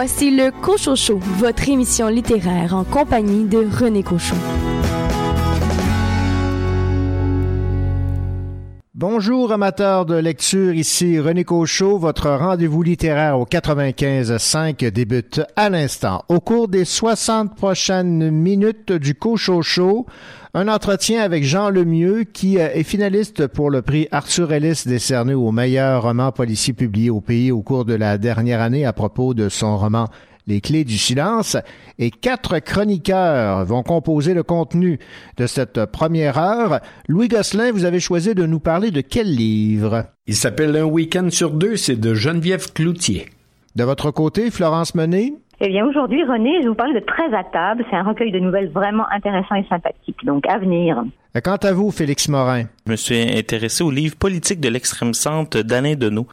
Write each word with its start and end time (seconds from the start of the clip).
Voici 0.00 0.30
le 0.30 0.52
Cochocho, 0.52 1.18
votre 1.18 1.68
émission 1.68 2.06
littéraire 2.06 2.76
en 2.76 2.84
compagnie 2.84 3.46
de 3.46 3.66
René 3.68 4.04
Cochon. 4.04 4.36
Bonjour 9.00 9.52
amateurs 9.52 10.06
de 10.06 10.16
lecture, 10.16 10.74
ici 10.74 11.20
René 11.20 11.44
Cochot, 11.44 11.98
votre 11.98 12.30
rendez-vous 12.30 12.82
littéraire 12.82 13.38
au 13.38 13.44
95.5 13.44 14.90
débute 14.90 15.40
à 15.54 15.70
l'instant. 15.70 16.24
Au 16.28 16.40
cours 16.40 16.66
des 16.66 16.84
60 16.84 17.54
prochaines 17.54 18.32
minutes 18.32 18.90
du 18.90 19.14
Cochot 19.14 19.62
Show, 19.62 20.06
un 20.52 20.66
entretien 20.66 21.22
avec 21.22 21.44
Jean 21.44 21.70
Lemieux 21.70 22.24
qui 22.24 22.56
est 22.56 22.82
finaliste 22.82 23.46
pour 23.46 23.70
le 23.70 23.82
prix 23.82 24.08
Arthur 24.10 24.52
Ellis 24.52 24.82
décerné 24.84 25.34
au 25.34 25.52
meilleur 25.52 26.02
roman 26.02 26.32
policier 26.32 26.72
publié 26.72 27.08
au 27.08 27.20
pays 27.20 27.52
au 27.52 27.62
cours 27.62 27.84
de 27.84 27.94
la 27.94 28.18
dernière 28.18 28.60
année 28.60 28.84
à 28.84 28.92
propos 28.92 29.32
de 29.32 29.48
son 29.48 29.78
roman 29.78 30.08
les 30.48 30.60
clés 30.60 30.84
du 30.84 30.98
silence, 30.98 31.56
et 31.98 32.10
quatre 32.10 32.58
chroniqueurs 32.58 33.64
vont 33.64 33.82
composer 33.82 34.34
le 34.34 34.42
contenu 34.42 34.98
de 35.36 35.46
cette 35.46 35.84
première 35.86 36.38
heure. 36.38 36.80
Louis 37.06 37.28
Gosselin, 37.28 37.70
vous 37.70 37.84
avez 37.84 38.00
choisi 38.00 38.34
de 38.34 38.46
nous 38.46 38.58
parler 38.58 38.90
de 38.90 39.02
quel 39.02 39.32
livre? 39.32 40.06
Il 40.26 40.34
s'appelle 40.34 40.74
Un 40.74 40.84
week-end 40.84 41.28
sur 41.30 41.50
deux, 41.50 41.76
c'est 41.76 42.00
de 42.00 42.14
Geneviève 42.14 42.72
Cloutier. 42.72 43.26
De 43.76 43.84
votre 43.84 44.10
côté, 44.10 44.50
Florence 44.50 44.94
Menet? 44.94 45.34
Eh 45.60 45.68
bien, 45.68 45.84
aujourd'hui, 45.84 46.22
René, 46.24 46.62
je 46.62 46.68
vous 46.68 46.74
parle 46.74 46.94
de 46.94 47.00
Très 47.00 47.34
à 47.34 47.42
table. 47.44 47.84
C'est 47.90 47.96
un 47.96 48.04
recueil 48.04 48.30
de 48.30 48.38
nouvelles 48.38 48.70
vraiment 48.70 49.04
intéressant 49.10 49.56
et 49.56 49.66
sympathique. 49.68 50.24
Donc, 50.24 50.46
à 50.48 50.58
venir. 50.58 51.02
Quant 51.42 51.56
à 51.56 51.72
vous, 51.72 51.90
Félix 51.90 52.28
Morin? 52.28 52.64
Je 52.86 52.92
me 52.92 52.96
suis 52.96 53.20
intéressé 53.20 53.82
au 53.82 53.90
livre 53.90 54.16
politique 54.16 54.60
de 54.60 54.68
l'extrême 54.68 55.14
centre 55.14 55.62
d'Alain 55.62 55.94
Deneau. 55.94 56.28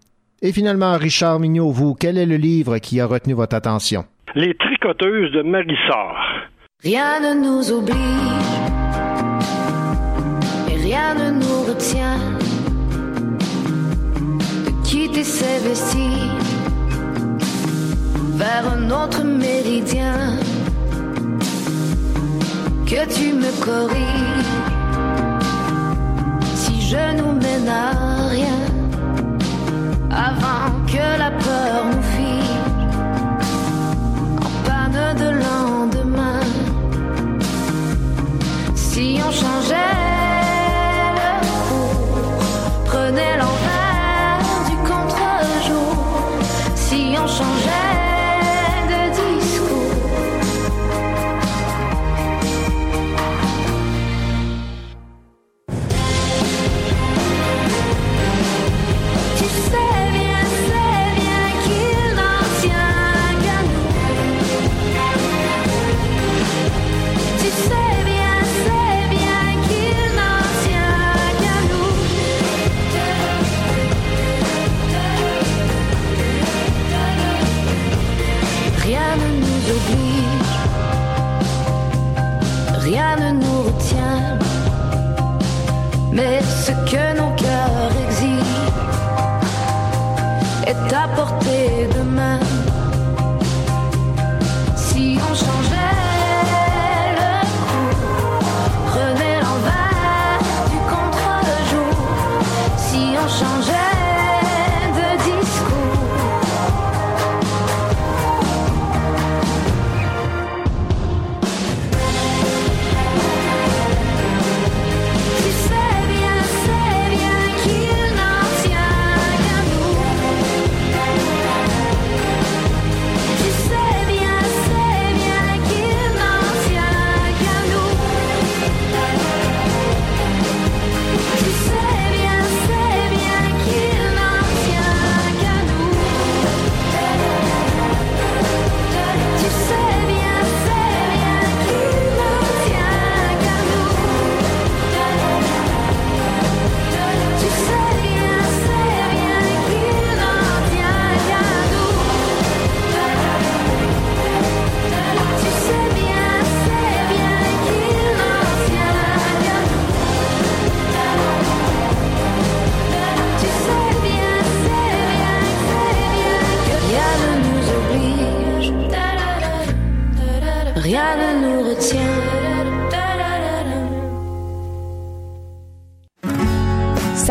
Et 0.45 0.51
finalement, 0.51 0.95
Richard 0.95 1.39
Mignot, 1.39 1.71
vous, 1.71 1.95
quel 1.95 2.19
est 2.19 2.25
le 2.27 2.35
livre 2.35 2.77
qui 2.77 3.01
a 3.01 3.07
retenu 3.07 3.33
votre 3.33 3.55
attention? 3.55 4.05
Les 4.35 4.53
tricoteuses 4.53 5.31
de 5.31 5.41
Marissard. 5.41 6.23
Rien 6.83 7.19
ne 7.19 7.33
nous 7.43 7.71
oblige 7.71 7.95
et 10.69 10.75
rien 10.83 11.15
ne 11.15 11.31
nous 11.31 11.63
retient 11.67 12.19
de 14.65 14.87
quitter 14.87 15.23
ces 15.23 15.67
vestiges 15.67 16.29
vers 18.35 18.71
un 18.71 18.91
autre 18.91 19.23
méridien. 19.23 20.37
Que 22.85 23.03
tu 23.11 23.33
me 23.33 23.49
corriges 23.65 24.45
si 26.53 26.81
je 26.81 27.17
nous 27.17 27.31
mène 27.31 27.67
à 27.67 28.27
rien 28.29 28.74
avant 30.15 30.71
que 30.87 31.19
la 31.19 31.31
peur 31.31 31.85
nous 31.91 32.01
fige 32.15 32.55
en 34.45 34.51
panne 34.65 35.17
de 35.17 35.29
lendemain. 35.45 36.39
Si 38.75 39.19
on 39.27 39.31
changeait 39.31 40.04
à 91.47 91.94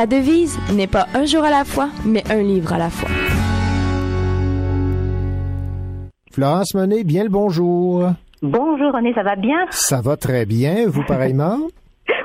Sa 0.04 0.08
devise 0.08 0.58
n'est 0.70 0.86
pas 0.86 1.06
un 1.14 1.24
jour 1.24 1.42
à 1.44 1.48
la 1.48 1.64
fois, 1.64 1.88
mais 2.04 2.22
un 2.30 2.42
livre 2.42 2.74
à 2.74 2.78
la 2.78 2.90
fois. 2.90 3.08
Florence 6.30 6.74
Menet, 6.74 7.04
bien 7.04 7.24
le 7.24 7.30
bonjour. 7.30 8.10
Bonjour, 8.42 8.92
René, 8.92 9.14
ça 9.14 9.22
va 9.22 9.34
bien? 9.34 9.56
Ça 9.70 10.02
va 10.02 10.18
très 10.18 10.44
bien, 10.44 10.86
vous 10.88 11.04
pareillement? 11.04 11.56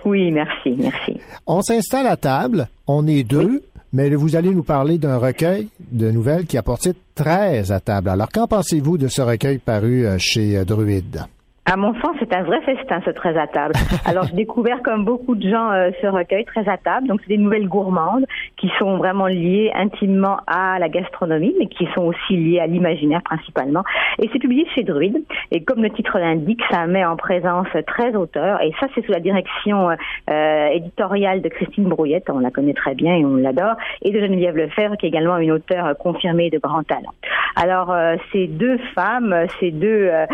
Oui, 0.03 0.29
merci, 0.29 0.75
merci. 0.77 1.21
On 1.47 1.61
s'installe 1.61 2.07
à 2.07 2.17
table, 2.17 2.67
on 2.85 3.07
est 3.07 3.23
deux, 3.23 3.63
mais 3.93 4.09
vous 4.09 4.35
allez 4.35 4.49
nous 4.49 4.63
parler 4.63 4.97
d'un 4.97 5.17
recueil 5.17 5.69
de 5.91 6.11
nouvelles 6.11 6.47
qui 6.47 6.57
a 6.57 6.63
porté 6.63 6.91
13 7.15 7.71
à 7.71 7.79
table. 7.79 8.09
Alors, 8.09 8.29
qu'en 8.29 8.47
pensez-vous 8.47 8.97
de 8.97 9.07
ce 9.07 9.21
recueil 9.21 9.57
paru 9.57 10.05
euh, 10.05 10.17
chez 10.17 10.57
euh, 10.57 10.65
Druide? 10.65 11.23
À 11.71 11.75
mon 11.75 11.93
sens, 12.01 12.15
c'est 12.17 12.33
un 12.33 12.41
vrai 12.41 12.59
festin, 12.61 12.99
ce 13.05 13.11
très 13.11 13.37
à 13.37 13.45
table. 13.45 13.75
Alors, 14.05 14.23
j'ai 14.23 14.35
découvert, 14.35 14.81
comme 14.81 15.05
beaucoup 15.05 15.35
de 15.35 15.47
gens, 15.47 15.71
euh, 15.71 15.91
ce 16.01 16.07
recueil 16.07 16.43
très 16.43 16.67
à 16.67 16.77
table. 16.77 17.07
Donc, 17.07 17.21
c'est 17.21 17.29
des 17.29 17.37
nouvelles 17.37 17.67
gourmandes 17.67 18.25
qui 18.57 18.71
sont 18.79 18.97
vraiment 18.97 19.27
liées 19.27 19.71
intimement 19.75 20.37
à 20.47 20.79
la 20.79 20.89
gastronomie, 20.89 21.53
mais 21.59 21.67
qui 21.67 21.87
sont 21.93 22.05
aussi 22.05 22.35
liées 22.35 22.59
à 22.59 22.65
l'imaginaire 22.65 23.21
principalement. 23.21 23.83
Et 24.17 24.27
c'est 24.33 24.39
publié 24.39 24.65
chez 24.73 24.81
Druide. 24.81 25.23
Et 25.51 25.63
comme 25.63 25.83
le 25.83 25.91
titre 25.91 26.17
l'indique, 26.17 26.61
ça 26.71 26.87
met 26.87 27.05
en 27.05 27.15
présence 27.15 27.67
13 27.85 28.15
auteurs. 28.15 28.59
Et 28.63 28.73
ça, 28.79 28.87
c'est 28.95 29.05
sous 29.05 29.11
la 29.11 29.19
direction 29.19 29.89
euh, 29.91 30.67
éditoriale 30.69 31.43
de 31.43 31.49
Christine 31.49 31.83
Brouillette. 31.83 32.31
On 32.31 32.39
la 32.39 32.49
connaît 32.49 32.73
très 32.73 32.95
bien 32.95 33.13
et 33.15 33.23
on 33.23 33.35
l'adore. 33.35 33.75
Et 34.01 34.09
de 34.09 34.19
Geneviève 34.19 34.55
Lefebvre, 34.55 34.97
qui 34.97 35.05
est 35.05 35.09
également 35.09 35.37
une 35.37 35.51
auteure 35.51 35.85
euh, 35.85 35.93
confirmée 35.93 36.49
de 36.49 36.57
grand 36.57 36.81
talent. 36.81 37.13
Alors, 37.55 37.91
euh, 37.91 38.15
ces 38.31 38.47
deux 38.47 38.77
femmes, 38.95 39.33
euh, 39.33 39.45
ces 39.59 39.71
deux 39.71 40.07
euh, 40.07 40.25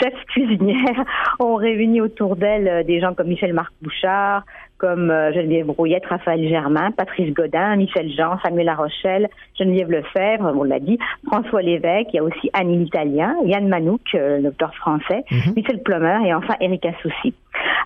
chefs 0.00 0.14
ont 1.40 1.54
réuni 1.54 2.00
autour 2.00 2.36
d'elles 2.36 2.68
euh, 2.68 2.82
des 2.82 3.00
gens 3.00 3.14
comme 3.14 3.28
Michel 3.28 3.52
Marc 3.52 3.72
Bouchard, 3.82 4.44
comme 4.82 5.12
euh, 5.12 5.32
Geneviève 5.32 5.66
Brouillette, 5.66 6.04
Raphaël 6.06 6.46
Germain, 6.48 6.90
Patrice 6.90 7.32
Godin, 7.32 7.76
Michel 7.76 8.10
Jean, 8.10 8.38
Samuel 8.44 8.66
Larochelle, 8.66 9.28
Geneviève 9.56 9.92
Lefebvre, 9.92 10.52
on 10.56 10.64
l'a 10.64 10.80
dit, 10.80 10.98
François 11.24 11.62
Lévesque, 11.62 12.08
il 12.12 12.16
y 12.16 12.18
a 12.18 12.24
aussi 12.24 12.50
Annie 12.52 12.78
l'Italien, 12.78 13.36
Yann 13.44 13.68
Manouk, 13.68 14.00
euh, 14.16 14.38
le 14.38 14.42
docteur 14.42 14.74
français, 14.74 15.24
Michel 15.56 15.82
Plummer 15.84 16.26
et 16.26 16.34
enfin 16.34 16.54
Erika 16.60 16.90
Soucy. 17.00 17.32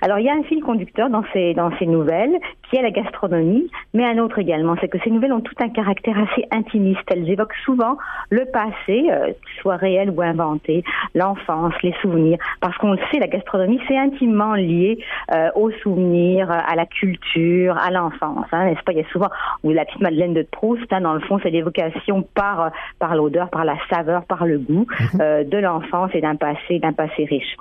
Alors 0.02 0.18
il 0.18 0.26
y 0.26 0.28
a 0.28 0.34
un 0.34 0.42
fil 0.44 0.62
conducteur 0.62 1.10
dans 1.10 1.24
ces 1.32 1.54
dans 1.54 1.76
ces 1.78 1.86
nouvelles 1.86 2.38
qui 2.68 2.76
est 2.76 2.82
la 2.82 2.90
gastronomie, 2.90 3.70
mais 3.94 4.04
un 4.04 4.18
autre 4.18 4.38
également, 4.38 4.74
c'est 4.80 4.88
que 4.88 4.98
ces 5.04 5.10
nouvelles 5.10 5.32
ont 5.32 5.40
tout 5.40 5.54
un 5.60 5.68
caractère 5.68 6.18
assez 6.18 6.46
intimiste. 6.50 7.02
Elles 7.08 7.28
évoquent 7.30 7.54
souvent 7.64 7.96
le 8.30 8.44
passé, 8.46 9.08
euh, 9.10 9.26
qu'il 9.26 9.60
soit 9.60 9.76
réel 9.76 10.10
ou 10.10 10.20
inventé, 10.22 10.82
l'enfance, 11.14 11.74
les 11.82 11.94
souvenirs, 12.02 12.38
parce 12.60 12.76
qu'on 12.78 12.92
le 12.92 12.98
sait, 13.10 13.18
la 13.18 13.28
gastronomie 13.28 13.80
c'est 13.86 13.96
intimement 13.96 14.54
lié 14.54 14.98
euh, 15.32 15.50
aux 15.54 15.70
souvenirs, 15.82 16.50
à 16.50 16.74
la 16.74 16.85
culture, 16.86 17.76
à 17.76 17.90
l'enfance, 17.90 18.46
hein, 18.52 18.66
n'est-ce 18.66 18.82
pas? 18.82 18.92
Il 18.92 18.98
y 18.98 19.02
a 19.02 19.08
souvent 19.12 19.28
ou 19.62 19.70
la 19.70 19.84
petite 19.84 20.00
Madeleine 20.00 20.34
de 20.34 20.42
Proust, 20.42 20.90
hein, 20.92 21.00
dans 21.00 21.14
le 21.14 21.20
fond, 21.20 21.38
c'est 21.42 21.50
l'évocation 21.50 22.22
par 22.34 22.60
euh, 22.60 22.68
par 22.98 23.14
l'odeur, 23.14 23.50
par 23.50 23.64
la 23.64 23.76
saveur, 23.90 24.24
par 24.24 24.46
le 24.46 24.58
goût 24.58 24.86
euh, 25.20 25.44
de 25.44 25.58
l'enfance 25.58 26.10
et 26.14 26.20
d'un 26.20 26.36
passé 26.36 26.78
d'un 26.78 26.92
passé 26.92 27.24
riche. 27.24 27.56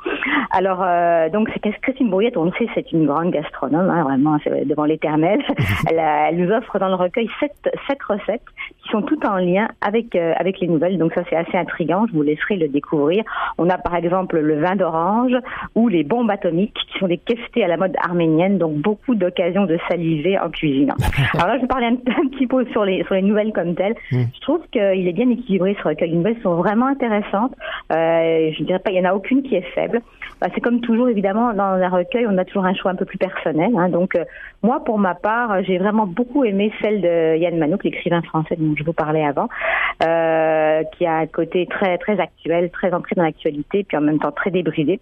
Alors 0.51 0.81
euh, 0.83 1.29
donc 1.29 1.49
c'est 1.53 1.79
Christine 1.81 2.09
Brouillette, 2.09 2.37
on 2.37 2.45
le 2.45 2.51
sait, 2.57 2.67
c'est 2.73 2.91
une 2.91 3.05
grande 3.05 3.31
gastronome, 3.31 3.89
hein, 3.89 4.03
vraiment 4.03 4.37
c'est 4.43 4.65
devant 4.65 4.85
l'éternel. 4.85 5.41
elle, 5.89 5.99
elle 5.99 6.37
nous 6.37 6.51
offre 6.51 6.79
dans 6.79 6.89
le 6.89 6.95
recueil 6.95 7.29
sept, 7.39 7.53
sept 7.87 8.01
recettes 8.03 8.41
qui 8.85 8.91
sont 8.91 9.01
toutes 9.01 9.25
en 9.25 9.37
lien 9.37 9.67
avec 9.81 10.15
euh, 10.15 10.33
avec 10.37 10.59
les 10.59 10.67
nouvelles. 10.67 10.97
Donc 10.97 11.13
ça 11.13 11.23
c'est 11.29 11.35
assez 11.35 11.57
intriguant. 11.57 12.05
Je 12.07 12.13
vous 12.13 12.21
laisserai 12.21 12.55
le 12.57 12.67
découvrir. 12.67 13.23
On 13.57 13.69
a 13.69 13.77
par 13.77 13.95
exemple 13.95 14.39
le 14.39 14.59
vin 14.59 14.75
d'orange 14.75 15.33
ou 15.73 15.87
les 15.87 16.03
bombes 16.03 16.29
atomiques 16.29 16.77
qui 16.91 16.99
sont 16.99 17.07
des 17.07 17.17
keftés 17.17 17.63
à 17.63 17.67
la 17.67 17.77
mode 17.77 17.95
arménienne. 18.03 18.57
Donc 18.59 18.75
beaucoup 18.75 19.15
d'occasions 19.15 19.65
de 19.65 19.77
saliver 19.89 20.37
en 20.39 20.49
cuisinant. 20.49 20.95
Alors 21.33 21.47
là 21.47 21.55
je 21.57 21.61
vais 21.61 21.67
parler 21.67 21.87
un, 21.87 21.93
un 22.23 22.27
petit 22.29 22.45
peu 22.47 22.65
sur 22.67 22.85
les 22.85 23.03
sur 23.05 23.15
les 23.15 23.23
nouvelles 23.23 23.53
comme 23.53 23.73
telles. 23.75 23.95
Je 24.11 24.39
trouve 24.41 24.61
qu'il 24.71 25.07
est 25.07 25.13
bien 25.13 25.29
équilibré 25.29 25.75
ce 25.81 25.87
recueil. 25.87 26.11
Les 26.11 26.17
nouvelles 26.17 26.41
sont 26.43 26.55
vraiment 26.55 26.87
intéressantes. 26.87 27.53
Euh, 27.91 28.51
je 28.57 28.63
dirais 28.63 28.79
pas 28.79 28.91
il 28.91 28.97
y 28.97 29.01
en 29.01 29.09
a 29.09 29.13
aucune 29.13 29.41
qui 29.41 29.55
est 29.55 29.67
faible. 29.73 30.01
Bah, 30.41 30.47
c'est 30.53 30.61
comme 30.61 30.81
toujours 30.81 31.09
évidemment 31.09 31.53
dans 31.53 31.63
un 31.63 31.89
recueil 31.89 32.27
on 32.29 32.37
a 32.37 32.45
toujours 32.45 32.65
un 32.65 32.73
choix 32.75 32.91
un 32.91 32.95
peu 32.95 33.05
plus 33.05 33.17
personnel. 33.17 33.71
hein. 33.77 33.89
Donc 33.89 34.15
euh, 34.15 34.25
moi 34.63 34.83
pour 34.83 34.97
ma 34.99 35.15
part 35.15 35.63
j'ai 35.63 35.77
vraiment 35.77 36.05
beaucoup 36.05 36.43
aimé 36.43 36.71
celle 36.81 37.01
de 37.01 37.37
Yann 37.37 37.57
Manouk, 37.57 37.83
l'écrivain 37.83 38.21
français 38.21 38.55
dont 38.57 38.75
je 38.77 38.83
vous 38.83 38.93
parlais 38.93 39.25
avant, 39.25 39.47
euh, 40.03 40.83
qui 40.97 41.05
a 41.05 41.15
un 41.15 41.27
côté 41.27 41.67
très 41.67 41.97
très 41.97 42.19
actuel, 42.19 42.69
très 42.71 42.93
ancré 42.93 43.15
dans 43.15 43.23
l'actualité, 43.23 43.83
puis 43.83 43.97
en 43.97 44.01
même 44.01 44.19
temps 44.19 44.31
très 44.31 44.51
débridé. 44.51 44.99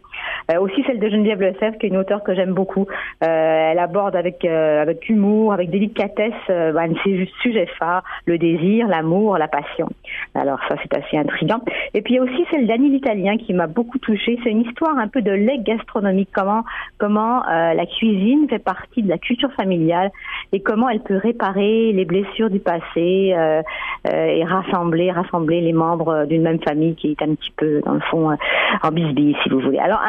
Euh, 0.51 0.59
aussi 0.59 0.83
celle 0.85 0.99
de 0.99 1.09
Geneviève 1.09 1.41
Lefebvre, 1.41 1.77
qui 1.77 1.87
est 1.87 1.89
une 1.89 1.97
auteure 1.97 2.23
que 2.23 2.35
j'aime 2.35 2.53
beaucoup. 2.53 2.87
Euh, 3.23 3.71
elle 3.71 3.79
aborde 3.79 4.15
avec 4.15 4.45
avec 4.45 5.09
humour, 5.09 5.53
avec 5.53 5.69
délicatesse, 5.69 6.33
un 6.49 6.87
de 6.87 6.97
ses 7.03 7.29
sujets 7.41 7.69
phares, 7.79 8.03
le 8.25 8.37
désir, 8.37 8.87
l'amour, 8.87 9.37
la 9.37 9.47
passion. 9.47 9.89
Alors 10.35 10.59
ça 10.67 10.75
c'est 10.81 10.97
assez 10.97 11.17
intriguant. 11.17 11.61
Et 11.93 12.01
puis 12.01 12.15
il 12.15 12.17
y 12.17 12.19
a 12.19 12.23
aussi 12.23 12.45
celle 12.51 12.67
d'Annie 12.67 12.89
l'Italien 12.89 13.37
qui 13.37 13.53
m'a 13.53 13.67
beaucoup 13.67 13.99
touchée. 13.99 14.39
C'est 14.43 14.51
une 14.51 14.61
histoire 14.61 14.97
un 14.97 15.07
peu 15.07 15.21
de 15.21 15.31
legs 15.31 15.63
gastronomique, 15.63 16.29
comment 16.33 16.63
comment 16.97 17.43
la 17.47 17.85
cuisine 17.85 18.47
fait 18.49 18.59
partie 18.59 19.03
de 19.03 19.09
la 19.09 19.17
culture 19.17 19.42
familiale 19.51 20.11
et 20.51 20.61
comment 20.61 20.89
elle 20.89 21.01
peut 21.01 21.17
réparer 21.17 21.91
les 21.91 22.05
blessures 22.05 22.49
du 22.49 22.59
passé 22.59 23.33
euh, 23.33 23.61
euh, 24.07 24.25
et 24.25 24.43
rassembler 24.43 25.11
rassembler 25.11 25.61
les 25.61 25.73
membres 25.73 26.09
euh, 26.09 26.25
d'une 26.25 26.41
même 26.41 26.61
famille 26.61 26.95
qui 26.95 27.11
est 27.11 27.21
un 27.21 27.35
petit 27.35 27.51
peu 27.57 27.81
dans 27.85 27.93
le 27.93 28.01
fond 28.11 28.35
en 28.83 28.91
bisbille 28.91 29.35
si 29.43 29.49
vous 29.49 29.59
voulez. 29.59 29.79
Alors 29.79 29.99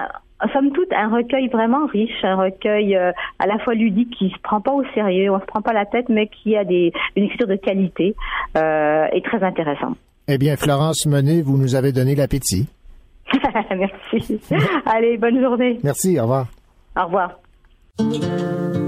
somme 0.53 0.73
toute 0.73 0.93
un 0.93 1.09
recueil 1.09 1.49
vraiment 1.49 1.87
riche, 1.87 2.25
un 2.25 2.37
recueil 2.37 2.97
euh, 2.97 3.13
à 3.39 3.47
la 3.47 3.59
fois 3.59 3.75
ludique 3.75 4.15
qui 4.17 4.31
se 4.31 4.39
prend 4.43 4.61
pas 4.61 4.73
au 4.73 4.85
sérieux, 4.95 5.31
on 5.31 5.41
se 5.41 5.47
prend 5.47 5.63
pas 5.63 5.73
la 5.73 5.87
tête, 5.87 6.09
mais 6.09 6.29
qui 6.29 6.57
a 6.57 6.65
des 6.65 6.93
une 7.17 7.25
écriture 7.25 7.47
de 7.47 7.57
qualité 7.57 8.15
euh, 8.57 9.07
et 9.13 9.23
très 9.23 9.43
intéressant. 9.43 9.95
Eh 10.29 10.39
bien, 10.39 10.57
Florence 10.57 11.07
Menet, 11.07 11.43
vous 11.43 11.59
nous 11.59 11.75
avez 11.75 11.93
donné 11.93 12.15
l'appétit. 12.15 12.69
Merci. 13.77 14.41
Allez, 14.87 15.17
bonne 15.19 15.41
journée. 15.41 15.79
Merci, 15.83 16.19
au 16.19 16.23
revoir. 16.23 16.47
Au 16.97 17.05
revoir. 17.05 18.81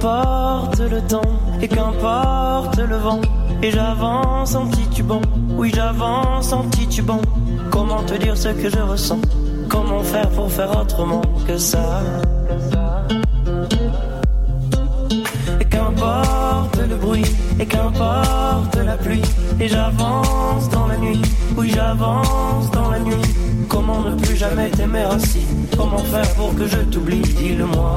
Qu'importe 0.00 0.80
le 0.80 1.00
temps, 1.02 1.20
et 1.60 1.68
qu'importe 1.68 2.78
le 2.78 2.96
vent, 2.96 3.20
et 3.62 3.70
j'avance 3.70 4.54
en 4.54 4.66
titubant, 4.66 5.20
oui 5.58 5.70
j'avance 5.74 6.52
en 6.52 6.62
titubant. 6.70 7.20
Comment 7.70 8.02
te 8.04 8.14
dire 8.14 8.36
ce 8.36 8.48
que 8.48 8.70
je 8.70 8.78
ressens? 8.78 9.20
Comment 9.68 10.02
faire 10.02 10.28
pour 10.30 10.50
faire 10.50 10.74
autrement 10.80 11.20
que 11.46 11.58
ça? 11.58 12.00
Et 15.60 15.64
qu'importe 15.66 16.80
le 16.88 16.96
bruit, 16.96 17.24
et 17.58 17.66
qu'importe 17.66 18.76
la 18.76 18.96
pluie, 18.96 19.22
et 19.60 19.68
j'avance 19.68 20.68
dans 20.70 20.86
la 20.86 20.96
nuit, 20.96 21.20
oui 21.58 21.70
j'avance 21.74 22.70
dans 22.70 22.88
la 22.88 23.00
nuit. 23.00 23.16
Comment 23.68 24.00
ne 24.00 24.14
plus 24.14 24.36
jamais 24.36 24.70
t'aimer 24.70 25.02
ainsi? 25.02 25.42
Comment 25.76 25.98
faire 25.98 26.34
pour 26.34 26.54
que 26.56 26.66
je 26.66 26.78
t'oublie? 26.78 27.20
Dis-le-moi. 27.20 27.96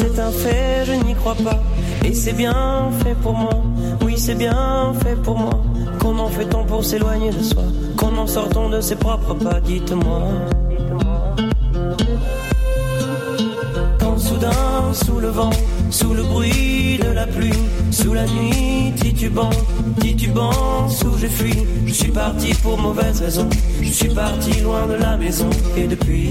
C'est 0.00 0.20
un 0.20 0.30
fait, 0.30 0.84
je 0.84 0.92
n'y 0.92 1.12
crois 1.12 1.34
pas. 1.34 1.58
Et 2.04 2.14
c'est 2.14 2.32
bien 2.32 2.88
fait 3.02 3.16
pour 3.16 3.32
moi. 3.32 3.50
Oui, 4.04 4.14
c'est 4.16 4.36
bien 4.36 4.94
fait 5.02 5.16
pour 5.16 5.36
moi. 5.36 5.60
Comment 5.98 6.28
fait-on 6.28 6.64
pour 6.64 6.84
s'éloigner 6.84 7.30
de 7.32 7.42
soi 7.42 7.64
Comment 7.96 8.24
sort-on 8.28 8.68
de 8.68 8.80
ses 8.80 8.94
propres 8.94 9.34
pas 9.34 9.58
Dites-moi. 9.58 10.22
Quand 13.98 14.16
soudain, 14.18 14.92
sous 14.92 15.18
le 15.18 15.30
vent, 15.30 15.50
sous 15.90 16.14
le 16.14 16.22
bruit 16.22 17.00
de 17.02 17.10
la 17.10 17.26
pluie, 17.26 17.58
sous 17.90 18.14
la 18.14 18.24
nuit, 18.26 18.92
titubant, 18.94 19.50
titubant, 19.98 20.88
sous 20.88 21.18
j'ai 21.18 21.28
fui. 21.28 21.66
Je 21.86 21.92
suis 21.92 22.12
parti 22.12 22.54
pour 22.62 22.78
mauvaise 22.78 23.20
raison. 23.20 23.48
Je 23.82 23.90
suis 23.90 24.14
parti 24.14 24.60
loin 24.60 24.86
de 24.86 24.94
la 24.94 25.16
maison. 25.16 25.50
Et 25.76 25.88
depuis. 25.88 26.30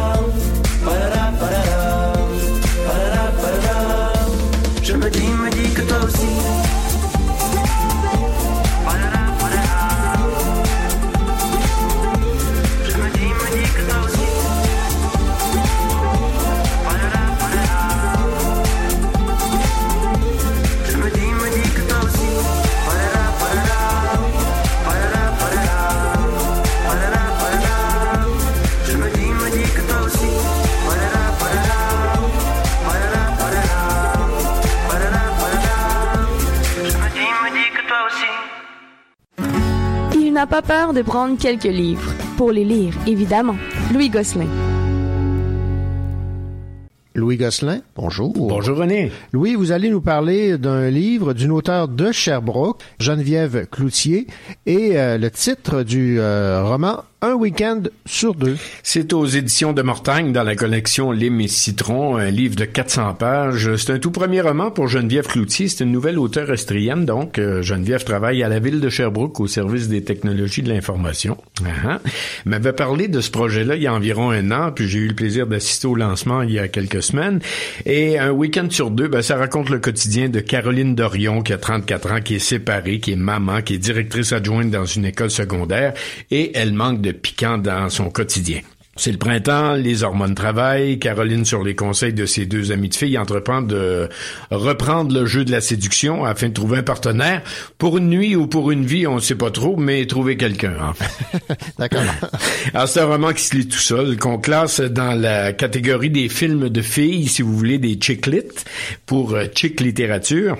pas 40.51 40.61
peur 40.61 40.91
de 40.91 41.01
prendre 41.01 41.37
quelques 41.37 41.63
livres. 41.63 42.13
Pour 42.35 42.51
les 42.51 42.65
lire, 42.65 42.93
évidemment. 43.07 43.55
Louis 43.93 44.09
Gosselin. 44.09 44.47
Louis 47.15 47.37
Gosselin, 47.37 47.79
bonjour. 47.95 48.33
Bonjour 48.35 48.77
René. 48.77 49.13
Louis, 49.31 49.55
vous 49.55 49.71
allez 49.71 49.89
nous 49.89 50.01
parler 50.01 50.57
d'un 50.57 50.89
livre 50.89 51.33
d'une 51.33 51.51
auteure 51.51 51.87
de 51.87 52.11
Sherbrooke, 52.11 52.81
Geneviève 52.99 53.65
Cloutier, 53.71 54.27
et 54.65 54.99
euh, 54.99 55.17
le 55.17 55.31
titre 55.31 55.83
du 55.83 56.19
euh, 56.19 56.61
roman 56.65 57.05
Un 57.23 57.35
week-end 57.35 57.83
sur 58.07 58.33
deux. 58.33 58.57
C'est 58.81 59.13
aux 59.13 59.27
éditions 59.27 59.73
de 59.73 59.83
Mortagne 59.83 60.33
dans 60.33 60.41
la 60.41 60.55
collection 60.55 61.11
Lime 61.11 61.39
et 61.41 61.47
Citron, 61.47 62.17
un 62.17 62.31
livre 62.31 62.55
de 62.55 62.65
400 62.65 63.13
pages. 63.13 63.75
C'est 63.75 63.93
un 63.93 63.99
tout 63.99 64.09
premier 64.09 64.41
roman 64.41 64.71
pour 64.71 64.87
Geneviève 64.87 65.27
Cloutier. 65.27 65.67
C'est 65.67 65.83
une 65.83 65.91
nouvelle 65.91 66.17
auteure 66.17 66.51
estrienne, 66.51 67.05
donc 67.05 67.37
euh, 67.37 67.61
Geneviève 67.61 68.03
travaille 68.05 68.41
à 68.41 68.49
la 68.49 68.57
ville 68.57 68.79
de 68.79 68.89
Sherbrooke 68.89 69.39
au 69.39 69.45
service 69.45 69.87
des 69.87 70.03
technologies 70.03 70.63
de 70.63 70.69
l'information. 70.69 71.37
Uh 71.61 71.99
m'avait 72.45 72.73
parlé 72.73 73.07
de 73.07 73.21
ce 73.21 73.29
projet-là 73.29 73.75
il 73.75 73.83
y 73.83 73.87
a 73.87 73.93
environ 73.93 74.31
un 74.31 74.49
an, 74.49 74.71
puis 74.71 74.87
j'ai 74.87 74.97
eu 74.97 75.07
le 75.07 75.13
plaisir 75.13 75.45
d'assister 75.45 75.85
au 75.85 75.93
lancement 75.93 76.41
il 76.41 76.51
y 76.51 76.57
a 76.57 76.67
quelques 76.69 77.03
semaines. 77.03 77.39
Et 77.85 78.17
un 78.17 78.31
week-end 78.31 78.65
sur 78.71 78.89
deux, 78.89 79.07
ben, 79.07 79.21
ça 79.21 79.37
raconte 79.37 79.69
le 79.69 79.77
quotidien 79.77 80.27
de 80.27 80.39
Caroline 80.39 80.95
Dorion, 80.95 81.43
qui 81.43 81.53
a 81.53 81.59
34 81.59 82.13
ans, 82.13 82.21
qui 82.21 82.35
est 82.35 82.39
séparée, 82.39 82.99
qui 82.99 83.11
est 83.11 83.15
maman, 83.15 83.61
qui 83.61 83.75
est 83.75 83.77
directrice 83.77 84.33
adjointe 84.33 84.71
dans 84.71 84.85
une 84.85 85.05
école 85.05 85.29
secondaire, 85.29 85.93
et 86.31 86.57
elle 86.57 86.73
manque 86.73 87.01
de 87.01 87.10
piquant 87.13 87.57
dans 87.57 87.89
son 87.89 88.09
quotidien. 88.09 88.61
C'est 89.01 89.11
le 89.11 89.17
printemps, 89.17 89.73
les 89.73 90.03
hormones 90.03 90.35
travaillent. 90.35 90.99
Caroline, 90.99 91.43
sur 91.43 91.63
les 91.63 91.73
conseils 91.73 92.13
de 92.13 92.27
ses 92.27 92.45
deux 92.45 92.71
amis 92.71 92.87
de 92.87 92.93
filles, 92.93 93.17
entreprend 93.17 93.63
de 93.63 94.07
reprendre 94.51 95.11
le 95.19 95.25
jeu 95.25 95.43
de 95.43 95.49
la 95.49 95.59
séduction 95.59 96.23
afin 96.23 96.49
de 96.49 96.53
trouver 96.53 96.77
un 96.77 96.83
partenaire 96.83 97.41
pour 97.79 97.97
une 97.97 98.09
nuit 98.09 98.35
ou 98.35 98.45
pour 98.45 98.69
une 98.69 98.85
vie, 98.85 99.07
on 99.07 99.15
ne 99.15 99.19
sait 99.19 99.33
pas 99.33 99.49
trop, 99.49 99.75
mais 99.75 100.05
trouver 100.05 100.37
quelqu'un. 100.37 100.75
En 100.79 100.93
fait. 100.93 101.41
D'accord. 101.79 102.03
Alors 102.75 102.87
c'est 102.87 102.99
un 102.99 103.07
roman 103.07 103.33
qui 103.33 103.41
se 103.41 103.55
lit 103.55 103.67
tout 103.67 103.79
seul, 103.79 104.17
qu'on 104.17 104.37
classe 104.37 104.81
dans 104.81 105.19
la 105.19 105.51
catégorie 105.51 106.11
des 106.11 106.29
films 106.29 106.69
de 106.69 106.81
filles, 106.83 107.27
si 107.27 107.41
vous 107.41 107.57
voulez, 107.57 107.79
des 107.79 107.97
chick 107.99 108.27
lit 108.27 108.43
pour 109.07 109.33
euh, 109.33 109.45
chick 109.51 109.81
littérature. 109.81 110.57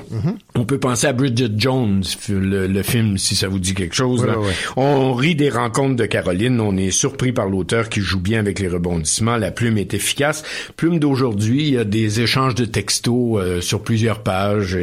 On 0.55 0.65
peut 0.65 0.79
penser 0.79 1.05
à 1.05 1.13
Bridget 1.13 1.51
Jones, 1.57 2.03
le, 2.27 2.65
le 2.65 2.81
film, 2.81 3.19
si 3.19 3.35
ça 3.35 3.47
vous 3.47 3.59
dit 3.59 3.75
quelque 3.75 3.95
chose. 3.95 4.21
Ouais, 4.21 4.27
là. 4.29 4.39
ouais. 4.39 4.53
On 4.77 5.13
rit 5.13 5.35
des 5.35 5.51
rencontres 5.51 5.97
de 5.97 6.07
Caroline, 6.07 6.59
on 6.59 6.75
est 6.75 6.89
surpris 6.89 7.33
par 7.33 7.47
l'auteur 7.47 7.87
qui 7.87 8.01
joue 8.01 8.19
bien 8.19 8.30
avec 8.39 8.59
les 8.59 8.67
rebondissements, 8.67 9.37
la 9.37 9.51
plume 9.51 9.77
est 9.77 9.93
efficace. 9.93 10.43
Plume 10.77 10.99
d'aujourd'hui, 10.99 11.67
il 11.67 11.73
y 11.73 11.77
a 11.77 11.83
des 11.83 12.21
échanges 12.21 12.55
de 12.55 12.65
textos 12.65 13.39
euh, 13.41 13.61
sur 13.61 13.81
plusieurs 13.81 14.23
pages. 14.23 14.77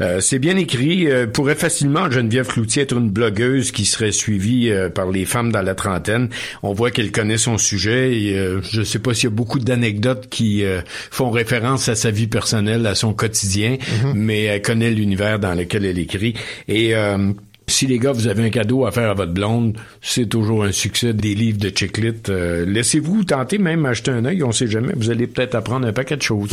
Euh, 0.00 0.20
c'est 0.20 0.38
bien 0.38 0.56
écrit, 0.56 1.10
euh, 1.10 1.26
pourrait 1.26 1.54
facilement 1.54 2.10
Geneviève 2.10 2.46
Cloutier 2.46 2.82
être 2.82 2.96
une 2.96 3.10
blogueuse 3.10 3.72
qui 3.72 3.84
serait 3.84 4.12
suivie 4.12 4.70
euh, 4.70 4.88
par 4.88 5.10
les 5.10 5.24
femmes 5.24 5.52
dans 5.52 5.62
la 5.62 5.74
trentaine. 5.74 6.28
On 6.62 6.72
voit 6.72 6.90
qu'elle 6.90 7.12
connaît 7.12 7.38
son 7.38 7.58
sujet 7.58 8.18
et 8.18 8.38
euh, 8.38 8.60
je 8.62 8.82
sais 8.82 8.98
pas 8.98 9.14
s'il 9.14 9.24
y 9.24 9.26
a 9.26 9.30
beaucoup 9.30 9.58
d'anecdotes 9.58 10.28
qui 10.28 10.64
euh, 10.64 10.80
font 11.10 11.30
référence 11.30 11.88
à 11.88 11.94
sa 11.94 12.10
vie 12.10 12.26
personnelle, 12.26 12.86
à 12.86 12.94
son 12.94 13.12
quotidien, 13.14 13.76
mais 14.14 14.44
elle 14.44 14.62
connaît 14.62 14.90
l'univers 14.90 15.38
dans 15.38 15.54
lequel 15.54 15.84
elle 15.84 15.98
écrit 15.98 16.34
et 16.68 16.94
euh, 16.94 17.32
si 17.66 17.86
les 17.86 17.98
gars, 17.98 18.12
vous 18.12 18.26
avez 18.26 18.44
un 18.44 18.50
cadeau 18.50 18.86
à 18.86 18.92
faire 18.92 19.10
à 19.10 19.14
votre 19.14 19.32
blonde, 19.32 19.76
c'est 20.00 20.26
toujours 20.26 20.64
un 20.64 20.72
succès 20.72 21.12
des 21.12 21.34
livres 21.34 21.58
de 21.58 21.68
Chicklit. 21.68 22.14
Euh, 22.28 22.64
Laissez-vous 22.66 23.24
tenter 23.24 23.58
même 23.58 23.86
acheter 23.86 24.10
un 24.10 24.24
œil, 24.24 24.42
on 24.42 24.52
sait 24.52 24.66
jamais. 24.66 24.92
Vous 24.96 25.10
allez 25.10 25.26
peut-être 25.26 25.54
apprendre 25.54 25.86
un 25.86 25.92
paquet 25.92 26.16
de 26.16 26.22
choses. 26.22 26.50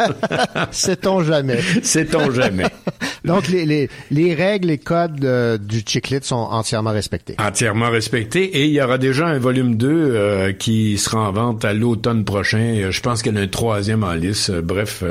Sait-on 0.70 1.22
jamais. 1.22 1.60
Sait-on 1.82 2.30
jamais. 2.30 2.66
Donc, 3.24 3.48
les, 3.48 3.64
les, 3.66 3.88
les 4.10 4.34
règles, 4.34 4.68
les 4.68 4.78
codes 4.78 5.24
euh, 5.24 5.56
du 5.56 5.80
chicklit 5.86 6.22
sont 6.22 6.34
entièrement 6.34 6.90
respectés. 6.90 7.36
Entièrement 7.38 7.90
respecté. 7.90 8.42
Et 8.44 8.64
il 8.64 8.72
y 8.72 8.82
aura 8.82 8.98
déjà 8.98 9.26
un 9.26 9.38
volume 9.38 9.76
2 9.76 9.88
euh, 9.88 10.52
qui 10.52 10.98
sera 10.98 11.28
en 11.28 11.32
vente 11.32 11.64
à 11.64 11.72
l'automne 11.72 12.24
prochain. 12.24 12.88
Je 12.90 13.00
pense 13.00 13.22
qu'il 13.22 13.32
y 13.32 13.34
en 13.36 13.40
a 13.40 13.44
un 13.44 13.48
troisième 13.48 14.02
en 14.02 14.14
lice. 14.14 14.50
Bref, 14.50 15.04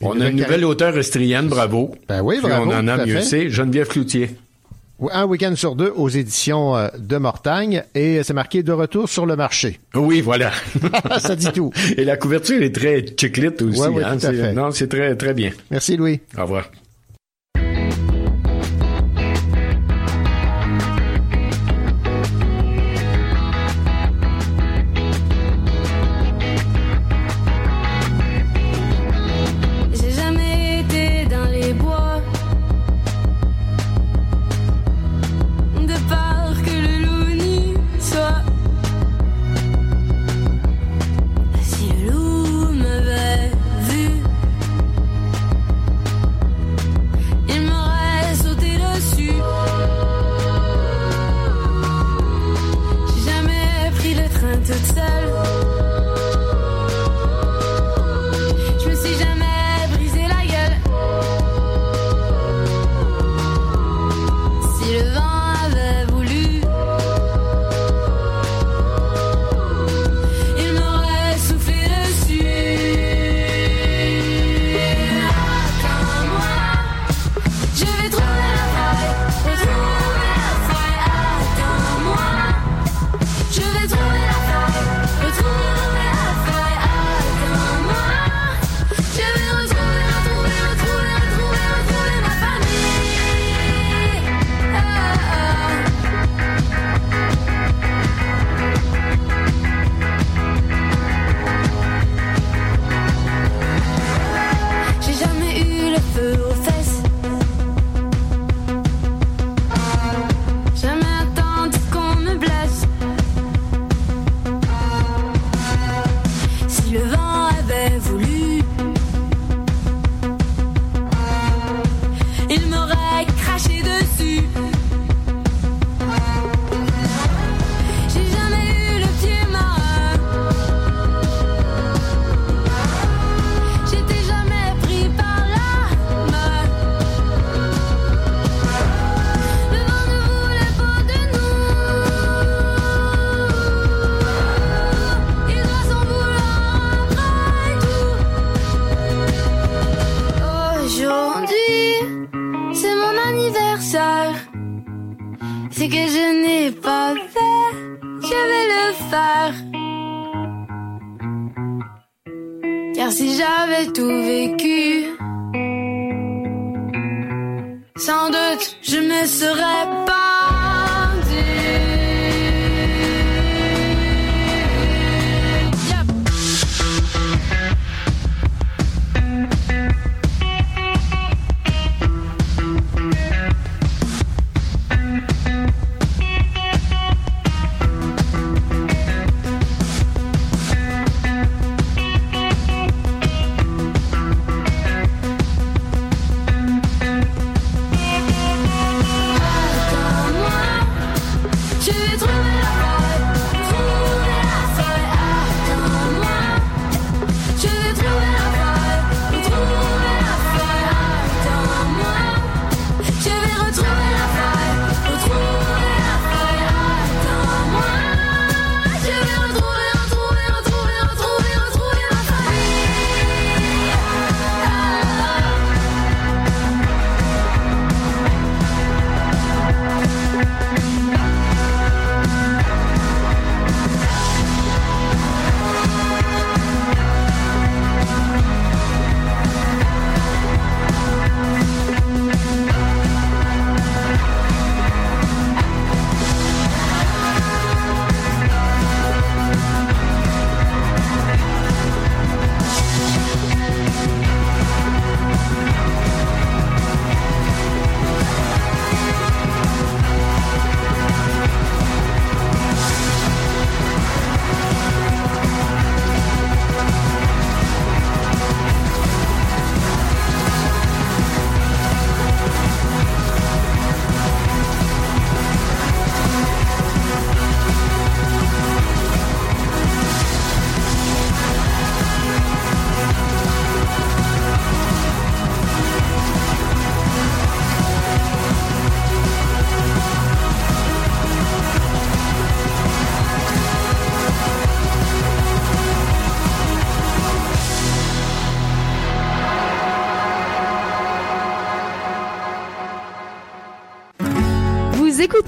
on 0.00 0.20
a 0.20 0.28
une 0.28 0.36
nouvelle 0.36 0.64
auteure 0.64 0.96
estrienne, 0.98 1.48
bravo. 1.48 1.94
Ben 2.08 2.22
oui, 2.22 2.38
on 2.42 2.70
en 2.70 2.88
a 2.88 3.04
mieux 3.06 3.20
c'est. 3.20 3.50
Geneviève 3.50 3.88
Cloutier. 3.88 4.30
Un 5.12 5.26
week-end 5.26 5.54
sur 5.54 5.76
deux 5.76 5.92
aux 5.94 6.08
éditions 6.08 6.76
euh, 6.76 6.88
de 6.98 7.18
Mortagne 7.18 7.84
et 7.94 8.20
c'est 8.24 8.32
marqué 8.32 8.64
de 8.64 8.72
retour 8.72 9.08
sur 9.08 9.26
le 9.26 9.36
marché. 9.36 9.78
Oui, 9.94 10.20
voilà. 10.20 10.50
Ça 11.20 11.36
dit 11.36 11.52
tout. 11.52 11.70
Et 11.96 12.04
la 12.04 12.16
couverture 12.16 12.60
est 12.60 12.74
très 12.74 13.04
chicklit 13.16 13.46
aussi. 13.62 13.78
Ouais, 13.80 14.02
hein. 14.02 14.16
tout 14.18 14.26
à 14.26 14.30
C'est- 14.30 14.34
fait. 14.36 14.52
Non, 14.52 14.72
c'est 14.72 14.88
très, 14.88 15.14
très 15.14 15.34
bien. 15.34 15.52
Merci 15.70 15.96
Louis. 15.96 16.18
Au 16.36 16.42
revoir. 16.42 16.68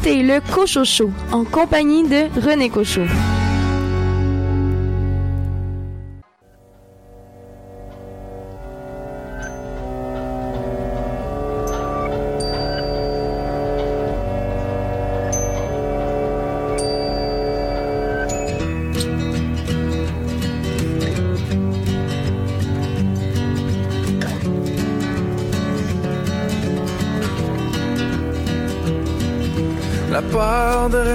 Écoutez 0.01 0.23
le 0.23 0.41
Cochocho 0.41 1.11
en 1.33 1.45
compagnie 1.45 2.05
de 2.05 2.29
René 2.41 2.71
Cochot. 2.71 3.40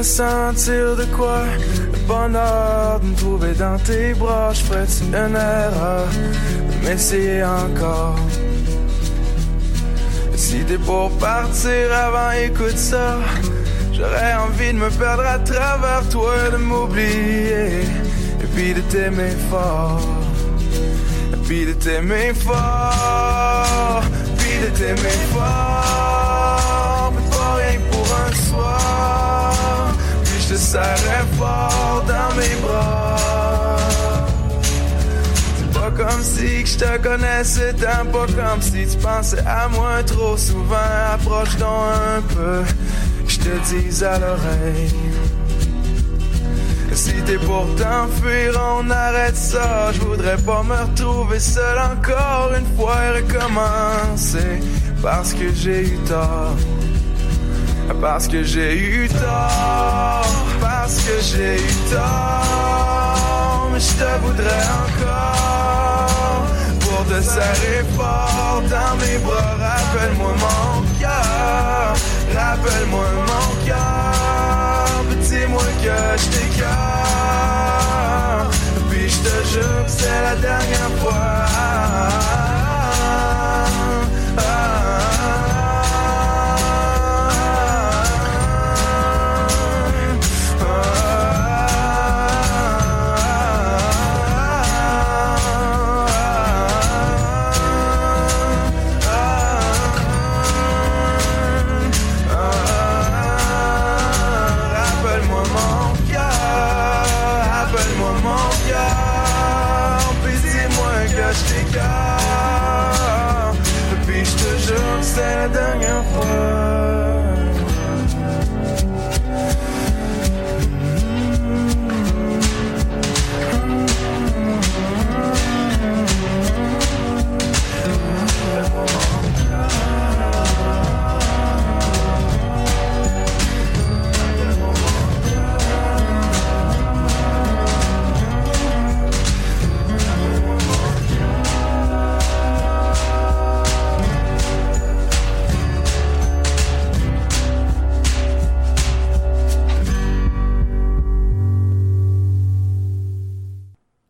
Sentir 0.06 0.96
de 0.96 1.06
quoi 1.06 1.42
le 1.92 2.00
bonheur 2.08 3.00
de 3.00 3.08
me 3.08 3.16
trouver 3.16 3.54
dans 3.54 3.78
tes 3.80 4.14
bras. 4.14 4.54
Je 4.54 4.64
ferais 4.64 4.86
une 5.02 5.36
erreur 5.36 6.08
de 6.70 6.88
m'essayer 6.88 7.44
encore. 7.44 8.20
Si 10.36 10.64
t'es 10.66 10.78
pour 10.78 11.10
partir 11.18 11.92
avant, 11.92 12.32
écoute 12.32 12.78
ça. 12.78 13.18
J'aurais 13.94 14.34
envie 14.36 14.74
de 14.74 14.78
me 14.78 14.90
perdre 14.92 15.26
à 15.26 15.40
travers 15.40 16.08
toi, 16.10 16.50
de 16.52 16.58
m'oublier. 16.58 17.82
Et 18.42 18.48
puis 18.54 18.74
de 18.74 18.82
t'aimer 18.82 19.34
fort. 19.50 20.02
Et 21.34 21.38
puis 21.48 21.66
de 21.66 21.74
t'aimer 21.74 22.34
fort. 22.34 24.04
Puis 24.38 24.60
de 24.64 24.78
t'aimer 24.78 25.20
fort. 25.34 25.65
Je 30.56 30.62
te 30.62 30.64
serrais 30.64 31.26
fort 31.38 32.04
dans 32.08 32.36
mes 32.36 32.56
bras. 32.62 33.78
C'est 35.58 35.80
pas 35.80 35.92
comme 35.92 36.24
si 36.24 36.64
que 36.64 36.70
je 36.70 36.78
te 36.78 36.98
connaissais 36.98 37.74
tant, 37.74 38.06
pas 38.12 38.26
comme 38.28 38.62
si 38.62 38.88
tu 38.88 38.98
pensais 38.98 39.44
à 39.46 39.68
moi 39.68 40.04
trop 40.06 40.38
souvent. 40.38 40.76
Approche-toi 41.14 41.94
un 42.18 42.22
peu, 42.22 42.64
je 43.28 43.38
te 43.38 43.50
dis 43.70 44.04
à 44.04 44.18
l'oreille. 44.20 44.94
Si 46.94 47.14
t'es 47.26 47.38
pour 47.38 47.68
t'enfuir, 47.76 48.58
on 48.78 48.90
arrête 48.90 49.36
ça. 49.36 49.92
Je 49.92 50.00
voudrais 50.00 50.38
pas 50.38 50.64
me 50.64 50.76
retrouver 50.76 51.40
seul 51.40 51.78
encore 51.78 52.52
une 52.58 52.78
fois 52.78 52.96
et 53.04 53.22
recommencer. 53.22 54.62
Parce 55.02 55.34
que 55.34 55.54
j'ai 55.54 55.82
eu 55.82 55.98
tort. 56.08 56.56
Parce 58.02 58.28
que 58.28 58.44
j'ai 58.44 58.78
eu 58.78 59.08
tort, 59.10 60.26
que 61.06 61.22
j'ai 61.22 61.56
eu 61.56 61.74
tort, 61.92 63.70
mais 63.72 63.80
je 63.80 63.94
te 63.94 64.10
voudrais 64.24 64.68
encore 64.84 66.46
pour 66.80 67.02
te 67.06 67.22
serrer 67.22 67.84
fort 67.96 68.62
dans 68.70 68.94
mes 69.02 69.18
bras. 69.20 69.56
Rappelle-moi 69.70 70.34
mon 70.46 70.82
cœur, 71.00 71.94
rappelle-moi 72.34 73.08
mon 73.32 73.50
cœur, 73.66 75.04
dis-moi 75.22 75.68
que 75.84 75.98
je 76.22 76.28
t'écœure, 76.34 76.76
puis 78.90 79.08
je 79.08 79.20
te 79.20 79.36
jure 79.54 79.86
c'est 79.88 80.22
la 80.24 80.36
dernière 80.36 80.94
fois. 81.02 82.45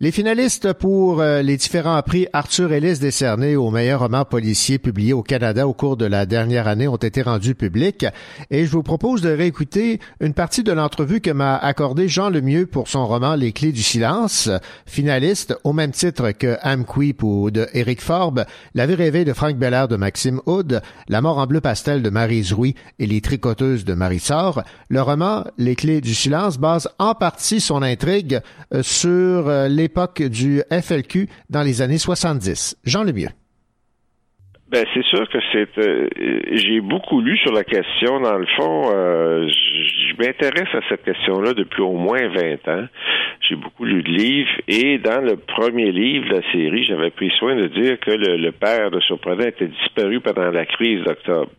Les 0.05 0.11
finalistes 0.11 0.71
pour 0.73 1.19
euh, 1.19 1.41
les 1.41 1.57
différents 1.57 1.99
prix 2.03 2.27
Arthur 2.31 2.71
Ellis 2.71 2.99
décernés 2.99 3.55
au 3.55 3.71
meilleur 3.71 4.01
roman 4.01 4.23
policier 4.23 4.77
publié 4.77 5.13
au 5.13 5.23
Canada 5.23 5.67
au 5.67 5.73
cours 5.73 5.97
de 5.97 6.05
la 6.05 6.27
dernière 6.27 6.67
année 6.67 6.87
ont 6.87 6.95
été 6.95 7.23
rendus 7.23 7.55
publics 7.55 8.05
et 8.51 8.67
je 8.67 8.71
vous 8.71 8.83
propose 8.83 9.23
de 9.23 9.31
réécouter 9.31 9.99
une 10.19 10.35
partie 10.35 10.61
de 10.61 10.71
l'entrevue 10.71 11.21
que 11.21 11.31
m'a 11.31 11.57
accordé 11.57 12.07
Jean 12.07 12.29
Lemieux 12.29 12.67
pour 12.67 12.87
son 12.87 13.07
roman 13.07 13.33
Les 13.33 13.51
clés 13.51 13.71
du 13.71 13.81
silence, 13.81 14.47
finaliste 14.85 15.57
au 15.63 15.73
même 15.73 15.89
titre 15.89 16.29
que 16.33 16.55
Amquip 16.61 17.23
ou 17.23 17.49
de 17.49 17.67
Eric 17.73 17.99
Forbe, 17.99 18.45
La 18.75 18.85
vie 18.85 18.93
rêvée 18.93 19.25
de 19.25 19.33
Frank 19.33 19.57
Belair 19.57 19.87
de 19.87 19.95
Maxime 19.95 20.39
Houd, 20.45 20.83
La 21.09 21.21
mort 21.21 21.39
en 21.39 21.47
bleu 21.47 21.61
pastel 21.61 22.03
de 22.03 22.11
Marie 22.11 22.43
Zrouy 22.43 22.75
et 22.99 23.07
Les 23.07 23.21
tricoteuses 23.21 23.85
de 23.85 23.95
Marie 23.95 24.19
Sor. 24.19 24.61
Le 24.87 25.01
roman 25.01 25.45
Les 25.57 25.75
clés 25.75 25.99
du 25.99 26.13
silence 26.13 26.59
base 26.59 26.89
en 26.99 27.15
partie 27.15 27.59
son 27.59 27.81
intrigue 27.81 28.39
euh, 28.71 28.83
sur 28.83 29.47
euh, 29.47 29.67
les 29.95 30.29
du 30.29 30.61
FLQ 30.69 31.27
dans 31.49 31.63
les 31.63 31.81
années 31.81 31.97
70. 31.97 32.77
Jean 32.83 33.03
Lemieux. 33.03 33.29
Ben 34.67 34.83
c'est 34.93 35.05
sûr 35.05 35.29
que 35.29 35.37
c'est. 35.51 35.77
Euh, 35.77 36.07
j'ai 36.51 36.81
beaucoup 36.81 37.21
lu 37.21 37.37
sur 37.37 37.53
la 37.53 37.63
question. 37.63 38.19
Dans 38.19 38.37
le 38.37 38.47
fond, 38.57 38.91
euh, 38.93 39.47
je 39.47 40.15
m'intéresse 40.17 40.73
à 40.73 40.81
cette 40.89 41.03
question-là 41.03 41.53
depuis 41.53 41.81
au 41.81 41.93
moins 41.93 42.27
20 42.27 42.67
ans. 42.67 42.87
J'ai 43.47 43.55
beaucoup 43.55 43.85
lu 43.85 44.01
de 44.01 44.09
livres 44.09 44.49
et 44.67 44.97
dans 44.97 45.21
le 45.21 45.37
premier 45.37 45.91
livre 45.91 46.27
de 46.29 46.35
la 46.37 46.51
série, 46.51 46.83
j'avais 46.83 47.11
pris 47.11 47.31
soin 47.37 47.55
de 47.55 47.67
dire 47.67 47.99
que 47.99 48.11
le, 48.11 48.51
père 48.51 48.89
de 48.89 48.99
Surprenant 49.01 49.45
était 49.45 49.67
disparu 49.67 50.19
pendant 50.19 50.49
la 50.49 50.65
crise 50.65 51.03
d'octobre 51.03 51.51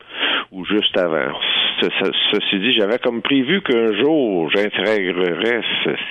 ou 0.50 0.64
juste 0.64 0.96
avant. 0.98 1.32
ceci 1.80 2.58
dit, 2.58 2.72
j'avais 2.72 2.98
comme 2.98 3.22
prévu 3.22 3.62
qu'un 3.62 3.92
jour 4.02 4.50
j'intégrerais 4.50 5.60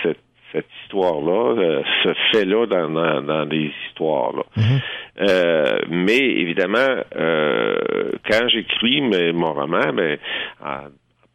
cette 0.03 0.24
cette 0.51 0.67
histoire-là, 0.84 1.55
euh, 1.58 1.84
ce 2.03 2.13
fait-là 2.31 2.65
dans, 2.65 3.21
dans, 3.21 3.45
des 3.45 3.71
histoires-là. 3.88 4.43
Mhm. 4.58 4.81
Euh, 5.21 5.79
mais 5.89 6.19
évidemment, 6.19 7.03
euh, 7.15 8.12
quand 8.29 8.47
j'écris 8.47 9.01
mon 9.01 9.53
roman, 9.53 9.93
ben, 9.93 10.17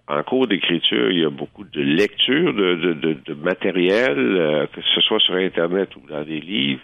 en, 0.09 0.23
cours 0.25 0.47
d'écriture, 0.47 1.11
il 1.11 1.21
y 1.21 1.25
a 1.25 1.31
beaucoup 1.31 1.65
de 1.65 1.81
lecture 1.81 2.53
de, 2.53 2.75
de, 2.75 3.17
de, 3.25 3.35
matériel, 3.35 4.69
que 4.73 4.81
ce 4.95 5.01
soit 5.03 5.21
sur 5.21 5.35
Internet 5.35 5.95
ou 5.97 6.03
dans 6.09 6.25
des 6.25 6.41
livres. 6.41 6.83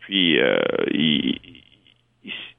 puis, 0.00 0.38
il, 0.92 1.59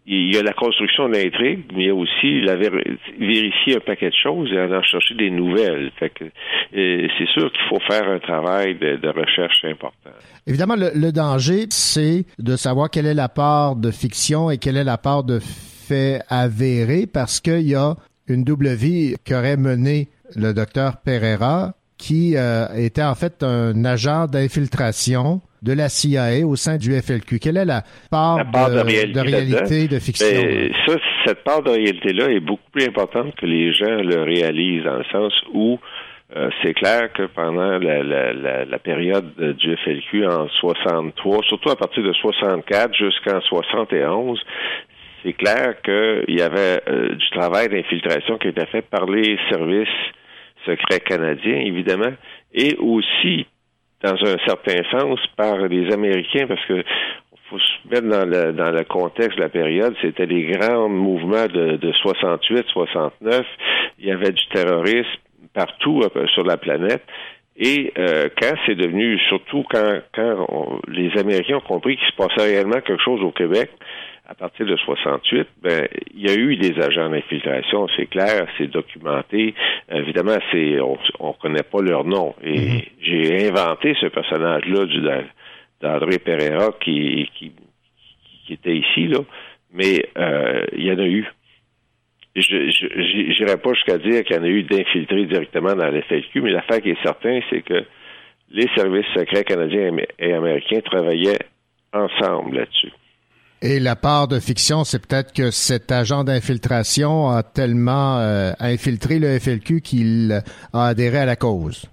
il 0.07 0.33
y 0.33 0.37
a 0.37 0.43
la 0.43 0.53
construction 0.53 1.07
de 1.09 1.13
l'intrigue, 1.13 1.63
mais 1.73 1.83
il 1.83 1.87
y 1.87 1.89
a 1.89 1.95
aussi 1.95 2.41
la 2.41 2.55
vérifier 2.55 3.75
un 3.77 3.79
paquet 3.79 4.09
de 4.09 4.15
choses 4.21 4.51
et 4.51 4.59
en 4.59 4.81
chercher 4.81 5.13
des 5.15 5.29
nouvelles. 5.29 5.91
Fait 5.99 6.09
que 6.09 6.23
euh, 6.25 7.07
c'est 7.17 7.27
sûr 7.27 7.51
qu'il 7.51 7.61
faut 7.69 7.79
faire 7.87 8.09
un 8.09 8.19
travail 8.19 8.75
de, 8.75 9.07
recherche 9.07 9.63
important. 9.63 10.09
Évidemment, 10.47 10.75
le, 10.75 11.11
danger, 11.11 11.65
c'est 11.69 12.25
de 12.39 12.55
savoir 12.55 12.89
quelle 12.89 13.05
est 13.05 13.13
la 13.13 13.29
part 13.29 13.75
de 13.75 13.91
fiction 13.91 14.49
et 14.49 14.57
quelle 14.57 14.77
est 14.77 14.83
la 14.83 14.97
part 14.97 15.23
de 15.23 15.39
fait 15.39 16.21
avéré, 16.29 17.05
parce 17.05 17.39
qu'il 17.39 17.67
y 17.67 17.75
a 17.75 17.95
une 18.27 18.43
double 18.43 18.73
vie 18.73 19.15
qu'aurait 19.27 19.57
menée 19.57 20.07
le 20.35 20.53
docteur 20.53 20.97
Pereira, 21.03 21.73
qui 21.97 22.35
euh, 22.35 22.67
était 22.75 23.03
en 23.03 23.13
fait 23.13 23.43
un 23.43 23.85
agent 23.85 24.25
d'infiltration 24.25 25.41
de 25.61 25.73
la 25.73 25.89
CIA 25.89 26.45
au 26.45 26.55
sein 26.55 26.77
du 26.77 26.91
FLQ? 26.91 27.39
Quelle 27.39 27.57
est 27.57 27.65
la 27.65 27.83
part, 28.09 28.37
de, 28.37 29.19
réalité, 29.19 29.87
de, 29.87 29.99
fiction? 29.99 30.25
Ben, 30.27 30.71
ça, 30.85 30.95
cette 31.25 31.43
part 31.43 31.61
de 31.61 31.71
réalité-là 31.71 32.29
est 32.29 32.39
beaucoup 32.39 32.69
plus 32.71 32.85
importante 32.85 33.35
que 33.35 33.45
les 33.45 33.73
gens 33.73 34.01
le 34.01 34.23
réalisent, 34.23 34.83
dans 34.83 34.97
le 34.97 35.05
sens 35.11 35.33
où 35.53 35.79
euh, 36.35 36.49
c'est 36.61 36.73
clair 36.73 37.11
que 37.13 37.23
pendant 37.23 37.77
la, 37.77 38.03
la, 38.03 38.65
la, 38.65 38.79
période 38.79 39.33
du 39.37 39.75
FLQ 39.77 40.25
en 40.25 40.47
63, 40.47 41.43
surtout 41.43 41.71
à 41.71 41.75
partir 41.75 42.03
de 42.03 42.13
64 42.13 42.95
jusqu'en 42.95 43.41
71, 43.41 44.39
c'est 45.23 45.33
clair 45.33 45.75
qu'il 45.83 46.35
y 46.35 46.41
avait 46.41 46.81
euh, 46.87 47.15
du 47.15 47.29
travail 47.31 47.67
d'infiltration 47.67 48.37
qui 48.37 48.47
était 48.47 48.65
fait 48.67 48.81
par 48.81 49.05
les 49.05 49.37
services 49.49 49.87
secrets 50.65 51.01
canadiens, 51.01 51.59
évidemment, 51.59 52.13
et 52.53 52.75
aussi, 52.77 53.45
dans 54.03 54.15
un 54.15 54.37
certain 54.45 54.81
sens, 54.91 55.19
par 55.35 55.57
les 55.67 55.91
Américains, 55.93 56.47
parce 56.47 56.65
que 56.65 56.83
faut 57.51 57.59
se 57.59 57.89
mettre 57.89 58.07
dans 58.07 58.25
le, 58.25 58.53
dans 58.53 58.71
le 58.71 58.83
contexte 58.85 59.37
de 59.37 59.43
la 59.43 59.49
période, 59.49 59.93
c'était 60.01 60.25
les 60.25 60.43
grands 60.43 60.87
mouvements 60.87 61.47
de, 61.47 61.75
de 61.75 61.91
68, 61.91 62.65
69, 62.71 63.45
il 63.99 64.05
y 64.05 64.11
avait 64.11 64.31
du 64.31 64.47
terrorisme, 64.53 65.19
partout 65.53 66.01
euh, 66.15 66.27
sur 66.27 66.45
la 66.45 66.57
planète. 66.57 67.03
Et 67.57 67.91
euh, 67.97 68.29
quand 68.41 68.53
c'est 68.65 68.75
devenu, 68.75 69.19
surtout 69.27 69.65
quand, 69.69 69.99
quand 70.15 70.79
les 70.87 71.11
Américains 71.19 71.57
ont 71.57 71.59
compris 71.59 71.97
qu'il 71.97 72.07
se 72.07 72.15
passait 72.15 72.53
réellement 72.53 72.79
quelque 72.79 73.03
chose 73.03 73.21
au 73.21 73.31
Québec, 73.31 73.69
à 74.31 74.33
partir 74.33 74.65
de 74.65 74.77
68, 74.77 75.47
ben 75.61 75.87
il 76.13 76.21
y 76.21 76.31
a 76.31 76.35
eu 76.35 76.55
des 76.55 76.79
agents 76.81 77.09
d'infiltration, 77.09 77.87
c'est 77.97 78.05
clair, 78.05 78.47
c'est 78.57 78.67
documenté. 78.67 79.53
Évidemment, 79.91 80.37
c'est 80.51 80.79
on, 80.79 80.97
on 81.19 81.33
connaît 81.33 81.63
pas 81.63 81.81
leur 81.81 82.05
nom. 82.05 82.33
Et 82.41 82.57
mm-hmm. 82.57 82.87
j'ai 83.01 83.47
inventé 83.49 83.93
ce 83.99 84.05
personnage-là 84.05 84.85
d'André 85.81 86.17
Pereira 86.19 86.69
qui, 86.79 87.29
qui, 87.35 87.51
qui 88.45 88.53
était 88.53 88.77
ici 88.77 89.07
là, 89.07 89.19
mais 89.73 90.05
euh, 90.17 90.65
il 90.77 90.85
y 90.85 90.91
en 90.93 90.99
a 90.99 91.07
eu 91.07 91.27
je 92.33 93.43
n'irai 93.43 93.57
pas 93.57 93.73
jusqu'à 93.73 93.97
dire 93.97 94.23
qu'il 94.23 94.37
y 94.37 94.39
en 94.39 94.43
a 94.43 94.47
eu 94.47 94.63
d'infiltrés 94.63 95.25
directement 95.25 95.75
dans 95.75 95.89
l'FLQ, 95.89 96.41
mais 96.41 96.51
l'affaire 96.51 96.81
qui 96.81 96.91
est 96.91 97.03
certaine, 97.03 97.41
c'est 97.49 97.61
que 97.61 97.83
les 98.51 98.69
services 98.77 99.05
secrets 99.13 99.43
canadiens 99.43 99.91
et 100.17 100.31
américains 100.31 100.79
travaillaient 100.79 101.39
ensemble 101.91 102.55
là-dessus. 102.55 102.93
Et 103.61 103.79
la 103.79 103.95
part 103.95 104.27
de 104.27 104.39
fiction, 104.39 104.83
c'est 104.83 105.05
peut-être 105.05 105.33
que 105.33 105.51
cet 105.51 105.91
agent 105.91 106.23
d'infiltration 106.23 107.29
a 107.29 107.43
tellement 107.43 108.17
euh, 108.17 108.51
infiltré 108.59 109.19
le 109.19 109.37
FLQ 109.37 109.81
qu'il 109.81 110.41
a 110.73 110.87
adhéré 110.87 111.19
à 111.19 111.25
la 111.25 111.35
cause. 111.35 111.85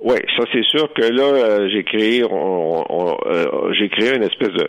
Oui, 0.00 0.18
ça 0.36 0.44
c'est 0.52 0.64
sûr 0.64 0.92
que 0.94 1.02
là, 1.02 1.22
euh, 1.22 1.68
j'ai 1.72 1.82
créé, 1.82 2.22
euh, 2.22 3.72
j'ai 3.72 3.88
créé 3.88 4.16
une 4.16 4.22
espèce 4.22 4.52
de, 4.52 4.68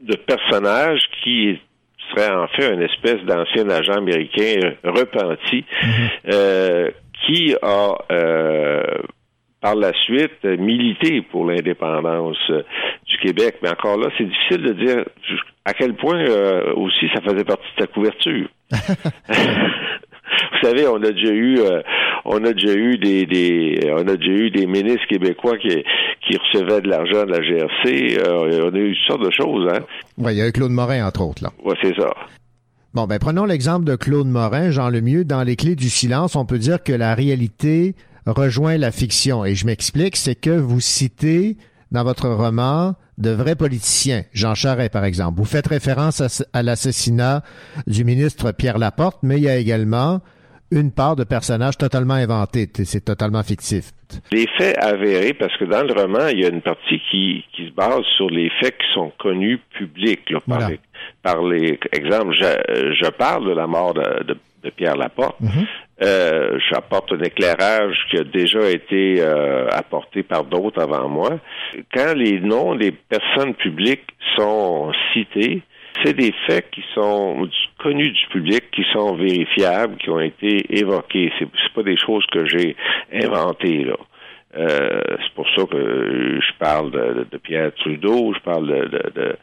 de 0.00 0.16
personnage 0.16 1.00
qui 1.22 1.58
serait 2.10 2.30
en 2.30 2.46
fait 2.48 2.72
une 2.72 2.82
espèce 2.82 3.22
d'ancien 3.24 3.68
agent 3.68 3.92
américain 3.92 4.74
repenti 4.84 5.64
mhm. 5.82 6.08
euh, 6.32 6.90
qui 7.26 7.54
a 7.60 7.94
euh, 8.12 8.82
par 9.60 9.74
la 9.74 9.92
suite 10.04 10.44
milité 10.44 11.22
pour 11.22 11.46
l'indépendance 11.46 12.36
euh, 12.50 12.62
du 13.06 13.18
Québec. 13.18 13.56
Mais 13.62 13.70
encore 13.70 13.96
là, 13.96 14.08
c'est 14.16 14.24
difficile 14.24 14.62
de 14.62 14.72
dire 14.72 15.04
à 15.64 15.72
quel 15.72 15.94
point 15.94 16.24
aussi 16.76 17.06
ça 17.14 17.20
faisait 17.20 17.44
partie 17.44 17.66
de 17.76 17.82
sa 17.82 17.86
couverture. 17.88 18.48
Vous 20.52 20.68
savez, 20.68 20.86
on 20.88 20.96
a 20.96 21.10
déjà 21.12 21.32
eu, 21.32 21.58
euh, 21.58 21.82
on 22.24 22.44
a 22.44 22.52
déjà 22.52 22.74
eu 22.74 22.98
des, 22.98 23.26
des, 23.26 23.90
on 23.92 24.06
a 24.08 24.16
déjà 24.16 24.32
eu 24.32 24.50
des 24.50 24.66
ministres 24.66 25.06
québécois 25.08 25.56
qui, 25.58 25.68
qui 25.68 26.36
recevaient 26.36 26.80
de 26.80 26.88
l'argent 26.88 27.24
de 27.24 27.32
la 27.32 27.40
GRC. 27.40 28.18
Euh, 28.18 28.70
on 28.70 28.74
a 28.74 28.78
eu 28.78 28.94
toutes 28.94 29.06
sortes 29.06 29.24
de 29.24 29.30
choses, 29.30 29.68
hein. 29.72 29.80
Oui, 30.18 30.32
il 30.34 30.38
y 30.38 30.42
a 30.42 30.48
eu 30.48 30.52
Claude 30.52 30.72
Morin, 30.72 31.06
entre 31.06 31.22
autres, 31.22 31.42
là. 31.42 31.50
Oui, 31.64 31.74
c'est 31.82 31.94
ça. 31.94 32.12
Bon, 32.94 33.06
ben 33.06 33.18
prenons 33.18 33.44
l'exemple 33.44 33.84
de 33.84 33.94
Claude 33.94 34.26
Morin, 34.26 34.70
Jean 34.70 34.88
Lemieux. 34.88 35.24
Dans 35.24 35.42
Les 35.42 35.56
Clés 35.56 35.76
du 35.76 35.90
silence, 35.90 36.34
on 36.34 36.46
peut 36.46 36.58
dire 36.58 36.82
que 36.82 36.92
la 36.92 37.14
réalité 37.14 37.94
rejoint 38.26 38.76
la 38.76 38.92
fiction. 38.92 39.44
Et 39.44 39.54
je 39.54 39.66
m'explique, 39.66 40.16
c'est 40.16 40.34
que 40.34 40.50
vous 40.50 40.80
citez 40.80 41.56
dans 41.92 42.04
votre 42.04 42.28
roman 42.28 42.94
de 43.18 43.30
vrais 43.30 43.56
politiciens, 43.56 44.22
Jean 44.32 44.54
Charest 44.54 44.92
par 44.92 45.04
exemple. 45.04 45.38
Vous 45.38 45.44
faites 45.44 45.66
référence 45.66 46.46
à, 46.52 46.62
l'assassinat 46.62 47.42
du 47.86 48.04
ministre 48.04 48.52
Pierre 48.52 48.78
Laporte, 48.78 49.18
mais 49.22 49.36
il 49.36 49.44
y 49.44 49.48
a 49.48 49.56
également 49.56 50.20
une 50.70 50.90
part 50.90 51.16
de 51.16 51.24
personnages 51.24 51.78
totalement 51.78 52.14
inventés. 52.14 52.68
C'est 52.84 53.04
totalement 53.04 53.42
fictif. 53.42 53.92
Les 54.32 54.46
faits 54.58 54.76
avérés, 54.78 55.32
parce 55.32 55.56
que 55.56 55.64
dans 55.64 55.84
le 55.84 55.92
roman, 55.92 56.28
il 56.28 56.40
y 56.40 56.44
a 56.44 56.48
une 56.48 56.60
partie 56.60 57.00
qui, 57.10 57.44
qui 57.54 57.68
se 57.68 57.72
base 57.72 58.02
sur 58.16 58.28
les 58.28 58.50
faits 58.60 58.76
qui 58.76 58.86
sont 58.94 59.12
connus 59.18 59.60
publics. 59.78 60.28
Là, 60.30 60.40
par, 60.46 60.68
les, 60.68 60.80
par 61.22 61.42
les 61.42 61.78
exemples, 61.92 62.34
je, 62.34 62.94
je, 63.00 63.10
parle 63.10 63.48
de 63.48 63.52
la 63.52 63.66
mort 63.66 63.94
de, 63.94 64.24
de, 64.24 64.36
de 64.66 64.70
Pierre 64.70 64.96
Laporte. 64.96 65.40
Mm-hmm. 65.40 65.66
Euh, 66.02 66.58
j'apporte 66.70 67.12
un 67.12 67.20
éclairage 67.20 67.96
qui 68.10 68.18
a 68.18 68.24
déjà 68.24 68.68
été 68.68 69.16
euh, 69.20 69.66
apporté 69.70 70.22
par 70.22 70.44
d'autres 70.44 70.82
avant 70.82 71.08
moi. 71.08 71.38
Quand 71.94 72.12
les 72.14 72.38
noms 72.40 72.74
des 72.74 72.92
personnes 72.92 73.54
publiques 73.54 74.06
sont 74.36 74.92
cités, 75.12 75.62
c'est 76.04 76.12
des 76.12 76.34
faits 76.46 76.70
qui 76.70 76.84
sont 76.94 77.48
connus 77.82 78.10
du 78.10 78.26
public, 78.30 78.64
qui 78.72 78.84
sont 78.92 79.14
vérifiables, 79.16 79.96
qui 79.96 80.10
ont 80.10 80.20
été 80.20 80.78
évoqués. 80.78 81.32
C'est, 81.38 81.48
pas 81.74 81.82
des 81.82 81.96
choses 81.96 82.24
que 82.32 82.46
j'ai 82.46 82.76
inventées 83.12 83.84
là. 83.84 83.96
Euh, 84.56 85.00
c'est 85.22 85.34
pour 85.34 85.46
ça 85.54 85.64
que 85.66 86.40
je 86.40 86.58
parle 86.58 86.90
de, 86.90 87.36
Pierre 87.38 87.74
Trudeau, 87.74 88.32
je 88.34 88.40
parle 88.40 88.66
de, 88.66 89.36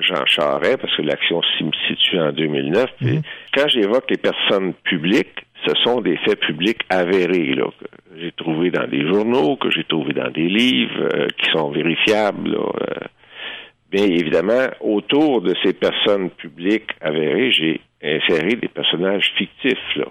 Jean 0.00 0.26
Charest, 0.26 0.78
parce 0.78 0.96
que 0.96 1.02
l'action 1.02 1.40
s'y 1.42 1.64
situe 1.88 2.18
en 2.18 2.32
2009. 2.32 2.90
Mm-hmm. 3.00 3.22
Quand 3.54 3.68
j'évoque 3.68 4.10
les 4.10 4.18
personnes 4.18 4.74
publiques, 4.84 5.46
ce 5.66 5.74
sont 5.82 6.00
des 6.00 6.16
faits 6.18 6.40
publics 6.40 6.80
avérés 6.88 7.54
là, 7.54 7.66
que 7.78 7.86
j'ai 8.18 8.32
trouvés 8.32 8.70
dans 8.70 8.86
des 8.86 9.06
journaux, 9.06 9.56
que 9.56 9.70
j'ai 9.70 9.84
trouvés 9.84 10.12
dans 10.12 10.30
des 10.30 10.48
livres, 10.48 11.08
euh, 11.14 11.28
qui 11.38 11.50
sont 11.50 11.70
vérifiables. 11.70 12.50
Là, 12.50 12.58
euh. 12.58 13.06
Bien 13.90 14.04
évidemment, 14.04 14.68
autour 14.80 15.42
de 15.42 15.54
ces 15.62 15.74
personnes 15.74 16.30
publiques 16.30 16.90
avérées, 17.00 17.52
j'ai 17.52 17.80
inséré 18.02 18.56
des 18.56 18.68
personnages 18.68 19.30
fictifs. 19.36 19.96
Là. 19.96 20.06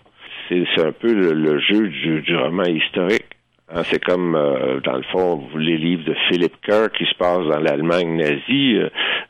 C'est, 0.47 0.85
un 0.85 0.91
peu 0.91 1.13
le, 1.13 1.59
jeu 1.59 1.87
du, 1.87 2.35
roman 2.35 2.65
historique. 2.65 3.25
Hein, 3.73 3.83
c'est 3.85 4.03
comme, 4.03 4.35
euh, 4.35 4.79
dans 4.81 4.97
le 4.97 5.03
fond, 5.03 5.47
les 5.55 5.77
livres 5.77 6.03
de 6.03 6.15
Philip 6.27 6.53
Kerr 6.61 6.91
qui 6.97 7.05
se 7.05 7.15
passent 7.15 7.47
dans 7.47 7.59
l'Allemagne 7.59 8.17
nazie, 8.17 8.79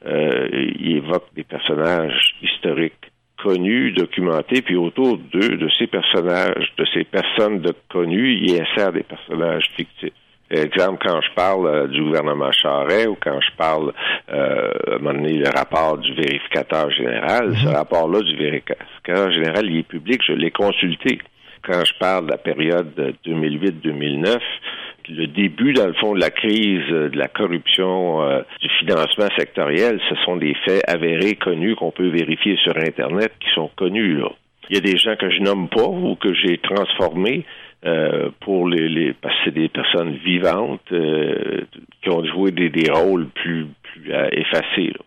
il 0.03 0.97
évoque 0.97 1.27
des 1.35 1.43
personnages 1.43 2.35
historiques 2.41 3.11
connus, 3.43 3.91
documentés, 3.91 4.61
puis 4.61 4.75
autour 4.75 5.17
d'eux, 5.17 5.57
de 5.57 5.69
ces 5.79 5.87
personnages, 5.87 6.73
de 6.77 6.85
ces 6.93 7.03
personnes 7.03 7.59
de 7.59 7.73
connues, 7.89 8.33
il 8.41 8.61
insère 8.61 8.91
des 8.91 9.03
personnages 9.03 9.65
fictifs. 9.75 10.13
Exemple, 10.51 11.01
quand 11.07 11.21
je 11.21 11.33
parle 11.33 11.65
euh, 11.67 11.87
du 11.87 12.03
gouvernement 12.03 12.51
Charest 12.51 13.07
ou 13.07 13.17
quand 13.21 13.39
je 13.39 13.55
parle, 13.55 13.93
euh, 14.33 14.69
à 14.87 14.95
un 14.95 14.97
moment 14.97 15.13
donné, 15.13 15.37
le 15.37 15.49
rapport 15.49 15.97
du 15.97 16.13
vérificateur 16.13 16.91
général, 16.91 17.55
ce 17.55 17.67
mhm. 17.67 17.73
rapport-là 17.73 18.19
du 18.19 18.35
vérificateur 18.35 19.31
général, 19.31 19.65
il 19.67 19.77
est 19.77 19.87
public, 19.87 20.21
je 20.27 20.33
l'ai 20.33 20.51
consulté. 20.51 21.19
Quand 21.63 21.85
je 21.85 21.93
parle 21.99 22.25
de 22.25 22.31
la 22.31 22.37
période 22.37 23.15
2008-2009, 23.25 24.39
le 25.09 25.27
début, 25.27 25.73
dans 25.73 25.87
le 25.87 25.93
fond, 25.93 26.13
de 26.13 26.19
la 26.19 26.29
crise 26.29 26.83
euh, 26.91 27.09
de 27.09 27.17
la 27.17 27.27
corruption, 27.27 28.21
euh, 28.23 28.41
du 28.61 28.69
financement 28.79 29.27
sectoriel, 29.37 29.99
ce 30.09 30.15
sont 30.23 30.37
des 30.37 30.55
faits 30.65 30.83
avérés, 30.87 31.35
connus, 31.35 31.75
qu'on 31.75 31.91
peut 31.91 32.07
vérifier 32.07 32.57
sur 32.57 32.77
Internet, 32.77 33.33
qui 33.39 33.49
sont 33.53 33.69
connus. 33.75 34.17
Là. 34.17 34.29
Il 34.69 34.75
y 34.75 34.77
a 34.77 34.81
des 34.81 34.97
gens 34.97 35.15
que 35.15 35.29
je 35.29 35.41
nomme 35.41 35.69
pas 35.69 35.87
ou 35.87 36.15
que 36.15 36.33
j'ai 36.33 36.57
transformés 36.59 37.45
euh, 37.85 38.29
pour 38.41 38.67
les, 38.67 38.87
les 38.87 39.13
parce 39.13 39.35
que 39.35 39.41
c'est 39.45 39.53
des 39.53 39.69
personnes 39.69 40.13
vivantes 40.23 40.93
qui 42.01 42.09
ont 42.09 42.23
joué 42.25 42.51
des, 42.51 42.69
des 42.69 42.89
rôles 42.91 43.27
plus, 43.27 43.67
plus 43.83 44.11
effacés. 44.31 44.93
Là. 44.97 45.03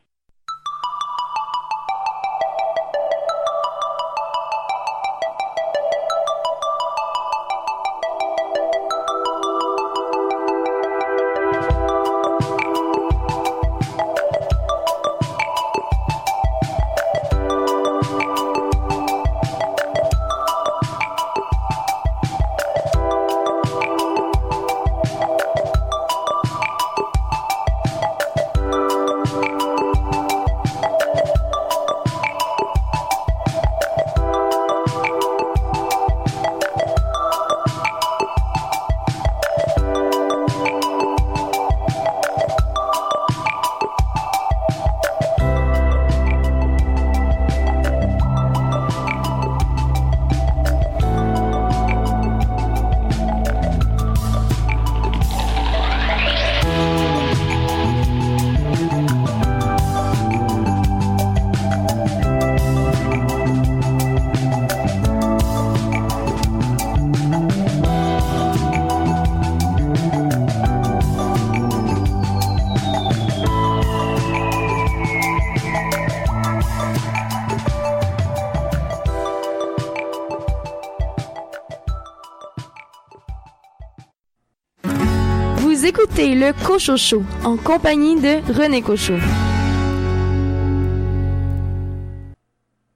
Écoutez 85.86 86.34
le 86.34 86.54
Cochocho 86.64 87.22
en 87.44 87.58
compagnie 87.58 88.18
de 88.18 88.40
René 88.58 88.80
Cochot. 88.80 89.18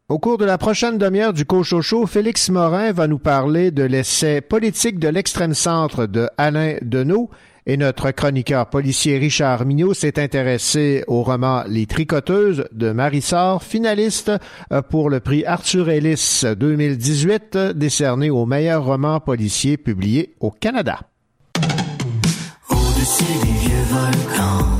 Au 0.08 0.18
cours 0.18 0.38
de 0.38 0.46
la 0.46 0.56
prochaine 0.56 0.96
demi-heure 0.96 1.34
du 1.34 1.44
Cochocho, 1.44 2.06
Félix 2.06 2.48
Morin 2.48 2.92
va 2.92 3.06
nous 3.06 3.18
parler 3.18 3.72
de 3.72 3.82
l'essai 3.82 4.40
politique 4.40 4.98
de 4.98 5.08
l'extrême 5.08 5.52
centre 5.52 6.06
de 6.06 6.30
Alain 6.38 6.76
Deneau 6.80 7.28
et 7.66 7.76
notre 7.76 8.10
chroniqueur 8.10 8.70
policier 8.70 9.18
Richard 9.18 9.66
Mignot 9.66 9.92
s'est 9.92 10.18
intéressé 10.18 11.04
au 11.08 11.22
roman 11.22 11.64
Les 11.68 11.84
Tricoteuses 11.84 12.64
de 12.72 12.92
Marissor, 12.92 13.62
finaliste 13.62 14.32
euh, 14.72 14.80
pour 14.80 15.10
le 15.10 15.20
prix 15.20 15.44
Arthur 15.44 15.90
Ellis 15.90 16.44
2018, 16.58 17.58
décerné 17.74 18.30
au 18.30 18.46
meilleur 18.46 18.82
roman 18.86 19.20
policier 19.20 19.76
publié 19.76 20.34
au 20.40 20.50
Canada. 20.50 21.00
Au-dessus 23.08 23.38
des 23.42 23.52
vieux 23.52 23.84
volcans, 23.84 24.66
glisse 24.66 24.77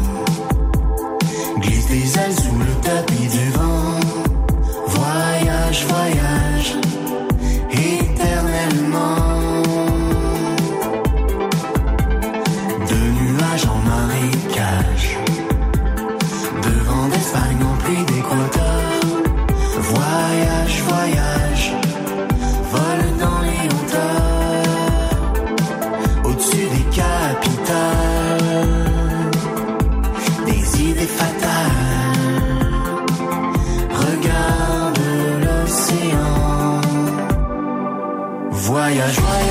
Voyage, 38.98 39.20
voyage. 39.20 39.47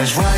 was 0.00 0.16
right. 0.16 0.29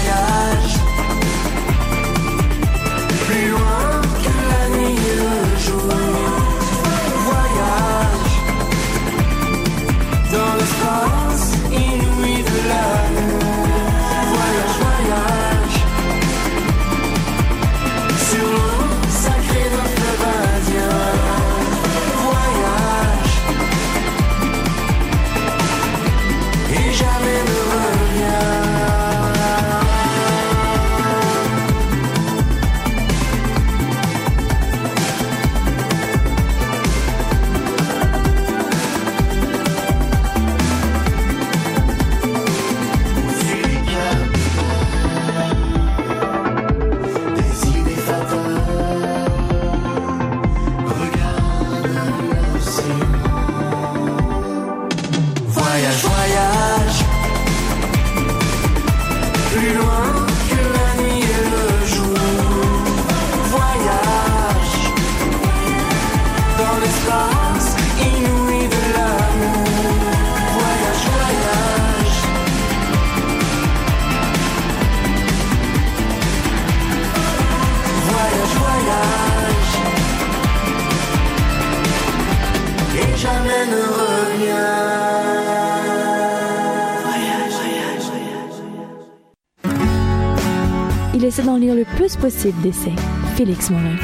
Il 91.33 91.37
essaie 91.37 91.47
d'en 91.47 91.57
lire 91.57 91.75
le 91.75 91.87
plus 91.97 92.15
possible 92.17 92.61
d'essais. 92.61 92.93
Félix 93.37 93.71
Morin. 93.71 93.97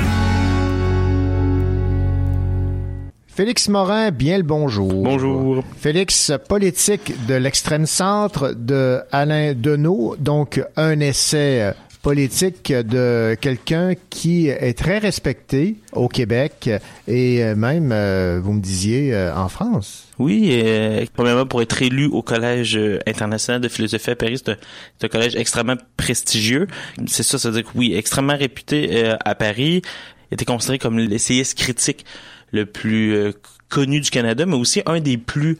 Félix 3.27 3.69
Morin, 3.69 4.11
bien 4.12 4.38
le 4.38 4.45
bonjour. 4.45 4.91
Bonjour. 4.91 5.62
Félix, 5.77 6.33
politique 6.49 7.12
de 7.27 7.35
l'extrême 7.35 7.85
centre 7.85 8.55
de 8.57 9.01
Alain 9.12 9.53
Deneau, 9.53 10.17
donc 10.19 10.64
un 10.77 11.01
essai 11.01 11.75
politique 12.09 12.73
de 12.73 13.37
quelqu'un 13.38 13.92
qui 14.09 14.49
est 14.49 14.79
très 14.79 14.97
respecté 14.97 15.77
au 15.92 16.09
Québec 16.09 16.71
et 17.07 17.44
euh, 17.44 17.55
même, 17.55 17.92
euh, 17.92 18.40
vous 18.42 18.55
me 18.55 18.62
disiez, 18.62 19.12
euh, 19.12 19.37
en 19.37 19.51
France. 19.51 20.09
Oui, 20.18 20.49
euh, 20.53 21.05
premièrement, 21.12 21.44
pour 21.44 21.61
être 21.61 21.83
élu 21.83 22.07
au 22.07 22.23
Collège 22.23 22.81
international 23.07 23.61
de 23.61 23.68
philosophie 23.68 24.09
à 24.09 24.16
Paris, 24.16 24.38
c'est 24.42 24.53
un, 24.53 24.57
un 25.03 25.09
collège 25.09 25.37
extrêmement 25.37 25.77
prestigieux. 25.99 26.66
C'est 27.07 27.23
ça, 27.23 27.38
ça 27.38 27.51
veut 27.51 27.61
dire 27.61 27.71
que 27.71 27.77
oui, 27.77 27.92
extrêmement 27.94 28.38
réputé 28.38 29.12
à 29.23 29.35
Paris, 29.35 29.83
était 30.31 30.47
considéré 30.47 30.79
comme 30.79 30.99
l'essayiste 30.99 31.59
critique 31.59 32.07
le 32.53 32.64
plus 32.64 33.35
connu 33.68 34.01
du 34.01 34.09
Canada, 34.09 34.47
mais 34.47 34.57
aussi 34.57 34.81
un 34.87 35.01
des 35.01 35.18
plus 35.18 35.59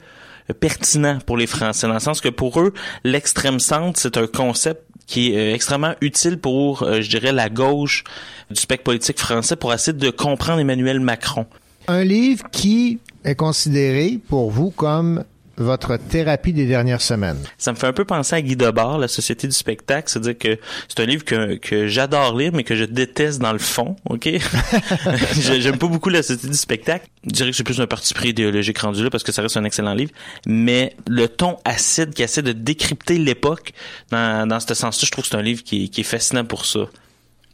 pertinents 0.61 1.19
pour 1.27 1.37
les 1.37 1.47
Français, 1.47 1.87
dans 1.87 1.93
le 1.93 2.01
sens 2.01 2.23
que 2.23 2.31
pour 2.31 2.59
eux, 2.59 2.73
l'extrême 3.05 3.61
centre, 3.61 4.01
c'est 4.01 4.17
un 4.17 4.27
concept 4.27 4.83
qui 5.09 5.33
est 5.33 5.37
euh, 5.37 5.55
extrêmement 5.55 5.95
utile 6.01 6.39
pour, 6.39 6.85
euh, 6.85 7.01
je 7.01 7.11
dirais, 7.11 7.33
la 7.33 7.49
gauche 7.49 8.05
du 8.51 8.61
spectre 8.61 8.85
politique 8.85 9.19
français 9.19 9.57
pour 9.57 9.73
essayer 9.73 9.97
de 9.97 10.11
comprendre 10.11 10.61
Emmanuel 10.61 11.01
Macron. 11.01 11.47
Un 11.89 12.05
livre 12.05 12.45
qui 12.53 13.01
est 13.25 13.35
considéré 13.35 14.21
pour 14.29 14.51
vous 14.51 14.71
comme 14.71 15.25
votre 15.63 15.97
thérapie 15.97 16.53
des 16.53 16.67
dernières 16.67 17.01
semaines? 17.01 17.39
Ça 17.59 17.73
me 17.73 17.77
fait 17.77 17.87
un 17.87 17.93
peu 17.93 18.05
penser 18.05 18.37
à 18.37 18.43
Guy 18.43 18.57
Debord, 18.57 18.99
La 18.99 19.09
Société 19.09 19.47
du 19.47 19.55
spectacle. 19.55 20.09
C'est-à-dire 20.09 20.39
que 20.39 20.59
c'est 20.89 21.01
un 21.01 21.07
livre 21.07 21.25
que, 21.25 21.57
que 21.57 21.87
j'adore 21.87 22.37
lire, 22.37 22.53
mais 22.53 22.65
que 22.65 22.75
je 22.75 22.85
déteste 22.85 23.41
dans 23.41 23.53
le 23.53 23.59
fond, 23.59 23.97
OK? 24.09 24.29
J'aime 25.33 25.79
pas 25.79 25.87
beaucoup 25.87 26.09
La 26.09 26.23
Société 26.23 26.49
du 26.49 26.57
spectacle. 26.57 27.07
Je 27.25 27.31
dirais 27.31 27.51
que 27.51 27.57
c'est 27.57 27.65
plus 27.65 27.81
un 27.81 27.87
parti 27.87 28.15
pris 28.15 28.31
idéologique 28.31 28.79
rendu 28.79 29.03
là, 29.03 29.11
parce 29.11 29.25
que 29.25 29.33
ça 29.33 29.43
reste 29.43 29.57
un 29.57 29.65
excellent 29.65 29.95
livre. 29.95 30.13
Mais 30.47 30.95
le 31.07 31.29
ton 31.29 31.57
acide 31.65 32.15
qui 32.15 32.23
essaie 32.23 32.43
de 32.43 32.53
décrypter 32.53 33.19
l'époque, 33.19 33.73
dans, 34.11 34.49
dans 34.49 34.61
ce 34.61 34.75
sens-là, 34.75 35.07
je 35.07 35.11
trouve 35.11 35.25
que 35.25 35.31
c'est 35.31 35.37
un 35.37 35.43
livre 35.43 35.63
qui, 35.63 35.91
qui 35.91 36.01
est 36.01 36.05
fascinant 36.05 36.45
pour 36.45 36.65
ça. 36.65 36.81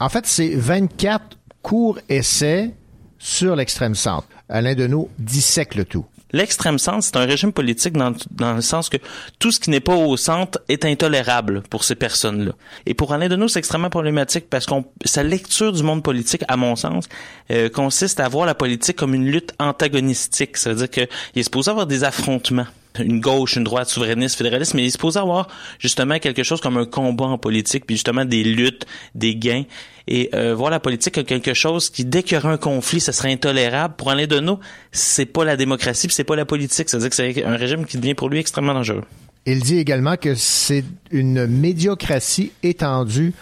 En 0.00 0.08
fait, 0.08 0.26
c'est 0.26 0.54
24 0.54 1.38
courts 1.62 1.98
essais 2.08 2.70
sur 3.18 3.56
l'extrême 3.56 3.94
centre. 3.94 4.28
Alain 4.48 4.74
Deneau 4.74 5.08
dissèque 5.18 5.74
le 5.74 5.84
tout. 5.84 6.04
L'extrême 6.34 6.80
centre, 6.80 7.04
c'est 7.04 7.16
un 7.16 7.26
régime 7.26 7.52
politique 7.52 7.92
dans, 7.92 8.12
dans 8.32 8.54
le 8.54 8.60
sens 8.60 8.88
que 8.88 8.96
tout 9.38 9.52
ce 9.52 9.60
qui 9.60 9.70
n'est 9.70 9.78
pas 9.78 9.94
au 9.94 10.16
centre 10.16 10.58
est 10.68 10.84
intolérable 10.84 11.62
pour 11.70 11.84
ces 11.84 11.94
personnes-là. 11.94 12.50
Et 12.86 12.94
pour 12.94 13.12
Alain 13.12 13.28
Deneau, 13.28 13.46
c'est 13.46 13.60
extrêmement 13.60 13.88
problématique 13.88 14.50
parce 14.50 14.66
qu'on 14.66 14.84
sa 15.04 15.22
lecture 15.22 15.72
du 15.72 15.84
monde 15.84 16.02
politique, 16.02 16.42
à 16.48 16.56
mon 16.56 16.74
sens, 16.74 17.08
euh, 17.52 17.68
consiste 17.68 18.18
à 18.18 18.28
voir 18.28 18.46
la 18.46 18.56
politique 18.56 18.96
comme 18.96 19.14
une 19.14 19.30
lutte 19.30 19.54
antagonistique. 19.60 20.56
Ça 20.56 20.70
veut 20.70 20.76
dire 20.76 20.90
qu'il 20.90 21.06
est 21.36 21.44
supposé 21.44 21.70
avoir 21.70 21.86
des 21.86 22.02
affrontements 22.02 22.66
une 22.98 23.20
gauche, 23.20 23.56
une 23.56 23.64
droite 23.64 23.88
souverainiste, 23.88 24.36
fédéraliste, 24.36 24.74
mais 24.74 24.82
il 24.82 24.86
est 24.86 24.90
supposé 24.90 25.18
avoir 25.18 25.48
justement 25.78 26.18
quelque 26.18 26.42
chose 26.42 26.60
comme 26.60 26.76
un 26.76 26.86
combat 26.86 27.26
en 27.26 27.38
politique, 27.38 27.86
puis 27.86 27.96
justement 27.96 28.24
des 28.24 28.44
luttes, 28.44 28.86
des 29.14 29.36
gains. 29.36 29.64
Et 30.06 30.28
euh, 30.34 30.54
voir 30.54 30.70
la 30.70 30.80
politique 30.80 31.14
comme 31.14 31.24
quelque 31.24 31.54
chose 31.54 31.88
qui, 31.88 32.04
dès 32.04 32.22
qu'il 32.22 32.36
y 32.36 32.38
aura 32.38 32.52
un 32.52 32.58
conflit, 32.58 33.00
ça 33.00 33.12
serait 33.12 33.32
intolérable. 33.32 33.94
Pour 33.96 34.10
Alain 34.10 34.26
Deneau, 34.26 34.60
c'est 34.92 35.26
pas 35.26 35.44
la 35.44 35.56
démocratie, 35.56 36.06
puis 36.08 36.14
c'est 36.14 36.24
pas 36.24 36.36
la 36.36 36.44
politique. 36.44 36.90
C'est-à-dire 36.90 37.08
que 37.08 37.16
c'est 37.16 37.44
un 37.44 37.56
régime 37.56 37.86
qui 37.86 37.96
devient 37.96 38.14
pour 38.14 38.28
lui 38.28 38.38
extrêmement 38.38 38.74
dangereux. 38.74 39.04
Il 39.46 39.62
dit 39.62 39.78
également 39.78 40.16
que 40.16 40.34
c'est 40.34 40.84
une 41.10 41.46
médiocratie 41.46 42.52
étendue 42.62 43.32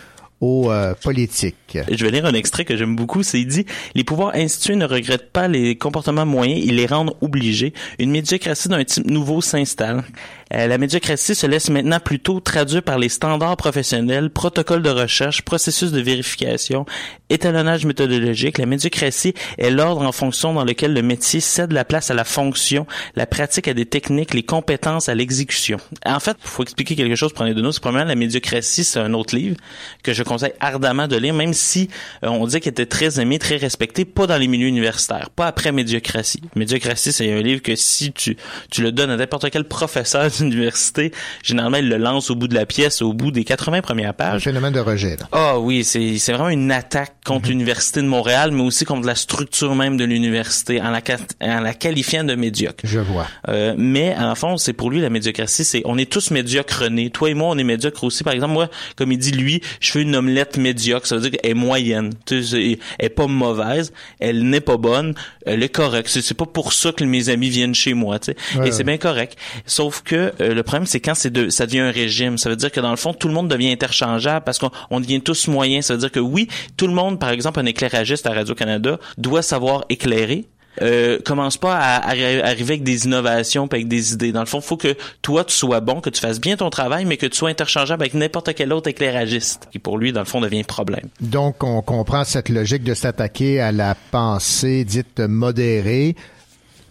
aux 0.42 0.72
euh, 0.72 0.92
politiques. 1.00 1.78
Je 1.90 2.04
vais 2.04 2.10
lire 2.10 2.26
un 2.26 2.34
extrait 2.34 2.64
que 2.64 2.76
j'aime 2.76 2.96
beaucoup. 2.96 3.22
C'est 3.22 3.44
dit 3.44 3.64
les 3.94 4.02
pouvoirs 4.02 4.32
institués 4.34 4.74
ne 4.74 4.84
regrettent 4.84 5.30
pas 5.30 5.46
les 5.46 5.78
comportements 5.78 6.26
moyens, 6.26 6.60
ils 6.64 6.74
les 6.74 6.86
rendent 6.86 7.14
obligés. 7.20 7.72
Une 8.00 8.10
médiocratie 8.10 8.68
d'un 8.68 8.82
type 8.82 9.08
nouveau 9.08 9.40
s'installe. 9.40 10.02
Euh, 10.52 10.66
la 10.66 10.78
médiocratie 10.78 11.36
se 11.36 11.46
laisse 11.46 11.70
maintenant 11.70 12.00
plutôt 12.00 12.40
traduire 12.40 12.82
par 12.82 12.98
les 12.98 13.08
standards 13.08 13.56
professionnels, 13.56 14.30
protocoles 14.30 14.82
de 14.82 14.90
recherche, 14.90 15.42
processus 15.42 15.92
de 15.92 16.00
vérification, 16.00 16.84
étalonnage 17.32 17.86
méthodologique. 17.86 18.58
La 18.58 18.66
médiocratie 18.66 19.34
est 19.58 19.70
l'ordre 19.70 20.02
en 20.02 20.12
fonction 20.12 20.52
dans 20.52 20.64
lequel 20.64 20.92
le 20.92 21.02
métier 21.02 21.40
cède 21.40 21.72
la 21.72 21.84
place 21.84 22.10
à 22.10 22.14
la 22.14 22.24
fonction, 22.24 22.86
la 23.16 23.26
pratique 23.26 23.68
à 23.68 23.74
des 23.74 23.86
techniques, 23.86 24.34
les 24.34 24.42
compétences 24.42 25.08
à 25.08 25.14
l'exécution. 25.14 25.78
En 26.04 26.20
fait, 26.20 26.36
il 26.42 26.48
faut 26.48 26.62
expliquer 26.62 26.96
quelque 26.96 27.16
chose 27.16 27.32
pour 27.32 27.44
les 27.44 27.54
de 27.54 27.62
nous. 27.62 27.72
Premièrement 27.80 28.08
la 28.08 28.14
médiocratie, 28.14 28.84
c'est 28.84 29.00
un 29.00 29.14
autre 29.14 29.34
livre 29.34 29.56
que 30.02 30.12
je 30.12 30.22
conseille 30.22 30.52
ardemment 30.60 31.08
de 31.08 31.16
lire, 31.16 31.34
même 31.34 31.54
si 31.54 31.88
euh, 32.22 32.28
on 32.28 32.46
dit 32.46 32.60
qu'il 32.60 32.70
était 32.70 32.86
très 32.86 33.20
aimé, 33.20 33.38
très 33.38 33.56
respecté, 33.56 34.04
pas 34.04 34.26
dans 34.26 34.36
les 34.36 34.48
milieux 34.48 34.68
universitaires, 34.68 35.30
pas 35.30 35.46
après 35.46 35.72
médiocratie. 35.72 36.42
Médiocratie, 36.54 37.12
c'est 37.12 37.32
un 37.32 37.40
livre 37.40 37.62
que 37.62 37.76
si 37.76 38.12
tu, 38.12 38.36
tu 38.70 38.82
le 38.82 38.92
donnes 38.92 39.10
à 39.10 39.16
n'importe 39.16 39.50
quel 39.50 39.64
professeur 39.64 40.30
d'université, 40.38 41.12
généralement, 41.42 41.78
il 41.78 41.88
le 41.88 41.96
lance 41.96 42.30
au 42.30 42.34
bout 42.34 42.48
de 42.48 42.54
la 42.54 42.66
pièce, 42.66 43.02
au 43.02 43.12
bout 43.12 43.30
des 43.30 43.44
80 43.44 43.80
premières 43.80 44.14
pages. 44.14 44.36
Un 44.36 44.40
phénomène 44.40 44.72
de 44.72 44.80
rejet. 44.80 45.16
Ah 45.32 45.58
oui, 45.58 45.84
c'est, 45.84 46.18
c'est 46.18 46.32
vraiment 46.32 46.48
une 46.48 46.70
attaque 46.70 47.21
contre 47.24 47.48
l'Université 47.48 48.02
de 48.02 48.06
Montréal, 48.06 48.50
mais 48.50 48.62
aussi 48.62 48.84
contre 48.84 49.06
la 49.06 49.14
structure 49.14 49.74
même 49.76 49.96
de 49.96 50.04
l'université, 50.04 50.80
en 50.80 50.90
la, 50.90 51.00
en 51.40 51.60
la 51.60 51.74
qualifiant 51.74 52.24
de 52.24 52.34
médiocre. 52.34 52.84
Je 52.84 52.98
vois. 52.98 53.26
Euh, 53.48 53.74
mais, 53.78 54.14
en 54.18 54.34
fond, 54.34 54.56
c'est 54.56 54.72
pour 54.72 54.90
lui, 54.90 55.00
la 55.00 55.10
médiocratie, 55.10 55.64
c'est, 55.64 55.82
on 55.84 55.98
est 55.98 56.10
tous 56.10 56.30
médiocres 56.32 56.90
nés. 56.90 57.10
Toi 57.10 57.30
et 57.30 57.34
moi, 57.34 57.48
on 57.50 57.58
est 57.58 57.64
médiocres 57.64 58.02
aussi. 58.02 58.24
Par 58.24 58.32
exemple, 58.32 58.54
moi, 58.54 58.68
comme 58.96 59.12
il 59.12 59.18
dit 59.18 59.30
lui, 59.30 59.62
je 59.80 59.92
fais 59.92 60.02
une 60.02 60.16
omelette 60.16 60.56
médiocre. 60.56 61.06
Ça 61.06 61.14
veut 61.14 61.20
dire 61.22 61.30
qu'elle 61.30 61.52
est 61.52 61.54
moyenne. 61.54 62.12
Tu 62.26 62.42
sais, 62.42 62.78
elle 62.98 63.06
est 63.06 63.08
pas 63.08 63.28
mauvaise. 63.28 63.92
Elle 64.18 64.48
n'est 64.48 64.60
pas 64.60 64.76
bonne. 64.76 65.14
Elle 65.46 65.62
est 65.62 65.68
correcte. 65.68 66.08
C'est, 66.08 66.34
pas 66.34 66.46
pour 66.46 66.72
ça 66.72 66.92
que 66.92 67.04
mes 67.04 67.28
amis 67.28 67.50
viennent 67.50 67.74
chez 67.74 67.94
moi, 67.94 68.18
tu 68.18 68.32
sais. 68.32 68.58
Ouais, 68.58 68.68
et 68.68 68.72
c'est 68.72 68.84
bien 68.84 68.98
correct. 68.98 69.36
Sauf 69.66 70.02
que 70.02 70.32
euh, 70.40 70.54
le 70.54 70.62
problème, 70.62 70.86
c'est 70.86 71.00
quand 71.00 71.14
c'est 71.14 71.30
de, 71.30 71.50
ça 71.50 71.66
devient 71.66 71.80
un 71.80 71.90
régime. 71.90 72.36
Ça 72.36 72.48
veut 72.48 72.56
dire 72.56 72.72
que 72.72 72.80
dans 72.80 72.90
le 72.90 72.96
fond, 72.96 73.14
tout 73.14 73.28
le 73.28 73.34
monde 73.34 73.48
devient 73.48 73.70
interchangeable 73.70 74.44
parce 74.44 74.58
qu'on 74.58 74.70
on 74.90 74.98
devient 74.98 75.20
tous 75.20 75.46
moyens. 75.46 75.86
Ça 75.86 75.94
veut 75.94 76.00
dire 76.00 76.10
que 76.10 76.20
oui, 76.20 76.48
tout 76.76 76.86
le 76.86 76.94
monde, 76.94 77.11
par 77.18 77.30
exemple, 77.30 77.60
un 77.60 77.66
éclairagiste 77.66 78.26
à 78.26 78.32
Radio-Canada 78.32 78.98
doit 79.18 79.42
savoir 79.42 79.84
éclairer. 79.88 80.46
Euh, 80.80 81.18
commence 81.22 81.58
pas 81.58 81.76
à, 81.76 81.96
à 81.96 82.14
arri- 82.14 82.40
arriver 82.40 82.72
avec 82.74 82.82
des 82.82 83.04
innovations 83.04 83.68
avec 83.70 83.88
des 83.88 84.14
idées. 84.14 84.32
Dans 84.32 84.40
le 84.40 84.46
fond, 84.46 84.62
faut 84.62 84.78
que 84.78 84.96
toi 85.20 85.44
tu 85.44 85.54
sois 85.54 85.80
bon, 85.80 86.00
que 86.00 86.08
tu 86.08 86.18
fasses 86.18 86.40
bien 86.40 86.56
ton 86.56 86.70
travail, 86.70 87.04
mais 87.04 87.18
que 87.18 87.26
tu 87.26 87.36
sois 87.36 87.50
interchangeable 87.50 88.02
avec 88.02 88.14
n'importe 88.14 88.54
quel 88.54 88.72
autre 88.72 88.88
éclairagiste, 88.88 89.68
qui 89.70 89.78
pour 89.78 89.98
lui, 89.98 90.12
dans 90.12 90.20
le 90.20 90.26
fond, 90.26 90.40
devient 90.40 90.64
problème. 90.64 91.08
Donc, 91.20 91.62
on 91.62 91.82
comprend 91.82 92.24
cette 92.24 92.48
logique 92.48 92.84
de 92.84 92.94
s'attaquer 92.94 93.60
à 93.60 93.70
la 93.70 93.94
pensée 94.12 94.84
dite 94.84 95.20
modérée. 95.20 96.16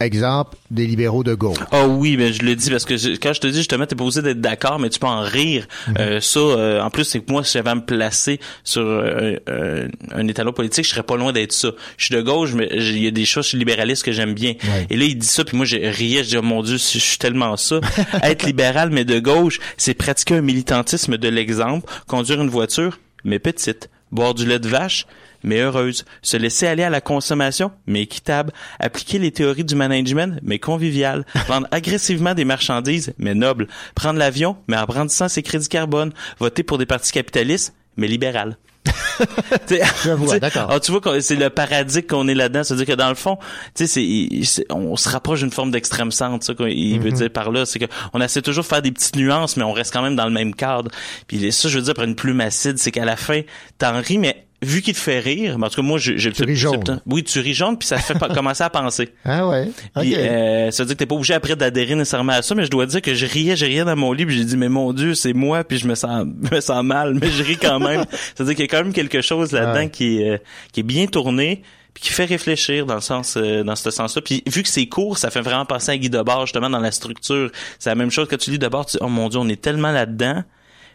Exemple, 0.02 0.58
des 0.70 0.88
libéraux 0.88 1.24
de 1.24 1.34
gauche. 1.36 1.58
Ah 1.72 1.88
oui, 1.88 2.18
ben 2.18 2.34
je 2.34 2.42
le 2.44 2.56
dis 2.56 2.70
parce 2.70 2.86
que 2.86 2.98
je- 2.98 3.12
quand 3.12 3.34
je 3.34 3.40
te 3.40 3.48
dis 3.48 3.58
justement, 3.58 3.86
t'es 3.86 3.96
pas 3.96 4.04
obligé 4.04 4.22
d'être 4.22 4.42
d'accord, 4.42 4.80
mais 4.80 4.90
tu 4.90 5.00
peux 5.00 5.08
en 5.08 5.22
rire. 5.22 5.68
Mhm. 5.88 5.96
Euh, 6.00 6.22
ça, 6.22 6.40
euh, 6.40 6.82
en 6.82 6.90
plus, 6.90 7.04
c'est 7.04 7.20
que 7.20 7.32
moi, 7.32 7.44
si 7.44 7.54
j'avais 7.54 7.70
à 7.70 7.76
me 7.76 7.86
placer 7.86 8.40
sur 8.64 8.82
euh, 8.82 9.88
un 10.14 10.28
étalon 10.28 10.54
politique, 10.54 10.86
je 10.86 10.90
serais 10.90 11.04
pas 11.04 11.16
loin 11.18 11.32
d'être 11.32 11.52
ça. 11.54 11.70
Je 11.98 12.06
suis 12.06 12.16
de 12.16 12.22
gauche, 12.22 12.54
mais 12.54 12.70
il 12.74 12.98
y 13.04 13.08
a 13.08 13.12
des 13.12 13.26
choses 13.26 13.46
chez 13.48 13.58
libéralistes 13.58 14.04
que 14.04 14.12
j'aime 14.12 14.34
bien. 14.34 14.54
Ouais. 14.64 14.88
Et 14.90 14.98
là, 14.98 15.06
il 15.06 15.18
dit 15.18 15.28
ça, 15.28 15.44
puis 15.44 15.56
moi, 15.58 15.66
je 15.66 15.78
riais, 15.78 16.24
je 16.24 16.30
dis, 16.30 16.38
oh 16.38 16.42
mon 16.42 16.64
Dieu, 16.64 16.78
je 16.78 17.00
suis 17.00 17.18
tellement 17.18 17.56
ça. 17.58 17.80
être 18.24 18.44
libéral, 18.44 18.90
mais 18.92 19.06
de 19.06 19.20
gauche, 19.20 19.60
c'est 19.78 19.94
pratiquer 19.94 20.36
un 20.36 20.42
militantisme 20.42 21.18
de 21.18 21.28
l'exemple, 21.30 21.92
conduire 22.08 22.42
une 22.42 22.50
voiture, 22.50 23.00
mais 23.24 23.40
petite, 23.40 23.90
boire 24.12 24.34
du 24.34 24.46
lait 24.46 24.60
de 24.60 24.68
vache, 24.68 25.06
mais 25.44 25.60
heureuse, 25.60 26.06
se 26.22 26.38
laisser 26.38 26.68
aller 26.68 26.84
à 26.84 26.90
la 26.90 27.02
consommation, 27.02 27.72
mais 27.88 28.02
équitable, 28.04 28.52
appliquer 28.80 29.20
les 29.20 29.32
théories 29.32 29.64
du 29.66 29.76
management, 29.76 30.40
mais 30.44 30.60
convivial, 30.60 31.26
vendre 31.48 31.68
agressivement 31.72 32.34
des 32.34 32.46
marchandises, 32.46 33.14
mais 33.18 33.34
nobles, 33.36 33.68
prendre 33.96 34.20
l'avion, 34.20 34.58
mais 34.68 34.78
en 34.78 34.86
brandissant 34.86 35.28
ses 35.30 35.44
crédits 35.44 35.70
carbone, 35.70 36.12
voter 36.40 36.64
pour 36.64 36.78
des 36.78 36.86
partis 36.86 37.12
capitalistes, 37.12 37.74
mais 37.98 38.08
libérales. 38.08 38.58
Je 39.70 40.12
vois, 40.12 40.40
d'accord. 40.40 40.68
Ah, 40.72 40.80
tu 40.80 40.92
vois, 40.92 41.02
qu'on- 41.02 41.20
c'est 41.22 41.36
le 41.36 41.50
paradigme 41.50 42.08
qu'on 42.08 42.28
est 42.28 42.34
là-dedans. 42.34 42.64
C'est-à-dire 42.64 42.86
que 42.88 42.94
dans 42.94 43.10
le 43.10 43.16
fond, 43.16 43.38
tu 43.76 43.86
sais, 43.86 44.04
il- 44.04 44.44
on 44.72 44.96
se 44.96 45.10
rapproche 45.10 45.42
d'une 45.42 45.52
forme 45.52 45.70
d'extrême 45.72 46.12
centre. 46.12 46.44
Ça, 46.44 46.54
qu'il 46.56 47.00
veut 47.00 47.10
Mhm. 47.12 47.16
dire 47.16 47.30
par 47.30 47.52
là, 47.52 47.66
c'est 47.66 47.80
que 47.80 47.86
on 48.14 48.22
essaie 48.22 48.42
toujours 48.42 48.64
de 48.64 48.70
faire 48.70 48.82
des 48.82 48.92
petites 48.92 49.16
nuances, 49.16 49.58
mais 49.58 49.64
on 49.64 49.72
reste 49.74 49.94
quand 49.94 50.02
même 50.02 50.16
dans 50.16 50.26
le 50.26 50.32
même 50.32 50.56
cadre. 50.56 50.90
Puis 51.28 51.52
ça, 51.52 51.70
je 51.70 51.78
veux 51.78 51.84
dire, 51.86 51.94
par 51.94 52.06
une 52.06 52.16
plume 52.16 52.42
acide, 52.42 52.78
c'est 52.80 52.92
qu'à 52.92 53.06
la 53.06 53.16
fin, 53.18 53.42
t'en 53.78 54.00
ris, 54.02 54.18
mais 54.18 54.48
vu 54.62 54.82
qu'il 54.82 54.94
te 54.94 55.00
fait 55.00 55.20
rire, 55.20 55.58
ben, 55.58 55.68
en 55.68 55.70
tout 55.70 55.78
cas, 55.78 55.88
moi, 55.88 55.98
je, 55.98 56.30
Tu 56.30 56.44
ris 56.44 56.56
jaune. 56.56 57.02
Oui, 57.06 57.24
tu 57.24 57.40
ris 57.40 57.54
jaune, 57.54 57.78
puis 57.78 57.88
ça 57.88 57.98
fait 57.98 58.18
commencer 58.34 58.64
à 58.64 58.70
penser. 58.70 59.10
Ah 59.26 59.48
ouais? 59.48 59.70
Puis, 60.00 60.16
euh, 60.16 60.70
ça 60.72 60.84
veut 60.84 60.88
dire 60.88 60.96
que 60.96 61.00
t'es 61.00 61.06
pas 61.06 61.16
obligé 61.16 61.34
après 61.34 61.56
d'adhérer 61.56 61.96
nécessairement 61.96 62.34
à 62.34 62.42
ça, 62.42 62.54
mais 62.54 62.66
je 62.66 62.70
dois 62.70 62.86
dire 62.86 63.02
que 63.02 63.16
je 63.16 63.26
riais, 63.26 63.56
je 63.56 63.66
riais 63.66 63.84
dans 63.84 63.96
mon 63.96 64.14
lit, 64.14 64.26
puis 64.26 64.38
j'ai 64.38 64.46
dit, 64.46 64.58
mais 64.58 64.70
mon 64.70 64.94
Dieu, 64.94 65.16
c'est 65.16 65.34
moi, 65.34 65.64
puis 65.64 65.78
je 65.78 65.88
me 65.88 65.96
sens, 65.96 66.26
je 66.44 66.56
me 66.56 66.62
sens 66.62 66.84
mal, 66.84 67.16
mais 67.16 67.30
je 67.30 67.44
ris 67.44 67.58
quand 67.58 67.80
même. 67.80 68.06
C'est-à-dire 68.36 68.56
qu'il 68.56 68.66
y 68.66 68.68
a 68.68 68.72
quand 68.72 68.84
même 68.84 68.94
quelque 68.94 69.22
chose 69.22 69.52
là-dedans 69.52 69.90
qui 69.90 70.20
est, 70.20 70.30
euh, 70.30 70.38
qui 70.72 70.82
est 70.82 70.84
bien 70.84 71.08
tourné, 71.08 71.64
puis 71.94 72.04
qui 72.04 72.12
fait 72.12 72.26
réfléchir 72.26 72.86
dans 72.86 72.96
le 72.96 73.02
sens, 73.02 73.38
euh, 73.38 73.64
dans 73.64 73.76
ce 73.76 73.90
sens-là. 73.90 74.22
Puis 74.22 74.44
vu 74.48 74.64
que 74.64 74.70
c'est 74.70 74.86
court, 74.86 75.18
ça 75.18 75.32
fait 75.32 75.42
vraiment 75.42 75.66
penser 75.66 75.92
à 75.92 75.98
Guy 75.98 76.10
Debord, 76.10 76.46
justement, 76.46 76.70
dans 76.70 76.80
la 76.80 76.92
structure. 76.92 77.50
C'est 77.80 77.90
la 77.90 77.96
même 77.96 78.12
chose 78.12 78.28
que 78.28 78.36
tu 78.36 78.52
lis 78.52 78.60
Debord, 78.60 78.86
tu 78.86 78.98
dis, 78.98 79.04
oh 79.04 79.10
mon 79.10 79.28
Dieu, 79.28 79.40
on 79.40 79.50
est 79.50 79.62
tellement 79.62 79.92
là-dedans. 79.92 80.44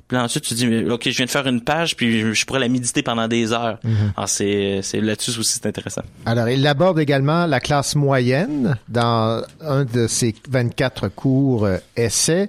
Puis 0.09 0.17
là, 0.17 0.23
ensuite, 0.23 0.45
tu 0.45 0.55
dis, 0.55 0.67
OK, 0.89 1.03
je 1.05 1.17
viens 1.17 1.27
de 1.27 1.31
faire 1.31 1.47
une 1.47 1.61
page, 1.61 1.97
puis 1.97 2.33
je, 2.35 2.47
pourrais 2.47 2.61
la 2.61 2.69
méditer 2.69 3.03
pendant 3.03 3.27
des 3.27 3.53
heures. 3.53 3.79
Mhm. 3.83 4.13
Alors, 4.17 4.29
c'est, 4.29 4.81
c'est 4.83 5.01
là-dessus 5.01 5.39
aussi, 5.39 5.55
c'est 5.55 5.67
intéressant. 5.67 6.03
Alors, 6.25 6.49
il 6.49 6.65
aborde 6.67 7.01
également 7.01 7.47
la 7.47 7.59
classe 7.59 7.97
moyenne 7.97 8.77
dans 8.89 9.43
un 9.61 9.85
de 9.85 10.07
ses 10.07 10.35
24 10.49 11.09
cours 11.09 11.65
euh, 11.65 11.79
essais. 11.97 12.49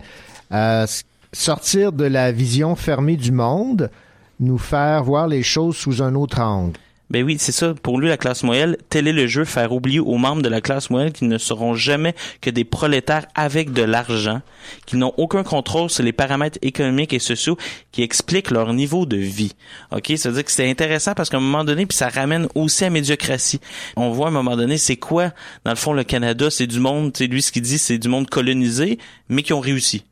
Euh, 0.51 0.85
sortir 1.33 1.91
de 1.91 2.05
la 2.05 2.31
vision 2.31 2.75
fermée 2.75 3.17
du 3.17 3.31
monde, 3.31 3.89
nous 4.39 4.57
faire 4.57 5.03
voir 5.03 5.27
les 5.27 5.43
choses 5.43 5.75
sous 5.75 6.03
un 6.03 6.15
autre 6.15 6.39
angle. 6.39 6.77
Ben 7.09 7.23
oui, 7.23 7.37
c'est 7.39 7.53
ça. 7.53 7.73
Pour 7.73 7.99
lui, 7.99 8.09
la 8.09 8.17
classe 8.17 8.43
moyenne, 8.43 8.75
tel 8.89 9.07
est 9.07 9.13
le 9.13 9.27
jeu, 9.27 9.45
faire 9.45 9.71
oublier 9.71 9.99
aux 9.99 10.17
membres 10.17 10.41
de 10.41 10.49
la 10.49 10.59
classe 10.59 10.89
moyenne 10.89 11.13
qu'ils 11.13 11.29
ne 11.29 11.37
seront 11.37 11.73
jamais 11.73 12.13
que 12.41 12.49
des 12.49 12.65
prolétaires 12.65 13.27
avec 13.33 13.71
de 13.71 13.81
l'argent, 13.81 14.41
qu'ils 14.85 14.99
n'ont 14.99 15.13
aucun 15.15 15.43
contrôle 15.43 15.89
sur 15.89 16.03
les 16.03 16.11
paramètres 16.11 16.59
économiques 16.61 17.13
et 17.13 17.19
sociaux 17.19 17.57
qui 17.93 18.03
expliquent 18.03 18.51
leur 18.51 18.73
niveau 18.73 19.05
de 19.05 19.15
vie. 19.15 19.53
OK? 19.91 20.11
Ça 20.17 20.29
veut 20.29 20.35
dire 20.35 20.45
que 20.45 20.51
c'est 20.51 20.69
intéressant 20.69 21.13
parce 21.13 21.29
qu'à 21.29 21.37
un 21.37 21.41
moment 21.41 21.63
donné, 21.63 21.85
puis 21.85 21.97
ça 21.97 22.09
ramène 22.09 22.49
aussi 22.55 22.83
à 22.83 22.89
médiocratie. 22.89 23.61
On 23.95 24.11
voit 24.11 24.25
à 24.25 24.29
un 24.29 24.33
moment 24.33 24.57
donné, 24.57 24.77
c'est 24.77 24.97
quoi, 24.97 25.31
dans 25.63 25.71
le 25.71 25.77
fond, 25.77 25.93
le 25.93 26.03
Canada? 26.03 26.49
C'est 26.49 26.67
du 26.67 26.81
monde, 26.81 27.15
sais, 27.15 27.27
lui, 27.27 27.41
ce 27.41 27.53
qu'il 27.53 27.61
dit, 27.61 27.77
c'est 27.77 27.97
du 27.97 28.09
monde 28.09 28.29
colonisé, 28.29 28.99
mais 29.29 29.43
qui 29.43 29.53
ont 29.53 29.61
réussi. 29.61 30.03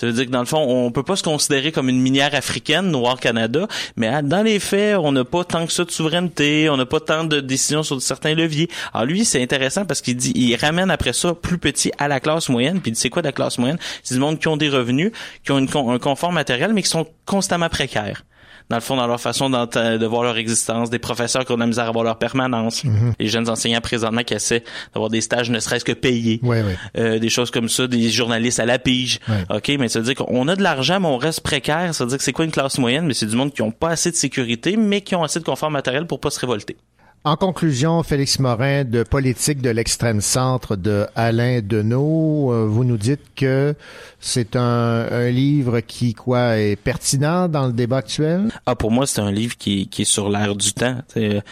Ça 0.00 0.06
veut 0.06 0.14
dire 0.14 0.24
que 0.24 0.30
dans 0.30 0.40
le 0.40 0.46
fond, 0.46 0.64
on 0.66 0.90
peut 0.90 1.02
pas 1.02 1.16
se 1.16 1.22
considérer 1.22 1.72
comme 1.72 1.90
une 1.90 2.00
minière 2.00 2.34
africaine, 2.34 2.90
Noir 2.90 3.20
Canada, 3.20 3.68
mais 3.96 4.22
dans 4.22 4.42
les 4.42 4.58
faits, 4.58 4.96
on 4.96 5.12
n'a 5.12 5.26
pas 5.26 5.44
tant 5.44 5.66
que 5.66 5.72
ça 5.74 5.84
de 5.84 5.90
souveraineté, 5.90 6.70
on 6.70 6.78
n'a 6.78 6.86
pas 6.86 7.00
tant 7.00 7.24
de 7.24 7.40
décisions 7.40 7.82
sur 7.82 8.00
certains 8.00 8.34
leviers. 8.34 8.70
Alors 8.94 9.04
lui, 9.04 9.26
c'est 9.26 9.42
intéressant 9.42 9.84
parce 9.84 10.00
qu'il 10.00 10.16
dit, 10.16 10.32
il 10.34 10.56
ramène 10.56 10.90
après 10.90 11.12
ça 11.12 11.34
plus 11.34 11.58
petit 11.58 11.92
à 11.98 12.08
la 12.08 12.18
classe 12.18 12.48
moyenne. 12.48 12.80
Puis 12.80 12.92
il 12.92 12.94
dit, 12.94 13.00
c'est 13.00 13.10
quoi 13.10 13.20
la 13.20 13.32
classe 13.32 13.58
moyenne? 13.58 13.78
C'est 14.02 14.14
du 14.14 14.20
monde 14.20 14.38
qui 14.38 14.48
ont 14.48 14.56
des 14.56 14.70
revenus, 14.70 15.12
qui 15.44 15.52
ont 15.52 15.58
un 15.58 15.98
confort 15.98 16.32
matériel, 16.32 16.72
mais 16.72 16.80
qui 16.80 16.88
sont 16.88 17.06
constamment 17.26 17.68
précaires 17.68 18.22
dans 18.70 18.76
le 18.76 18.80
fond, 18.82 18.96
dans 18.96 19.06
leur 19.06 19.20
façon 19.20 19.50
de 19.50 20.06
voir 20.06 20.22
leur 20.22 20.36
existence, 20.38 20.88
des 20.90 20.98
professeurs 20.98 21.44
qui 21.44 21.52
ont 21.52 21.56
de 21.56 21.60
la 21.60 21.66
misère 21.66 21.84
à 21.84 21.88
avoir 21.88 22.04
leur 22.04 22.16
permanence, 22.18 22.84
Mhm. 22.84 23.12
les 23.18 23.26
jeunes 23.26 23.48
enseignants 23.50 23.80
présentement 23.80 24.22
qui 24.22 24.32
essaient 24.34 24.62
d'avoir 24.94 25.10
des 25.10 25.20
stages 25.20 25.50
ne 25.50 25.58
serait-ce 25.58 25.84
que 25.84 25.92
payés, 25.92 26.40
Ouais, 26.42 26.62
ouais. 26.62 26.76
Euh, 26.96 27.18
des 27.18 27.28
choses 27.28 27.50
comme 27.50 27.68
ça, 27.68 27.86
des 27.86 28.08
journalistes 28.10 28.60
à 28.60 28.66
la 28.66 28.78
pige. 28.78 29.18
Ouais. 29.28 29.56
OK, 29.56 29.72
mais 29.78 29.88
ça 29.88 29.98
veut 29.98 30.04
dire 30.06 30.14
qu'on 30.14 30.48
a 30.48 30.56
de 30.56 30.62
l'argent, 30.62 31.00
mais 31.00 31.08
on 31.08 31.18
reste 31.18 31.40
précaire. 31.40 31.94
Ça 31.94 32.04
veut 32.04 32.08
dire 32.10 32.18
que 32.18 32.24
c'est 32.24 32.32
quoi 32.32 32.44
une 32.44 32.50
classe 32.52 32.78
moyenne? 32.78 33.06
Mais 33.06 33.14
c'est 33.14 33.26
du 33.26 33.36
monde 33.36 33.52
qui 33.52 33.62
ont 33.62 33.72
pas 33.72 33.90
assez 33.90 34.10
de 34.10 34.16
sécurité, 34.16 34.76
mais 34.76 35.00
qui 35.00 35.14
ont 35.16 35.22
assez 35.24 35.40
de 35.40 35.44
confort 35.44 35.70
matériel 35.70 36.06
pour 36.06 36.20
pas 36.20 36.30
se 36.30 36.38
révolter. 36.40 36.76
En 37.22 37.36
conclusion, 37.36 38.02
Félix 38.02 38.38
Morin, 38.38 38.84
de 38.84 39.02
Politique 39.02 39.60
de 39.60 39.68
l'extrême 39.68 40.22
centre 40.22 40.74
de 40.74 41.06
Alain 41.14 41.60
Deneau, 41.62 42.50
euh, 42.50 42.64
vous 42.66 42.82
nous 42.82 42.96
dites 42.96 43.20
que 43.36 43.74
c'est 44.20 44.56
un, 44.56 45.06
un 45.10 45.28
livre 45.28 45.80
qui, 45.80 46.14
quoi, 46.14 46.56
est 46.56 46.76
pertinent 46.76 47.46
dans 47.46 47.66
le 47.66 47.74
débat 47.74 47.98
actuel? 47.98 48.50
Ah, 48.64 48.74
pour 48.74 48.90
moi, 48.90 49.06
c'est 49.06 49.20
un 49.20 49.30
livre 49.30 49.54
qui, 49.58 49.86
qui 49.88 50.02
est 50.02 50.06
sur 50.06 50.30
l'air 50.30 50.56
du 50.56 50.72
temps. 50.72 50.96
C'est- 51.08 51.42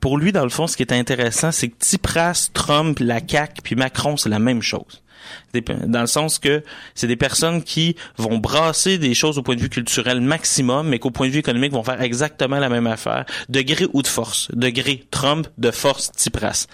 Pour 0.00 0.16
lui, 0.16 0.32
dans 0.32 0.44
le 0.44 0.48
fond, 0.50 0.66
ce 0.66 0.78
qui 0.78 0.82
est 0.82 0.92
intéressant, 0.92 1.52
c'est 1.52 1.68
que 1.68 1.76
Tsipras, 1.78 2.48
Trump, 2.54 2.98
la 2.98 3.20
CAQ, 3.26 3.60
puis 3.62 3.74
Macron, 3.76 4.16
c'est 4.16 4.30
la 4.30 4.38
même 4.38 4.62
chose. 4.62 5.02
Dans 5.86 6.00
le 6.00 6.06
sens 6.06 6.38
que 6.38 6.62
c'est 6.94 7.06
des 7.06 7.16
personnes 7.16 7.62
qui 7.62 7.96
vont 8.16 8.38
brasser 8.38 8.98
des 8.98 9.14
choses 9.14 9.38
au 9.38 9.42
point 9.42 9.56
de 9.56 9.60
vue 9.60 9.68
culturel 9.68 10.20
maximum, 10.20 10.88
mais 10.88 10.98
qu'au 10.98 11.10
point 11.10 11.28
de 11.28 11.32
vue 11.32 11.38
économique 11.38 11.72
vont 11.72 11.82
faire 11.82 12.00
exactement 12.00 12.58
la 12.58 12.68
même 12.68 12.86
affaire, 12.86 13.24
de 13.48 13.60
gré 13.60 13.86
ou 13.92 14.02
de 14.02 14.06
force. 14.06 14.48
De 14.52 14.68
gré 14.68 15.04
Trump, 15.10 15.48
de 15.58 15.70
force 15.70 16.10
Tsipras. 16.16 16.66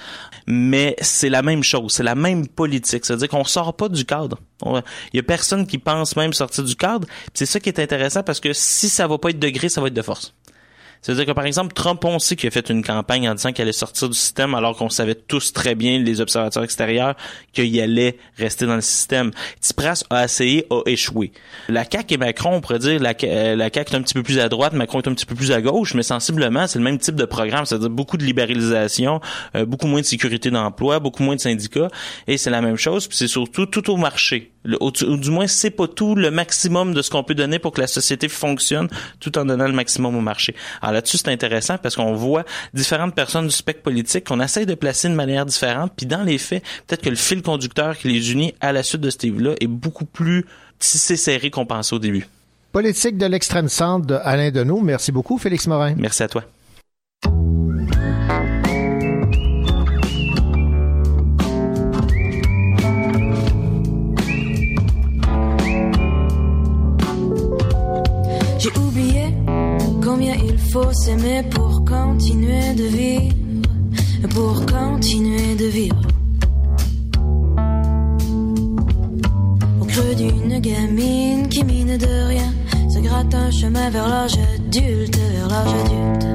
Mais 0.47 0.97
c'est 1.01 1.31
la 1.31 1.43
même 1.43 1.63
chose, 1.63 1.93
c'est 1.93 2.03
la 2.03 2.15
même 2.15 2.47
politique. 2.47 3.05
C'est-à-dire 3.05 3.29
qu'on 3.29 3.45
sort 3.45 3.75
pas 3.75 3.89
du 3.89 4.05
cadre. 4.05 4.39
Il 4.65 5.17
y 5.17 5.19
a 5.19 5.23
personne 5.23 5.67
qui 5.67 5.79
pense 5.79 6.17
même 6.17 6.33
sortir 6.33 6.65
du 6.65 6.77
cadre. 6.77 7.07
C'est 7.33 7.47
ça 7.47 7.61
qui 7.61 7.69
est 7.69 7.79
intéressant 7.79 8.23
parce 8.23 8.41
que 8.41 8.53
si 8.53 8.89
ça 8.89 9.07
va 9.07 9.19
pas 9.19 9.31
être 9.31 9.39
de 9.39 9.49
gré, 9.49 9.69
ça 9.69 9.81
va 9.81 9.89
être 9.89 9.95
de 9.95 10.03
force. 10.03 10.35
C'est-à-dire 11.05 11.27
que, 11.27 11.33
par 11.33 11.45
exemple, 11.45 11.75
Trump, 11.75 12.03
on 12.07 12.19
sait 12.19 12.35
qu'il 12.35 12.49
a 12.49 12.51
fait 12.51 12.71
une 12.71 12.83
campagne 12.83 13.29
en 13.29 13.35
disant 13.35 13.53
qu'il 13.53 13.61
allait 13.61 13.73
sortir 13.73 14.09
du 14.09 14.17
système 14.17 14.55
alors 14.55 14.75
qu'on 14.75 14.89
savait 14.89 15.15
tous 15.15 15.53
très 15.53 15.75
bien, 15.75 15.99
les 15.99 16.23
observateurs 16.23 16.65
extérieurs, 16.65 17.15
qu'il 17.53 17.79
allait 17.79 18.17
rester 18.39 18.65
dans 18.65 18.77
le 18.77 18.81
système. 18.81 19.31
Tsipras 19.61 20.05
a 20.09 20.25
essayé, 20.25 20.67
a 20.71 20.81
échoué. 20.87 21.33
La 21.69 21.85
CAQ 21.85 22.15
et 22.15 22.17
Macron, 22.17 22.55
on 22.55 22.61
pourrait 22.63 22.79
dire, 22.79 22.99
la, 23.03 23.13
euh, 23.23 23.55
la 23.55 23.69
CAQ 23.71 23.93
est 23.93 23.97
un 23.97 24.01
petit 24.01 24.15
peu 24.15 24.23
plus 24.23 24.39
à 24.39 24.49
droite, 24.49 24.73
Macron 24.73 25.03
est 25.03 25.09
un 25.09 25.13
petit 25.13 25.27
peu 25.27 25.35
plus 25.35 25.53
à 25.53 25.61
gauche, 25.61 25.93
mais 25.93 26.03
sensiblement, 26.03 26.67
c'est 26.67 26.79
le 26.79 26.85
même 26.85 26.99
type 26.99 27.17
de 27.17 27.27
programme, 27.27 27.67
c'est-à-dire 27.67 27.91
beaucoup 27.91 28.17
de 28.17 28.25
libéralisation, 28.25 29.21
euh, 29.57 29.67
beaucoup 29.67 29.89
moins 29.89 30.01
de 30.01 30.07
sécurité 30.07 30.51
d'emploi, 30.51 31.01
beaucoup 31.01 31.23
moins 31.23 31.37
de 31.37 31.41
syndicats, 31.41 31.89
et 32.27 32.39
c'est 32.39 32.51
la 32.51 32.63
même 32.63 32.77
chose, 32.77 33.09
puis 33.09 33.19
c'est 33.19 33.29
surtout 33.29 33.67
tout 33.67 33.91
au 33.91 33.99
marché. 33.99 34.54
Le- 34.65 34.83
ou 34.83 34.91
du 34.91 35.31
moins, 35.31 35.47
c'est 35.47 35.71
pas 35.71 35.87
tout 35.87 36.15
le 36.15 36.31
maximum 36.31 36.95
de 36.95 37.03
ce 37.03 37.11
qu'on 37.11 37.23
peut 37.23 37.35
donner 37.35 37.59
pour 37.59 37.73
que 37.73 37.81
la 37.83 37.87
société 37.87 38.29
fonctionne 38.29 38.89
tout 39.21 39.37
en 39.39 39.45
donnant 39.45 39.67
le 39.67 39.75
maximum 39.75 40.17
au 40.17 40.21
marché. 40.21 40.55
Alors 40.81 40.95
là-dessus, 40.95 41.19
c'est 41.19 41.29
intéressant 41.29 41.77
parce 41.77 41.97
qu'on 41.97 42.15
voit 42.15 42.45
différentes 42.73 43.15
personnes 43.15 43.47
du 43.47 43.55
spectre 43.55 43.83
politique 43.83 44.25
qu'on 44.25 44.41
essaye 44.41 44.65
de 44.65 44.75
placer 44.75 45.09
de 45.09 45.15
manière 45.15 45.45
différente, 45.45 45.93
puis 45.97 46.07
dans 46.07 46.23
les 46.23 46.39
faits, 46.39 46.63
peut-être 46.87 47.03
que 47.03 47.11
le 47.11 47.17
fil 47.17 47.43
conducteur 47.43 47.97
qui 47.99 48.09
les 48.09 48.33
unit 48.33 48.55
à 48.61 48.73
la 48.73 48.83
suite 48.83 49.03
de 49.03 49.11
ce 49.11 49.19
livre-là 49.23 49.55
est 49.61 49.67
beaucoup 49.67 50.07
plus 50.07 50.47
tissé 50.79 51.17
serré 51.17 51.51
qu'on 51.51 51.67
pensait 51.67 51.95
au 51.95 51.99
début. 51.99 52.27
Politique 52.73 53.19
de 53.19 53.27
l'extrême 53.27 53.69
centre 53.69 54.07
de 54.07 54.15
Alain 54.23 54.51
Deneau. 54.51 54.81
Merci 54.81 55.13
beaucoup, 55.13 55.39
Félix 55.39 55.67
Morin. 55.67 55.95
Merci 55.97 56.23
à 56.23 56.29
toi. 56.29 56.43
J'ai 68.65 68.79
oublié 68.81 69.25
combien 70.03 70.35
il 70.37 70.57
faut 70.57 70.91
s'aimer 70.95 71.43
pour 71.51 71.85
continuer 71.85 72.73
de 72.73 72.85
vivre, 72.85 73.35
pour 74.31 74.65
continuer 74.65 75.55
de 75.55 75.67
vivre. 75.67 76.01
Au 79.83 79.85
creux 79.85 80.15
d'une 80.15 80.59
gamine 80.61 81.47
qui 81.51 81.63
mine 81.63 81.99
de 81.99 82.27
rien, 82.27 82.55
se 82.89 83.01
gratte 83.01 83.35
un 83.35 83.51
chemin 83.51 83.91
vers 83.91 84.09
l'âge 84.09 84.39
adulte, 84.55 85.19
vers 85.19 85.49
l'âge 85.49 85.75
adulte. 85.85 86.27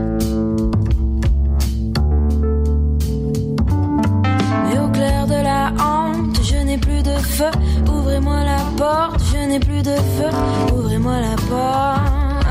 Mais 4.65 4.77
au 4.77 4.89
clair 4.89 5.25
de 5.25 5.41
la 5.49 5.73
honte, 5.80 6.39
n'ai 6.70 6.78
plus 6.78 7.01
de 7.01 7.17
feu. 7.38 7.49
Ouvrez-moi 7.91 8.43
la 8.43 8.59
porte, 8.78 9.20
je 9.32 9.39
n'ai 9.49 9.59
plus 9.59 9.82
de 9.82 9.95
feu. 10.15 10.30
Ouvrez-moi 10.72 11.20
la 11.20 11.36
porte. 11.49 12.45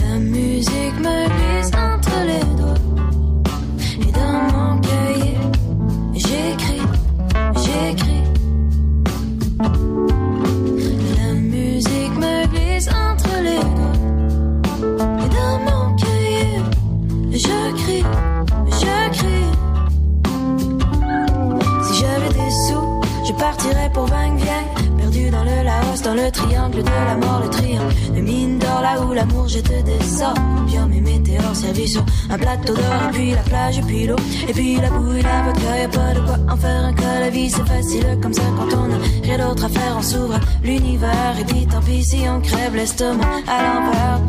La 0.00 0.18
musique 0.18 0.98
me 1.06 1.16
glisse 1.34 1.70
entre 1.88 2.16
les 2.26 2.44
doigts. 2.58 2.82
Et 4.00 4.12
dans 4.18 4.38
mon 4.52 4.80
cahier, 4.80 5.38
j'écris, 6.14 6.86
j'écris. 7.64 8.24
Je 23.32 23.40
partirais 23.40 23.90
pour 23.92 24.06
Vang 24.06 24.36
Vieng. 24.36 24.66
Perdu 24.98 25.30
dans 25.30 25.44
le 25.44 25.62
Laos, 25.64 26.02
dans 26.02 26.14
le 26.14 26.30
triangle 26.30 26.82
de 26.82 26.90
la 26.90 27.16
mort, 27.16 27.40
le 27.42 27.50
triangle 27.50 27.94
de 28.14 28.20
mine 28.20 28.58
d'or, 28.58 28.80
là 28.82 29.00
où 29.02 29.12
l'amour 29.12 29.48
jette 29.48 29.84
des 29.84 30.04
sorts. 30.04 30.34
Bien 30.66 30.86
mes 30.86 31.00
météores 31.00 31.56
servis 31.56 31.88
sur 31.88 32.04
un 32.30 32.38
plateau 32.38 32.74
d'or, 32.74 33.02
et 33.08 33.12
puis 33.12 33.30
la 33.32 33.42
plage, 33.42 33.78
et 33.78 33.82
puis 33.82 34.06
l'eau, 34.06 34.16
et 34.48 34.52
puis 34.52 34.76
la 34.76 34.86
et 34.86 35.22
la 35.22 35.42
vodka. 35.42 35.78
Y'a 35.78 35.88
pas 35.88 36.14
de 36.14 36.20
quoi 36.20 36.38
en 36.50 36.56
faire 36.56 36.84
un 36.84 36.92
cas, 36.92 37.20
la 37.20 37.30
vie 37.30 37.50
c'est 37.50 37.66
facile 37.66 38.18
comme 38.22 38.32
ça 38.32 38.42
quand 38.56 38.76
on 38.76 38.92
a 38.92 38.98
rien 39.22 39.38
d'autre 39.38 39.64
à 39.64 39.68
faire, 39.68 39.94
on 39.98 40.02
s'ouvre 40.02 40.38
l'univers. 40.62 41.34
Et 41.40 41.44
puis 41.44 41.66
tant 41.66 41.80
pis 41.80 42.04
si 42.04 42.24
on 42.28 42.40
crève 42.40 42.74
l'estomac 42.74 43.42
à 43.48 43.62
l'envers. 43.62 44.20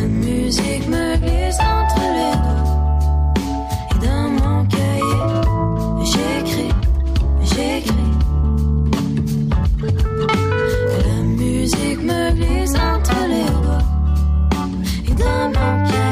La 0.00 0.06
musique 0.06 0.88
me 0.88 1.16
glisse 1.16 1.58
entre 1.60 2.00
les 2.18 2.34
doigts. 2.42 2.64
Et 3.90 4.06
dans 4.06 4.28
mon 4.30 4.66
cahier, 4.66 5.22
j'écris, 6.04 6.72
j'écris. 7.42 8.17
Musique 11.68 12.02
me 12.02 12.32
glisse 12.32 12.74
entre 12.74 13.26
les 13.28 13.44
doigts. 13.44 13.82
Et 15.06 15.14
dans 15.14 15.48
mon 15.48 16.07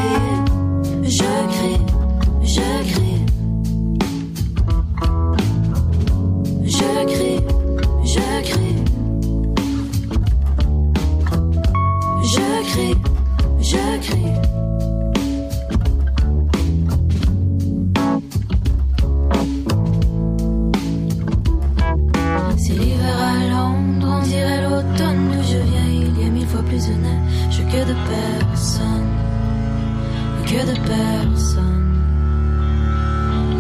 de 30.65 30.73
personnes. 30.73 31.63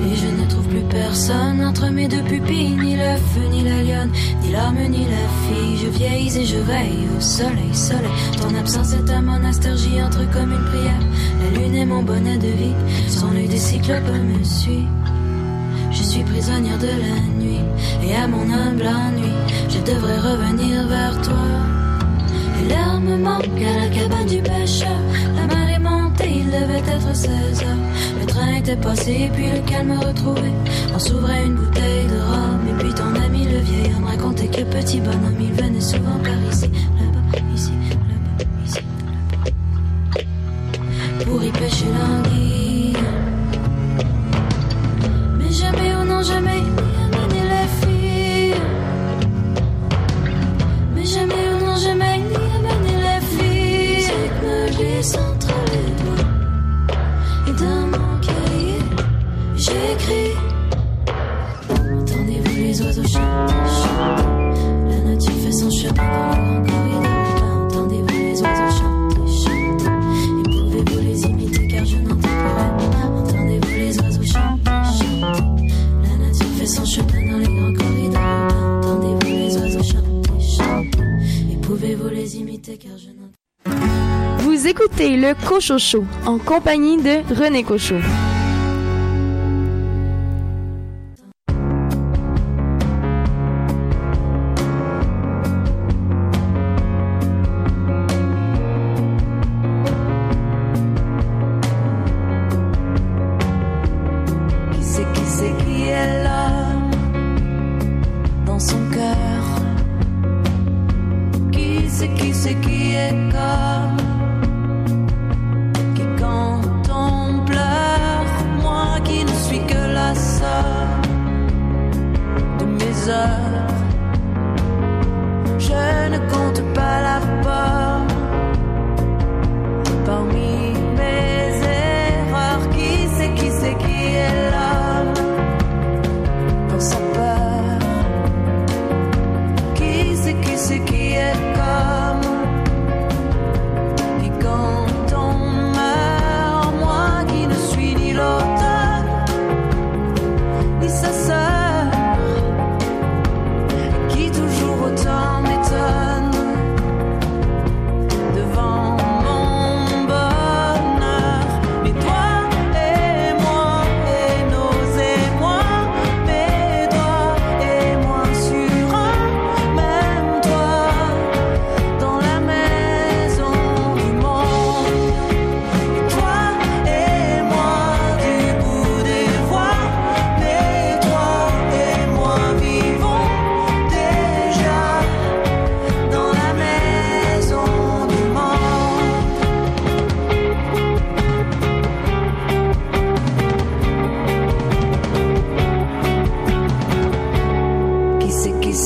Et 0.07 0.15
je 0.15 0.43
ne 0.43 0.49
trouve 0.49 0.67
plus 0.69 0.85
personne 0.89 1.65
entre 1.65 1.89
mes 1.91 2.09
deux 2.09 2.23
pupilles, 2.23 2.77
ni 2.77 2.97
le 2.97 3.17
feu, 3.17 3.47
ni 3.51 3.63
la 3.63 3.83
lionne, 3.83 4.13
ni 4.43 4.53
l'arme, 4.53 4.79
ni 4.89 5.05
la 5.05 5.27
fille. 5.45 5.77
Je 5.83 5.89
vieillis 5.89 6.39
et 6.39 6.45
je 6.45 6.57
veille 6.59 7.09
au 7.17 7.21
soleil, 7.21 7.75
soleil. 7.75 8.11
Ton 8.41 8.55
absence 8.55 8.95
est 8.95 9.11
un 9.11 9.23
monastère, 9.23 9.77
j'y 9.77 10.03
entre 10.03 10.31
comme 10.31 10.53
une 10.53 10.65
prière. 10.65 11.03
La 11.43 11.61
lune 11.61 11.75
est 11.75 11.87
mon 11.87 12.03
bonnet 12.03 12.39
de 12.39 12.49
vie, 12.49 12.75
son 13.09 13.35
œil 13.35 13.49
de 13.49 13.57
cyclope 13.57 14.09
me 14.09 14.43
suit. 14.45 14.87
Je 15.91 16.03
suis 16.03 16.23
prisonnière 16.23 16.79
de 16.79 16.87
la 16.87 17.21
nuit 17.41 17.65
et 18.05 18.15
à 18.15 18.27
mon 18.27 18.43
humble 18.51 18.87
ennui, 18.87 19.33
je 19.69 19.79
devrais 19.81 20.19
revenir 20.19 20.87
vers 20.89 21.21
toi. 21.23 21.47
Et 22.61 22.69
l'air 22.69 23.01
me 23.01 23.17
manque 23.17 23.45
à 23.45 23.81
la 23.81 23.89
cabane 23.89 24.27
du 24.27 24.41
pêcheur. 24.41 24.99
La 25.37 25.47
mer 25.47 25.66
il 26.25 26.47
devait 26.47 26.79
être 26.79 27.15
16 27.15 27.31
heures. 27.63 28.21
Le 28.21 28.27
train 28.27 28.55
était 28.57 28.77
passé, 28.77 29.31
puis 29.35 29.51
le 29.51 29.61
calme 29.69 29.99
retrouvé. 29.99 30.51
On 30.95 30.99
s'ouvrait 30.99 31.45
une 31.47 31.55
bouteille 31.55 32.07
de 32.07 32.19
rhum, 32.19 32.61
et 32.71 32.83
puis 32.83 32.95
ton 32.95 33.15
ami 33.21 33.45
le 33.45 33.59
vieil 33.59 33.93
homme 33.97 34.07
petit 34.65 35.01
bonhomme, 35.01 35.37
il 35.41 35.53
venait 35.53 35.81
souvent 35.81 36.19
par 36.23 36.53
ici, 36.53 36.71
écoutez 84.99 85.17
le 85.17 85.35
Cochocho 85.47 86.05
en 86.25 86.39
compagnie 86.39 86.97
de 86.97 87.23
René 87.35 87.65
Cochot. 87.65 87.97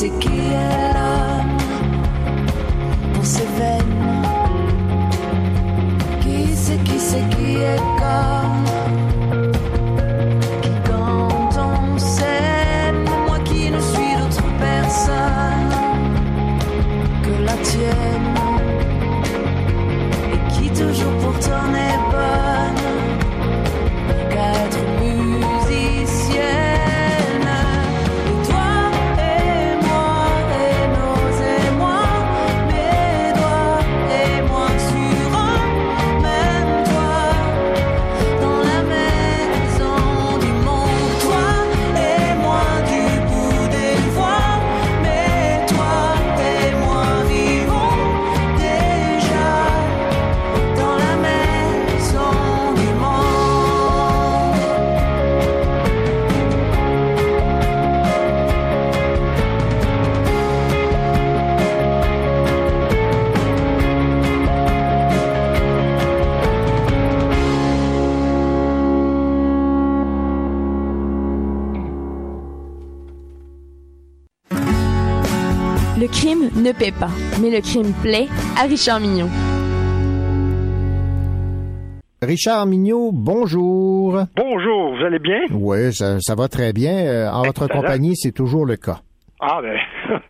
Qui 0.01 0.90
pas, 76.89 77.11
mais 77.43 77.51
le 77.51 77.61
crime 77.61 77.93
plaît 78.03 78.27
à 78.59 78.63
Richard 78.63 79.01
Mignon. 79.01 79.29
Richard 82.23 82.67
Mignot, 82.67 83.11
bonjour. 83.13 84.19
Bonjour, 84.37 84.97
vous 84.97 85.05
allez 85.05 85.19
bien? 85.19 85.41
Oui, 85.53 85.93
ça, 85.95 86.19
ça 86.21 86.35
va 86.35 86.49
très 86.49 86.73
bien. 86.73 86.93
Euh, 86.93 87.31
en 87.31 87.43
votre 87.43 87.65
Excellent. 87.65 87.83
compagnie, 87.83 88.17
c'est 88.17 88.33
toujours 88.33 88.65
le 88.67 88.77
cas. 88.77 89.01
Ah 89.41 89.61
ben, 89.63 89.77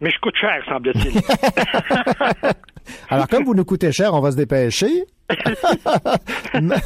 mais 0.00 0.10
je 0.10 0.18
coûte 0.20 0.34
cher, 0.40 0.60
semble-t-il. 0.68 1.20
Alors, 3.10 3.26
comme 3.28 3.44
vous 3.44 3.54
nous 3.54 3.64
coûtez 3.64 3.90
cher, 3.92 4.14
on 4.14 4.20
va 4.20 4.30
se 4.32 4.36
dépêcher. 4.36 5.04
Ma- 6.60 6.76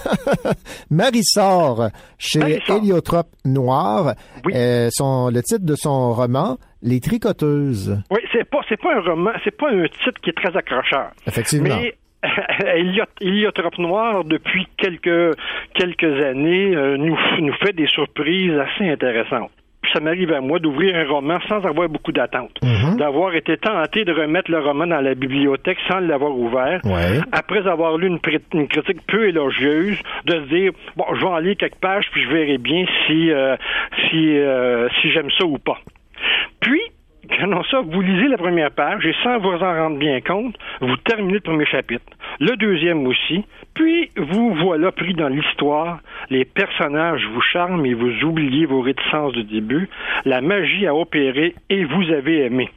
Marie 0.90 1.24
sort 1.24 1.88
chez. 2.18 2.60
Héliotrope 2.68 3.28
Noir. 3.44 4.14
Euh, 4.52 4.88
son, 4.92 5.28
le 5.30 5.42
titre 5.42 5.64
de 5.64 5.74
son 5.74 6.12
roman, 6.14 6.56
Les 6.82 7.00
Tricoteuses. 7.00 8.02
Oui, 8.10 8.20
c'est 8.32 8.48
pas 8.48 8.60
c'est 8.68 8.80
pas 8.80 8.94
un 8.96 9.00
roman, 9.00 9.30
c'est 9.44 9.56
pas 9.56 9.70
un 9.70 9.84
titre 9.84 10.20
qui 10.22 10.30
est 10.30 10.36
très 10.36 10.56
accrocheur. 10.56 11.10
Effectivement. 11.26 11.76
Mais 11.80 11.94
Elliot, 12.74 13.04
Héliotrope 13.20 13.78
Noir, 13.78 14.24
depuis 14.24 14.66
quelques 14.76 15.36
quelques 15.74 16.22
années, 16.24 16.74
euh, 16.74 16.96
nous 16.96 17.16
nous 17.40 17.52
fait 17.54 17.72
des 17.74 17.86
surprises 17.86 18.52
assez 18.58 18.88
intéressantes. 18.90 19.50
Puis 19.82 19.92
ça 19.94 20.00
m'arrive 20.00 20.30
à 20.32 20.42
moi 20.42 20.58
d'ouvrir 20.58 20.94
un 20.94 21.08
roman 21.08 21.38
sans 21.48 21.64
avoir 21.64 21.88
beaucoup 21.88 22.12
d'attente, 22.12 22.50
d'avoir 22.98 23.34
été 23.34 23.56
tenté 23.56 24.04
de 24.04 24.12
remettre 24.12 24.50
le 24.50 24.58
roman 24.58 24.86
dans 24.86 25.00
la 25.00 25.14
bibliothèque 25.14 25.78
sans 25.88 26.00
l'avoir 26.00 26.36
ouvert. 26.36 26.80
Ouais. 26.84 27.18
Après 27.32 27.66
avoir 27.66 27.96
lu 27.96 28.06
une, 28.08 28.18
pr- 28.18 28.40
une 28.52 28.68
critique 28.68 29.00
peu 29.08 29.28
élogieuse, 29.28 29.98
de 30.26 30.32
se 30.34 30.48
dire 30.54 30.72
bon, 30.96 31.06
je 31.14 31.20
vais 31.20 31.26
en 31.26 31.38
lire 31.38 31.56
quelques 31.58 31.76
pages 31.80 32.04
puis 32.12 32.22
je 32.22 32.28
verrai 32.28 32.58
bien 32.58 32.84
si 33.06 33.30
euh, 33.32 33.56
si 34.10 34.36
euh, 34.38 34.88
si 35.00 35.10
j'aime 35.12 35.30
ça 35.38 35.46
ou 35.46 35.56
pas. 35.58 35.78
Puis 36.60 36.80
Prenons 37.28 37.62
ça, 37.64 37.80
vous 37.80 38.00
lisez 38.00 38.28
la 38.28 38.38
première 38.38 38.70
page 38.70 39.06
et 39.06 39.14
sans 39.22 39.38
vous 39.38 39.50
en 39.50 39.74
rendre 39.74 39.98
bien 39.98 40.20
compte, 40.20 40.56
vous 40.80 40.96
terminez 40.96 41.34
le 41.34 41.40
premier 41.40 41.66
chapitre. 41.66 42.04
Le 42.40 42.56
deuxième 42.56 43.06
aussi. 43.06 43.44
Puis 43.74 44.10
vous 44.16 44.54
voilà 44.54 44.90
pris 44.90 45.14
dans 45.14 45.28
l'histoire. 45.28 46.00
Les 46.30 46.44
personnages 46.44 47.24
vous 47.32 47.40
charment 47.40 47.86
et 47.86 47.94
vous 47.94 48.24
oubliez 48.24 48.66
vos 48.66 48.80
réticences 48.80 49.32
du 49.32 49.44
début. 49.44 49.88
La 50.24 50.40
magie 50.40 50.86
a 50.86 50.94
opéré 50.94 51.54
et 51.68 51.84
vous 51.84 52.10
avez 52.10 52.46
aimé. 52.46 52.68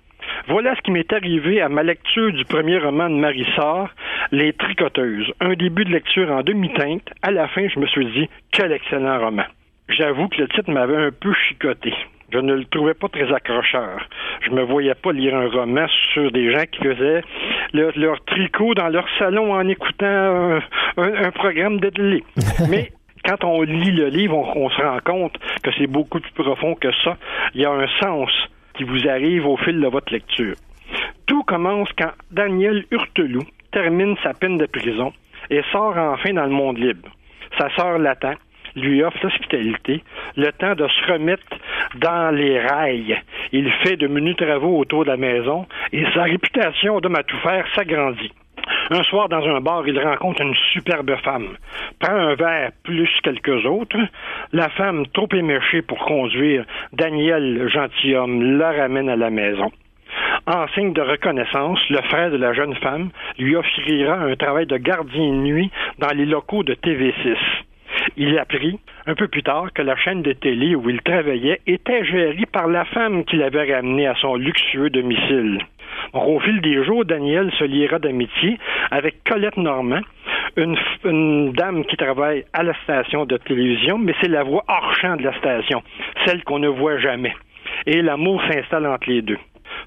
Voilà 0.47 0.75
ce 0.75 0.81
qui 0.81 0.91
m'est 0.91 1.11
arrivé 1.11 1.61
à 1.61 1.69
ma 1.69 1.83
lecture 1.83 2.31
du 2.31 2.45
premier 2.45 2.77
roman 2.77 3.09
de 3.09 3.15
Marie 3.15 3.47
Sarr, 3.55 3.89
Les 4.31 4.53
Tricoteuses. 4.53 5.33
Un 5.39 5.53
début 5.53 5.85
de 5.85 5.91
lecture 5.91 6.29
en 6.31 6.41
demi-teinte. 6.41 7.09
À 7.21 7.31
la 7.31 7.47
fin, 7.47 7.67
je 7.67 7.79
me 7.79 7.87
suis 7.87 8.05
dit, 8.05 8.29
quel 8.51 8.71
excellent 8.71 9.19
roman. 9.19 9.45
J'avoue 9.89 10.27
que 10.27 10.41
le 10.41 10.47
titre 10.49 10.71
m'avait 10.71 10.97
un 10.97 11.11
peu 11.11 11.33
chicoté. 11.33 11.93
Je 12.33 12.39
ne 12.39 12.55
le 12.55 12.65
trouvais 12.65 12.95
pas 12.95 13.07
très 13.09 13.31
accrocheur. 13.31 14.07
Je 14.41 14.49
me 14.49 14.63
voyais 14.63 14.95
pas 14.95 15.11
lire 15.11 15.35
un 15.35 15.47
roman 15.49 15.85
sur 16.13 16.31
des 16.31 16.51
gens 16.51 16.63
qui 16.71 16.79
faisaient 16.83 17.21
leur, 17.73 17.91
leur 17.95 18.23
tricot 18.25 18.73
dans 18.73 18.89
leur 18.89 19.05
salon 19.19 19.53
en 19.53 19.67
écoutant 19.67 20.05
un, 20.07 20.55
un- 20.97 21.25
un 21.25 21.31
programme 21.31 21.79
de 21.79 21.89
télé. 21.89 22.23
Mais 22.69 22.91
quand 23.23 23.43
on 23.43 23.61
lit 23.61 23.91
le 23.91 24.07
livre, 24.07 24.35
on, 24.35 24.65
on 24.65 24.69
se 24.71 24.81
rend 24.81 24.97
compte 25.05 25.37
que 25.63 25.69
c'est 25.77 25.85
beaucoup 25.87 26.19
plus 26.19 26.31
profond 26.33 26.73
que 26.75 26.91
ça. 27.03 27.17
Il 27.53 27.61
y 27.61 27.65
a 27.65 27.71
un 27.71 27.87
sens 28.01 28.31
qui 28.75 28.83
vous 28.83 29.07
arrive 29.07 29.45
au 29.45 29.55
fil 29.57 29.79
de 29.79 29.87
votre 29.87 30.11
lecture. 30.11 30.55
Tout 31.27 31.43
commence 31.43 31.89
quand 31.97 32.11
Daniel 32.31 32.83
Hurteloup 32.91 33.45
termine 33.71 34.15
sa 34.23 34.33
peine 34.33 34.57
de 34.57 34.65
prison 34.65 35.13
et 35.51 35.61
sort 35.71 35.95
enfin 35.97 36.33
dans 36.33 36.45
le 36.45 36.49
monde 36.51 36.79
libre. 36.79 37.09
Sa 37.59 37.69
sœur 37.75 37.99
l'attend, 37.99 38.33
lui 38.75 39.03
offre 39.03 39.19
l'hospitalité, 39.23 40.03
le 40.35 40.51
temps 40.51 40.75
de 40.75 40.87
se 40.87 41.11
remettre 41.11 41.43
dans 41.95 42.35
les 42.35 42.59
rails. 42.59 43.21
Il 43.51 43.71
fait 43.83 43.97
de 43.97 44.07
menus 44.07 44.35
travaux 44.35 44.79
autour 44.79 45.05
de 45.05 45.09
la 45.09 45.17
maison 45.17 45.65
et 45.91 46.05
sa 46.13 46.23
réputation 46.23 46.99
d'homme 46.99 47.15
à 47.15 47.23
tout 47.23 47.37
faire 47.37 47.65
s'agrandit. 47.75 48.31
Un 48.89 49.03
soir, 49.03 49.29
dans 49.29 49.45
un 49.45 49.59
bar, 49.59 49.87
il 49.87 49.99
rencontre 49.99 50.41
une 50.41 50.55
superbe 50.71 51.15
femme. 51.23 51.57
Prend 51.99 52.15
un 52.15 52.35
verre 52.35 52.71
plus 52.83 53.09
quelques 53.23 53.65
autres. 53.65 53.97
La 54.51 54.69
femme, 54.69 55.05
trop 55.07 55.27
éméchée 55.33 55.81
pour 55.81 55.99
conduire, 56.05 56.65
Daniel, 56.93 57.67
gentilhomme, 57.69 58.57
la 58.57 58.71
ramène 58.71 59.09
à 59.09 59.15
la 59.15 59.29
maison. 59.29 59.71
En 60.45 60.67
signe 60.69 60.93
de 60.93 61.01
reconnaissance, 61.01 61.79
le 61.89 62.01
frère 62.03 62.31
de 62.31 62.37
la 62.37 62.53
jeune 62.53 62.75
femme 62.75 63.09
lui 63.37 63.55
offrira 63.55 64.15
un 64.15 64.35
travail 64.35 64.65
de 64.65 64.77
gardien 64.77 65.29
de 65.29 65.37
nuit 65.37 65.71
dans 65.99 66.09
les 66.09 66.25
locaux 66.25 66.63
de 66.63 66.73
TV6. 66.73 67.37
Il 68.17 68.37
apprit 68.37 68.79
un 69.05 69.15
peu 69.15 69.27
plus 69.27 69.43
tard 69.43 69.71
que 69.73 69.81
la 69.81 69.95
chaîne 69.95 70.21
de 70.21 70.33
télé 70.33 70.75
où 70.75 70.89
il 70.89 71.01
travaillait 71.01 71.61
était 71.67 72.05
gérée 72.05 72.45
par 72.51 72.67
la 72.67 72.85
femme 72.85 73.23
qui 73.25 73.37
l'avait 73.37 73.73
ramené 73.73 74.07
à 74.07 74.15
son 74.15 74.35
luxueux 74.35 74.89
domicile. 74.89 75.59
Au 76.13 76.39
fil 76.39 76.61
des 76.61 76.83
jours, 76.83 77.05
Daniel 77.05 77.51
se 77.53 77.63
liera 77.63 77.99
d'amitié 77.99 78.57
avec 78.91 79.23
Colette 79.23 79.57
Normand, 79.57 80.01
une, 80.55 80.77
une 81.05 81.53
dame 81.53 81.85
qui 81.85 81.97
travaille 81.97 82.45
à 82.53 82.63
la 82.63 82.73
station 82.83 83.25
de 83.25 83.37
télévision, 83.37 83.97
mais 83.97 84.13
c'est 84.21 84.29
la 84.29 84.43
voix 84.43 84.63
hors 84.67 84.95
champ 84.95 85.15
de 85.15 85.23
la 85.23 85.37
station, 85.37 85.81
celle 86.25 86.43
qu'on 86.43 86.59
ne 86.59 86.67
voit 86.67 86.97
jamais. 86.99 87.33
Et 87.85 88.01
l'amour 88.01 88.41
s'installe 88.49 88.85
entre 88.85 89.09
les 89.09 89.21
deux. 89.21 89.39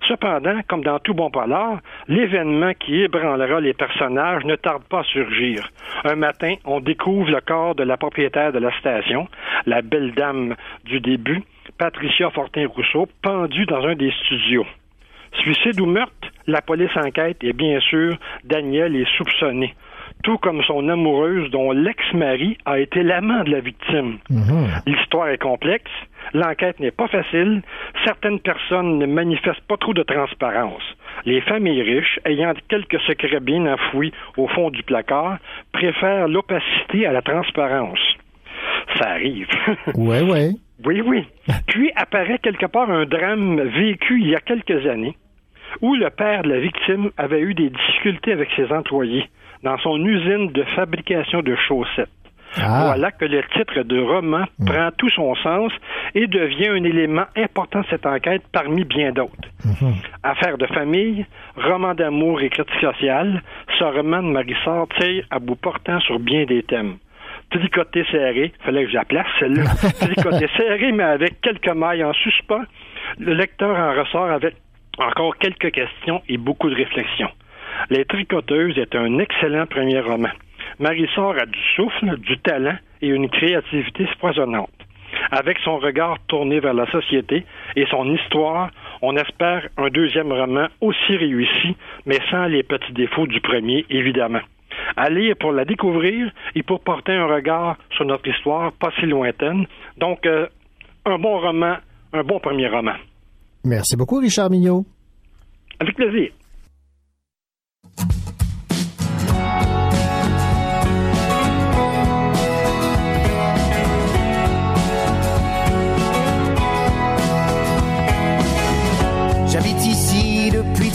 Cependant, 0.07 0.61
comme 0.69 0.83
dans 0.83 0.99
tout 0.99 1.15
bon 1.15 1.31
polar, 1.31 1.79
l'événement 2.09 2.73
qui 2.75 3.03
ébranlera 3.03 3.61
les 3.61 3.75
personnages 3.75 4.45
ne 4.45 4.57
tarde 4.57 4.85
pas 4.85 5.01
à 5.01 5.05
surgir. 5.05 5.69
Un 6.05 6.17
matin, 6.17 6.55
on 6.65 6.81
découvre 6.81 7.31
le 7.31 7.41
corps 7.41 7.75
de 7.75 7.83
la 7.83 7.97
propriétaire 7.97 8.53
de 8.53 8.59
la 8.59 8.77
station, 8.79 9.29
la 9.67 9.83
belle 9.83 10.13
dame 10.13 10.55
du 10.85 11.01
début, 11.01 11.43
Patricia 11.79 12.31
Fortin-Rousseau, 12.31 13.09
pendue 13.23 13.67
dans 13.67 13.85
un 13.85 13.95
des 13.95 14.13
studios. 14.25 14.67
Suicide 15.41 15.81
ou 15.81 15.87
meurtre, 15.87 16.29
la 16.47 16.63
police 16.63 16.97
enquête 16.97 17.43
et 17.43 17.53
bien 17.53 17.81
sûr, 17.81 18.17
Daniel 18.45 18.97
est 18.97 19.17
soupçonné, 19.17 19.75
tout 20.23 20.39
comme 20.39 20.63
son 20.65 20.89
amoureuse 20.89 21.51
dont 21.51 21.73
l'ex-mari 21.73 22.59
a 22.65 22.79
été 22.79 23.03
l'amant 23.03 23.45
de 23.45 23.51
la 23.51 23.61
victime. 23.61 24.19
L'histoire 24.87 25.29
est 25.29 25.39
complexe, 25.39 25.91
l'enquête 26.35 26.81
n'est 26.81 26.91
pas 26.91 27.09
facile, 27.09 27.63
certaines 28.05 28.41
personnes 28.41 28.99
ne 28.99 29.07
manifestent 29.07 29.67
pas 29.69 29.77
trop 29.77 29.95
de 29.95 30.03
transparence. 30.03 30.83
Les 31.25 31.41
familles 31.41 31.83
riches, 31.83 32.21
ayant 32.25 32.53
quelques 32.69 33.01
secrets 33.03 33.41
bien 33.41 33.67
enfouis 33.73 34.13
au 34.37 34.49
fond 34.49 34.71
du 34.71 34.83
placard, 34.83 35.39
préfèrent 35.73 36.29
l'opacité 36.29 37.07
à 37.07 37.13
la 37.13 37.23
transparence. 37.23 38.01
Ça 38.99 39.11
arrive. 39.11 39.49
Ouais, 39.95 40.23
ouais. 40.23 40.51
Oui, 40.85 41.01
oui. 41.01 41.25
Puis 41.67 41.91
apparaît 41.97 42.39
quelque 42.39 42.67
part 42.67 42.91
un 42.91 43.07
drame 43.07 43.61
vécu 43.63 44.21
il 44.21 44.29
y 44.29 44.35
a 44.35 44.41
quelques 44.41 44.87
années 44.87 45.17
où 45.83 45.95
le 45.95 46.11
père 46.11 46.43
de 46.43 46.49
la 46.49 46.61
victime 46.61 47.11
avait 47.17 47.41
eu 47.41 47.55
des 47.55 47.71
difficultés 47.71 48.33
avec 48.33 48.49
ses 48.57 48.71
employés 48.73 49.29
dans 49.67 49.79
son 49.79 49.99
usine 50.07 50.53
de 50.53 50.63
fabrication 50.77 51.43
de 51.43 51.57
chaussettes. 51.67 52.09
Ah. 52.57 52.85
Voilà 52.87 53.11
que 53.11 53.25
le 53.25 53.43
titre 53.53 53.83
de 53.83 54.01
roman 54.01 54.45
prend 54.65 54.91
tout 54.97 55.11
son 55.11 55.35
sens 55.35 55.73
et 56.15 56.29
devient 56.29 56.69
un 56.69 56.85
élément 56.85 57.27
important 57.37 57.81
de 57.81 57.87
cette 57.91 58.07
enquête 58.07 58.43
parmi 58.53 58.85
bien 58.85 59.11
d'autres. 59.11 59.49
Affaire 60.23 60.57
de 60.57 60.67
famille, 60.67 61.27
roman 61.57 61.95
d'amour 61.95 62.41
et 62.43 62.49
critique 62.49 62.81
sociale, 62.81 63.43
ce 63.77 63.83
roman 63.83 64.23
de 64.23 64.29
Marissard 64.29 64.87
tire 65.01 65.25
à 65.31 65.41
bout 65.41 65.57
portant 65.57 65.99
sur 65.99 66.21
bien 66.21 66.45
des 66.45 66.63
thèmes. 66.63 66.99
Tricoté 67.51 68.05
serré, 68.13 68.53
fallait 68.65 68.85
que 68.85 68.91
je 68.91 68.95
la 68.95 69.05
place 69.05 69.27
celle-là. 69.41 69.65
Tricoté 70.01 70.47
serré, 70.57 70.93
mais 70.93 71.03
avec 71.03 71.41
quelques 71.41 71.75
mailles 71.75 72.05
en 72.05 72.13
suspens. 72.13 72.65
Le 73.19 73.35
lecteur 73.35 73.77
en 73.77 74.01
ressort 74.01 74.31
avec 74.31 74.55
encore 74.99 75.37
quelques 75.39 75.73
questions 75.73 76.23
et 76.29 76.39
beaucoup 76.39 76.71
de 76.71 76.77
réflexions. 76.77 77.31
Les 77.91 78.05
Tricoteuses 78.05 78.79
est 78.79 78.95
un 78.95 79.19
excellent 79.19 79.67
premier 79.67 80.01
roman. 80.01 80.31
Marissard 80.79 81.39
a 81.39 81.47
du 81.47 81.59
souffle, 81.75 82.19
du 82.19 82.39
talent 82.39 82.77
et 83.01 83.09
une 83.09 83.29
créativité 83.29 84.07
foisonnante. 84.21 84.71
Avec 85.31 85.59
son 85.65 85.79
regard 85.79 86.19
tourné 86.29 86.61
vers 86.61 86.75
la 86.75 86.91
société 86.91 87.45
et 87.75 87.87
son 87.91 88.13
histoire, 88.15 88.71
on 89.03 89.17
espère 89.17 89.69
un 89.77 89.89
deuxième 89.89 90.33
roman 90.33 90.67
aussi 90.81 91.17
réussi, 91.17 91.77
mais 92.05 92.19
sans 92.31 92.47
les 92.47 92.63
petits 92.63 92.93
défauts 92.93 93.27
du 93.27 93.41
premier, 93.41 93.85
évidemment. 93.91 94.41
À 94.97 95.09
lire 95.09 95.35
pour 95.39 95.53
la 95.53 95.65
découvrir 95.65 96.31
et 96.55 96.63
pour 96.63 96.81
porter 96.81 97.13
un 97.13 97.27
regard 97.27 97.77
sur 97.95 98.05
notre 98.05 98.29
histoire 98.29 98.73
pas 98.73 98.91
si 99.01 99.07
lointaine. 99.07 99.67
Donc, 99.99 100.27
euh, 100.27 100.47
un 101.05 101.19
bon 101.19 101.41
roman, 101.41 101.77
un 102.13 102.23
bon 102.23 102.39
premier 102.41 102.69
roman. 102.69 102.95
Merci 103.65 103.97
beaucoup, 103.97 104.19
Richard 104.19 104.51
Mignot. 104.51 104.85
Avec 105.81 105.97
plaisir. 105.97 106.31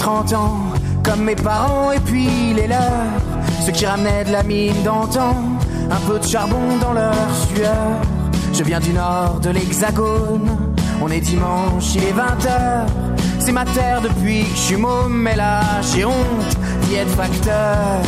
30 0.02 0.34
ans, 0.34 0.58
comme 1.04 1.24
mes 1.26 1.36
parents 1.36 1.92
et 1.92 2.00
puis 2.00 2.56
les 2.56 2.66
leurs. 2.66 3.22
Ceux 3.64 3.72
qui 3.72 3.86
ramenaient 3.86 4.24
de 4.26 4.32
la 4.32 4.42
mine 4.42 4.82
d'antan, 4.84 5.36
un 5.92 6.00
peu 6.08 6.18
de 6.18 6.26
charbon 6.26 6.78
dans 6.82 6.94
leur 6.94 7.14
sueur. 7.48 8.02
Je 8.52 8.64
viens 8.64 8.80
du 8.80 8.94
nord 8.94 9.40
de 9.42 9.52
l'hexagone, 9.52 10.74
on 11.04 11.08
est 11.10 11.20
dimanche, 11.20 11.94
il 11.94 12.04
est 12.04 12.14
20h. 12.14 12.88
C'est 13.38 13.52
ma 13.52 13.64
terre 13.64 14.02
depuis 14.02 14.44
que 14.46 14.56
je 14.56 14.62
suis 14.62 14.76
môme, 14.76 15.22
mais 15.22 15.36
là 15.36 15.62
j'ai 15.94 16.04
honte 16.04 16.58
d'y 16.82 16.96
être 16.96 17.12
facteur. 17.12 18.02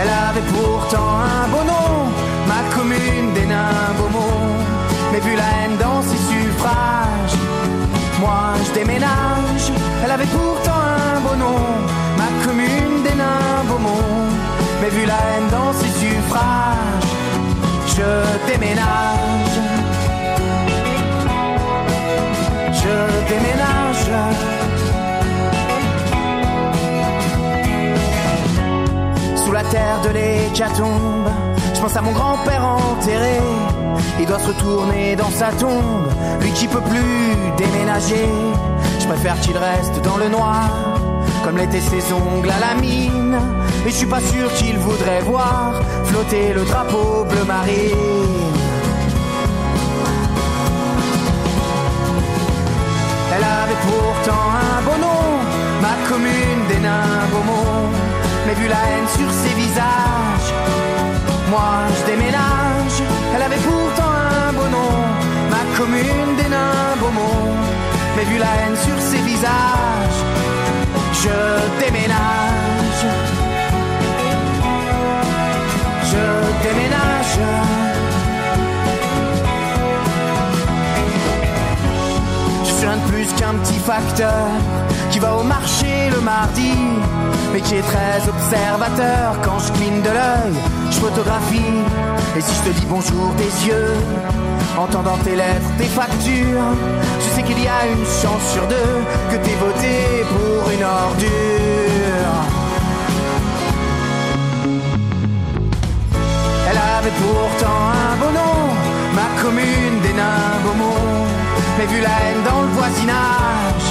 Elle 0.00 0.08
avait 0.08 0.46
pourtant 0.52 1.08
un 1.34 1.48
beau 1.48 1.64
nom, 1.64 2.12
ma 2.46 2.76
commune 2.76 3.34
des 3.34 3.46
nains. 3.46 3.88
Mais 5.12 5.20
vu 5.20 5.34
la 5.36 5.48
haine 5.56 5.76
dans 5.78 6.02
ses 6.02 6.20
suffrages, 6.30 7.38
moi 8.20 8.40
je 8.66 8.72
déménage. 8.80 9.72
Elle 10.04 10.10
avait 10.10 10.26
pourtant 10.26 10.80
un 11.06 11.20
beau 11.20 11.36
nom, 11.36 11.58
ma 12.16 12.46
commune 12.46 13.02
des 13.02 13.14
nains 13.14 13.64
Beaumont. 13.66 14.28
Mais 14.80 14.90
vu 14.90 15.06
la 15.06 15.14
haine 15.14 15.48
dans 15.50 15.72
ses 15.72 15.92
suffrages, 16.00 17.12
je 17.96 18.52
déménage. 18.52 19.58
Je 22.72 23.28
déménage. 23.28 23.68
sous 29.48 29.54
la 29.54 29.64
terre 29.64 30.00
de 30.04 30.10
l'hécatombe. 30.10 31.30
Je 31.74 31.80
pense 31.80 31.96
à 31.96 32.02
mon 32.02 32.12
grand-père 32.12 32.62
enterré 32.66 33.38
doit 34.28 34.38
se 34.38 34.48
retourner 34.48 35.16
dans 35.16 35.30
sa 35.30 35.46
tombe, 35.52 36.06
lui 36.40 36.52
qui 36.52 36.68
peut 36.68 36.82
plus 36.82 37.34
déménager. 37.56 38.28
Je 39.00 39.06
préfère 39.06 39.40
qu'il 39.40 39.56
reste 39.56 40.02
dans 40.02 40.18
le 40.18 40.28
noir, 40.28 40.68
comme 41.42 41.56
l'était 41.56 41.80
ses 41.80 42.12
ongles 42.12 42.50
à 42.50 42.60
la 42.60 42.80
mine. 42.80 43.38
Et 43.86 43.90
je 43.90 43.94
suis 43.94 44.06
pas 44.06 44.20
sûr 44.20 44.52
qu'il 44.52 44.76
voudrait 44.78 45.22
voir 45.22 45.72
flotter 46.04 46.52
le 46.52 46.62
drapeau 46.64 47.24
bleu 47.24 47.44
marine. 47.44 48.52
Elle 53.34 53.44
avait 53.44 53.80
pourtant 53.88 54.42
un 54.66 54.82
beau 54.82 54.98
nom, 55.00 55.24
ma 55.80 56.08
commune 56.08 56.66
des 56.68 56.80
nains 56.80 57.24
Beaumont. 57.32 57.88
Mais 58.46 58.54
vu 58.54 58.68
la 58.68 58.76
haine 58.76 59.08
sur 59.08 59.30
ses 59.30 59.54
visages, 59.54 60.52
moi 61.50 61.86
je 61.96 62.10
déménage. 62.10 63.02
Elle 63.34 63.42
avait 63.42 63.56
pourtant 63.56 64.07
ma 65.50 65.62
commune 65.76 66.36
des 66.36 66.48
nains 66.48 66.88
mais 68.18 68.24
vu 68.24 68.38
la 68.38 68.46
haine 68.46 68.76
sur 68.76 69.00
ses 69.00 69.22
visages, 69.22 70.20
je 71.22 71.84
déménage. 71.84 73.04
Je 76.10 76.68
déménage. 76.68 77.87
Qu'un 83.34 83.54
petit 83.54 83.78
facteur 83.78 84.46
qui 85.10 85.18
va 85.18 85.36
au 85.36 85.42
marché 85.42 86.10
le 86.10 86.20
mardi, 86.20 86.72
mais 87.52 87.60
qui 87.60 87.76
est 87.76 87.82
très 87.82 88.28
observateur. 88.28 89.40
Quand 89.42 89.58
je 89.58 89.72
cligne 89.72 90.02
de 90.02 90.10
l'œil, 90.10 90.54
je 90.90 90.96
photographie. 90.98 91.82
Et 92.36 92.40
si 92.40 92.54
je 92.54 92.70
te 92.70 92.78
dis 92.78 92.86
bonjour 92.86 93.32
des 93.36 93.66
yeux, 93.66 93.94
entendant 94.76 95.16
tes 95.24 95.36
lettres, 95.36 95.70
tes 95.78 95.84
factures, 95.84 96.70
je 97.20 97.34
sais 97.34 97.42
qu'il 97.42 97.60
y 97.62 97.68
a 97.68 97.86
une 97.86 98.06
chance 98.22 98.44
sur 98.52 98.66
deux 98.66 98.94
que 99.30 99.36
t'aies 99.36 99.58
voté 99.60 100.24
pour 100.32 100.70
une 100.70 100.84
ordure. 100.84 101.38
Elle 106.70 106.80
avait 106.98 107.16
pourtant 107.22 107.80
un 108.04 108.16
beau 108.20 108.32
nom, 108.40 108.58
ma 109.14 109.42
commune 109.42 110.00
des 110.02 110.12
nains 110.12 110.58
beaux 110.64 110.78
mots. 110.84 111.07
Mais 111.78 111.86
vu 111.86 112.00
la 112.00 112.08
haine 112.08 112.42
dans 112.44 112.62
le 112.62 112.68
voisinage, 112.68 113.86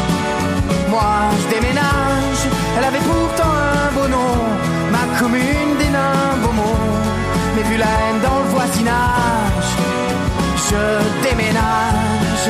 moi 0.89 1.31
je 1.41 1.55
déménage. 1.55 2.43
Elle 2.77 2.83
avait 2.83 2.99
pourtant 2.99 3.53
un 3.75 3.93
beau 3.95 4.07
nom, 4.09 4.35
ma 4.91 5.17
commune 5.17 5.77
des 5.79 5.89
nains 5.89 6.35
beaux 6.43 6.51
mots. 6.51 6.79
Mais 7.55 7.63
vu 7.63 7.77
la 7.77 7.85
haine 7.85 8.19
dans 8.21 8.39
le 8.39 8.49
voisinage, 8.55 9.69
je 10.69 11.29
déménage. 11.29 12.49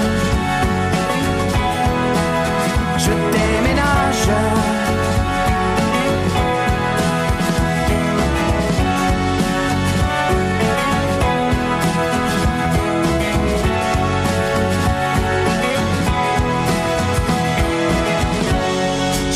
Je 2.98 3.12
déménage. 3.38 4.66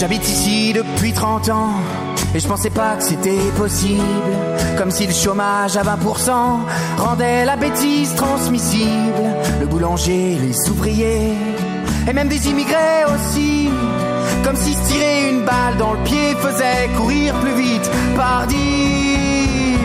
J'habite 0.01 0.27
ici 0.27 0.73
depuis 0.73 1.13
30 1.13 1.49
ans 1.49 1.75
et 2.33 2.39
je 2.39 2.47
pensais 2.47 2.71
pas 2.71 2.95
que 2.95 3.03
c'était 3.03 3.51
possible. 3.55 4.01
Comme 4.75 4.89
si 4.89 5.05
le 5.05 5.13
chômage 5.13 5.77
à 5.77 5.83
20% 5.83 6.31
rendait 6.97 7.45
la 7.45 7.55
bêtise 7.55 8.15
transmissible. 8.15 9.21
Le 9.59 9.67
boulanger, 9.67 10.39
les 10.41 10.69
ouvriers 10.71 11.35
et 12.09 12.13
même 12.13 12.29
des 12.29 12.49
immigrés 12.49 13.05
aussi. 13.13 13.69
Comme 14.43 14.55
si 14.55 14.73
se 14.73 14.91
tirer 14.91 15.29
une 15.29 15.45
balle 15.45 15.77
dans 15.77 15.93
le 15.93 16.03
pied 16.03 16.33
faisait 16.33 16.89
courir 16.97 17.35
plus 17.35 17.53
vite. 17.53 17.91
Pardi. 18.17 19.77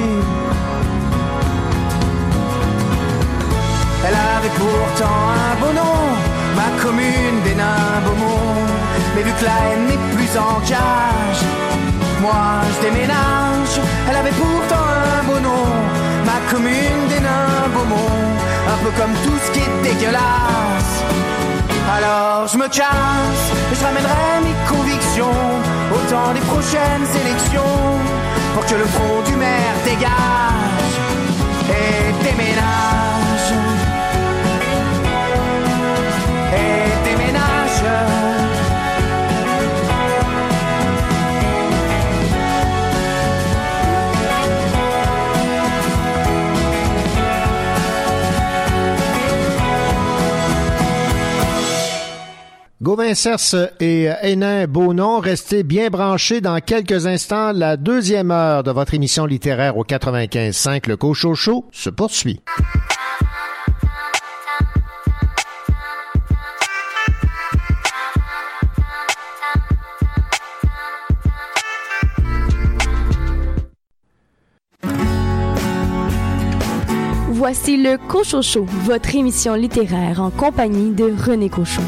Elle 4.09 4.14
avait 4.14 4.55
pourtant 4.57 5.19
un 5.53 5.61
beau 5.61 5.73
nom, 5.75 5.99
ma 6.57 6.83
commune 6.83 7.43
des 7.45 7.55
nains 7.55 8.01
Beaumont. 8.07 8.76
Mais 9.14 9.22
vu 9.22 9.32
que 9.32 9.44
la 9.44 9.57
haine 9.64 9.86
n'est 9.86 10.04
plus 10.14 10.32
en 10.38 10.61
cage, 10.61 11.42
moi 12.20 12.61
je 12.72 12.88
déménage. 12.88 13.74
Elle 14.09 14.16
avait 14.16 14.36
pourtant 14.42 14.86
un 15.18 15.22
beau 15.24 15.40
nom, 15.40 15.66
ma 16.24 16.38
commune 16.50 17.02
des 17.09 17.20
nains 17.20 17.68
Beaumont. 17.74 18.26
Un 18.72 18.78
peu 18.84 18.90
comme 18.98 19.14
tout 19.24 19.38
ce 19.44 19.50
qui 19.52 19.61
est 19.61 19.82
dégueulasse. 19.82 20.94
Alors 21.96 22.48
je 22.48 22.57
me 22.59 22.68
casse 22.68 23.46
je 23.78 23.84
ramènerai 23.84 24.40
mes 24.42 24.54
convictions 24.68 25.38
au 25.92 26.11
temps 26.11 26.32
des 26.32 26.40
prochaines 26.40 27.07
élections 27.20 27.76
pour 28.54 28.64
que 28.64 28.74
le 28.74 28.84
front 28.84 29.22
du 29.26 29.36
maire 29.36 29.76
dégage 29.84 30.96
et 31.68 32.12
déménage. 32.24 33.16
Gauvin 52.87 53.14
Cerce 53.14 53.57
et 53.80 54.09
Hénin 54.22 54.68
Beaunon, 54.68 55.18
restez 55.18 55.64
bien 55.64 55.91
branchés 55.91 56.41
dans 56.41 56.61
quelques 56.61 57.09
instants. 57.09 57.51
La 57.51 57.76
deuxième 57.76 58.30
heure 58.30 58.62
de 58.62 58.70
votre 58.70 58.95
émission 58.95 59.26
littéraire 59.26 59.76
au 59.76 59.82
95.5, 59.82 60.89
le 60.89 60.97
Cochocho, 60.97 61.64
se 61.72 61.91
poursuit. 61.91 62.41
Voici 77.32 77.82
le 77.82 77.97
Cochocho, 78.07 78.64
votre 78.84 79.12
émission 79.16 79.55
littéraire 79.55 80.22
en 80.22 80.30
compagnie 80.30 80.93
de 80.93 81.12
René 81.26 81.51
Cochon. 81.51 81.82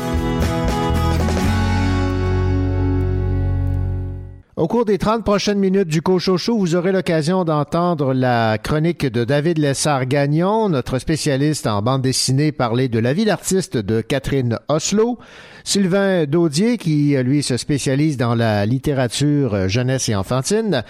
Au 4.59 4.67
cours 4.67 4.85
des 4.85 4.99
30 4.99 5.23
prochaines 5.23 5.61
minutes 5.61 5.87
du 5.87 6.03
Cochocho, 6.03 6.59
vous 6.59 6.75
aurez 6.75 6.91
l'occasion 6.91 7.45
d'entendre 7.45 8.13
la 8.13 8.59
chronique 8.59 9.07
de 9.07 9.23
David 9.23 9.59
Lessard-Gagnon, 9.59 10.69
notre 10.69 10.99
spécialiste 10.99 11.69
en 11.69 11.81
bande 11.81 12.03
dessinée, 12.03 12.51
parler 12.51 12.89
de 12.89 12.99
la 12.99 13.13
vie 13.13 13.25
d'artiste 13.25 13.77
de 13.77 14.01
Catherine 14.01 14.59
Oslo. 14.67 15.21
Sylvain 15.63 16.25
Daudier, 16.27 16.77
qui 16.77 17.17
lui 17.19 17.45
se 17.45 17.57
spécialise 17.57 18.17
dans 18.17 18.35
la 18.35 18.67
littérature 18.67 19.69
jeunesse 19.69 20.09
et 20.09 20.17
enfantine. 20.17 20.83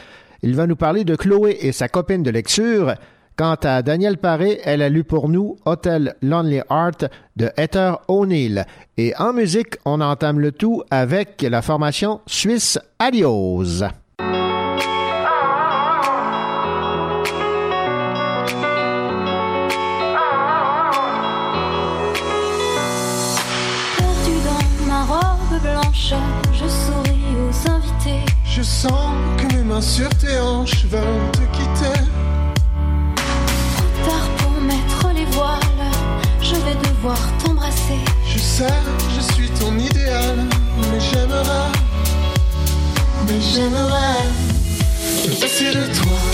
Il 0.42 0.56
va 0.56 0.66
nous 0.66 0.74
parler 0.74 1.04
de 1.04 1.14
Chloé 1.14 1.58
et 1.60 1.72
sa 1.72 1.88
copine 1.88 2.22
de 2.22 2.30
lecture. 2.30 2.94
Quant 3.38 3.56
à 3.62 3.82
Danielle 3.82 4.18
Paré, 4.18 4.60
elle 4.64 4.82
a 4.82 4.88
lu 4.88 5.04
pour 5.04 5.28
nous 5.28 5.58
Hotel 5.64 6.16
Lonely 6.22 6.60
Heart 6.68 7.04
de 7.36 7.52
Heather 7.56 8.00
O'Neill. 8.08 8.66
Et 8.96 9.14
en 9.16 9.32
musique, 9.32 9.76
on 9.84 10.00
entame 10.00 10.40
le 10.40 10.50
tout 10.50 10.82
avec 10.90 11.46
la 11.48 11.62
formation 11.62 12.20
suisse 12.26 12.80
Adios. 12.98 13.84
Perdu 14.18 14.34
dans 24.44 24.86
ma 24.88 25.04
robe 25.04 25.62
blanche, 25.62 26.12
je 26.52 26.66
souris 26.66 27.36
aux 27.38 27.70
invités. 27.70 28.24
Je 28.44 28.62
sens 28.62 29.14
que 29.36 29.54
mes 29.54 29.62
mains 29.62 29.80
sur 29.80 30.08
tes 30.08 30.40
hanches 30.40 30.86
veulent 30.86 31.30
te 31.30 31.56
quitter. 31.56 32.17
T'embrasser. 37.44 38.00
Je 38.26 38.38
sais, 38.38 38.66
je 39.14 39.32
suis 39.32 39.48
ton 39.50 39.76
idéal, 39.78 40.46
mais 40.90 41.00
j'aimerais, 41.00 41.72
mais 43.26 43.40
j'aimerais 43.40 44.48
de 45.74 45.86
toi. 45.94 46.27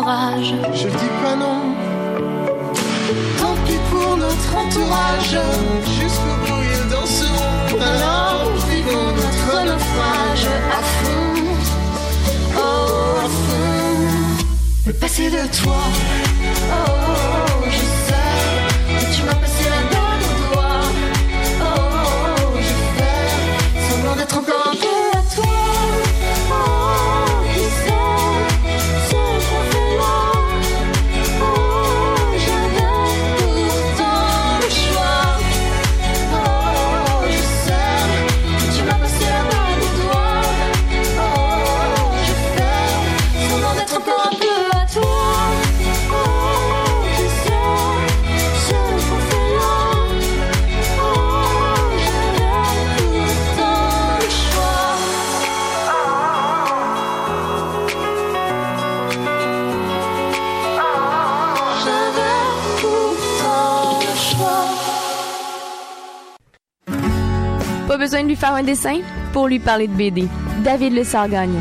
Je 0.00 0.86
dis 0.86 1.12
pas 1.22 1.34
non. 1.34 1.74
Tant 3.36 3.56
pis 3.66 3.78
pour 3.90 4.16
notre 4.16 4.56
entourage. 4.56 5.36
Jusqu'au 6.00 6.36
bout 6.46 6.62
ils 6.62 6.88
danseront. 6.88 7.80
Alors 7.80 8.52
vivons 8.70 9.10
notre 9.16 9.64
naufrage 9.64 10.46
à 10.70 10.80
fond. 10.82 11.42
Oh, 12.56 13.24
à 13.24 13.28
fond. 13.28 14.44
Le 14.86 14.92
passé 14.92 15.30
de 15.30 15.42
toi. 15.60 15.82
Oh, 16.70 17.17
besoin 68.08 68.22
de 68.22 68.28
lui 68.28 68.36
faire 68.36 68.54
un 68.54 68.62
dessin 68.62 69.00
pour 69.34 69.48
lui 69.48 69.58
parler 69.58 69.86
de 69.86 69.92
BD. 69.92 70.24
David 70.64 70.94
Lessard-Gagnon. 70.94 71.60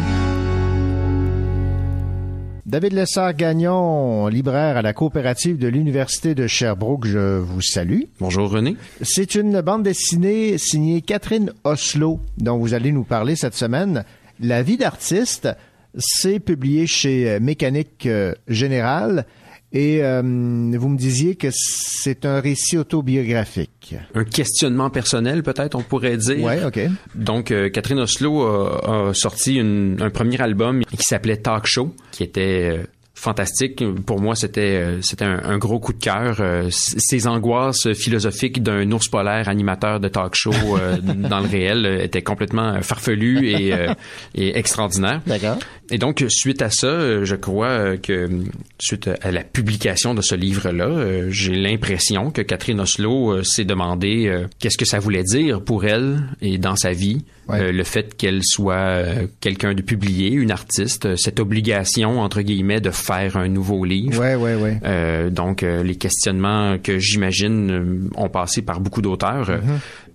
David 2.66 2.94
Lessard-Gagnon, 2.94 4.28
libraire 4.28 4.78
à 4.78 4.82
la 4.82 4.94
coopérative 4.94 5.58
de 5.58 5.68
l'Université 5.68 6.36
de 6.36 6.48
Sherbrooke, 6.48 7.06
je 7.06 7.40
vous 7.40 7.62
salue. 7.62 8.04
Bonjour 8.22 8.50
René. 8.50 8.78
C'est 9.02 9.36
une 9.36 9.60
bande 9.60 9.84
dessinée 9.84 10.58
signée 10.58 11.02
Catherine 11.02 11.52
Oslo 11.66 12.22
dont 12.38 12.58
vous 12.58 12.74
allez 12.74 12.94
nous 12.94 13.04
parler 13.04 13.36
cette 13.36 13.56
semaine. 13.56 14.06
La 14.40 14.64
vie 14.64 14.78
d'artiste, 14.78 15.50
c'est 15.98 16.40
publié 16.40 16.88
chez 16.88 17.42
Mécanique 17.42 18.06
euh, 18.06 18.34
Générale 18.48 19.26
et 19.74 20.04
euh, 20.04 20.22
vous 20.22 20.90
me 20.90 20.98
disiez 20.98 21.36
que 21.36 21.48
c'est 21.52 22.26
un 22.26 22.40
récit 22.40 22.78
autobiographique. 22.78 23.96
Un 24.16 24.24
questionnement 24.24 24.90
personnel, 24.90 25.44
peut-être, 25.44 25.76
on 25.76 25.82
pourrait 25.84 26.18
dire. 26.18 26.44
Ouais, 26.44 26.64
OK. 26.66 26.80
Donc, 27.16 27.52
euh, 27.52 27.70
Catherine 27.70 28.00
Oslo 28.00 28.44
a, 28.44 29.10
a 29.10 29.14
sorti 29.14 29.56
une- 29.56 29.98
un 30.02 30.10
premier 30.10 30.40
album 30.42 30.84
qui 30.86 30.98
s'appelait 31.04 31.38
Talk 31.38 31.66
Show, 31.66 31.94
qui 32.12 32.24
était 32.24 32.78
euh, 32.78 32.84
fantastique. 33.18 33.84
Pour 34.06 34.22
moi, 34.22 34.36
c'était 34.36 34.62
euh, 34.78 35.02
c'était 35.02 35.26
un, 35.26 35.42
un 35.44 35.58
gros 35.58 35.80
coup 35.80 35.92
de 35.92 35.98
cœur. 35.98 36.38
Euh, 36.40 36.70
Ces 36.70 37.28
angoisses 37.28 37.92
philosophiques 37.94 38.62
d'un 38.62 38.90
ours 38.92 39.08
polaire 39.10 39.50
animateur 39.50 40.00
de 40.00 40.08
talk 40.08 40.36
show 40.36 40.54
euh, 40.54 40.98
dans 41.02 41.40
le 41.40 41.48
réel 41.48 41.86
étaient 42.04 42.22
complètement 42.22 42.80
farfelues 42.84 43.50
et, 43.50 43.74
et 44.36 44.58
extraordinaires. 44.58 45.22
D'accord. 45.26 45.58
Et 45.90 45.98
donc, 45.98 46.24
suite 46.30 46.62
à 46.62 46.70
ça, 46.70 47.24
je 47.24 47.36
crois 47.36 47.98
que 47.98 48.30
suite 48.78 49.10
à 49.22 49.32
la 49.32 49.44
publication 49.44 50.14
de 50.14 50.22
ce 50.22 50.36
livre-là, 50.36 51.30
j'ai 51.30 51.56
l'impression 51.56 52.30
que 52.30 52.42
Catherine 52.42 52.82
Oslo 52.82 53.42
s'est 53.44 53.64
demandé 53.64 54.46
qu'est-ce 54.60 54.78
que 54.78 54.86
ça 54.86 55.00
voulait 55.00 55.24
dire 55.24 55.62
pour 55.62 55.86
elle 55.86 56.24
et 56.42 56.58
dans 56.58 56.76
sa 56.76 56.92
vie. 56.92 57.24
Euh, 57.50 57.72
le 57.72 57.84
fait 57.84 58.16
qu'elle 58.16 58.42
soit 58.44 58.76
euh, 58.76 59.28
quelqu'un 59.40 59.74
de 59.74 59.82
publié, 59.82 60.32
une 60.32 60.52
artiste, 60.52 61.06
euh, 61.06 61.16
cette 61.16 61.40
obligation, 61.40 62.20
entre 62.20 62.42
guillemets, 62.42 62.82
de 62.82 62.92
faire 62.92 63.38
un 63.38 63.48
nouveau 63.48 63.86
livre. 63.86 64.20
Ouais, 64.20 64.36
ouais, 64.36 64.56
ouais. 64.56 64.80
Euh, 64.84 65.30
donc, 65.30 65.62
les 65.62 65.96
questionnements 65.96 66.78
que 66.78 67.00
j'imagine 67.00 68.10
ont 68.16 68.30
passé 68.30 68.62
par 68.62 68.80
beaucoup 68.80 69.02
d'auteurs. 69.02 69.50
Euh, 69.50 69.60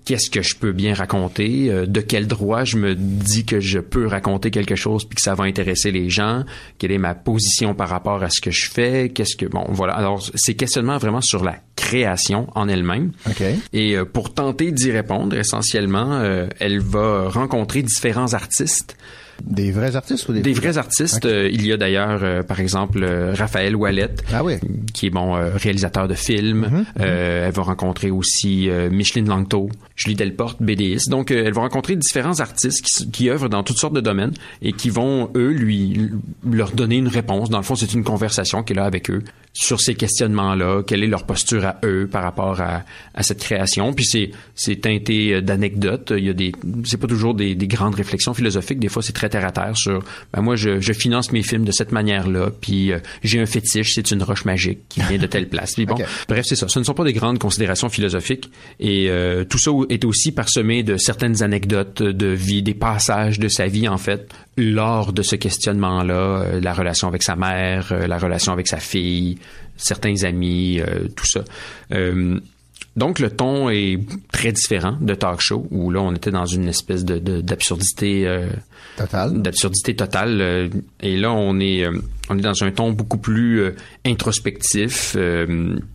Qu'est-ce 0.05 0.31
que 0.31 0.43
je 0.43 0.57
peux 0.57 0.73
bien 0.73 0.95
raconter? 0.95 1.71
Euh, 1.71 1.87
de 1.87 2.01
quel 2.01 2.27
droit 2.27 2.65
je 2.65 2.77
me 2.77 2.95
dis 2.97 3.45
que 3.45 3.61
je 3.61 3.79
peux 3.79 4.07
raconter 4.07 4.51
quelque 4.51 4.75
chose 4.75 5.05
puis 5.05 5.15
que 5.17 5.23
ça 5.23 5.35
va 5.35 5.45
intéresser 5.45 5.91
les 5.93 6.11
gens? 6.11 6.45
Quelle 6.79 6.91
est 6.93 6.99
ma 6.99 7.15
position 7.15 7.75
par 7.75 7.89
rapport 7.89 8.23
à 8.23 8.29
ce 8.31 8.41
que 8.41 8.51
je 8.51 8.69
fais? 8.71 9.11
Qu'est-ce 9.15 9.37
que... 9.37 9.47
Bon, 9.47 9.65
voilà. 9.69 9.95
Alors, 9.95 10.23
ces 10.35 10.55
questionnements 10.55 10.99
vraiment 10.99 11.21
sur 11.21 11.45
la 11.45 11.57
création 11.77 12.49
en 12.55 12.69
elle-même. 12.69 13.13
OK. 13.29 13.43
Et 13.73 13.97
euh, 13.97 14.05
pour 14.05 14.35
tenter 14.35 14.73
d'y 14.73 14.91
répondre, 14.91 15.37
essentiellement, 15.37 16.15
euh, 16.15 16.47
elle 16.59 16.81
va 16.81 17.29
rencontrer 17.29 17.83
différents 17.83 18.33
artistes. 18.35 18.97
Des 19.43 19.73
vrais 19.73 19.97
artistes 19.97 20.29
ou 20.29 20.33
des... 20.35 20.41
Des 20.41 20.53
vrais 20.53 20.79
artistes. 20.79 21.25
Euh, 21.25 21.49
il 21.51 21.67
y 21.67 21.73
a 21.73 21.77
d'ailleurs, 21.77 22.21
euh, 22.23 22.43
par 22.43 22.61
exemple, 22.61 23.03
euh, 23.03 23.35
Raphaël 23.35 23.75
Wallet, 23.75 24.11
Ah 24.33 24.45
oui. 24.45 24.55
qui 24.95 25.07
est 25.07 25.11
bon 25.11 25.35
euh, 25.35 25.51
réalisateur 25.57 26.07
de 26.07 26.15
films. 26.15 26.85
Euh, 27.01 27.47
elle 27.49 27.53
va 27.53 27.63
rencontrer 27.63 28.11
aussi 28.13 28.69
euh, 28.71 28.89
Micheline 28.91 29.29
Langto, 29.29 29.69
Julie 30.03 30.17
Delporte, 30.17 30.61
BDiste. 30.61 31.09
Donc, 31.09 31.31
euh, 31.31 31.45
elle 31.47 31.53
va 31.53 31.61
rencontrer 31.61 31.95
différents 31.95 32.41
artistes 32.41 32.85
qui, 32.85 33.11
qui 33.11 33.31
œuvrent 33.31 33.49
dans 33.49 33.63
toutes 33.63 33.79
sortes 33.79 33.95
de 33.95 34.01
domaines 34.01 34.33
et 34.61 34.73
qui 34.73 34.91
vont, 34.91 35.31
eux, 35.37 35.51
lui 35.51 36.11
leur 36.45 36.73
donner 36.73 36.97
une 36.97 37.07
réponse. 37.07 37.51
Dans 37.51 37.59
le 37.59 37.65
fond, 37.65 37.77
c'est 37.77 37.93
une 37.95 38.03
conversation 38.03 38.65
qu'elle 38.65 38.81
a 38.81 38.85
avec 38.85 39.11
eux 39.11 39.23
sur 39.55 39.81
ces 39.81 39.95
questionnements-là, 39.95 40.83
quelle 40.83 41.05
est 41.05 41.09
leur 41.09 41.25
posture 41.25 41.65
à 41.67 41.77
eux 41.85 42.09
par 42.11 42.23
rapport 42.23 42.61
à, 42.61 42.85
à 43.15 43.23
cette 43.23 43.41
création? 43.41 43.93
Puis 43.93 44.07
c'est 44.07 44.31
c'est 44.55 44.77
teinté 44.77 45.35
euh, 45.35 45.41
d'anecdotes. 45.43 46.13
Il 46.17 46.25
y 46.25 46.31
a 46.31 46.33
des 46.33 46.53
c'est 46.85 46.97
pas 46.97 47.07
toujours 47.07 47.35
des, 47.35 47.55
des 47.55 47.67
grandes 47.67 47.95
réflexions 47.95 48.33
philosophiques. 48.33 48.79
Des 48.79 48.89
fois, 48.89 49.03
c'est 49.03 49.13
très 49.13 49.29
terre 49.29 49.45
à 49.45 49.53
terre 49.53 49.77
sur 49.77 50.03
ben 50.33 50.41
moi 50.41 50.57
je, 50.57 50.81
je 50.81 50.93
finance 50.93 51.33
mes 51.33 51.43
films 51.43 51.65
de 51.65 51.73
cette 51.73 51.93
manière-là. 51.93 52.51
Puis 52.61 52.93
euh, 52.93 52.99
j'ai 53.23 53.41
un 53.41 53.47
fétiche, 53.47 53.93
c'est 53.95 54.11
une 54.11 54.23
roche 54.23 54.47
magique 54.47 54.81
qui 54.89 55.01
vient 55.03 55.19
de 55.19 55.27
telle 55.27 55.49
place. 55.49 55.75
Puis 55.75 55.85
bon, 55.85 55.97
bref, 56.29 56.47
c'est 56.49 56.57
ça. 56.57 56.69
Ce 56.69 56.79
ne 56.79 56.85
sont 56.85 56.95
pas 56.95 57.05
des 57.05 57.13
grandes 57.13 57.39
considérations 57.39 57.91
philosophiques. 57.91 58.51
Et 58.81 59.11
euh, 59.11 59.45
tout 59.45 59.59
ça 59.59 59.71
est 59.93 60.05
aussi 60.05 60.33
parsemé 60.33 60.83
de 60.83 60.97
certaines 60.97 61.43
anecdotes 61.43 62.03
de 62.03 62.27
vie, 62.27 62.63
des 62.63 62.75
passages 62.75 63.39
de 63.39 63.49
sa 63.49 63.67
vie 63.67 63.89
en 63.89 63.99
fait 63.99 64.33
lors 64.57 65.13
de 65.13 65.23
ce 65.23 65.37
questionnement-là, 65.37 66.15
euh, 66.15 66.61
la 66.61 66.73
relation 66.73 67.09
avec 67.09 67.23
sa 67.23 67.37
mère, 67.37 67.89
euh, 67.93 68.07
la 68.07 68.19
relation 68.19 68.53
avec 68.53 68.69
sa 68.69 68.79
fille, 68.79 69.39
certains 69.77 70.25
amis, 70.25 70.81
euh, 70.81 71.09
tout 71.15 71.27
ça. 71.27 71.43
Donc 72.95 73.21
le 73.21 73.31
ton 73.31 73.71
est 73.71 74.01
très 74.33 74.53
différent 74.53 74.99
de 75.01 75.15
talk 75.15 75.41
show 75.41 75.67
où 75.71 75.91
là 75.91 76.01
on 76.01 76.15
était 76.15 76.31
dans 76.31 76.45
une 76.45 76.69
espèce 76.69 77.05
de 77.05 77.41
d'absurdité 77.41 78.27
euh, 78.27 78.51
totale 78.97 79.41
d'absurdité 79.41 79.97
totale 79.97 80.41
euh, 80.41 80.69
et 81.01 81.17
là 81.17 81.33
on 81.33 81.59
est 81.59 81.87
euh, 81.87 81.99
on 82.29 82.39
est 82.39 82.43
dans 82.43 82.63
un 82.63 82.71
ton 82.71 82.93
beaucoup 82.93 83.17
plus 83.17 83.73
introspectif 84.05 85.17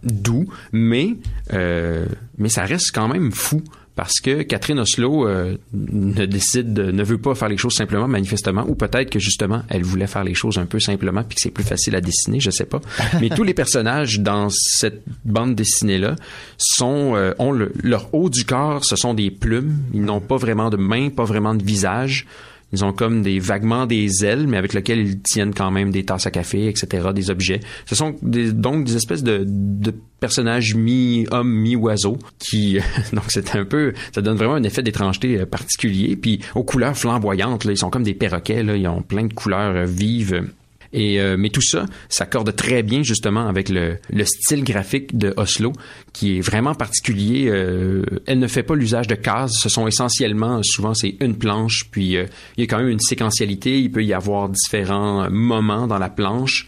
doux 0.04 0.48
mais 0.72 1.16
mais 1.52 2.50
ça 2.50 2.64
reste 2.64 2.92
quand 2.94 3.08
même 3.08 3.32
fou 3.32 3.62
parce 3.98 4.22
que 4.22 4.44
Catherine 4.44 4.80
Oslo 4.80 5.28
euh, 5.28 5.58
ne 5.74 6.26
décide, 6.26 6.74
de- 6.74 6.92
ne 6.92 7.04
veut 7.04 7.18
pas 7.18 7.36
faire 7.36 7.50
les 7.50 7.58
choses 7.58 7.74
simplement, 7.74 8.08
manifestement, 8.08 8.64
ou 8.70 8.76
peut-être 8.76 9.10
que 9.10 9.20
justement, 9.20 9.64
elle 9.68 9.84
voulait 9.84 10.08
faire 10.08 10.24
les 10.24 10.36
choses 10.36 10.58
un 10.58 10.66
peu 10.66 10.80
simplement, 10.80 11.24
puis 11.24 11.36
que 11.36 11.42
c'est 11.42 11.52
plus 11.52 11.66
facile 11.66 11.96
à 11.96 12.00
dessiner, 12.02 12.40
je 12.40 12.50
sais 12.52 12.66
pas. 12.66 12.80
Mais 13.20 13.28
tous 13.28 13.44
les 13.44 13.54
personnages 13.54 14.20
dans 14.22 14.48
cette 14.50 15.04
bande 15.26 15.56
dessinée-là 15.56 16.16
sont 16.58 17.16
euh, 17.16 17.34
ont 17.40 17.52
le- 17.52 17.74
leur 17.84 18.14
haut 18.14 18.30
du 18.30 18.46
corps, 18.46 18.86
ce 18.86 18.96
sont 18.96 19.14
des 19.14 19.32
plumes. 19.32 19.76
Ils 19.94 20.02
n'ont 20.04 20.22
pas 20.22 20.38
vraiment 20.38 20.70
de 20.70 20.78
mains, 20.78 21.10
pas 21.10 21.26
vraiment 21.26 21.56
de 21.56 21.64
visage. 21.64 22.26
Ils 22.74 22.84
ont 22.84 22.92
comme 22.92 23.22
des 23.22 23.40
vaguement 23.40 23.86
des 23.86 24.26
ailes, 24.26 24.46
mais 24.48 24.58
avec 24.58 24.74
lesquelles 24.74 25.00
ils 25.00 25.20
tiennent 25.22 25.54
quand 25.54 25.72
même 25.72 25.90
des 25.92 26.04
tasses 26.04 26.28
à 26.28 26.32
café, 26.32 26.68
etc., 26.68 27.08
des 27.16 27.30
objets. 27.30 27.62
Ce 27.86 27.96
sont 27.96 28.16
des- 28.22 28.52
donc 28.52 28.84
des 28.84 28.96
espèces 28.98 29.24
de, 29.24 29.46
de 29.48 29.94
personnages 30.20 30.76
mi-homme, 30.76 31.50
mi-oiseau, 31.50 32.18
qui 32.40 32.78
donc 33.14 33.24
c'est 33.30 33.56
un 33.56 33.64
peu, 33.64 33.94
ça 34.14 34.22
donne 34.22 34.36
vraiment 34.36 34.56
un 34.56 34.64
effet 34.64 34.84
d'étrangeté 34.84 35.40
euh, 35.40 35.46
particulier. 35.46 36.16
Puis 36.18 36.42
aux 36.56 36.64
couleurs 36.64 36.98
flamboyantes, 36.98 37.64
là, 37.64 37.72
ils 37.72 37.78
sont 37.78 37.90
comme 37.90 38.04
des 38.04 38.14
perroquets, 38.14 38.64
là, 38.64 38.76
ils 38.76 38.88
ont 38.88 39.02
plein 39.02 39.26
de 39.26 39.34
couleurs 39.34 39.76
euh, 39.76 39.86
vives. 39.86 40.44
Et 40.94 41.20
euh, 41.20 41.36
mais 41.38 41.50
tout 41.50 41.62
ça 41.62 41.86
s'accorde 42.10 42.56
très 42.56 42.84
bien 42.84 43.04
justement 43.04 43.48
avec 43.48 43.70
le, 43.70 43.98
le 44.10 44.26
style 44.26 44.64
graphique 44.64 45.18
de 45.18 45.34
Oslo, 45.38 45.74
qui 46.14 46.38
est 46.38 46.42
vraiment 46.42 46.76
particulier. 46.76 47.48
Euh, 47.48 48.04
elle 48.26 48.40
ne 48.40 48.48
fait 48.48 48.64
pas 48.64 48.76
l'usage 48.76 49.08
de 49.08 49.16
cases. 49.16 49.54
Ce 49.60 49.70
sont 49.70 49.88
essentiellement, 49.88 50.62
souvent, 50.64 50.94
c'est 50.94 51.16
une 51.20 51.38
planche. 51.38 51.86
Puis 51.92 52.18
euh, 52.18 52.26
il 52.58 52.62
y 52.62 52.64
a 52.64 52.68
quand 52.68 52.78
même 52.78 52.90
une 52.90 53.00
séquentialité. 53.00 53.80
Il 53.80 53.92
peut 53.92 54.04
y 54.04 54.14
avoir 54.14 54.50
différents 54.50 55.30
moments 55.30 55.88
dans 55.88 56.00
la 56.00 56.10
planche. 56.10 56.68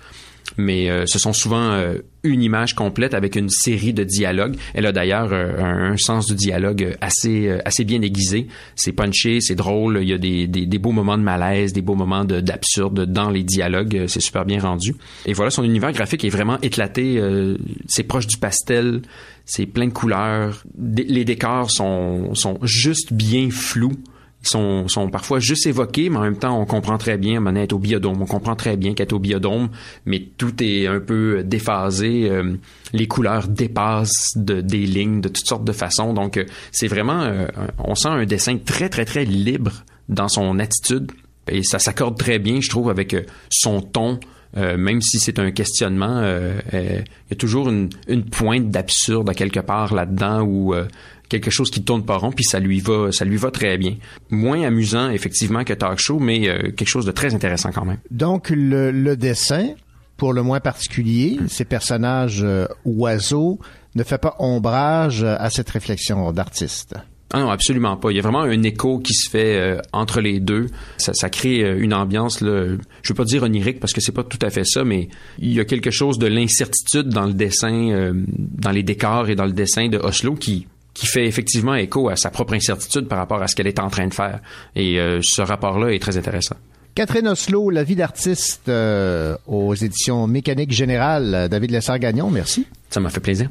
Mais 0.57 0.89
euh, 0.89 1.05
ce 1.05 1.19
sont 1.19 1.33
souvent 1.33 1.71
euh, 1.71 1.99
une 2.23 2.41
image 2.43 2.73
complète 2.75 3.13
avec 3.13 3.35
une 3.35 3.49
série 3.49 3.93
de 3.93 4.03
dialogues. 4.03 4.55
Elle 4.73 4.85
a 4.85 4.91
d'ailleurs 4.91 5.29
euh, 5.31 5.91
un, 5.91 5.97
sens 5.97 6.27
du 6.27 6.35
dialogue 6.35 6.95
assez 7.01 7.47
euh, 7.47 7.59
assez 7.65 7.83
bien 7.85 8.01
aiguisé. 8.01 8.47
C'est 8.75 8.91
punché, 8.91 9.41
c'est 9.41 9.55
drôle. 9.55 9.99
Il 10.01 10.09
y 10.09 10.13
a 10.13 10.17
des, 10.17 10.47
des, 10.47 10.65
des 10.65 10.77
beaux 10.79 10.91
moments 10.91 11.17
de 11.17 11.23
malaise, 11.23 11.71
des 11.73 11.81
beaux 11.81 11.95
moments 11.95 12.25
de- 12.25 12.41
d'absurde 12.41 13.05
dans 13.05 13.29
les 13.29 13.43
dialogues. 13.43 13.95
Euh, 13.95 14.07
C'est 14.07 14.19
super 14.19 14.45
bien 14.45 14.59
rendu. 14.59 14.95
Et 15.25 15.33
voilà, 15.33 15.51
son 15.51 15.63
univers 15.63 15.91
graphique 15.91 16.25
est 16.25 16.29
vraiment 16.29 16.59
éclaté. 16.61 17.17
euh, 17.17 17.57
c'est 17.87 18.03
proche 18.03 18.27
du 18.27 18.37
pastel. 18.37 19.01
C'est 19.45 19.65
plein 19.65 19.87
de 19.87 19.93
couleurs. 19.93 20.63
Les 20.77 21.25
décors 21.25 21.71
sont 21.71 22.35
sont 22.35 22.59
juste 22.63 23.13
bien 23.13 23.49
flous. 23.49 23.93
Sont, 24.41 24.87
parfois 25.11 25.39
juste 25.39 25.67
évoqués, 25.67 26.09
mais 26.09 26.17
en 26.17 26.21
même 26.21 26.37
temps, 26.37 26.59
on 26.59 26.65
comprend 26.65 26.97
très 26.97 27.17
bien, 27.17 27.41
Manet 27.41 27.63
est 27.63 27.73
au 27.73 27.77
biodôme, 27.77 28.21
on 28.21 28.25
comprend 28.25 28.55
très 28.55 28.77
bien 28.77 28.93
qu'elle 28.93 29.07
est 29.07 29.13
au 29.13 29.19
biodôme, 29.19 29.69
mais 30.05 30.29
tout 30.37 30.63
est 30.63 30.87
un 30.87 31.01
peu 31.01 31.43
déphasé, 31.43 32.29
euh, 32.29 32.55
les 32.93 33.05
couleurs 33.05 33.49
dépassent 33.49 34.31
de, 34.37 34.61
des 34.61 34.85
lignes 34.85 35.19
de 35.19 35.27
toutes 35.27 35.45
sortes 35.45 35.65
de 35.65 35.73
façons, 35.73 36.13
donc 36.13 36.37
euh, 36.37 36.45
c'est 36.71 36.87
vraiment, 36.87 37.21
euh, 37.21 37.47
on 37.79 37.95
sent 37.95 38.07
un 38.07 38.25
dessin 38.25 38.57
très, 38.57 38.87
très, 38.87 39.03
très 39.03 39.25
libre 39.25 39.83
dans 40.07 40.29
son 40.29 40.57
attitude, 40.59 41.11
et 41.49 41.61
ça 41.63 41.77
s'accorde 41.77 42.17
très 42.17 42.39
bien, 42.39 42.61
je 42.61 42.69
trouve, 42.69 42.89
avec 42.89 43.13
euh, 43.13 43.23
son 43.49 43.81
ton, 43.81 44.19
euh, 44.57 44.77
même 44.77 45.01
si 45.01 45.19
c'est 45.19 45.39
un 45.39 45.51
questionnement, 45.51 46.17
euh, 46.17 46.59
euh, 46.73 47.01
il 47.27 47.31
y 47.31 47.33
a 47.33 47.35
toujours 47.35 47.69
une, 47.69 47.89
une 48.07 48.25
pointe 48.25 48.69
d'absurde 48.71 49.29
à 49.29 49.33
quelque 49.33 49.59
part 49.59 49.93
là-dedans 49.93 50.41
où 50.41 50.73
euh, 50.73 50.85
quelque 51.29 51.51
chose 51.51 51.69
qui 51.69 51.83
tourne 51.83 52.03
pas 52.03 52.17
rond, 52.17 52.31
puis 52.31 52.43
ça 52.43 52.59
lui 52.59 52.79
va, 52.79 53.11
ça 53.11 53.23
lui 53.23 53.37
va 53.37 53.51
très 53.51 53.77
bien. 53.77 53.95
Moins 54.29 54.63
amusant 54.63 55.09
effectivement 55.09 55.63
que 55.63 55.73
Talk 55.73 55.99
Show, 55.99 56.19
mais 56.19 56.49
euh, 56.49 56.71
quelque 56.71 56.87
chose 56.87 57.05
de 57.05 57.11
très 57.11 57.33
intéressant 57.33 57.71
quand 57.71 57.85
même. 57.85 57.99
Donc, 58.11 58.49
le, 58.49 58.91
le 58.91 59.15
dessin, 59.15 59.69
pour 60.17 60.33
le 60.33 60.41
moins 60.43 60.59
particulier, 60.59 61.39
ces 61.47 61.65
personnages 61.65 62.41
euh, 62.43 62.65
oiseaux, 62.83 63.59
ne 63.95 64.03
fait 64.03 64.17
pas 64.17 64.35
ombrage 64.39 65.23
à 65.23 65.49
cette 65.49 65.69
réflexion 65.69 66.31
d'artiste. 66.31 66.95
Ah 67.31 67.41
non, 67.41 67.49
absolument 67.51 67.95
pas. 67.95 68.11
Il 68.11 68.15
y 68.15 68.19
a 68.19 68.23
vraiment 68.23 68.41
un 68.41 68.63
écho 68.63 68.97
qui 68.97 69.13
se 69.13 69.29
fait 69.29 69.55
euh, 69.55 69.79
entre 69.93 70.19
les 70.19 70.39
deux. 70.39 70.67
Ça, 70.97 71.13
ça 71.13 71.29
crée 71.29 71.63
euh, 71.63 71.79
une 71.79 71.93
ambiance, 71.93 72.41
là, 72.41 72.75
je 73.03 73.13
veux 73.13 73.15
pas 73.15 73.23
dire 73.23 73.43
onirique 73.43 73.79
parce 73.79 73.93
que 73.93 74.01
c'est 74.01 74.11
pas 74.11 74.23
tout 74.23 74.39
à 74.41 74.49
fait 74.49 74.63
ça, 74.63 74.83
mais 74.83 75.09
il 75.37 75.53
y 75.53 75.59
a 75.59 75.65
quelque 75.65 75.91
chose 75.91 76.17
de 76.17 76.25
l'incertitude 76.25 77.09
dans 77.09 77.27
le 77.27 77.33
dessin, 77.33 77.91
euh, 77.91 78.13
dans 78.37 78.71
les 78.71 78.81
décors 78.81 79.29
et 79.29 79.35
dans 79.35 79.45
le 79.45 79.51
dessin 79.51 79.89
de 79.89 79.99
Oslo 79.99 80.33
qui 80.33 80.67
qui 80.99 81.07
fait 81.07 81.25
effectivement 81.25 81.75
écho 81.75 82.09
à 82.09 82.17
sa 82.17 82.29
propre 82.29 82.53
incertitude 82.53 83.07
par 83.07 83.17
rapport 83.17 83.41
à 83.41 83.47
ce 83.47 83.55
qu'elle 83.55 83.67
est 83.67 83.79
en 83.79 83.89
train 83.89 84.07
de 84.07 84.13
faire. 84.13 84.41
Et 84.75 84.99
euh, 84.99 85.21
ce 85.23 85.41
rapport-là 85.41 85.93
est 85.93 85.99
très 85.99 86.17
intéressant. 86.17 86.57
Catherine 86.93 87.29
Oslo, 87.29 87.69
La 87.69 87.85
vie 87.85 87.95
d'artiste 87.95 88.67
euh, 88.67 89.37
aux 89.47 89.73
éditions 89.75 90.27
Mécanique 90.27 90.71
Générale. 90.71 91.47
David 91.49 91.71
Lessard-Gagnon, 91.71 92.29
merci. 92.29 92.67
Ça 92.89 92.99
m'a 92.99 93.09
fait 93.09 93.21
plaisir. 93.21 93.47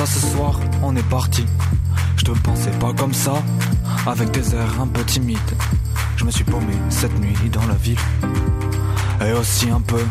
Ça 0.00 0.06
ce 0.06 0.26
soir, 0.28 0.58
on 0.82 0.96
est 0.96 1.08
parti. 1.10 1.44
Je 2.16 2.24
te 2.24 2.30
pensais 2.30 2.70
pas 2.80 2.94
comme 2.94 3.12
ça, 3.12 3.34
avec 4.06 4.30
des 4.30 4.54
airs 4.54 4.80
un 4.80 4.86
peu 4.86 5.04
timides. 5.04 5.54
Je 6.16 6.24
me 6.24 6.30
suis 6.30 6.44
paumé 6.44 6.72
cette 6.88 7.18
nuit 7.20 7.36
dans 7.52 7.66
la 7.66 7.74
ville. 7.74 7.98
Et 9.20 9.32
aussi 9.34 9.68
un 9.68 9.82
peu 9.82 10.02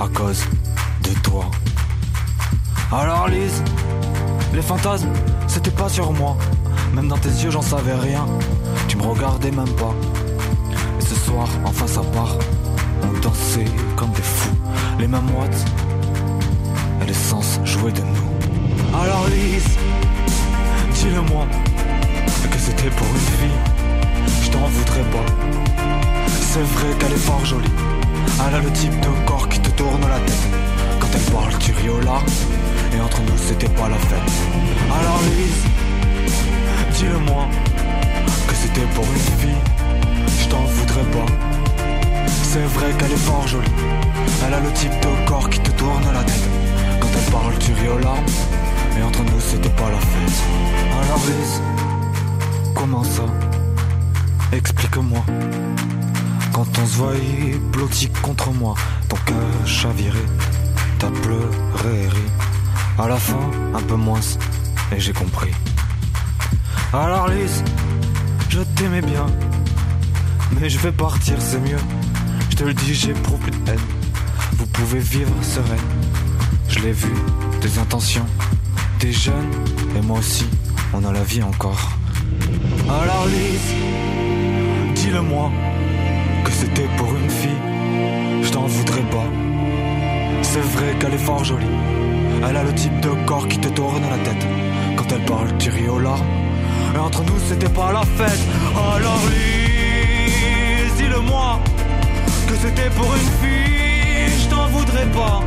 à 0.00 0.08
cause 0.08 0.44
de 1.02 1.10
toi. 1.22 1.44
Alors 2.90 3.28
Lise, 3.28 3.62
les 4.54 4.62
fantasmes, 4.62 5.12
c'était 5.46 5.76
pas 5.82 5.90
sur 5.90 6.10
moi. 6.14 6.34
Même 6.94 7.08
dans 7.08 7.18
tes 7.18 7.28
yeux, 7.28 7.50
j'en 7.50 7.62
savais 7.62 7.94
rien. 7.94 8.24
Tu 8.88 8.96
me 8.96 9.02
regardais 9.02 9.50
même 9.50 9.74
pas. 9.76 9.94
Et 10.98 11.04
ce 11.04 11.16
soir, 11.16 11.48
en 11.66 11.72
face 11.72 11.98
à 11.98 12.02
part, 12.14 12.34
on 13.02 13.20
dansait 13.20 13.70
comme 13.96 14.12
des 14.12 14.22
fous. 14.22 14.56
Les 14.98 15.06
mêmes 15.06 15.30
watts 15.36 15.64
et 17.02 17.04
l'essence 17.04 17.60
jouait 17.64 17.92
de 17.92 18.00
nous. 18.00 18.29
Alors 18.92 19.26
Lise, 19.28 19.78
dis-le-moi 20.94 21.46
que 22.50 22.58
c'était 22.58 22.90
pour 22.90 23.06
une 23.06 23.38
fille. 23.38 23.58
Je 24.42 24.50
t'en 24.50 24.66
voudrais 24.66 25.04
pas. 25.10 25.24
C'est 26.40 26.62
vrai 26.62 26.88
qu'elle 26.98 27.12
est 27.12 27.24
fort 27.24 27.44
jolie. 27.44 27.70
Elle 28.46 28.54
a 28.56 28.58
le 28.58 28.70
type 28.72 28.98
de 29.00 29.26
corps 29.26 29.48
qui 29.48 29.60
te 29.60 29.70
tourne 29.70 30.00
la 30.00 30.18
tête. 30.18 30.48
Quand 30.98 31.06
elle 31.14 31.32
parle, 31.32 31.56
tu 31.58 31.72
aux 31.88 32.00
larmes. 32.00 32.26
Et 32.92 33.00
entre 33.00 33.20
nous, 33.22 33.38
c'était 33.38 33.68
pas 33.68 33.88
la 33.88 33.96
fête. 33.96 34.32
Alors 34.90 35.20
Lise, 35.36 35.64
dis-le-moi 36.98 37.46
que 38.48 38.54
c'était 38.54 38.86
pour 38.94 39.04
une 39.04 39.40
fille. 39.40 39.62
Je 40.42 40.48
t'en 40.48 40.62
voudrais 40.62 41.04
pas. 41.04 41.32
C'est 42.42 42.66
vrai 42.74 42.92
qu'elle 42.98 43.12
est 43.12 43.24
fort 43.28 43.46
jolie. 43.46 43.68
Elle 44.44 44.54
a 44.54 44.60
le 44.60 44.72
type 44.72 44.98
de 45.00 45.28
corps 45.28 45.48
qui 45.48 45.60
te 45.60 45.70
tourne 45.70 46.04
la 46.12 46.24
tête. 46.24 46.48
Quand 47.00 47.08
elle 47.16 47.32
parle, 47.32 47.56
tu 47.58 47.72
ris 47.72 47.88
Et 48.98 49.02
entre 49.02 49.22
nous, 49.22 49.40
c'était 49.40 49.70
pas 49.70 49.90
la 49.90 49.98
fête. 49.98 50.42
Alors 51.02 51.22
Lise, 51.26 51.62
comment 52.74 53.04
ça? 53.04 53.24
Explique-moi. 54.52 55.24
Quand 56.52 56.66
on 56.78 56.86
se 56.86 56.96
voyait 56.96 57.58
blotti 57.72 58.08
contre 58.22 58.52
moi, 58.52 58.74
ton 59.08 59.16
cœur 59.24 59.66
chaviré, 59.66 60.24
t'as 60.98 61.10
pleuré 61.10 62.08
ri. 62.08 62.22
À 62.98 63.08
la 63.08 63.16
fin, 63.16 63.50
un 63.74 63.80
peu 63.82 63.94
moins, 63.94 64.20
et 64.92 65.00
j'ai 65.00 65.12
compris. 65.12 65.52
Alors 66.92 67.28
Lise, 67.28 67.62
je 68.48 68.60
t'aimais 68.74 69.00
bien, 69.00 69.26
mais 70.60 70.68
je 70.68 70.78
vais 70.80 70.92
partir, 70.92 71.36
c'est 71.38 71.60
mieux. 71.60 71.78
Je 72.50 72.56
te 72.56 72.64
le 72.64 72.74
dis, 72.74 72.94
j'éprouve 72.94 73.38
plus 73.38 73.52
de 73.52 73.70
haine. 73.70 73.78
Vous 74.58 74.66
pouvez 74.66 74.98
vivre 74.98 75.32
sereine. 75.40 75.88
Je 76.68 76.80
l'ai 76.80 76.92
vu, 76.92 77.12
des 77.62 77.78
intentions, 77.78 78.26
des 79.00 79.12
jeunes, 79.12 79.50
et 79.96 80.02
moi 80.02 80.18
aussi, 80.18 80.46
on 80.92 81.02
a 81.04 81.12
la 81.12 81.22
vie 81.22 81.42
encore. 81.42 81.88
Alors 82.86 83.26
Lise, 83.26 83.74
dis-le-moi 84.94 85.50
que 86.44 86.52
c'était 86.52 86.88
pour 86.98 87.08
une 87.14 87.30
fille. 87.30 87.62
Je 88.42 88.50
t'en 88.50 88.66
voudrais 88.66 89.08
pas. 89.10 89.26
C'est 90.42 90.60
vrai 90.60 90.94
qu'elle 90.98 91.14
est 91.14 91.24
fort 91.30 91.44
jolie. 91.44 91.64
Elle 92.46 92.56
a 92.56 92.62
le 92.62 92.74
type 92.74 93.00
de 93.00 93.08
corps 93.26 93.48
qui 93.48 93.58
te 93.58 93.68
tourne 93.68 94.02
la 94.02 94.18
tête. 94.18 94.46
Quand 94.96 95.10
elle 95.12 95.24
parle, 95.24 95.48
tu 95.58 95.70
ris. 95.70 95.84
Et 96.94 96.98
entre 96.98 97.24
nous, 97.24 97.38
c'était 97.48 97.70
pas 97.70 97.92
la 97.92 98.02
fête. 98.02 98.44
Alors 98.76 99.22
Lise, 99.30 100.94
dis-le-moi 100.98 101.58
que 102.48 102.54
c'était 102.54 102.90
pour 102.90 103.10
une 103.14 103.30
fille. 103.40 104.42
Je 104.42 104.48
t'en 104.48 104.66
voudrais 104.68 105.06
pas. 105.06 105.40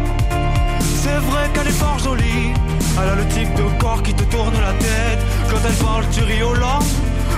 C'est 1.04 1.20
vrai 1.30 1.50
qu'elle 1.54 1.68
est 1.68 1.80
fort 1.84 2.00
jolie. 2.00 2.54
Elle 3.02 3.10
a 3.10 3.16
le 3.16 3.26
type 3.28 3.54
de 3.56 3.64
corps 3.80 4.04
qui 4.04 4.14
te 4.14 4.24
tourne 4.24 4.54
la 4.62 4.74
tête. 4.74 5.20
Quand 5.50 5.58
elle 5.68 5.74
parle, 5.76 6.06
tu 6.12 6.22
ris 6.22 6.44
aux 6.44 6.54
larmes. 6.54 6.86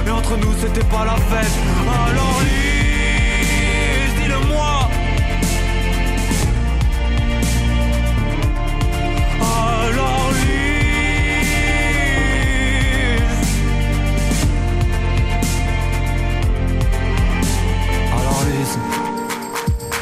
Et 0.06 0.12
entre 0.12 0.38
nous, 0.38 0.53
c'était 0.60 0.84
pas 0.84 1.06
la 1.06 1.16
fête. 1.16 1.56
Alors 1.88 2.41
Lise, 2.41 4.14
dis-le-moi. 4.22 4.89
Alors 9.41 10.32
Lise. 10.34 10.76
Alors 18.14 18.41
Lise, 18.51 18.78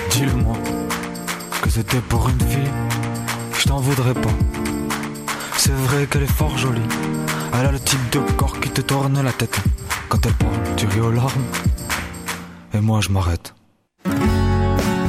dis-le-moi 0.10 0.58
que 1.62 1.70
c'était 1.70 2.02
pour 2.10 2.28
une 2.28 2.42
fille. 2.50 2.72
Je 3.60 3.66
t'en 3.70 3.78
voudrais 3.78 4.14
pas. 4.16 4.32
C'est 5.66 5.72
vrai 5.72 6.06
qu'elle 6.08 6.24
est 6.24 6.26
fort 6.26 6.58
jolie. 6.58 6.82
Elle 7.54 7.68
a 7.68 7.72
le 7.72 7.80
type 7.80 8.12
de 8.12 8.20
corps 8.34 8.60
qui 8.60 8.70
te 8.70 8.82
tourne 8.82 9.24
la 9.24 9.32
tête. 9.32 9.58
Quand 10.10 10.18
elle 10.26 10.34
parle, 10.34 10.76
tu 10.76 10.86
ris 10.88 11.00
aux 11.00 11.10
larmes. 11.10 11.42
Et 12.74 12.82
moi, 12.82 13.00
je 13.00 13.08
m'arrête. 13.08 13.54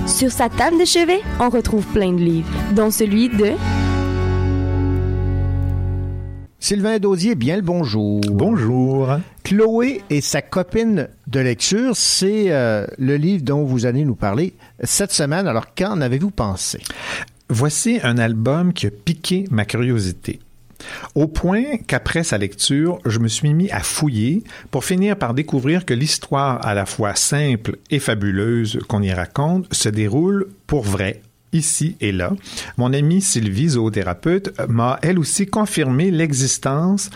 Sur 0.06 0.30
sa 0.30 0.48
table 0.48 0.78
de 0.78 0.84
chevet, 0.84 1.22
on 1.40 1.50
retrouve 1.50 1.84
plein 1.86 2.12
de 2.12 2.18
livres, 2.18 2.48
dont 2.72 2.92
celui 2.92 3.30
de 3.30 3.54
Sylvain 6.60 7.00
Daudier, 7.00 7.34
bien 7.34 7.56
le 7.56 7.62
bonjour. 7.62 8.20
Bonjour. 8.30 9.08
Chloé 9.42 10.02
et 10.08 10.20
sa 10.20 10.40
copine 10.40 11.08
de 11.26 11.40
lecture, 11.40 11.96
c'est 11.96 12.52
euh, 12.52 12.86
le 12.96 13.16
livre 13.16 13.42
dont 13.42 13.64
vous 13.64 13.86
allez 13.86 14.04
nous 14.04 14.14
parler 14.14 14.54
cette 14.84 15.10
semaine. 15.10 15.48
Alors, 15.48 15.74
qu'en 15.74 16.00
avez-vous 16.00 16.30
pensé? 16.30 16.78
Voici 17.48 17.98
un 18.04 18.18
album 18.18 18.72
qui 18.72 18.86
a 18.86 18.90
piqué 18.90 19.46
ma 19.50 19.64
curiosité. 19.64 20.38
Au 21.14 21.26
point 21.26 21.76
qu'après 21.86 22.24
sa 22.24 22.38
lecture, 22.38 22.98
je 23.04 23.18
me 23.18 23.28
suis 23.28 23.54
mis 23.54 23.70
à 23.70 23.80
fouiller 23.80 24.42
pour 24.70 24.84
finir 24.84 25.16
par 25.16 25.34
découvrir 25.34 25.84
que 25.84 25.94
l'histoire 25.94 26.64
à 26.64 26.74
la 26.74 26.86
fois 26.86 27.14
simple 27.14 27.78
et 27.90 27.98
fabuleuse 27.98 28.78
qu'on 28.88 29.02
y 29.02 29.12
raconte 29.12 29.72
se 29.72 29.88
déroule 29.88 30.48
pour 30.66 30.82
vrai 30.82 31.22
ici 31.52 31.96
et 32.00 32.12
là. 32.12 32.32
Mon 32.76 32.92
amie 32.92 33.22
Sylvie, 33.22 33.70
zoothérapeute, 33.70 34.52
m'a 34.68 34.98
elle 35.02 35.18
aussi 35.18 35.46
confirmé 35.46 36.10
l'existence 36.10 37.10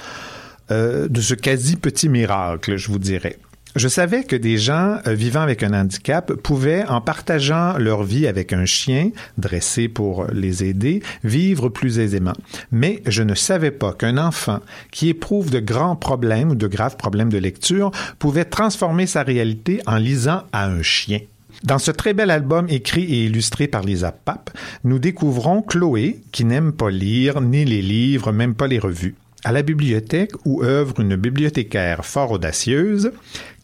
euh, 0.70 1.08
de 1.08 1.20
ce 1.20 1.34
quasi 1.34 1.76
petit 1.76 2.08
miracle, 2.08 2.76
je 2.76 2.88
vous 2.88 2.98
dirais. 2.98 3.38
Je 3.76 3.86
savais 3.86 4.24
que 4.24 4.34
des 4.34 4.56
gens 4.56 4.98
euh, 5.06 5.12
vivant 5.14 5.42
avec 5.42 5.62
un 5.62 5.72
handicap 5.72 6.32
pouvaient, 6.32 6.84
en 6.86 7.00
partageant 7.00 7.76
leur 7.76 8.02
vie 8.02 8.26
avec 8.26 8.52
un 8.52 8.64
chien 8.64 9.10
dressé 9.36 9.88
pour 9.88 10.26
les 10.32 10.64
aider, 10.64 11.02
vivre 11.22 11.68
plus 11.68 11.98
aisément. 11.98 12.32
Mais 12.72 13.02
je 13.06 13.22
ne 13.22 13.34
savais 13.34 13.70
pas 13.70 13.92
qu'un 13.92 14.16
enfant 14.16 14.60
qui 14.90 15.10
éprouve 15.10 15.50
de 15.50 15.60
grands 15.60 15.96
problèmes 15.96 16.50
ou 16.50 16.54
de 16.54 16.66
graves 16.66 16.96
problèmes 16.96 17.30
de 17.30 17.38
lecture 17.38 17.90
pouvait 18.18 18.46
transformer 18.46 19.06
sa 19.06 19.22
réalité 19.22 19.80
en 19.86 19.96
lisant 19.96 20.42
à 20.52 20.66
un 20.66 20.82
chien. 20.82 21.20
Dans 21.64 21.78
ce 21.78 21.90
très 21.90 22.14
bel 22.14 22.30
album 22.30 22.66
écrit 22.68 23.04
et 23.04 23.24
illustré 23.24 23.66
par 23.66 23.82
Lisa 23.82 24.12
Pape, 24.12 24.50
nous 24.84 24.98
découvrons 24.98 25.60
Chloé, 25.60 26.20
qui 26.32 26.44
n'aime 26.44 26.72
pas 26.72 26.90
lire 26.90 27.40
ni 27.40 27.64
les 27.64 27.82
livres, 27.82 28.32
même 28.32 28.54
pas 28.54 28.68
les 28.68 28.78
revues. 28.78 29.16
À 29.44 29.52
la 29.52 29.62
bibliothèque 29.62 30.32
où 30.44 30.64
œuvre 30.64 30.98
une 31.00 31.14
bibliothécaire 31.14 32.04
fort 32.04 32.32
audacieuse, 32.32 33.12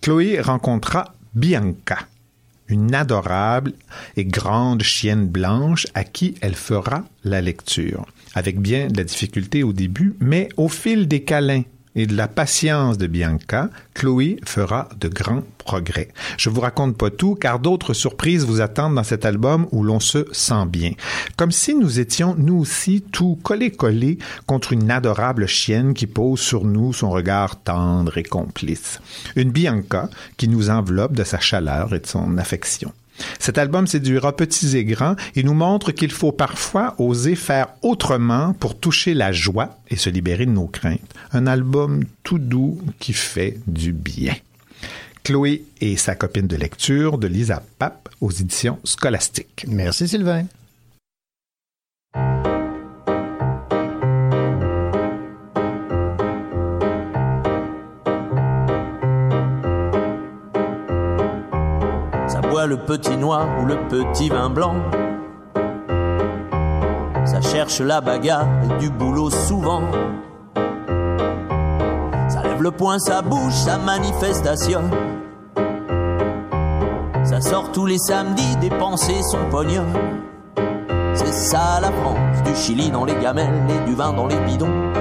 Chloé 0.00 0.40
rencontra 0.40 1.14
Bianca, 1.34 1.98
une 2.68 2.94
adorable 2.94 3.72
et 4.16 4.24
grande 4.24 4.82
chienne 4.82 5.26
blanche 5.26 5.86
à 5.94 6.04
qui 6.04 6.36
elle 6.40 6.54
fera 6.54 7.04
la 7.24 7.40
lecture, 7.40 8.06
avec 8.34 8.60
bien 8.60 8.86
de 8.86 8.96
la 8.96 9.04
difficulté 9.04 9.64
au 9.64 9.72
début, 9.72 10.14
mais 10.20 10.48
au 10.56 10.68
fil 10.68 11.08
des 11.08 11.24
câlins 11.24 11.64
et 11.96 12.06
de 12.06 12.16
la 12.16 12.28
patience 12.28 12.98
de 12.98 13.06
Bianca, 13.06 13.70
Chloé 13.94 14.38
fera 14.44 14.88
de 15.00 15.08
grands 15.08 15.42
progrès. 15.58 16.08
Je 16.36 16.50
vous 16.50 16.60
raconte 16.60 16.96
pas 16.96 17.10
tout 17.10 17.34
car 17.34 17.58
d'autres 17.58 17.94
surprises 17.94 18.44
vous 18.44 18.60
attendent 18.60 18.96
dans 18.96 19.04
cet 19.04 19.24
album 19.24 19.66
où 19.72 19.82
l'on 19.82 20.00
se 20.00 20.26
sent 20.32 20.66
bien. 20.68 20.92
Comme 21.36 21.52
si 21.52 21.74
nous 21.74 22.00
étions 22.00 22.34
nous 22.36 22.56
aussi 22.56 23.02
tout 23.12 23.38
collés-collés 23.42 24.18
contre 24.46 24.72
une 24.72 24.90
adorable 24.90 25.46
chienne 25.46 25.94
qui 25.94 26.06
pose 26.06 26.40
sur 26.40 26.64
nous 26.64 26.92
son 26.92 27.10
regard 27.10 27.62
tendre 27.62 28.18
et 28.18 28.22
complice. 28.22 29.00
Une 29.36 29.50
Bianca 29.50 30.08
qui 30.36 30.48
nous 30.48 30.70
enveloppe 30.70 31.14
de 31.14 31.24
sa 31.24 31.38
chaleur 31.38 31.94
et 31.94 32.00
de 32.00 32.06
son 32.06 32.38
affection. 32.38 32.92
Cet 33.38 33.58
album 33.58 33.86
séduira 33.86 34.34
petits 34.34 34.76
et 34.76 34.84
grands 34.84 35.16
et 35.34 35.42
nous 35.42 35.54
montre 35.54 35.92
qu'il 35.92 36.10
faut 36.10 36.32
parfois 36.32 36.94
oser 36.98 37.36
faire 37.36 37.68
autrement 37.82 38.52
pour 38.54 38.78
toucher 38.78 39.14
la 39.14 39.32
joie 39.32 39.78
et 39.88 39.96
se 39.96 40.10
libérer 40.10 40.46
de 40.46 40.50
nos 40.50 40.66
craintes. 40.66 41.14
Un 41.32 41.46
album 41.46 42.04
tout 42.22 42.38
doux 42.38 42.80
qui 42.98 43.12
fait 43.12 43.58
du 43.66 43.92
bien. 43.92 44.34
Chloé 45.22 45.64
et 45.80 45.96
sa 45.96 46.14
copine 46.14 46.46
de 46.46 46.56
lecture 46.56 47.18
de 47.18 47.26
Lisa 47.26 47.62
Pape 47.78 48.08
aux 48.20 48.30
éditions 48.30 48.78
scolastiques. 48.84 49.64
Merci 49.68 50.06
Sylvain. 50.06 50.44
Ça 62.64 62.68
le 62.68 62.78
petit 62.78 63.14
noir 63.18 63.46
ou 63.60 63.66
le 63.66 63.76
petit 63.88 64.30
vin 64.30 64.48
blanc. 64.48 64.76
Ça 67.26 67.42
cherche 67.42 67.80
la 67.80 68.00
bagarre 68.00 68.46
et 68.64 68.78
du 68.78 68.88
boulot 68.88 69.28
souvent. 69.28 69.82
Ça 72.30 72.42
lève 72.42 72.62
le 72.62 72.70
poing, 72.70 72.98
ça 72.98 73.20
bouge, 73.20 73.52
sa 73.52 73.76
manifestation. 73.76 74.80
Ça 77.22 77.42
sort 77.42 77.70
tous 77.70 77.84
les 77.84 77.98
samedis 77.98 78.56
dépenser 78.62 79.20
son 79.30 79.44
pognon. 79.50 79.84
C'est 81.12 81.34
ça 81.34 81.80
la 81.82 81.92
France, 81.92 82.42
du 82.46 82.56
Chili 82.56 82.90
dans 82.90 83.04
les 83.04 83.16
gamelles 83.16 83.60
et 83.68 83.86
du 83.86 83.94
vin 83.94 84.14
dans 84.14 84.26
les 84.26 84.40
bidons. 84.40 84.92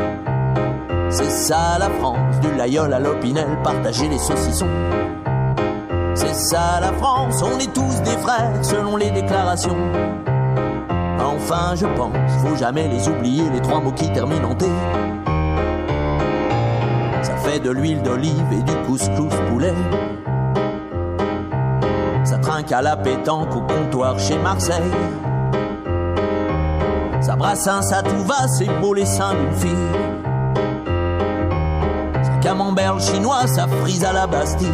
C'est 1.10 1.30
ça 1.30 1.78
la 1.80 1.90
France, 1.90 2.42
du 2.42 2.52
layol 2.58 2.92
à 2.92 3.00
l'opinel, 3.00 3.48
partager 3.64 4.10
les 4.10 4.20
saucissons. 4.20 4.68
C'est 6.26 6.56
ça 6.56 6.80
la 6.80 6.94
France, 6.94 7.44
on 7.44 7.60
est 7.60 7.74
tous 7.74 8.02
des 8.04 8.18
frères 8.18 8.64
selon 8.64 8.96
les 8.96 9.12
déclarations. 9.12 9.76
Enfin, 11.20 11.76
je 11.76 11.86
pense, 11.86 12.16
faut 12.42 12.56
jamais 12.56 12.88
les 12.88 13.10
oublier, 13.10 13.50
les 13.50 13.62
trois 13.62 13.82
mots 13.82 13.92
qui 13.92 14.10
terminent 14.12 14.52
en 14.52 14.56
T. 14.56 14.66
Ça 17.22 17.36
fait 17.38 17.60
de 17.60 17.70
l'huile 17.72 18.02
d'olive 18.02 18.46
et 18.54 18.64
du 18.64 18.74
couscous 18.86 19.34
poulet. 19.50 19.74
Ça 22.24 22.38
trinque 22.38 22.72
à 22.72 22.82
la 22.82 22.96
pétanque 22.96 23.54
au 23.56 23.62
comptoir 23.62 24.18
chez 24.18 24.38
Marseille. 24.38 24.92
Ça 27.20 27.36
brassin, 27.36 27.82
ça 27.82 28.02
tout 28.02 28.24
va, 28.26 28.48
c'est 28.48 28.70
beau 28.80 28.94
les 28.94 29.06
seins 29.06 29.34
d'une 29.34 29.52
fille. 29.52 29.72
Ça 32.24 32.38
camembert 32.42 33.00
chinois, 33.02 33.46
ça 33.46 33.68
frise 33.68 34.06
à 34.06 34.14
la 34.14 34.26
Bastille. 34.26 34.70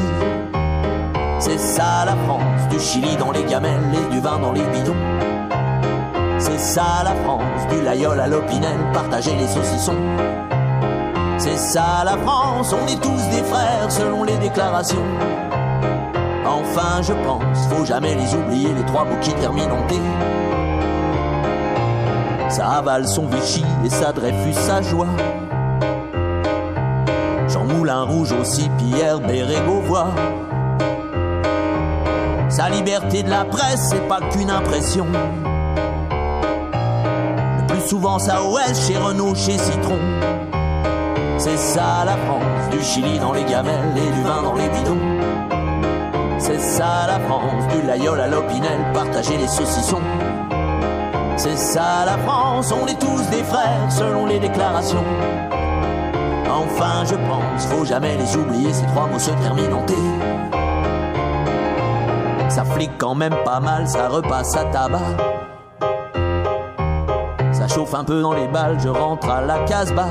C'est 1.39 1.57
ça 1.57 2.03
la 2.05 2.17
France, 2.25 2.67
du 2.69 2.79
Chili 2.79 3.15
dans 3.15 3.31
les 3.31 3.43
gamelles 3.45 3.79
et 3.93 4.13
du 4.13 4.19
vin 4.19 4.39
dans 4.39 4.51
les 4.51 4.61
bidons. 4.61 4.95
C'est 6.37 6.59
ça 6.59 7.01
la 7.05 7.15
France, 7.23 7.65
du 7.69 7.81
layol 7.81 8.19
à 8.19 8.27
l'opinel, 8.27 8.77
partager 8.93 9.33
les 9.35 9.47
saucissons. 9.47 9.95
C'est 11.37 11.57
ça 11.57 12.03
la 12.03 12.17
France, 12.17 12.73
on 12.73 12.85
est 12.87 13.01
tous 13.01 13.29
des 13.29 13.43
frères 13.43 13.89
selon 13.89 14.25
les 14.25 14.37
déclarations. 14.37 15.05
Enfin, 16.45 17.01
je 17.01 17.13
pense, 17.13 17.67
faut 17.69 17.85
jamais 17.85 18.15
les 18.15 18.35
oublier, 18.35 18.73
les 18.73 18.85
trois 18.85 19.05
mots 19.05 19.19
qui 19.21 19.31
terminent 19.33 19.77
en 19.77 19.87
T. 19.87 19.95
Ça 22.49 22.67
avale 22.67 23.07
son 23.07 23.27
Vichy 23.27 23.63
et 23.85 23.89
sa 23.89 24.11
Dreyfus, 24.11 24.55
sa 24.55 24.81
joie. 24.81 25.07
Jean 27.47 27.63
Moulin 27.63 28.03
Rouge 28.03 28.33
aussi, 28.33 28.69
Pierre 28.77 29.21
Bérégovois. 29.21 30.09
Sa 32.59 32.67
liberté 32.67 33.23
de 33.23 33.29
la 33.29 33.45
presse, 33.45 33.87
c'est 33.89 34.05
pas 34.09 34.19
qu'une 34.19 34.51
impression. 34.51 35.05
Le 37.57 37.67
plus 37.67 37.87
souvent, 37.87 38.19
ça 38.19 38.43
OS 38.43 38.85
chez 38.85 38.97
Renault, 38.97 39.33
chez 39.33 39.57
Citron. 39.57 39.97
C'est 41.37 41.55
ça 41.55 42.03
la 42.05 42.17
France, 42.17 42.69
du 42.69 42.83
Chili 42.83 43.17
dans 43.17 43.31
les 43.31 43.45
gamelles 43.45 43.95
et 43.95 44.11
du 44.11 44.23
vin 44.23 44.41
dans 44.43 44.55
les 44.55 44.67
bidons. 44.67 44.99
C'est 46.37 46.59
ça 46.59 47.07
la 47.07 47.21
France, 47.29 47.65
du 47.73 47.81
layol 47.87 48.19
à 48.19 48.27
l'opinel, 48.27 48.91
partager 48.93 49.37
les 49.37 49.47
saucissons. 49.47 50.01
C'est 51.37 51.57
ça 51.57 52.03
la 52.05 52.17
France, 52.17 52.73
on 52.73 52.85
est 52.87 52.99
tous 52.99 53.21
des 53.29 53.43
frères 53.45 53.89
selon 53.89 54.25
les 54.25 54.39
déclarations. 54.39 55.05
Enfin, 56.49 57.05
je 57.05 57.15
pense, 57.15 57.65
faut 57.67 57.85
jamais 57.85 58.17
les 58.17 58.35
oublier, 58.35 58.73
ces 58.73 58.85
trois 58.87 59.07
mots 59.07 59.17
se 59.17 59.31
terminent 59.31 59.77
en 59.77 59.83
T. 59.83 59.93
Ça 62.59 62.65
flique 62.65 62.97
quand 62.97 63.15
même 63.15 63.35
pas 63.45 63.61
mal, 63.61 63.87
ça 63.87 64.09
repasse 64.09 64.53
à 64.57 64.65
tabac. 64.65 64.99
Ça 67.53 67.69
chauffe 67.69 67.93
un 67.93 68.03
peu 68.03 68.21
dans 68.21 68.33
les 68.33 68.49
balles, 68.49 68.77
je 68.83 68.89
rentre 68.89 69.29
à 69.29 69.39
la 69.39 69.59
Casbah. 69.59 70.09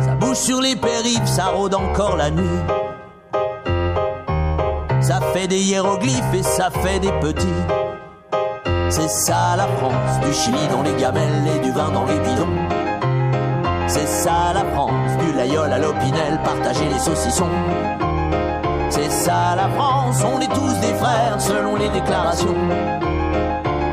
Ça 0.00 0.16
bouge 0.18 0.36
sur 0.36 0.60
les 0.60 0.74
périphes, 0.74 1.28
ça 1.28 1.44
rôde 1.54 1.76
encore 1.76 2.16
la 2.16 2.32
nuit. 2.32 2.58
Ça 5.00 5.20
fait 5.32 5.46
des 5.46 5.60
hiéroglyphes 5.60 6.34
et 6.34 6.42
ça 6.42 6.70
fait 6.70 6.98
des 6.98 7.12
petits. 7.20 7.46
C'est 8.88 9.08
ça 9.08 9.54
la 9.56 9.68
France, 9.78 10.18
du 10.26 10.32
Chili 10.32 10.66
dans 10.72 10.82
les 10.82 11.00
gamelles 11.00 11.46
et 11.54 11.60
du 11.60 11.70
vin 11.70 11.92
dans 11.92 12.06
les 12.06 12.18
bidons. 12.18 12.58
C'est 13.86 14.08
ça 14.08 14.54
la 14.54 14.64
France, 14.74 15.16
du 15.20 15.32
layol 15.34 15.72
à 15.72 15.78
l'opinel, 15.78 16.40
partager 16.42 16.88
les 16.88 16.98
saucissons. 16.98 17.46
C'est 18.90 19.10
ça 19.10 19.54
la 19.56 19.68
France, 19.68 20.22
on 20.24 20.40
est 20.40 20.52
tous 20.52 20.74
des 20.80 20.94
frères 20.94 21.40
selon 21.40 21.76
les 21.76 21.88
déclarations. 21.90 22.54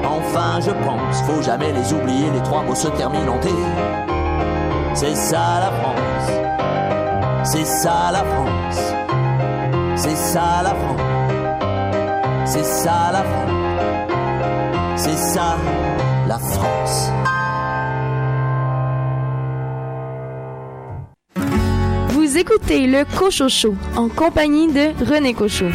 Enfin, 0.03 0.59
je 0.59 0.71
pense, 0.71 1.21
faut 1.21 1.41
jamais 1.43 1.71
les 1.71 1.93
oublier, 1.93 2.31
les 2.31 2.41
trois 2.41 2.63
mots 2.63 2.75
se 2.75 2.87
terminent 2.89 3.35
en 3.35 3.37
T. 3.37 3.49
C'est 4.95 5.15
ça 5.15 5.59
la 5.59 5.71
France, 5.79 6.31
c'est 7.43 7.65
ça 7.65 8.11
la 8.11 8.23
France, 8.23 8.93
c'est 9.95 10.15
ça 10.15 10.63
la 10.63 10.73
France, 10.73 11.01
c'est 12.45 12.65
ça 12.65 13.11
la 13.13 13.23
France, 13.23 13.51
c'est 14.95 15.17
ça 15.17 15.57
la 16.27 16.39
France. 16.39 17.11
Écoutez 22.39 22.85
le 22.85 23.03
Cochocho 23.17 23.73
en 23.95 24.09
compagnie 24.09 24.67
de 24.71 24.93
René 25.03 25.33
Cocho. 25.33 25.65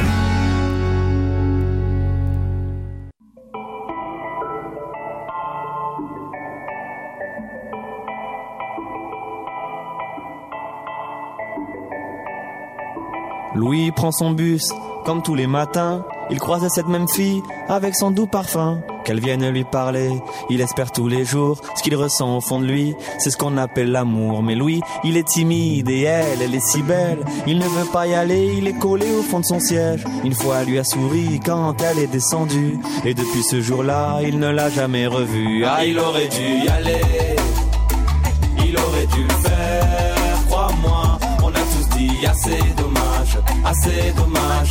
Louis 13.56 13.90
prend 13.90 14.12
son 14.12 14.30
bus, 14.30 14.72
comme 15.04 15.20
tous 15.20 15.34
les 15.34 15.48
matins, 15.48 16.04
il 16.30 16.38
croise 16.38 16.64
cette 16.68 16.86
même 16.86 17.08
fille 17.08 17.42
avec 17.68 17.96
son 17.96 18.12
doux 18.12 18.28
parfum. 18.28 18.80
Qu'elle 19.04 19.20
vienne 19.20 19.48
lui 19.50 19.64
parler, 19.64 20.10
il 20.48 20.60
espère 20.60 20.92
tous 20.92 21.08
les 21.08 21.24
jours 21.24 21.60
ce 21.74 21.82
qu'il 21.82 21.96
ressent 21.96 22.36
au 22.36 22.40
fond 22.40 22.60
de 22.60 22.66
lui. 22.66 22.94
C'est 23.18 23.30
ce 23.30 23.36
qu'on 23.36 23.56
appelle 23.56 23.90
l'amour. 23.90 24.42
Mais 24.42 24.54
Louis, 24.54 24.80
il 25.04 25.16
est 25.16 25.26
timide 25.26 25.88
et 25.88 26.02
elle, 26.02 26.42
elle 26.42 26.54
est 26.54 26.66
si 26.66 26.82
belle. 26.82 27.24
Il 27.46 27.58
ne 27.58 27.66
veut 27.66 27.90
pas 27.92 28.06
y 28.06 28.14
aller, 28.14 28.54
il 28.56 28.68
est 28.68 28.78
collé 28.78 29.06
au 29.10 29.22
fond 29.22 29.40
de 29.40 29.44
son 29.44 29.60
siège. 29.60 30.04
Une 30.24 30.34
fois, 30.34 30.58
elle 30.60 30.68
lui 30.68 30.78
a 30.78 30.84
souri 30.84 31.40
quand 31.44 31.74
elle 31.82 31.98
est 31.98 32.06
descendue. 32.06 32.78
Et 33.04 33.14
depuis 33.14 33.42
ce 33.42 33.60
jour-là, 33.60 34.20
il 34.22 34.38
ne 34.38 34.50
l'a 34.50 34.70
jamais 34.70 35.06
revue. 35.06 35.64
Ah, 35.64 35.84
il 35.84 35.98
aurait 35.98 36.28
dû 36.28 36.64
y 36.64 36.68
aller. 36.68 37.00
Il 38.64 38.76
aurait 38.78 39.06
dû 39.06 39.22
le 39.22 39.48
faire, 39.48 40.36
crois-moi. 40.48 41.18
On 41.42 41.48
a 41.48 41.52
tous 41.52 41.96
dit 41.98 42.26
assez 42.26 42.58
dommage, 42.76 43.38
assez 43.64 44.12
dommage. 44.16 44.70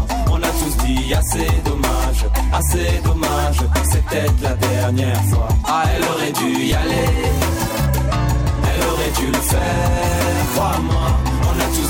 Assez 1.13 1.45
dommage, 1.65 2.25
assez 2.53 3.01
dommage. 3.03 3.57
C'est 3.83 4.03
peut-être 4.05 4.41
la 4.41 4.53
dernière 4.55 5.21
fois. 5.25 5.49
Ah, 5.65 5.83
elle 5.93 6.03
aurait 6.03 6.31
dû 6.31 6.63
y 6.63 6.73
aller. 6.73 7.09
Elle 8.63 8.87
aurait 8.87 9.11
dû 9.19 9.27
le 9.27 9.33
faire, 9.33 10.55
crois-moi. 10.55 11.30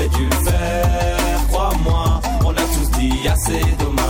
Il 0.00 0.06
aurait 0.06 0.18
dû 0.18 0.24
le 0.24 0.50
faire, 0.50 1.46
crois-moi. 1.48 2.20
On 2.44 2.50
a 2.50 2.54
tous 2.54 2.90
dit 2.98 3.28
assez 3.28 3.60
dommage, 3.78 4.09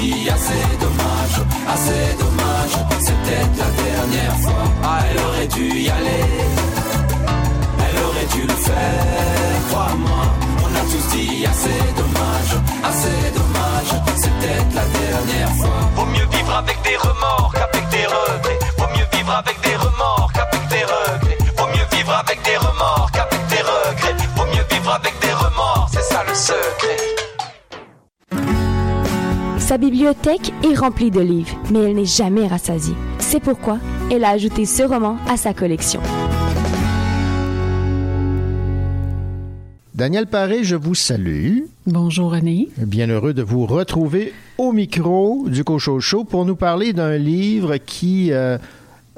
Dit 0.00 0.30
assez 0.30 0.64
dommage, 0.80 1.38
assez 1.68 2.16
dommage. 2.18 2.74
C'est 3.00 3.12
peut-être 3.20 3.56
la 3.58 3.70
dernière 3.84 4.36
fois. 4.40 4.64
Ah, 4.82 5.00
elle 5.10 5.18
aurait 5.26 5.46
dû 5.46 5.66
y 5.78 5.90
aller. 5.90 6.24
Elle 7.84 8.02
aurait 8.04 8.30
dû 8.34 8.42
le 8.46 8.54
faire, 8.54 9.60
crois-moi. 9.68 10.22
On 10.64 10.74
a 10.74 10.82
tous 10.90 11.16
dit 11.16 11.44
assez 11.44 11.80
dommage, 12.00 12.52
assez 12.82 13.30
dommage. 13.36 13.90
C'est 14.16 14.32
peut-être 14.38 14.74
la 14.74 14.86
dernière 15.00 15.54
fois. 15.60 15.80
Vaut 15.94 16.06
mieux 16.06 16.28
vivre 16.34 16.54
avec 16.56 16.78
des 16.82 16.96
remords 16.96 17.52
qu'avec 17.54 17.86
des 17.90 18.06
regrets. 18.06 18.58
Vaut 18.78 18.88
mieux 18.96 19.08
vivre 19.12 19.34
avec 19.34 19.60
des 19.60 19.76
remords 19.76 20.30
qu'avec 20.32 20.66
des 20.68 20.84
regrets. 20.84 21.38
Vaut 21.58 21.68
mieux 21.76 21.96
vivre 21.96 22.14
avec 22.14 22.42
des 22.42 22.56
remords 22.56 23.10
qu'avec 23.12 23.46
des 23.48 23.62
regrets. 23.70 24.16
Vaut 24.34 24.46
mieux 24.46 24.66
vivre 24.70 24.92
avec 24.94 25.14
des 25.20 25.34
remords, 25.34 25.88
c'est 25.92 26.02
ça 26.02 26.24
le 26.26 26.34
secret. 26.34 26.96
Sa 29.70 29.78
bibliothèque 29.78 30.52
est 30.68 30.74
remplie 30.74 31.12
de 31.12 31.20
livres, 31.20 31.56
mais 31.70 31.84
elle 31.84 31.94
n'est 31.94 32.04
jamais 32.04 32.48
rassasiée. 32.48 32.96
C'est 33.20 33.38
pourquoi 33.38 33.78
elle 34.10 34.24
a 34.24 34.30
ajouté 34.30 34.66
ce 34.66 34.82
roman 34.82 35.16
à 35.28 35.36
sa 35.36 35.54
collection. 35.54 36.00
Daniel 39.94 40.26
Paré, 40.26 40.64
je 40.64 40.74
vous 40.74 40.96
salue. 40.96 41.60
Bonjour 41.86 42.32
René. 42.32 42.68
Bien 42.78 43.06
heureux 43.06 43.32
de 43.32 43.44
vous 43.44 43.64
retrouver 43.64 44.32
au 44.58 44.72
micro 44.72 45.44
du 45.46 45.62
Cochon 45.62 46.00
Show 46.00 46.24
pour 46.24 46.44
nous 46.44 46.56
parler 46.56 46.92
d'un 46.92 47.16
livre 47.16 47.76
qui 47.76 48.32
euh, 48.32 48.58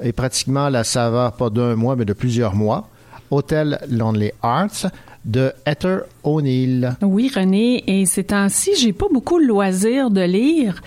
est 0.03 0.13
pratiquement 0.13 0.65
à 0.65 0.69
la 0.69 0.83
saveur 0.83 1.31
pas 1.31 1.49
d'un 1.49 1.75
mois, 1.75 1.95
mais 1.95 2.05
de 2.05 2.13
plusieurs 2.13 2.53
mois. 2.53 2.89
Hotel 3.31 3.79
Lonely 3.89 4.29
Arts 4.43 4.91
de 5.25 5.51
Heather 5.65 6.01
O'Neill. 6.23 6.95
Oui, 7.01 7.31
René, 7.33 7.83
et 7.87 8.05
ces 8.05 8.23
temps-ci, 8.25 8.71
j'ai 8.77 8.93
pas 8.93 9.07
beaucoup 9.11 9.37
le 9.37 9.45
loisir 9.45 10.09
de 10.09 10.21
lire. 10.21 10.81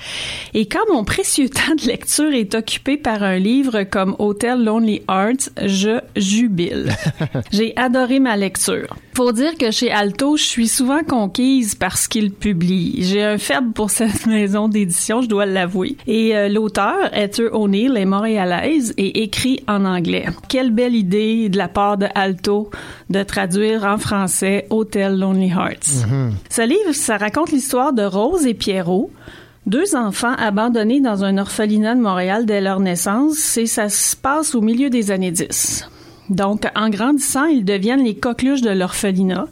Et 0.55 0.67
quand 0.67 0.81
mon 0.93 1.05
précieux 1.05 1.49
temps 1.51 1.75
de 1.75 1.87
lecture 1.87 2.33
est 2.33 2.55
occupé 2.55 2.97
par 2.97 3.23
un 3.23 3.39
livre 3.39 3.83
comme 3.85 4.17
Hotel 4.19 4.65
Lonely 4.65 5.03
Arts, 5.09 5.51
je 5.65 6.01
jubile. 6.17 6.89
j'ai 7.53 7.77
adoré 7.77 8.21
ma 8.21 8.37
lecture. 8.37 8.97
Faut 9.15 9.33
dire 9.33 9.57
que 9.57 9.71
chez 9.71 9.91
Alto, 9.91 10.37
je 10.37 10.45
suis 10.45 10.69
souvent 10.69 11.03
conquise 11.03 11.75
par 11.75 11.97
ce 11.97 12.09
qu'ils 12.09 12.33
publient. 12.33 12.97
J'ai 12.99 13.23
un 13.23 13.39
faible 13.39 13.73
pour 13.73 13.91
cette 13.91 14.27
maison 14.27 14.69
d'édition, 14.69 15.23
je 15.23 15.29
dois 15.29 15.47
l'avouer. 15.47 15.97
Et 16.07 16.37
euh, 16.37 16.49
l'auteur, 16.49 17.15
Heather 17.15 17.55
O'Neill, 17.55 17.97
est 17.97 18.05
montréalaise 18.05 18.93
et 18.99 19.23
écrit 19.23 19.63
en 19.69 19.85
anglais. 19.85 20.27
Quelle 20.49 20.71
belle 20.71 20.95
idée 20.95 21.49
de 21.49 21.57
la 21.57 21.69
part 21.69 21.97
de 21.97 22.07
Alto 22.15 22.71
de 23.09 23.23
traduire 23.23 23.85
en 23.85 23.99
français 23.99 24.67
Hotel 24.71 25.19
Lonely 25.19 25.26
Hearts. 25.35 26.07
Ce 26.51 26.63
livre, 26.63 26.93
ça 26.93 27.17
raconte 27.17 27.53
l'histoire 27.53 27.93
de 27.93 28.03
Rose 28.03 28.47
et 28.47 28.55
Pierrot, 28.55 29.11
deux 29.67 29.97
enfants 29.97 30.35
abandonnés 30.39 31.01
dans 31.01 31.25
un 31.25 31.39
orphelinat 31.39 31.95
de 31.95 32.01
Montréal 32.01 32.47
dès 32.47 32.61
leur 32.61 32.81
naissance, 32.81 33.57
et 33.57 33.67
ça 33.67 33.89
se 33.89 34.17
passe 34.17 34.55
au 34.55 34.61
milieu 34.61 34.91
des 34.91 35.11
années 35.11 35.33
10. 35.33 35.89
Donc, 36.31 36.67
en 36.75 36.89
grandissant, 36.89 37.47
ils 37.47 37.65
deviennent 37.65 38.05
les 38.05 38.17
coqueluches 38.17 38.63
de 38.63 38.71
l'orphelinat. 38.71 39.49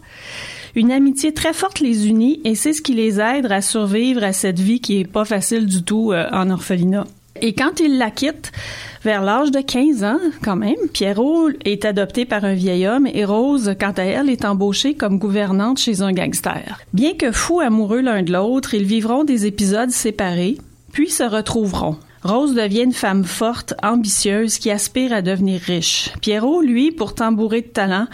Une 0.77 0.91
amitié 0.91 1.33
très 1.33 1.53
forte 1.53 1.81
les 1.81 2.09
unit 2.09 2.41
et 2.45 2.57
c'est 2.57 2.73
ce 2.73 2.83
qui 2.83 2.95
les 2.95 3.21
aide 3.21 3.51
à 3.51 3.61
survivre 3.61 4.25
à 4.25 4.33
cette 4.33 4.59
vie 4.59 4.81
qui 4.81 4.99
est 4.99 5.07
pas 5.07 5.25
facile 5.25 5.67
du 5.67 5.85
tout 5.85 6.13
euh, 6.13 6.27
en 6.33 6.51
orphelinat. 6.51 7.05
Et 7.41 7.53
quand 7.53 7.81
ils 7.81 7.99
la 7.99 8.11
quittent, 8.11 8.53
vers 9.03 9.23
l'âge 9.23 9.51
de 9.51 9.61
15 9.61 10.05
ans, 10.05 10.21
quand 10.43 10.57
même, 10.57 10.77
Pierrot 10.93 11.51
est 11.65 11.85
adopté 11.85 12.25
par 12.25 12.45
un 12.45 12.55
vieil 12.55 12.87
homme 12.87 13.07
et 13.07 13.25
Rose, 13.25 13.75
quant 13.79 13.93
à 13.97 14.03
elle, 14.05 14.31
est 14.31 14.45
embauchée 14.45 14.95
comme 14.95 15.19
gouvernante 15.19 15.79
chez 15.79 16.01
un 16.01 16.13
gangster. 16.13 16.79
Bien 16.93 17.15
que 17.15 17.33
fous 17.33 17.61
amoureux 17.61 18.01
l'un 18.01 18.23
de 18.23 18.33
l'autre, 18.33 18.75
ils 18.75 18.85
vivront 18.85 19.25
des 19.25 19.47
épisodes 19.47 19.91
séparés, 19.91 20.59
puis 20.93 21.11
se 21.11 21.25
retrouveront. 21.25 21.97
Rose 22.25 22.55
devient 22.55 22.85
une 22.85 22.93
femme 22.95 23.25
forte, 23.25 23.75
ambitieuse, 23.83 24.57
qui 24.57 24.71
aspire 24.71 25.13
à 25.13 25.21
devenir 25.21 25.61
riche. 25.61 26.11
Pierrot, 26.23 26.63
lui, 26.63 26.91
pourtant 26.91 27.33
bourré 27.33 27.61
de 27.61 27.67
talent, 27.67 28.07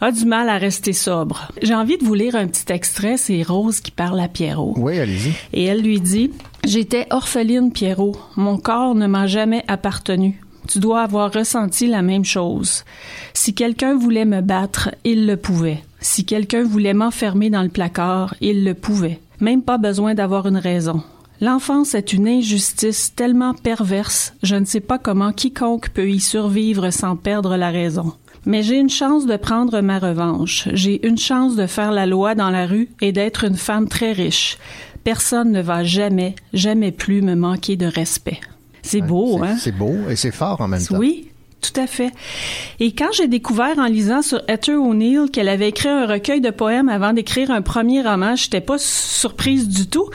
a 0.00 0.10
du 0.10 0.24
mal 0.24 0.48
à 0.48 0.56
rester 0.56 0.94
sobre. 0.94 1.48
J'ai 1.60 1.74
envie 1.74 1.98
de 1.98 2.04
vous 2.04 2.14
lire 2.14 2.34
un 2.34 2.46
petit 2.46 2.72
extrait, 2.72 3.18
c'est 3.18 3.42
Rose 3.42 3.80
qui 3.80 3.90
parle 3.90 4.20
à 4.20 4.28
Pierrot. 4.28 4.72
Oui, 4.78 4.98
allez-y. 4.98 5.34
Et 5.52 5.64
elle 5.64 5.82
lui 5.82 6.00
dit 6.00 6.30
J'étais 6.64 7.06
orpheline, 7.10 7.70
Pierrot. 7.70 8.16
Mon 8.36 8.56
corps 8.56 8.94
ne 8.94 9.06
m'a 9.06 9.26
jamais 9.26 9.64
appartenu. 9.68 10.40
Tu 10.66 10.78
dois 10.78 11.02
avoir 11.02 11.30
ressenti 11.32 11.88
la 11.88 12.00
même 12.00 12.24
chose. 12.24 12.84
Si 13.34 13.54
quelqu'un 13.54 13.96
voulait 13.96 14.24
me 14.24 14.40
battre, 14.40 14.90
il 15.04 15.26
le 15.26 15.36
pouvait. 15.36 15.82
Si 16.00 16.24
quelqu'un 16.24 16.64
voulait 16.64 16.94
m'enfermer 16.94 17.50
dans 17.50 17.62
le 17.62 17.68
placard, 17.68 18.34
il 18.40 18.64
le 18.64 18.72
pouvait. 18.72 19.20
Même 19.40 19.62
pas 19.62 19.78
besoin 19.78 20.14
d'avoir 20.14 20.46
une 20.46 20.56
raison. 20.56 21.02
L'enfance 21.40 21.94
est 21.94 22.12
une 22.12 22.26
injustice 22.26 23.14
tellement 23.14 23.54
perverse, 23.54 24.34
je 24.42 24.56
ne 24.56 24.64
sais 24.64 24.80
pas 24.80 24.98
comment 24.98 25.32
quiconque 25.32 25.90
peut 25.90 26.10
y 26.10 26.18
survivre 26.18 26.90
sans 26.90 27.14
perdre 27.14 27.56
la 27.56 27.70
raison. 27.70 28.12
Mais 28.44 28.62
j'ai 28.62 28.76
une 28.76 28.90
chance 28.90 29.26
de 29.26 29.36
prendre 29.36 29.80
ma 29.80 29.98
revanche. 29.98 30.68
J'ai 30.72 31.06
une 31.06 31.18
chance 31.18 31.54
de 31.54 31.66
faire 31.66 31.92
la 31.92 32.06
loi 32.06 32.34
dans 32.34 32.50
la 32.50 32.66
rue 32.66 32.88
et 33.00 33.12
d'être 33.12 33.44
une 33.44 33.56
femme 33.56 33.88
très 33.88 34.12
riche. 34.12 34.58
Personne 35.04 35.52
ne 35.52 35.62
va 35.62 35.84
jamais, 35.84 36.34
jamais 36.52 36.90
plus 36.90 37.22
me 37.22 37.34
manquer 37.34 37.76
de 37.76 37.86
respect. 37.86 38.40
C'est 38.82 39.00
beau, 39.00 39.42
hein? 39.42 39.56
C'est 39.58 39.76
beau 39.76 39.94
et 40.08 40.16
c'est 40.16 40.30
fort 40.32 40.60
en 40.60 40.68
même 40.68 40.82
temps. 40.82 40.98
Oui, 40.98 41.28
tout 41.60 41.80
à 41.80 41.86
fait. 41.86 42.12
Et 42.80 42.92
quand 42.92 43.10
j'ai 43.12 43.26
découvert 43.26 43.78
en 43.78 43.86
lisant 43.86 44.22
sur 44.22 44.40
Heather 44.48 44.76
O'Neill 44.76 45.30
qu'elle 45.32 45.48
avait 45.48 45.68
écrit 45.68 45.88
un 45.88 46.06
recueil 46.06 46.40
de 46.40 46.50
poèmes 46.50 46.88
avant 46.88 47.12
d'écrire 47.12 47.50
un 47.50 47.62
premier 47.62 48.02
roman, 48.02 48.36
j'étais 48.36 48.60
pas 48.60 48.78
surprise 48.78 49.68
du 49.68 49.86
tout 49.86 50.08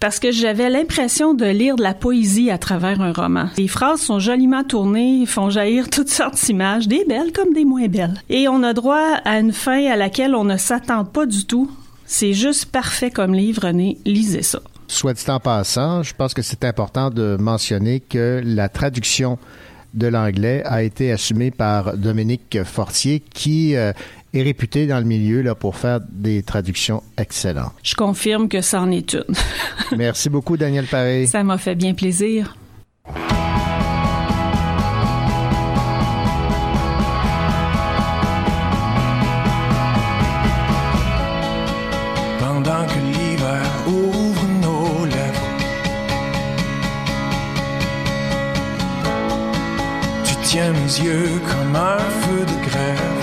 parce 0.00 0.18
que 0.18 0.32
j'avais 0.32 0.70
l'impression 0.70 1.34
de 1.34 1.46
lire 1.46 1.76
de 1.76 1.82
la 1.82 1.94
poésie 1.94 2.50
à 2.50 2.58
travers 2.58 3.00
un 3.00 3.12
roman. 3.12 3.46
Les 3.56 3.68
phrases 3.68 4.00
sont 4.00 4.18
joliment 4.18 4.64
tournées, 4.64 5.24
font 5.26 5.50
jaillir 5.50 5.88
toutes 5.90 6.10
sortes 6.10 6.44
d'images, 6.44 6.88
des 6.88 7.04
belles 7.04 7.32
comme 7.32 7.52
des 7.52 7.64
moins 7.64 7.88
belles. 7.88 8.20
Et 8.28 8.48
on 8.48 8.62
a 8.62 8.72
droit 8.72 9.14
à 9.24 9.38
une 9.38 9.52
fin 9.52 9.86
à 9.86 9.96
laquelle 9.96 10.34
on 10.34 10.44
ne 10.44 10.56
s'attend 10.56 11.04
pas 11.04 11.26
du 11.26 11.44
tout. 11.44 11.70
C'est 12.06 12.32
juste 12.32 12.66
parfait 12.66 13.10
comme 13.10 13.34
livre, 13.34 13.66
René. 13.66 13.98
Lisez 14.04 14.42
ça. 14.42 14.60
Soit 14.90 15.12
dit 15.12 15.30
en 15.30 15.38
passant, 15.38 16.02
je 16.02 16.14
pense 16.14 16.32
que 16.32 16.40
c'est 16.40 16.64
important 16.64 17.10
de 17.10 17.36
mentionner 17.38 18.00
que 18.00 18.40
la 18.42 18.70
traduction 18.70 19.38
de 19.94 20.06
l'anglais 20.06 20.62
a 20.64 20.82
été 20.82 21.12
assumée 21.12 21.50
par 21.50 21.96
Dominique 21.96 22.62
Fortier, 22.64 23.20
qui 23.20 23.74
euh, 23.76 23.92
est 24.34 24.42
réputé 24.42 24.86
dans 24.86 24.98
le 24.98 25.04
milieu 25.04 25.42
là, 25.42 25.54
pour 25.54 25.76
faire 25.76 26.00
des 26.08 26.42
traductions 26.42 27.02
excellentes. 27.16 27.72
Je 27.82 27.94
confirme 27.94 28.48
que 28.48 28.60
ça 28.60 28.80
en 28.80 28.90
est 28.90 29.14
une. 29.14 29.24
Merci 29.96 30.28
beaucoup, 30.28 30.56
Daniel 30.56 30.86
Paré. 30.86 31.26
Ça 31.26 31.42
m'a 31.42 31.58
fait 31.58 31.74
bien 31.74 31.94
plaisir. 31.94 32.56
Comme 51.04 51.76
un 51.76 51.98
feu 51.98 52.44
de 52.44 52.68
grève. 52.68 53.22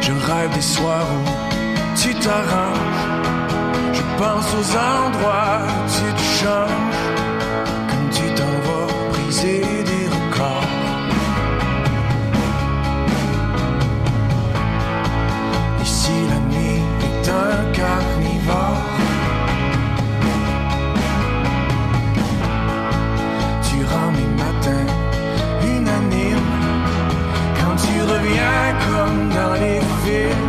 Je 0.00 0.12
rêve 0.12 0.54
des 0.54 0.62
soirs 0.62 1.06
où 1.12 1.96
tu 2.00 2.14
t'arranges. 2.14 3.04
Je 3.92 4.02
pense 4.16 4.46
aux 4.54 4.70
endroits 4.76 5.60
où 5.66 5.90
tu 5.96 6.14
te 6.14 6.22
changes. 6.40 7.04
Comme 7.90 8.08
tu 8.10 8.34
t'en 8.34 8.54
vas 8.66 8.86
briser 9.12 9.60
des 9.60 10.06
records. 10.16 10.64
Ici 15.82 16.12
la 16.30 16.38
nuit 16.56 16.82
est 17.06 17.28
un 17.28 17.72
carnivore. 17.72 18.87
Comme 29.48 29.60
dans 29.60 30.47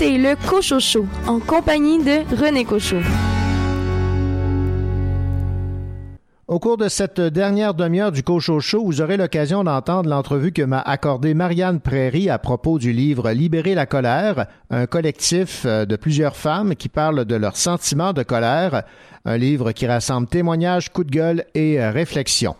écoutez 0.00 0.18
le 0.18 0.36
Cochocho 0.48 1.06
en 1.26 1.40
compagnie 1.40 1.98
de 1.98 2.20
René 2.36 2.64
Cochot. 2.64 3.02
Au 6.46 6.60
cours 6.60 6.76
de 6.76 6.88
cette 6.88 7.20
dernière 7.20 7.74
demi-heure 7.74 8.12
du 8.12 8.22
Cocho 8.22 8.60
Show, 8.60 8.84
vous 8.84 9.00
aurez 9.00 9.16
l'occasion 9.16 9.64
d'entendre 9.64 10.08
l'entrevue 10.08 10.52
que 10.52 10.62
m'a 10.62 10.80
accordée 10.80 11.34
Marianne 11.34 11.80
Prairie 11.80 12.30
à 12.30 12.38
propos 12.38 12.78
du 12.78 12.92
livre 12.92 13.32
Libérer 13.32 13.74
la 13.74 13.86
colère, 13.86 14.46
un 14.70 14.86
collectif 14.86 15.64
euh, 15.66 15.84
de 15.84 15.96
plusieurs 15.96 16.36
femmes 16.36 16.76
qui 16.76 16.88
parlent 16.88 17.24
de 17.24 17.34
leurs 17.34 17.56
sentiments 17.56 18.12
de 18.12 18.22
colère, 18.22 18.84
un 19.24 19.36
livre 19.36 19.72
qui 19.72 19.86
rassemble 19.86 20.28
témoignages, 20.28 20.90
coups 20.90 21.08
de 21.08 21.12
gueule 21.12 21.44
et 21.54 21.80
euh, 21.80 21.90
réflexions. 21.90 22.56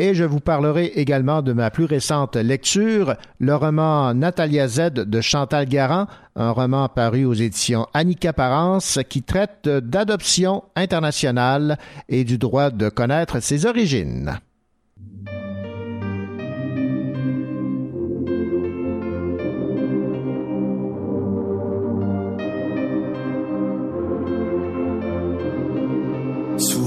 Et 0.00 0.14
je 0.14 0.22
vous 0.22 0.38
parlerai 0.38 0.92
également 0.94 1.42
de 1.42 1.52
ma 1.52 1.72
plus 1.72 1.84
récente 1.84 2.36
lecture, 2.36 3.16
le 3.40 3.56
roman 3.56 4.14
Natalia 4.14 4.68
Z 4.68 4.90
de 4.94 5.20
Chantal 5.20 5.66
Garand, 5.66 6.06
un 6.36 6.52
roman 6.52 6.88
paru 6.88 7.24
aux 7.24 7.34
éditions 7.34 7.88
Annika 7.94 8.32
Parence 8.32 9.00
qui 9.08 9.24
traite 9.24 9.68
d'adoption 9.68 10.62
internationale 10.76 11.78
et 12.08 12.22
du 12.22 12.38
droit 12.38 12.70
de 12.70 12.88
connaître 12.88 13.40
ses 13.40 13.66
origines. 13.66 14.38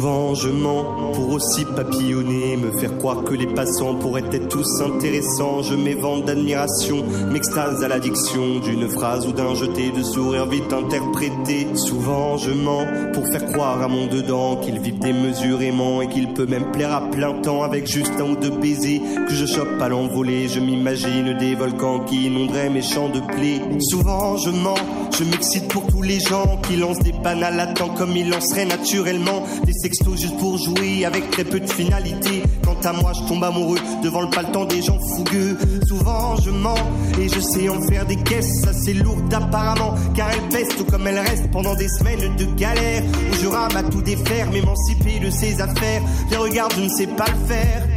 Souvent 0.01 0.33
je 0.33 0.49
mens 0.49 1.11
pour 1.13 1.29
aussi 1.29 1.63
papillonner, 1.63 2.57
me 2.57 2.71
faire 2.71 2.97
croire 2.97 3.23
que 3.23 3.35
les 3.35 3.45
passants 3.45 3.93
pourraient 3.93 4.23
être 4.31 4.47
tous 4.47 4.81
intéressants. 4.81 5.61
Je 5.61 5.75
m'évente 5.75 6.25
d'admiration, 6.25 7.03
m'extase 7.31 7.83
à 7.83 7.87
l'addiction 7.87 8.57
d'une 8.61 8.89
phrase 8.89 9.27
ou 9.27 9.31
d'un 9.31 9.53
jeté 9.53 9.91
de 9.91 10.01
sourire 10.01 10.47
vite 10.47 10.73
interprété. 10.73 11.67
Souvent 11.75 12.35
je 12.37 12.49
mens 12.49 12.87
pour 13.13 13.27
faire 13.27 13.45
croire 13.51 13.79
à 13.83 13.87
mon 13.87 14.07
dedans 14.07 14.55
qu'il 14.55 14.79
vit 14.79 14.93
démesurément 14.93 16.01
et 16.01 16.09
qu'il 16.09 16.33
peut 16.33 16.47
même 16.47 16.71
plaire 16.71 16.95
à 16.95 17.01
plein 17.11 17.33
temps 17.33 17.61
avec 17.61 17.85
juste 17.85 18.13
un 18.19 18.31
ou 18.31 18.35
deux 18.35 18.49
baisers 18.49 19.03
que 19.27 19.35
je 19.35 19.45
chope 19.45 19.79
à 19.79 19.87
l'envolée. 19.87 20.47
Je 20.47 20.59
m'imagine 20.59 21.37
des 21.37 21.53
volcans 21.53 21.99
qui 22.05 22.25
inonderaient 22.25 22.71
mes 22.71 22.81
champs 22.81 23.09
de 23.09 23.19
blé. 23.19 23.61
Souvent 23.81 24.35
je 24.37 24.49
mens, 24.49 24.73
je 25.15 25.25
m'excite 25.25 25.67
pour 25.67 25.85
tous 25.85 26.01
les 26.01 26.19
gens 26.19 26.59
qui 26.67 26.77
lancent 26.77 27.03
des 27.03 27.11
banales 27.11 27.59
à 27.59 27.67
temps 27.67 27.89
comme 27.89 28.17
ils 28.17 28.31
lanceraient 28.31 28.65
naturellement 28.65 29.43
des 29.63 29.73
sextos 29.91 30.21
juste 30.21 30.37
pour 30.37 30.57
jouer 30.57 31.05
avec 31.05 31.29
très 31.31 31.43
peu 31.43 31.59
de 31.59 31.67
finalité. 31.67 32.43
Quant 32.63 32.79
à 32.83 32.93
moi, 32.93 33.11
je 33.13 33.27
tombe 33.27 33.43
amoureux 33.43 33.77
devant 34.03 34.21
le 34.21 34.29
paletant 34.29 34.65
des 34.65 34.81
gens 34.81 34.99
fougueux. 34.99 35.57
Souvent, 35.87 36.35
je 36.37 36.49
mens 36.49 36.75
et 37.19 37.27
je 37.27 37.39
sais 37.39 37.67
en 37.69 37.81
faire 37.81 38.05
des 38.05 38.15
caisses 38.15 38.65
assez 38.67 38.93
lourdes 38.93 39.33
apparemment, 39.33 39.95
car 40.15 40.29
elles 40.31 40.49
pèsent 40.49 40.75
tout 40.77 40.85
comme 40.85 41.07
elles 41.07 41.19
restent 41.19 41.51
pendant 41.51 41.75
des 41.75 41.89
semaines 41.89 42.35
de 42.37 42.45
galère 42.55 43.03
où 43.03 43.35
je 43.35 43.47
rame 43.47 43.75
à 43.75 43.83
tout 43.83 44.01
défaire, 44.01 44.49
m'émanciper 44.51 45.19
de 45.19 45.29
ses 45.29 45.61
affaires. 45.61 46.01
Les 46.29 46.37
regarde, 46.37 46.73
je 46.75 46.81
ne 46.81 46.89
sais 46.89 47.07
pas 47.07 47.25
le 47.27 47.47
faire. 47.47 47.87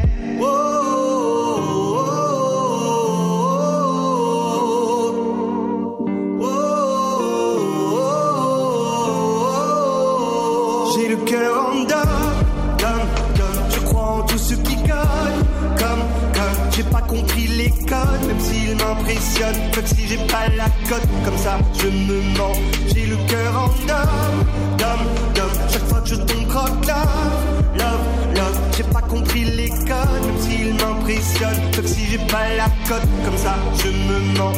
Oh, 0.40 1.73
J'ai 10.94 11.08
le 11.08 11.16
cœur 11.16 11.70
en 11.72 11.84
dame. 11.84 11.98
Je 13.70 13.80
crois 13.80 14.18
en 14.18 14.22
tout 14.22 14.38
ce 14.38 14.54
qui 14.54 14.76
colle, 14.76 15.38
comme, 15.78 16.04
comme. 16.34 16.70
J'ai 16.70 16.82
pas 16.84 17.00
compris 17.00 17.46
les 17.48 17.70
codes, 17.70 18.26
même 18.26 18.40
s'ils 18.40 18.76
m'impressionnent. 18.76 19.70
Comme 19.74 19.86
si 19.86 20.06
j'ai 20.06 20.18
pas 20.18 20.48
la 20.56 20.66
cote, 20.88 21.08
comme 21.24 21.38
ça 21.38 21.58
je 21.78 21.88
me 21.88 22.20
mens. 22.38 22.52
J'ai 22.94 23.06
le 23.06 23.16
cœur 23.28 23.52
en 23.56 23.86
dame, 23.86 24.44
dame, 24.78 25.06
dame. 25.34 25.50
Chaque 25.70 25.86
fois 25.88 26.00
que 26.00 26.08
je 26.10 26.14
tombe 26.16 26.46
croque 26.48 26.86
love, 26.86 27.76
love, 27.76 28.36
love. 28.36 28.58
J'ai 28.76 28.84
pas 28.84 29.02
compris 29.02 29.44
les 29.44 29.70
codes, 29.70 30.26
même 30.26 30.40
s'ils 30.40 30.74
m'impressionnent. 30.74 31.70
Comme 31.74 31.86
si 31.86 32.06
j'ai 32.10 32.18
pas 32.18 32.54
la 32.56 32.66
cote, 32.88 33.08
comme 33.24 33.38
ça 33.38 33.54
je 33.78 33.88
me 33.88 34.38
mens. 34.38 34.52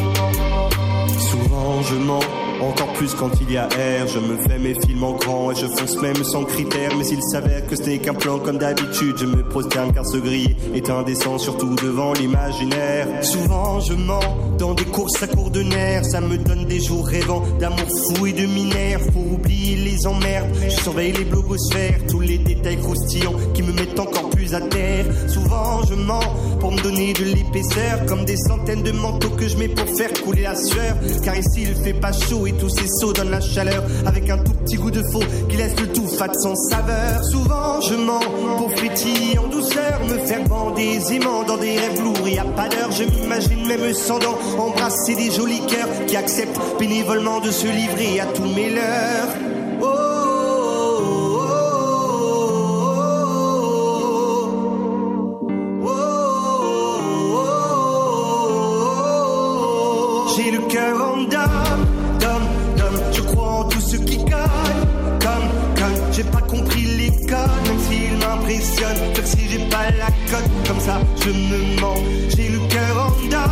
Souvent 1.19 1.83
je 1.83 1.95
mens, 1.95 2.21
encore 2.63 2.93
plus 2.95 3.15
quand 3.15 3.31
il 3.41 3.53
y 3.53 3.57
a 3.57 3.69
air. 3.79 4.07
Je 4.07 4.19
me 4.19 4.37
fais 4.37 4.59
mes 4.59 4.75
films 4.75 5.05
en 5.05 5.13
grand 5.13 5.53
et 5.53 5.55
je 5.55 5.67
fonce 5.67 6.01
même 6.01 6.23
sans 6.25 6.45
critères. 6.45 6.91
Mais 6.97 7.05
s'il 7.05 7.23
s'avère 7.23 7.67
que 7.67 7.77
ce 7.77 7.83
n'est 7.83 7.99
qu'un 7.99 8.15
plan 8.15 8.39
comme 8.39 8.59
d'habitude, 8.59 9.17
je 9.19 9.27
me 9.27 9.43
prosterne 9.43 9.93
car 9.93 10.07
ce 10.07 10.19
griller 10.19 10.57
est 10.75 10.91
indécent, 10.91 11.39
surtout 11.39 11.75
devant 11.77 12.13
l'imaginaire. 12.13 13.09
Souvent 13.23 13.81
je 13.81 13.95
mens 13.95 14.21
dans 14.59 14.75
des 14.75 14.85
courses 14.85 15.23
à 15.23 15.27
court 15.27 15.51
de 15.51 15.63
nerfs. 15.63 16.05
Ça 16.07 16.21
me 16.21 16.39
donne 16.39 16.65
des 16.67 16.81
jours 16.81 17.07
rêvants 17.07 17.43
d'amour 17.59 17.87
fou 17.89 18.27
et 18.27 18.33
de 18.33 18.47
minère. 18.47 19.01
Pour 19.13 19.33
oublier 19.33 19.77
les 19.77 20.07
emmerdes, 20.07 20.49
je 20.65 20.71
surveille 20.83 21.13
les 21.13 21.25
blogosphères, 21.25 21.99
tous 22.09 22.21
les 22.21 22.39
détails 22.39 22.79
croustillants 22.79 23.35
qui 23.55 23.63
me 23.63 23.73
mettent 23.73 23.99
encore 23.99 24.31
plus 24.31 24.55
à 24.55 24.61
terre. 24.61 25.07
Souvent 25.29 25.83
je 25.89 25.95
mens 25.95 26.21
pour 26.61 26.73
me 26.73 26.81
donner 26.83 27.13
de 27.13 27.25
l'épaisseur, 27.25 28.07
comme 28.07 28.25
des 28.25 28.37
centaines 28.37 28.83
de 28.83 28.93
manteaux 28.93 29.31
que 29.31 29.49
je 29.49 29.57
mets 29.57 29.69
pour 29.69 29.87
faire 29.97 30.13
couler 30.25 30.43
la 30.43 30.55
sueur. 30.55 30.97
Car 31.23 31.37
ici 31.37 31.63
il 31.69 31.75
fait 31.75 31.95
pas 31.95 32.13
chaud 32.13 32.46
et 32.47 32.53
tous 32.53 32.69
ces 32.69 32.87
sauts 32.87 33.13
donnent 33.13 33.31
la 33.31 33.41
chaleur 33.41 33.83
avec 34.07 34.29
un 34.31 34.39
tout 34.39 34.53
petit 34.53 34.77
goût 34.77 34.91
de 34.91 35.03
faux 35.13 35.23
qui 35.49 35.57
laisse 35.57 35.79
le 35.81 35.89
tout 35.89 36.07
fat 36.07 36.33
sans 36.35 36.55
saveur. 36.55 37.25
Souvent 37.25 37.81
je 37.81 37.95
mens 37.95 38.21
pour 38.59 38.71
frétiller 38.73 39.39
en 39.39 39.49
douceur, 39.49 40.01
me 40.09 40.19
faire 40.27 40.45
bander 40.49 40.83
aisément 40.83 41.43
dans 41.43 41.57
des 41.57 41.77
rêves 41.79 42.03
lourds 42.03 42.29
et 42.29 42.39
à 42.39 42.45
pas 42.45 42.69
d'heure. 42.69 42.91
Je 42.91 43.05
m'imagine 43.05 43.67
même 43.67 43.93
sans 43.95 44.19
dents 44.19 44.39
embrasser 44.59 45.15
des 45.15 45.31
jolis 45.31 45.63
cœurs 45.67 46.07
qui 46.07 46.17
acceptent 46.17 46.61
bénévolement 46.79 47.41
de 47.41 47.51
se 47.51 47.67
livrer 47.67 48.21
à 48.21 48.27
tous 48.27 48.45
mes 48.45 48.71
leurs. 48.71 49.56
M'impressionnent. 68.67 69.13
Comme 69.15 69.27
si 69.27 69.49
j'ai 69.51 69.59
pas 69.69 69.91
la 69.99 70.07
cote, 70.31 70.51
comme 70.67 70.81
ça 70.81 71.01
je 71.25 71.31
me 71.31 71.81
mens. 71.81 71.97
J'ai 72.37 72.49
le 72.49 72.59
cœur 72.69 73.07
en 73.07 73.29
dame, 73.29 73.51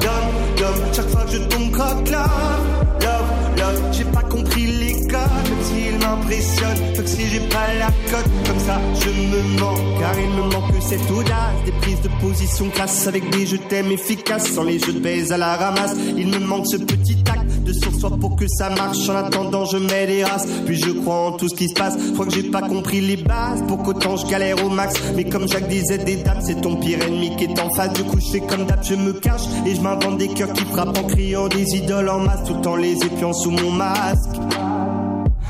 dame, 0.00 0.32
dame. 0.58 0.92
Chaque 0.92 1.08
fois 1.08 1.24
que 1.24 1.32
je 1.32 1.38
tombe 1.38 1.70
croque 1.70 2.10
love, 2.10 2.66
love, 3.00 3.58
love. 3.58 3.82
J'ai 3.92 4.04
pas 4.04 4.22
compris 4.22 4.66
les 4.66 4.92
codes, 5.08 5.48
même 5.48 5.62
s'ils 5.62 5.98
m'impressionnent. 5.98 6.96
Comme 6.96 7.06
si 7.06 7.28
j'ai 7.28 7.40
pas 7.40 7.74
la 7.78 7.86
cote, 8.10 8.30
comme 8.46 8.60
ça 8.60 8.80
je 9.00 9.10
me 9.10 9.60
mens. 9.60 10.00
Car 10.00 10.14
il 10.18 10.30
me 10.30 10.42
manque 10.50 10.72
cette 10.80 11.10
audace, 11.10 11.64
des 11.64 11.72
prises 11.72 12.00
de 12.02 12.10
position 12.20 12.68
classe 12.70 13.06
avec 13.06 13.28
des 13.30 13.46
je 13.46 13.56
t'aime 13.56 13.90
efficaces, 13.90 14.50
sans 14.52 14.62
les 14.62 14.78
jeux 14.78 14.92
de 14.92 15.00
baise 15.00 15.32
à 15.32 15.38
la 15.38 15.56
ramasse. 15.56 15.94
Il 16.16 16.28
me 16.28 16.38
manque 16.38 16.66
ce 16.66 16.76
petit 16.76 17.18
acte 17.30 17.35
de 17.66 17.72
sur-soi 17.72 18.10
pour 18.20 18.36
que 18.36 18.46
ça 18.48 18.70
marche. 18.70 19.08
En 19.08 19.16
attendant, 19.16 19.64
je 19.64 19.78
mets 19.78 20.06
des 20.06 20.24
races, 20.24 20.46
puis 20.64 20.76
je 20.76 20.90
crois 20.90 21.28
en 21.28 21.32
tout 21.32 21.48
ce 21.48 21.54
qui 21.54 21.68
se 21.68 21.74
passe. 21.74 21.96
Je 21.98 22.12
crois 22.12 22.26
que 22.26 22.32
j'ai 22.32 22.44
pas 22.44 22.62
compris 22.62 23.00
les 23.00 23.16
bases, 23.16 23.62
pour 23.66 23.82
qu'autant 23.82 24.16
je 24.16 24.26
galère 24.26 24.64
au 24.64 24.70
max. 24.70 24.94
Mais 25.14 25.24
comme 25.24 25.48
Jacques 25.48 25.68
disait 25.68 25.98
des 25.98 26.16
dames, 26.16 26.40
c'est 26.44 26.60
ton 26.60 26.76
pire 26.76 27.02
ennemi 27.02 27.34
qui 27.36 27.44
est 27.44 27.60
en 27.60 27.70
face. 27.74 27.92
Du 27.92 28.04
coup, 28.04 28.18
je 28.20 28.32
fais 28.32 28.40
comme 28.40 28.64
d'hab, 28.66 28.82
je 28.82 28.94
me 28.94 29.12
cache 29.12 29.42
et 29.66 29.74
je 29.74 29.80
m'invente 29.80 30.18
des 30.18 30.28
cœurs 30.28 30.52
qui 30.52 30.64
frappent 30.64 30.96
en 30.96 31.04
criant 31.04 31.48
des 31.48 31.76
idoles 31.76 32.08
en 32.08 32.20
masse, 32.20 32.44
tout 32.44 32.68
en 32.68 32.76
les 32.76 32.94
épiant 33.04 33.32
sous 33.32 33.50
mon 33.50 33.70
masque. 33.70 34.36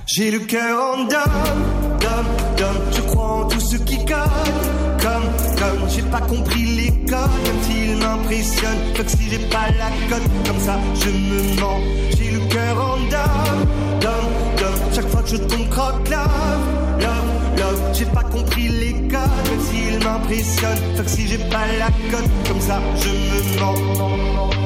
J'ai 0.08 0.30
le 0.30 0.38
cœur 0.38 0.80
en 0.80 1.04
dame, 1.04 1.30
dame, 1.98 2.26
dame. 2.56 2.76
Je 2.92 3.00
crois 3.02 3.42
en 3.42 3.44
tout 3.46 3.58
ce 3.58 3.76
qui 3.76 3.96
colle, 4.04 4.16
comme, 5.02 5.24
comme. 5.58 5.88
J'ai 5.88 6.02
pas 6.02 6.20
compris 6.20 6.64
les 6.76 6.90
codes, 7.10 7.28
même 7.44 7.62
s'ils 7.62 7.96
m'impressionnent. 7.96 8.92
Que 8.94 9.08
si 9.08 9.28
j'ai 9.28 9.38
pas 9.48 9.66
la 9.76 9.90
cote, 10.08 10.22
comme 10.46 10.60
ça 10.60 10.78
je 10.94 11.10
me 11.10 11.60
mens. 11.60 11.80
J'ai 12.16 12.30
le 12.30 12.38
cœur 12.48 12.80
en 12.80 12.98
dame, 13.10 13.66
dame, 14.00 14.32
dame. 14.58 14.92
Chaque 14.94 15.08
fois 15.08 15.22
que 15.22 15.30
je 15.30 15.36
tombe 15.38 15.68
croque 15.70 16.08
love, 16.08 17.00
love, 17.00 17.58
love. 17.58 17.80
J'ai 17.92 18.06
pas 18.06 18.22
compris 18.22 18.68
les 18.68 18.92
codes, 19.08 19.50
même 19.50 19.60
s'ils 19.68 20.04
m'impressionnent. 20.04 21.02
Que 21.02 21.08
si 21.08 21.26
j'ai 21.26 21.38
pas 21.38 21.66
la 21.80 21.86
cote, 22.12 22.30
comme 22.46 22.60
ça 22.60 22.80
je 22.96 23.08
me 23.08 23.60
mens. 23.60 24.65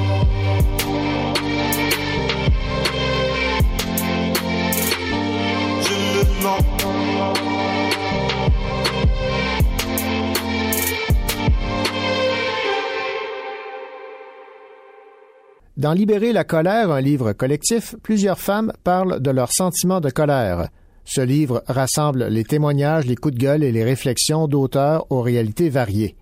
Dans 15.80 15.94
Libérer 15.94 16.34
la 16.34 16.44
colère, 16.44 16.90
un 16.90 17.00
livre 17.00 17.32
collectif, 17.32 17.94
plusieurs 18.02 18.38
femmes 18.38 18.70
parlent 18.84 19.18
de 19.18 19.30
leurs 19.30 19.50
sentiments 19.50 20.02
de 20.02 20.10
colère. 20.10 20.68
Ce 21.06 21.22
livre 21.22 21.64
rassemble 21.66 22.26
les 22.26 22.44
témoignages, 22.44 23.06
les 23.06 23.16
coups 23.16 23.32
de 23.32 23.40
gueule 23.40 23.64
et 23.64 23.72
les 23.72 23.82
réflexions 23.82 24.46
d'auteurs 24.46 25.06
aux 25.08 25.22
réalités 25.22 25.70
variées. 25.70 26.16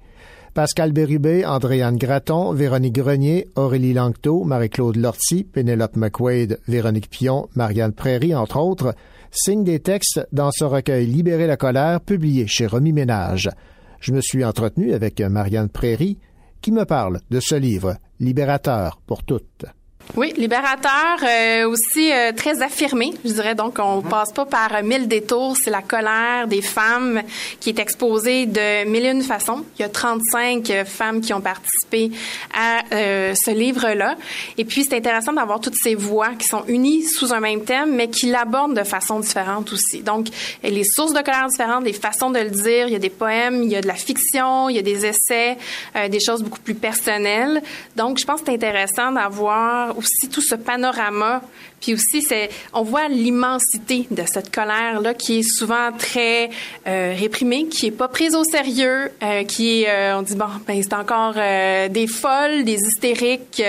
Pascal 0.54 0.92
Bérubé, 0.92 1.44
Andréane 1.44 1.96
Gratton, 1.96 2.52
Véronique 2.52 2.94
Grenier, 2.94 3.48
Aurélie 3.56 3.94
Langteau, 3.94 4.44
Marie-Claude 4.44 4.96
Lortie, 4.96 5.42
Pénélope 5.42 5.96
McQuaid, 5.96 6.60
Véronique 6.68 7.10
Pion, 7.10 7.48
Marianne 7.56 7.92
Prairie, 7.92 8.36
entre 8.36 8.60
autres, 8.60 8.94
signent 9.30 9.64
des 9.64 9.80
textes 9.80 10.26
dans 10.32 10.50
ce 10.50 10.64
recueil 10.64 11.06
Libérer 11.06 11.46
la 11.46 11.56
colère, 11.56 12.00
publié 12.00 12.46
chez 12.46 12.66
Remi 12.66 12.92
Ménage. 12.92 13.50
Je 14.00 14.12
me 14.12 14.20
suis 14.20 14.44
entretenu 14.44 14.92
avec 14.92 15.20
Marianne 15.20 15.68
Prairie, 15.68 16.18
qui 16.60 16.72
me 16.72 16.84
parle 16.84 17.20
de 17.30 17.40
ce 17.40 17.54
livre, 17.54 17.96
Libérateur 18.20 19.00
pour 19.06 19.24
toutes. 19.24 19.66
Oui, 20.16 20.32
libérateur, 20.36 21.18
euh, 21.22 21.68
aussi 21.68 22.10
euh, 22.10 22.32
très 22.32 22.62
affirmé, 22.62 23.12
je 23.24 23.32
dirais. 23.32 23.54
Donc, 23.54 23.78
on 23.78 24.02
passe 24.02 24.32
pas 24.32 24.46
par 24.46 24.82
mille 24.82 25.06
détours. 25.06 25.56
C'est 25.62 25.70
la 25.70 25.82
colère 25.82 26.48
des 26.48 26.62
femmes 26.62 27.22
qui 27.60 27.68
est 27.68 27.78
exposée 27.78 28.46
de 28.46 28.84
mille 28.88 29.04
et 29.04 29.10
une 29.10 29.22
façons. 29.22 29.64
Il 29.78 29.82
y 29.82 29.84
a 29.84 29.88
35 29.88 30.70
euh, 30.70 30.84
femmes 30.84 31.20
qui 31.20 31.32
ont 31.34 31.40
participé 31.40 32.10
à 32.54 32.82
euh, 32.92 33.34
ce 33.34 33.50
livre-là. 33.50 34.16
Et 34.56 34.64
puis, 34.64 34.84
c'est 34.84 34.96
intéressant 34.96 35.32
d'avoir 35.32 35.60
toutes 35.60 35.76
ces 35.76 35.94
voix 35.94 36.30
qui 36.38 36.46
sont 36.46 36.64
unies 36.66 37.04
sous 37.04 37.32
un 37.32 37.40
même 37.40 37.64
thème, 37.64 37.94
mais 37.94 38.08
qui 38.08 38.26
l'abordent 38.26 38.76
de 38.76 38.84
façon 38.84 39.20
différente 39.20 39.72
aussi. 39.72 40.00
Donc, 40.00 40.28
les 40.62 40.84
sources 40.84 41.12
de 41.12 41.20
colère 41.20 41.48
différentes, 41.48 41.84
les 41.84 41.92
façons 41.92 42.30
de 42.30 42.38
le 42.38 42.50
dire. 42.50 42.86
Il 42.88 42.92
y 42.92 42.96
a 42.96 43.00
des 43.00 43.10
poèmes, 43.10 43.62
il 43.62 43.70
y 43.70 43.76
a 43.76 43.80
de 43.80 43.86
la 43.86 43.94
fiction, 43.94 44.68
il 44.68 44.76
y 44.76 44.78
a 44.78 44.82
des 44.82 45.06
essais, 45.06 45.58
euh, 45.96 46.08
des 46.08 46.20
choses 46.20 46.42
beaucoup 46.42 46.60
plus 46.60 46.74
personnelles. 46.74 47.62
Donc, 47.96 48.18
je 48.18 48.24
pense 48.24 48.40
que 48.40 48.46
c'est 48.46 48.54
intéressant 48.54 49.12
d'avoir 49.12 49.97
aussi 49.98 50.28
tout 50.30 50.40
ce 50.40 50.54
panorama. 50.54 51.42
Puis 51.80 51.94
aussi, 51.94 52.22
c'est, 52.22 52.50
on 52.72 52.82
voit 52.82 53.08
l'immensité 53.08 54.06
de 54.10 54.22
cette 54.26 54.52
colère-là 54.52 55.14
qui 55.14 55.40
est 55.40 55.42
souvent 55.42 55.92
très 55.96 56.50
euh, 56.86 57.14
réprimée, 57.16 57.66
qui 57.66 57.86
est 57.86 57.92
pas 57.92 58.08
prise 58.08 58.34
au 58.34 58.44
sérieux, 58.44 59.10
euh, 59.22 59.44
qui 59.44 59.82
est, 59.82 59.88
euh, 59.88 60.18
on 60.18 60.22
dit, 60.22 60.34
bon, 60.34 60.46
ben, 60.66 60.80
c'est 60.82 60.94
encore 60.94 61.34
des 61.34 62.06
folles, 62.06 62.64
des 62.64 62.78
hystériques. 62.78 63.62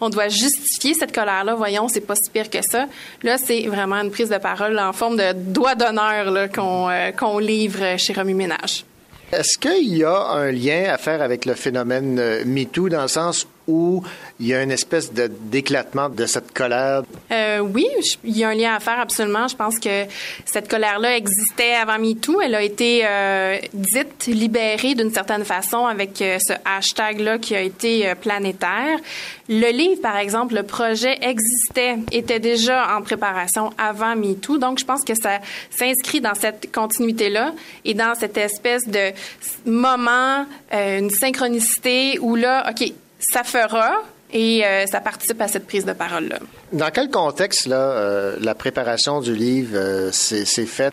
on 0.00 0.08
doit 0.08 0.28
justifier 0.28 0.94
cette 0.94 1.14
colère-là. 1.14 1.54
Voyons, 1.54 1.88
c'est 1.88 2.00
pas 2.00 2.14
si 2.16 2.30
pire 2.30 2.50
que 2.50 2.62
ça. 2.62 2.86
Là, 3.22 3.36
c'est 3.38 3.62
vraiment 3.62 3.96
une 3.96 4.10
prise 4.10 4.28
de 4.28 4.38
parole 4.38 4.78
en 4.78 4.92
forme 4.92 5.16
de 5.16 5.32
doigt 5.32 5.74
d'honneur 5.74 6.30
là, 6.30 6.48
qu'on, 6.48 6.88
qu'on 7.18 7.38
livre 7.38 7.96
chez 7.98 8.12
Romy 8.12 8.34
Ménage. 8.34 8.84
Est-ce 9.32 9.58
qu'il 9.58 9.96
y 9.96 10.04
a 10.04 10.28
un 10.28 10.52
lien 10.52 10.84
à 10.92 10.98
faire 10.98 11.22
avec 11.22 11.44
le 11.44 11.54
phénomène 11.54 12.44
MeToo 12.44 12.88
dans 12.88 13.02
le 13.02 13.08
sens 13.08 13.46
où 13.66 14.02
il 14.40 14.46
y 14.46 14.54
a 14.54 14.62
une 14.62 14.70
espèce 14.70 15.12
de 15.12 15.26
d'éclatement 15.26 16.08
de 16.08 16.26
cette 16.26 16.52
colère? 16.52 17.02
Euh, 17.30 17.58
oui, 17.58 17.86
il 18.24 18.36
y 18.36 18.44
a 18.44 18.50
un 18.50 18.54
lien 18.54 18.74
à 18.74 18.80
faire 18.80 19.00
absolument. 19.00 19.48
Je 19.48 19.56
pense 19.56 19.78
que 19.78 20.04
cette 20.44 20.68
colère-là 20.68 21.16
existait 21.16 21.74
avant 21.74 21.98
MeToo. 21.98 22.40
Elle 22.40 22.54
a 22.54 22.62
été 22.62 23.02
euh, 23.04 23.58
dite 23.72 24.26
libérée 24.26 24.94
d'une 24.94 25.12
certaine 25.12 25.44
façon 25.44 25.86
avec 25.86 26.20
euh, 26.20 26.38
ce 26.40 26.54
hashtag-là 26.64 27.38
qui 27.38 27.54
a 27.54 27.60
été 27.60 28.08
euh, 28.08 28.14
planétaire. 28.14 28.98
Le 29.48 29.70
livre, 29.70 30.00
par 30.00 30.16
exemple, 30.16 30.54
le 30.54 30.62
projet 30.62 31.18
existait, 31.20 31.98
était 32.12 32.40
déjà 32.40 32.96
en 32.96 33.02
préparation 33.02 33.72
avant 33.76 34.16
MeToo. 34.16 34.58
Donc, 34.58 34.78
je 34.78 34.84
pense 34.84 35.04
que 35.04 35.14
ça 35.14 35.40
s'inscrit 35.70 36.20
dans 36.20 36.34
cette 36.34 36.72
continuité-là 36.72 37.52
et 37.84 37.94
dans 37.94 38.14
cette 38.14 38.36
espèce 38.38 38.86
de 38.88 39.12
moment, 39.66 40.46
euh, 40.72 40.98
une 40.98 41.10
synchronicité 41.10 42.18
où 42.20 42.36
là, 42.36 42.70
OK, 42.70 42.92
ça 43.32 43.44
fera 43.44 44.02
et 44.32 44.64
euh, 44.64 44.86
ça 44.86 45.00
participe 45.00 45.40
à 45.40 45.48
cette 45.48 45.66
prise 45.66 45.84
de 45.84 45.92
parole-là. 45.92 46.38
Dans 46.72 46.90
quel 46.90 47.10
contexte 47.10 47.66
là, 47.66 47.76
euh, 47.76 48.36
la 48.40 48.54
préparation 48.54 49.20
du 49.20 49.34
livre 49.34 49.76
euh, 49.76 50.12
s'est 50.12 50.66
faite? 50.66 50.92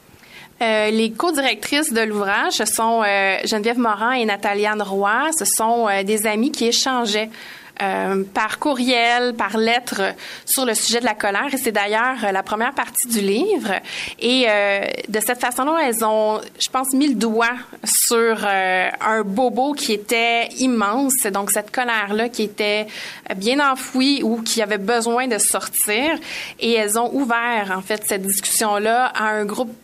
Les 0.64 1.12
co-directrices 1.18 1.92
de 1.92 2.02
l'ouvrage, 2.02 2.54
ce 2.54 2.66
sont 2.66 3.02
Geneviève 3.46 3.80
Morin 3.80 4.12
et 4.12 4.26
Nathalie-Anne 4.26 4.84
Roy. 4.84 5.32
Ce 5.36 5.44
sont 5.44 5.88
des 6.06 6.28
amis 6.28 6.52
qui 6.52 6.68
échangeaient 6.68 7.32
euh, 7.82 8.24
par 8.34 8.60
courriel, 8.60 9.34
par 9.34 9.58
lettre 9.58 10.14
sur 10.46 10.66
le 10.66 10.74
sujet 10.74 11.00
de 11.00 11.06
la 11.06 11.14
colère. 11.14 11.48
Et 11.54 11.58
c'est 11.58 11.72
d'ailleurs 11.72 12.24
euh, 12.24 12.32
la 12.32 12.44
première 12.44 12.74
partie 12.74 13.08
du 13.08 13.22
livre. 13.22 13.74
Et 14.20 14.46
euh, 14.48 14.82
de 15.08 15.20
cette 15.20 15.40
façon-là, 15.40 15.80
elles 15.84 16.04
ont, 16.04 16.42
je 16.60 16.70
pense, 16.70 16.94
mis 16.94 17.08
le 17.08 17.16
doigt 17.16 17.56
sur 17.84 18.38
euh, 18.44 18.90
un 19.00 19.22
bobo 19.24 19.74
qui 19.74 19.94
était 19.94 20.48
immense. 20.60 21.24
Donc 21.32 21.52
cette 21.52 21.72
colère-là 21.72 22.30
qui 22.30 22.44
était 22.44 22.88
bien 23.36 23.72
enfouie 23.72 24.22
ou 24.24 24.42
qui 24.42 24.62
avait 24.62 24.78
besoin 24.78 25.28
de 25.28 25.38
sortir. 25.38 26.18
Et 26.60 26.74
elles 26.74 27.00
ont 27.00 27.14
ouvert, 27.14 27.74
en 27.76 27.82
fait, 27.82 28.04
cette 28.08 28.24
discussion-là 28.24 29.06
à 29.06 29.30
un 29.30 29.46
groupe 29.46 29.76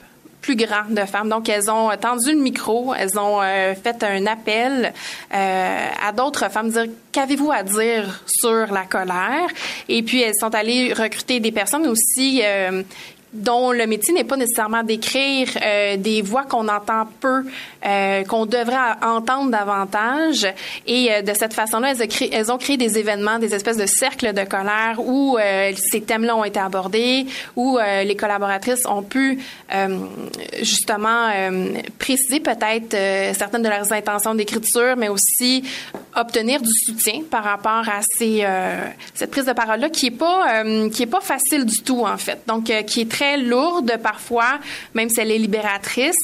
plus 0.42 0.56
grand 0.56 0.90
de 0.90 1.06
femmes. 1.06 1.30
Donc, 1.30 1.50
elles 1.50 1.70
ont 1.70 1.90
tendu 2.00 2.32
le 2.32 2.40
micro, 2.40 2.94
elles 2.94 3.18
ont 3.20 3.42
euh, 3.42 3.74
fait 3.76 4.04
un 4.04 4.26
appel 4.26 4.94
euh, 5.34 5.88
à 6.08 6.12
d'autres 6.12 6.50
femmes, 6.50 6.70
dire 6.70 6.86
qu'avez-vous 7.12 7.52
à 7.52 7.64
dire 7.64 8.24
sur 8.26 8.72
la 8.72 8.86
colère? 8.86 9.48
Et 9.90 10.04
puis, 10.04 10.22
elles 10.22 10.36
sont 10.40 10.54
allées 10.54 10.94
recruter 10.94 11.40
des 11.40 11.52
personnes 11.52 11.88
aussi. 11.88 12.42
euh, 12.44 12.84
dont 13.34 13.72
le 13.72 13.86
métier 13.88 14.14
n'est 14.14 14.24
pas 14.24 14.38
nécessairement 14.38 14.84
d'écrire 14.84 15.50
euh, 15.62 15.98
des 15.98 16.22
voix 16.22 16.44
qu'on 16.44 16.68
entend 16.70 17.08
peu, 17.20 17.44
euh, 17.86 18.24
qu'on 18.24 18.46
devrait 18.46 18.76
entendre 19.02 19.52
davantage. 19.52 20.48
Et 20.86 21.12
euh, 21.12 21.22
de 21.22 21.34
cette 21.34 21.54
façon-là, 21.54 21.94
elles, 22.32 22.52
ont 22.52 22.58
créé- 22.58 22.78
des 22.78 22.98
événements, 22.98 23.38
des 23.38 23.54
espèces 23.54 23.78
de 23.78 23.86
cercles 23.86 24.34
de 24.34 24.44
colère 24.44 24.96
où 25.00 25.38
euh, 25.38 25.74
ces 25.92 26.02
thèmes-là 26.02 26.38
ont 26.38 26.46
été 26.46 26.60
abordés, 26.60 27.26
où 27.56 27.78
euh, 27.78 28.04
les 28.04 28.16
collaboratrices 28.16 28.86
ont 28.86 29.04
pu 29.04 29.40
euh, 29.74 29.98
justement 30.62 31.30
préciser 32.00 32.40
peut-être 32.40 32.96
certaines 33.36 33.64
de 33.64 33.70
leurs 33.70 33.92
intentions 33.92 34.36
d'écriture, 34.36 34.96
mais 34.98 35.10
aussi 35.10 35.64
obtenir 36.16 36.62
du 36.62 36.70
soutien 36.86 37.22
par 37.30 37.44
rapport 37.44 37.88
à 37.88 38.02
ces, 38.18 38.46
cette 39.14 39.32
prise 39.32 39.46
de 39.46 39.54
parole-là 39.54 39.90
qui 39.90 40.08
est 40.08 40.12
pas 40.12 40.64
qui 40.92 41.04
est 41.04 41.08
pas 41.08 41.22
facile 41.22 41.66
du 41.66 41.82
tout 41.82 42.06
en 42.06 42.18
fait. 42.18 42.40
Donc 42.48 42.66
qui 42.66 43.02
est 43.02 43.06
très 43.18 43.38
lourde 43.38 43.98
parfois, 44.02 44.60
même 44.94 45.10
si 45.10 45.20
elle 45.20 45.32
est 45.32 45.40
libératrice. 45.40 46.16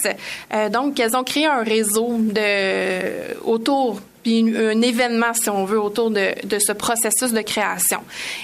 Euh, 0.54 0.70
donc 0.70 1.00
elles 1.00 1.16
ont 1.16 1.24
créé 1.24 1.48
un 1.48 1.64
réseau 1.64 2.18
de 2.20 3.36
autour 3.44 4.00
puis 4.24 4.56
un 4.58 4.82
événement, 4.82 5.34
si 5.34 5.50
on 5.50 5.66
veut, 5.66 5.80
autour 5.80 6.10
de, 6.10 6.30
de 6.46 6.58
ce 6.60 6.72
processus 6.72 7.32
de 7.34 7.42
création. 7.42 8.00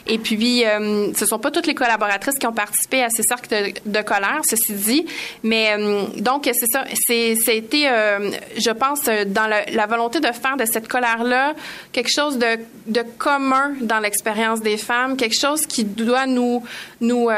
Et 0.07 0.18
puis, 0.19 0.65
euh, 0.65 1.14
ce 1.15 1.26
sont 1.26 1.39
pas 1.39 1.51
toutes 1.51 1.68
les 1.68 1.76
collaboratrices 1.76 2.35
qui 2.38 2.45
ont 2.47 2.53
participé 2.53 3.01
à 3.03 3.10
ces 3.10 3.23
cercles 3.23 3.49
de, 3.49 3.89
de 3.99 4.01
colère, 4.03 4.41
ceci 4.47 4.73
dit, 4.73 5.06
mais 5.43 5.76
euh, 5.77 6.03
donc 6.18 6.43
c'est 6.51 6.68
ça, 6.72 6.84
c'était, 7.07 7.88
euh, 7.88 8.30
je 8.57 8.72
pense, 8.72 9.01
euh, 9.07 9.23
dans 9.26 9.47
le- 9.47 9.76
la 9.76 9.85
volonté 9.88 10.19
de 10.19 10.27
faire 10.31 10.57
de 10.57 10.65
cette 10.65 10.88
colère-là 10.88 11.53
quelque 11.91 12.11
chose 12.14 12.38
de, 12.38 12.60
de 12.88 13.03
commun 13.18 13.73
dans 13.81 13.99
l'expérience 13.99 14.61
des 14.61 14.77
femmes, 14.77 15.15
quelque 15.18 15.39
chose 15.39 15.65
qui 15.65 15.84
doit 15.84 16.26
nous 16.27 16.64
nous 17.01 17.30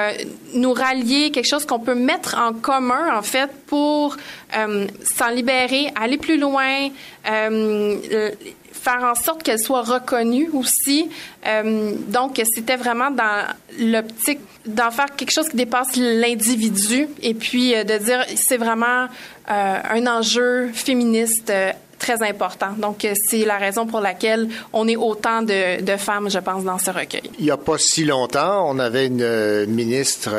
nous 0.54 0.74
rallier, 0.74 1.30
quelque 1.32 1.48
chose 1.48 1.66
qu'on 1.66 1.80
peut 1.80 1.96
mettre 1.96 2.36
en 2.38 2.54
commun 2.54 3.16
en 3.16 3.22
fait 3.22 3.50
pour 3.68 4.18
euh, 4.56 4.88
s'en 5.18 5.30
libérer, 5.30 5.92
aller 5.96 6.18
plus 6.18 6.38
loin, 6.38 6.90
euh, 7.30 8.32
faire 8.74 9.04
en 9.04 9.16
sorte 9.16 9.44
qu'elle 9.44 9.60
soit 9.60 9.84
reconnue 9.84 10.50
aussi. 10.54 11.10
Euh, 11.48 11.94
donc, 12.08 12.42
c'était 12.54 12.76
vraiment 12.76 13.12
dans 13.12 13.46
l'optique 13.80 14.40
d'en 14.66 14.92
faire 14.92 15.16
quelque 15.16 15.32
chose 15.32 15.50
qui 15.50 15.56
dépasse 15.56 15.96
l'individu 15.96 17.08
et 17.22 17.34
puis 17.34 17.72
de 17.72 17.98
dire 17.98 18.26
c'est 18.36 18.58
vraiment 18.58 19.08
un 19.48 20.08
enjeu 20.08 20.70
féministe 20.74 21.52
très 21.98 22.22
important. 22.24 22.74
Donc, 22.78 23.08
c'est 23.28 23.46
la 23.46 23.58
raison 23.58 23.88
pour 23.88 24.02
laquelle 24.02 24.50
on 24.72 24.88
est 24.88 24.96
autant 24.96 25.42
de, 25.42 25.98
femmes, 25.98 26.30
je 26.30 26.40
pense, 26.40 26.64
dans 26.64 26.78
ce 26.78 26.92
recueil. 26.92 27.30
Il 27.40 27.46
n'y 27.46 27.52
a 27.52 27.58
pas 27.58 27.78
si 27.80 28.06
longtemps, 28.06 28.70
on 28.70 28.78
avait 28.78 29.08
une 29.08 29.66
ministre 29.66 30.32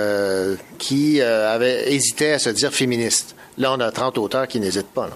qui 0.78 1.20
avait 1.20 1.92
hésité 1.92 2.32
à 2.32 2.38
se 2.38 2.50
dire 2.50 2.72
féministe. 2.72 3.34
Là, 3.58 3.72
on 3.72 3.80
a 3.80 3.90
30 3.90 4.18
auteurs 4.18 4.48
qui 4.48 4.60
n'hésitent 4.60 4.92
pas. 4.92 5.10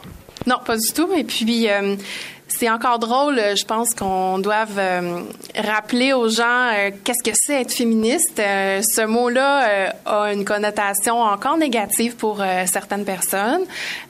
Non, 0.47 0.57
pas 0.65 0.77
du 0.77 0.93
tout. 0.93 1.13
Et 1.13 1.25
puis, 1.25 1.69
euh, 1.69 1.97
c'est 2.47 2.71
encore 2.71 3.01
drôle, 3.01 3.39
euh, 3.39 3.57
je 3.57 3.65
pense 3.65 3.95
qu'on 3.95 4.39
doive 4.39 4.79
euh, 4.79 5.23
rappeler 5.57 6.13
aux 6.13 6.29
gens 6.29 6.71
qu'est-ce 7.03 7.29
que 7.29 7.35
c'est 7.35 7.63
être 7.63 7.73
féministe. 7.73 8.37
Ce 8.37 9.05
mot-là 9.05 9.93
a 10.05 10.33
une 10.33 10.45
connotation 10.45 11.21
encore 11.21 11.57
négative 11.57 12.15
pour 12.17 12.43
certaines 12.67 13.05
personnes. 13.05 13.63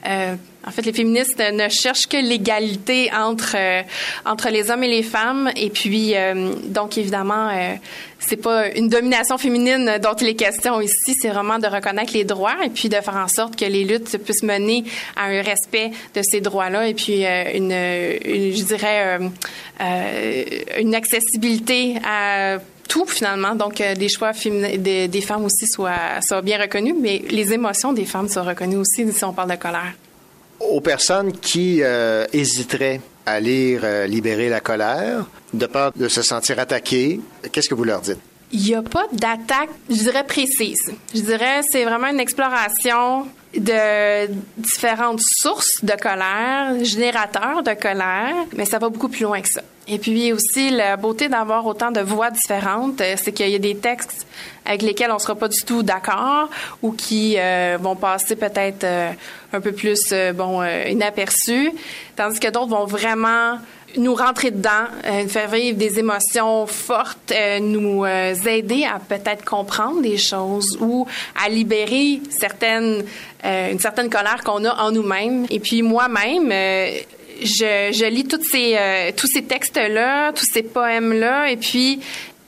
En 0.05 0.71
fait, 0.71 0.85
les 0.85 0.93
féministes 0.93 1.39
ne 1.39 1.69
cherchent 1.69 2.07
que 2.07 2.17
l'égalité 2.17 3.09
entre 3.13 3.55
entre 4.25 4.49
les 4.49 4.69
hommes 4.69 4.83
et 4.83 4.89
les 4.89 5.03
femmes. 5.03 5.49
Et 5.55 5.69
puis, 5.69 6.13
donc 6.65 6.97
évidemment, 6.97 7.49
c'est 8.19 8.37
pas 8.37 8.69
une 8.75 8.89
domination 8.89 9.37
féminine 9.37 9.99
dont 10.01 10.13
il 10.15 10.27
est 10.27 10.35
question 10.35 10.81
ici. 10.81 11.13
C'est 11.21 11.29
vraiment 11.29 11.59
de 11.59 11.67
reconnaître 11.67 12.13
les 12.13 12.23
droits 12.23 12.55
et 12.65 12.69
puis 12.69 12.89
de 12.89 12.95
faire 12.95 13.15
en 13.15 13.27
sorte 13.27 13.55
que 13.55 13.65
les 13.65 13.83
luttes 13.83 14.17
puissent 14.17 14.43
mener 14.43 14.83
à 15.15 15.25
un 15.25 15.41
respect 15.41 15.91
de 16.15 16.21
ces 16.23 16.41
droits-là 16.41 16.87
et 16.87 16.93
puis 16.93 17.25
euh, 17.25 17.43
une, 17.53 17.71
je 17.71 18.63
dirais, 18.63 19.19
euh, 19.19 19.29
euh, 19.81 20.43
une 20.79 20.95
accessibilité 20.95 21.97
à 22.05 22.57
tout 22.87 23.05
finalement. 23.05 23.55
Donc, 23.55 23.81
euh, 23.81 23.95
des 23.95 24.09
choix 24.09 24.31
des, 24.31 25.21
femmes 25.21 25.45
aussi 25.45 25.67
soient, 25.67 26.21
soient 26.21 26.41
bien 26.41 26.59
reconnus, 26.59 26.95
mais 26.99 27.21
les 27.29 27.53
émotions 27.53 27.93
des 27.93 28.05
femmes 28.05 28.29
soient 28.29 28.43
reconnues 28.43 28.77
aussi 28.77 29.11
si 29.11 29.23
on 29.23 29.33
parle 29.33 29.51
de 29.51 29.55
colère. 29.55 29.93
Aux 30.59 30.81
personnes 30.81 31.33
qui 31.33 31.81
hésiteraient 32.33 32.99
lire 33.39 33.81
euh, 33.83 34.07
Libérer 34.07 34.49
la 34.49 34.59
colère, 34.59 35.25
de 35.53 35.65
peur 35.65 35.91
de 35.95 36.07
se 36.07 36.21
sentir 36.21 36.59
attaqué. 36.59 37.19
Qu'est-ce 37.51 37.69
que 37.69 37.75
vous 37.75 37.83
leur 37.83 38.01
dites? 38.01 38.19
Il 38.51 38.61
n'y 38.61 38.75
a 38.75 38.81
pas 38.81 39.07
d'attaque, 39.11 39.69
je 39.89 39.95
dirais, 39.95 40.23
précise. 40.23 40.91
Je 41.13 41.19
dirais 41.19 41.61
c'est 41.69 41.83
vraiment 41.83 42.07
une 42.07 42.19
exploration 42.19 43.27
de 43.55 44.27
différentes 44.57 45.19
sources 45.41 45.83
de 45.83 45.93
colère, 45.93 46.83
générateurs 46.83 47.63
de 47.63 47.73
colère, 47.73 48.35
mais 48.55 48.65
ça 48.65 48.79
va 48.79 48.89
beaucoup 48.89 49.09
plus 49.09 49.23
loin 49.23 49.41
que 49.41 49.49
ça. 49.49 49.61
Et 49.89 49.99
puis 49.99 50.33
aussi, 50.33 50.69
la 50.69 50.97
beauté 50.97 51.29
d'avoir 51.29 51.65
autant 51.65 51.91
de 51.91 52.01
voix 52.01 52.29
différentes, 52.29 52.99
euh, 52.99 53.15
c'est 53.17 53.31
qu'il 53.31 53.49
y 53.49 53.55
a 53.55 53.59
des 53.59 53.77
textes 53.77 54.27
avec 54.65 54.81
lesquels 54.81 55.11
on 55.11 55.19
sera 55.19 55.35
pas 55.35 55.47
du 55.47 55.61
tout 55.65 55.81
d'accord 55.81 56.49
ou 56.81 56.91
qui 56.91 57.35
euh, 57.37 57.77
vont 57.79 57.95
passer 57.95 58.35
peut-être 58.35 58.83
euh, 58.83 59.11
un 59.53 59.61
peu 59.61 59.71
plus 59.71 59.99
euh, 60.11 60.33
bon 60.33 60.61
euh, 60.61 60.89
inaperçus, 60.89 61.71
tandis 62.15 62.39
que 62.39 62.49
d'autres 62.49 62.67
vont 62.67 62.85
vraiment 62.85 63.59
nous 63.97 64.13
rentrer 64.13 64.51
dedans, 64.51 64.87
euh, 65.05 65.23
nous 65.23 65.29
faire 65.29 65.49
vivre 65.49 65.77
des 65.77 65.97
émotions 65.99 66.67
fortes, 66.67 67.33
nous 67.61 68.05
aider 68.05 68.83
à 68.83 68.99
peut-être 68.99 69.45
comprendre 69.45 70.01
des 70.01 70.17
choses 70.17 70.77
ou 70.81 71.07
à 71.41 71.47
libérer 71.47 72.21
certaines 72.29 73.05
une 73.43 73.79
certaine 73.79 74.09
colère 74.09 74.43
qu'on 74.43 74.65
a 74.65 74.75
en 74.83 74.91
nous-mêmes. 74.91 75.45
Et 75.49 75.59
puis 75.59 75.81
moi-même, 75.81 76.51
je, 77.41 77.91
je 77.93 78.05
lis 78.05 78.25
toutes 78.25 78.43
ces, 78.43 78.75
euh, 78.77 79.11
tous 79.15 79.27
ces 79.27 79.43
textes-là, 79.43 80.31
tous 80.33 80.45
ces 80.51 80.63
poèmes-là, 80.63 81.49
et 81.49 81.57
puis 81.57 81.99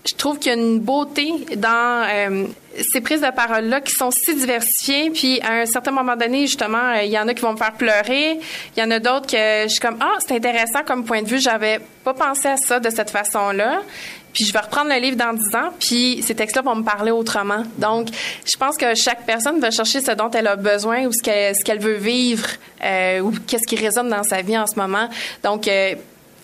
je 0.06 0.16
trouve 0.16 0.40
qu'il 0.40 0.52
y 0.52 0.56
a 0.56 0.57
une 0.57 0.80
beauté 0.80 1.32
dans 1.57 2.07
euh, 2.10 2.45
ces 2.91 3.02
prises 3.02 3.22
de 3.22 3.32
parole-là 3.32 3.82
qui 3.82 3.91
sont 3.91 4.11
si 4.11 4.34
diversifiées. 4.34 5.10
Puis 5.11 5.40
à 5.41 5.61
un 5.61 5.66
certain 5.66 5.91
moment 5.91 6.16
donné, 6.16 6.48
justement, 6.48 6.94
euh, 6.95 7.03
il 7.03 7.11
y 7.11 7.20
en 7.20 7.28
a 7.28 7.34
qui 7.34 7.41
vont 7.41 7.52
me 7.52 7.57
faire 7.57 7.74
pleurer. 7.74 8.40
Il 8.76 8.80
y 8.80 8.84
en 8.84 8.91
a 8.91 8.99
d'autres 8.99 9.28
que 9.28 9.64
je 9.64 9.68
suis 9.68 9.80
comme 9.80 9.98
ah 9.99 10.16
c'est 10.20 10.36
intéressant 10.36 10.84
comme 10.86 11.03
point 11.03 11.22
de 11.22 11.28
vue. 11.28 11.40
J'avais 11.40 11.80
pas 12.03 12.14
pensé 12.14 12.48
à 12.48 12.57
ça 12.57 12.80
de 12.80 12.90
cette 12.90 13.11
façon-là. 13.11 13.82
Puis 14.40 14.45
je 14.48 14.53
vais 14.53 14.60
reprendre 14.60 14.90
le 14.90 15.02
livre 15.02 15.18
dans 15.18 15.34
10 15.34 15.53
ans, 15.53 15.70
puis 15.82 16.24
ces 16.26 16.34
textes-là 16.34 16.61
vont 16.61 16.76
me 16.76 16.84
parler 16.86 17.11
autrement. 17.11 17.64
Donc, 17.78 18.07
je 18.45 18.56
pense 18.57 18.78
que 18.78 18.95
chaque 18.95 19.26
personne 19.26 19.60
va 19.60 19.70
chercher 19.70 19.99
ce 19.99 20.11
dont 20.11 20.32
elle 20.32 20.48
a 20.48 20.56
besoin 20.56 21.07
ou 21.07 21.11
ce 21.11 21.22
qu'elle, 21.22 21.53
ce 21.57 21.61
qu'elle 21.66 21.80
veut 21.80 21.95
vivre 21.98 22.48
euh, 22.82 23.20
ou 23.20 23.34
qu'est-ce 23.45 23.68
qui 23.68 23.76
résonne 23.76 24.07
dans 24.07 24.24
sa 24.24 24.41
vie 24.41 24.57
en 24.57 24.66
ce 24.66 24.80
moment. 24.80 25.10
Donc, 25.44 25.68
euh, 25.68 25.95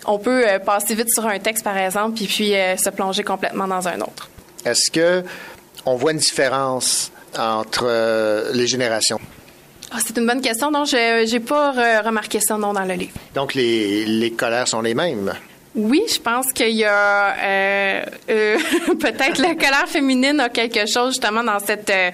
on 0.04 0.18
peut 0.18 0.46
euh, 0.46 0.58
passer 0.58 0.94
vite 0.94 1.08
sur 1.10 1.24
un 1.26 1.38
texte, 1.38 1.64
par 1.64 1.78
exemple, 1.78 2.16
puis 2.16 2.26
puis 2.26 2.54
euh, 2.54 2.76
se 2.76 2.90
plonger 2.90 3.22
complètement 3.24 3.66
dans 3.66 3.88
un 3.88 3.98
autre. 4.02 4.28
Est-ce 4.66 4.90
que 4.90 5.24
on 5.86 5.94
voit 5.96 6.12
une 6.12 6.18
différence 6.18 7.10
entre 7.38 8.52
les 8.52 8.66
générations? 8.66 9.20
Ah, 9.90 9.96
c'est 10.04 10.18
une 10.18 10.26
bonne 10.26 10.42
question. 10.42 10.70
Non, 10.70 10.84
je 10.84 11.32
n'ai 11.32 11.40
pas 11.40 11.72
re- 11.72 12.04
remarqué 12.04 12.40
ça 12.40 12.58
non 12.58 12.74
dans 12.74 12.84
le 12.84 12.92
livre. 12.92 13.14
Donc, 13.34 13.54
les, 13.54 14.04
les 14.04 14.32
colères 14.32 14.68
sont 14.68 14.82
les 14.82 14.92
mêmes? 14.94 15.32
Oui, 15.78 16.00
je 16.10 16.18
pense 16.18 16.52
qu'il 16.54 16.70
y 16.70 16.84
a 16.84 17.36
euh, 17.36 18.02
euh, 18.30 18.58
peut-être 18.98 19.38
la 19.42 19.54
colère 19.54 19.84
féminine 19.86 20.40
a 20.40 20.48
quelque 20.48 20.86
chose 20.86 21.10
justement 21.10 21.44
dans 21.44 21.58
cette 21.58 21.90
euh, 21.90 22.10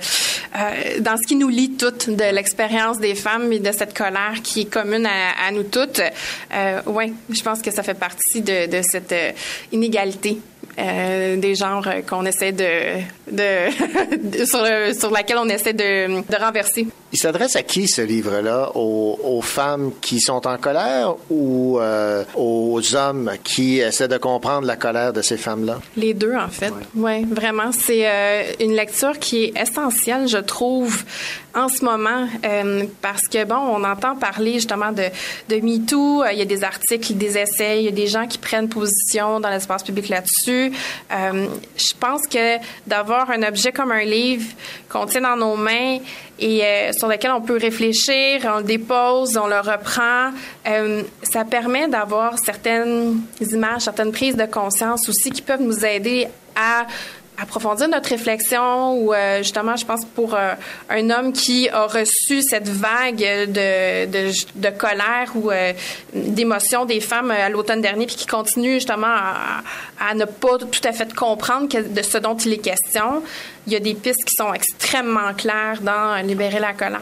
euh, 0.56 0.98
dans 0.98 1.16
ce 1.16 1.26
qui 1.28 1.36
nous 1.36 1.48
lie 1.48 1.70
toutes 1.76 2.10
de 2.10 2.34
l'expérience 2.34 2.98
des 2.98 3.14
femmes 3.14 3.52
et 3.52 3.60
de 3.60 3.70
cette 3.70 3.97
colère 3.97 4.34
qui 4.43 4.62
est 4.62 4.64
commune 4.64 5.06
à, 5.06 5.47
à 5.47 5.51
nous 5.52 5.62
toutes. 5.62 6.01
Euh, 6.52 6.80
oui, 6.86 7.14
je 7.30 7.40
pense 7.43 7.62
que 7.62 7.70
ça 7.70 7.84
fait 7.84 7.94
partie 7.94 8.40
de, 8.40 8.66
de 8.66 8.82
cette 8.82 9.12
euh, 9.12 9.30
inégalité. 9.70 10.39
euh, 10.78 11.36
des 11.36 11.55
genres 11.55 11.86
qu'on 12.09 12.24
essaie 12.26 12.52
de, 12.52 12.98
de- 13.30 14.44
sur, 14.44 14.62
le- 14.64 14.93
sur 14.93 15.10
laquelle 15.12 15.39
on 15.39 15.48
essaie 15.48 15.72
de, 15.74 16.09
de 16.22 16.36
renverser. 16.44 16.86
Il 17.12 17.18
s'adresse 17.18 17.56
à 17.56 17.62
qui 17.62 17.89
ce 17.89 18.01
livre-là? 18.01 18.70
Aux, 18.74 19.18
aux 19.22 19.43
femmes 19.43 19.93
qui 20.01 20.18
sont 20.20 20.47
en 20.47 20.56
colère 20.56 21.14
ou 21.30 21.78
euh, 21.78 22.24
aux 22.34 22.94
hommes 22.94 23.32
qui 23.44 23.80
essaient 23.80 24.09
de 24.09 24.16
comprendre 24.16 24.66
la 24.66 24.76
colère 24.76 25.12
de 25.12 25.20
ces 25.20 25.36
femmes-là? 25.36 25.80
Les 25.97 26.14
deux, 26.14 26.34
en 26.34 26.48
fait. 26.48 26.72
Oui, 26.94 27.24
vraiment. 27.24 27.70
C'est 27.72 28.09
euh, 28.09 28.43
une 28.60 28.74
lecture 28.74 29.18
qui 29.18 29.44
est 29.44 29.60
essentielle, 29.60 30.26
je 30.26 30.39
trouve, 30.39 31.05
en 31.55 31.68
ce 31.68 31.84
moment, 31.84 32.26
euh, 32.47 32.84
parce 33.02 33.28
que, 33.28 33.44
bon, 33.44 33.56
on 33.56 33.84
entend 33.84 34.16
parler 34.16 34.55
justement 34.55 34.90
de, 34.90 35.05
de 35.51 35.56
MeToo. 35.56 36.22
Euh, 36.22 36.32
Il 36.32 36.39
y 36.39 36.43
a 36.43 36.47
des 36.47 36.64
articles, 36.64 37.12
des 37.12 37.36
essais, 37.36 37.80
il 37.80 37.84
y 37.84 37.89
a 37.89 37.93
des 37.93 38.06
gens 38.06 38.26
qui 38.26 38.39
prennent 38.39 38.70
position 38.70 39.39
dans 39.39 39.51
l'espace 39.51 39.82
public 39.82 40.09
là-dessus. 40.09 40.72
Euh, 41.12 41.47
je 41.76 41.93
pense 42.01 42.26
que 42.26 42.56
d'avoir 42.86 43.30
un 43.30 43.43
objet 43.43 43.70
comme 43.70 43.93
un 43.93 44.05
livre 44.05 44.47
qu'on 44.89 45.05
tient 45.05 45.20
dans 45.20 45.36
nos 45.36 45.56
mains 45.56 45.98
et 46.43 46.64
euh, 46.64 46.93
sur 46.93 47.06
lequel 47.06 47.31
on 47.31 47.40
peut 47.40 47.56
réfléchir, 47.56 48.40
on 48.52 48.59
le 48.59 48.64
dépose, 48.64 49.36
on 49.36 49.47
le 49.47 49.60
reprend, 49.60 50.32
euh, 50.66 51.02
ça 51.23 51.44
permet 51.44 51.86
d'avoir 51.86 52.36
certaines 52.39 53.20
images, 53.40 53.82
certaines 53.82 54.10
prises 54.10 54.36
de 54.36 54.47
conscience 54.47 55.09
aussi 55.09 55.31
qui 55.31 55.40
peuvent 55.40 55.62
nous 55.62 55.85
aider 55.85 56.27
à 56.56 56.86
approfondir 57.39 57.89
notre 57.89 58.11
réflexion 58.11 58.95
ou 58.95 59.13
euh, 59.15 59.39
justement 59.39 59.75
je 59.75 59.85
pense 59.87 60.05
pour 60.05 60.35
euh, 60.35 60.53
un 60.91 61.11
homme 61.11 61.33
qui 61.33 61.69
a 61.71 61.87
reçu 61.87 62.43
cette 62.43 62.69
vague 62.69 63.17
de, 63.19 64.05
de, 64.07 64.31
de 64.55 64.71
colère 64.71 65.33
ou 65.35 65.51
euh, 65.51 65.73
d'émotion 66.15 66.85
des 66.85 67.01
femmes 67.01 67.31
à 67.31 67.49
l'automne 67.49 67.81
dernier 67.81 68.07
puis 68.07 68.17
qui 68.17 68.27
continue 68.27 68.75
justement 68.75 69.07
à, 69.09 69.63
à 69.99 70.15
ne 70.15 70.25
pas 70.27 70.59
tout 70.59 70.81
à 70.87 70.93
fait 70.93 71.13
comprendre 71.15 71.69
que- 71.69 71.79
de 71.89 72.03
ce 72.03 72.19
dont 72.19 72.37
il 72.37 72.53
est 72.53 72.59
question 72.59 73.23
il 73.67 73.73
y 73.73 73.77
a 73.77 73.81
des 73.81 73.95
pistes 73.95 74.25
qui 74.25 74.35
sont 74.37 74.53
extrêmement 74.53 75.33
claires 75.35 75.79
dans 75.83 76.17
libérer 76.27 76.59
la 76.59 76.73
colère. 76.73 76.99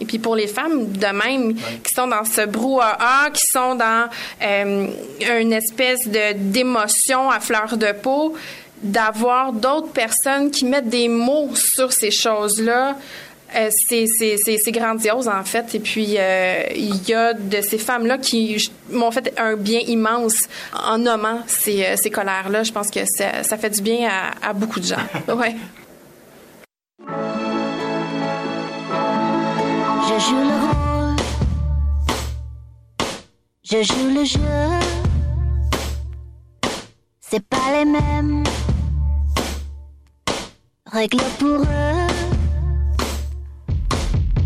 Et 0.00 0.06
puis 0.06 0.18
pour 0.18 0.36
les 0.36 0.46
femmes 0.46 0.90
de 0.90 1.06
même 1.06 1.54
qui 1.54 1.92
sont 1.94 2.06
dans 2.06 2.24
ce 2.24 2.46
brouhaha 2.46 3.28
qui 3.30 3.42
sont 3.52 3.74
dans 3.74 4.08
euh, 4.42 4.86
une 5.38 5.52
espèce 5.52 6.08
de 6.08 6.32
d'émotion 6.34 7.30
à 7.30 7.40
fleur 7.40 7.76
de 7.76 7.92
peau 7.92 8.34
d'avoir 8.82 9.52
d'autres 9.52 9.92
personnes 9.92 10.50
qui 10.50 10.64
mettent 10.64 10.88
des 10.88 11.08
mots 11.08 11.50
sur 11.54 11.92
ces 11.92 12.10
choses-là, 12.10 12.96
euh, 13.56 13.70
c'est, 13.88 14.72
grandiose 14.72 15.28
en 15.28 15.44
fait. 15.44 15.74
Et 15.74 15.80
puis 15.80 16.16
euh, 16.18 16.64
il 16.74 17.08
y 17.08 17.14
a 17.14 17.32
de 17.32 17.60
ces 17.62 17.78
femmes-là 17.78 18.18
qui 18.18 18.70
m'ont 18.90 19.10
fait 19.10 19.32
un 19.38 19.56
bien 19.56 19.80
immense 19.80 20.36
en 20.74 20.98
nommant 20.98 21.40
ces, 21.46 21.84
euh, 21.84 21.96
ces 21.96 22.10
colères-là. 22.10 22.62
Je 22.62 22.72
pense 22.72 22.90
que 22.90 23.00
ça, 23.06 23.42
ça 23.42 23.56
fait 23.56 23.70
du 23.70 23.80
bien 23.80 24.08
à, 24.08 24.48
à 24.50 24.52
beaucoup 24.52 24.80
de 24.80 24.86
gens. 24.86 24.96
Ouais. 25.28 25.54
Je 30.08 30.24
joue 30.24 30.36
le 30.36 30.56
rôle, 30.66 31.16
je 33.62 33.82
joue 33.82 34.08
le 34.14 34.24
jeu. 34.24 34.40
C'est 37.20 37.44
pas 37.46 37.58
les 37.72 37.84
mêmes 37.84 38.42
règles 40.92 41.22
pour 41.38 41.60
eux. 41.60 42.06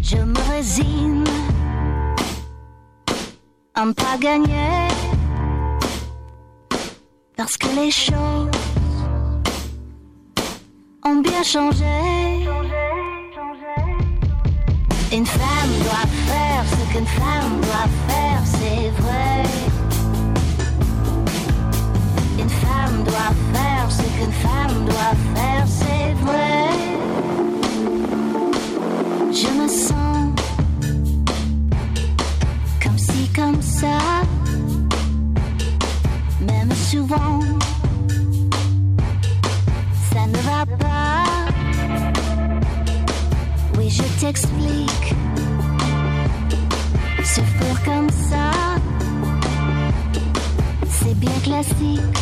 Je 0.03 0.17
me 0.17 0.51
résigne 0.51 1.25
à 3.75 3.85
ne 3.87 3.93
pas 3.93 4.19
gagner 4.19 4.89
parce 7.37 7.57
que 7.57 7.69
les 7.77 7.91
choses 7.91 8.51
ont 11.05 11.21
bien 11.21 11.43
changé. 11.43 11.85
Une 15.13 15.27
femme 15.27 15.73
doit 15.85 16.09
faire 16.27 16.65
ce 16.71 16.93
qu'une 16.93 17.07
femme 17.07 17.61
doit 17.61 17.91
faire, 18.09 18.43
c'est 18.45 18.89
vrai. 19.03 19.43
Une 22.39 22.49
femme 22.49 23.05
doit 23.05 23.35
faire 23.53 23.91
ce 23.91 24.03
qu'une 24.03 24.33
femme 24.33 24.85
doit 24.87 25.17
faire, 25.35 25.67
Je 29.35 29.49
me 29.49 29.67
sens 29.67 30.35
comme 32.83 32.99
si, 32.99 33.29
comme 33.35 33.63
ça, 33.63 33.99
même 36.41 36.71
souvent, 36.73 37.41
ça 40.13 40.27
ne 40.27 40.37
va 40.37 40.67
pas. 40.77 41.25
Oui, 43.79 43.89
je 43.89 44.03
t'explique. 44.21 45.15
Souffrir 47.25 47.83
comme 47.87 48.11
ça, 48.11 48.51
c'est 50.91 51.19
bien 51.19 51.39
classique. 51.43 52.22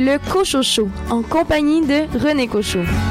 Le 0.00 0.18
Cochocho 0.18 0.88
en 1.10 1.22
compagnie 1.22 1.82
de 1.82 2.06
René 2.18 2.48
Cochot. 2.48 3.09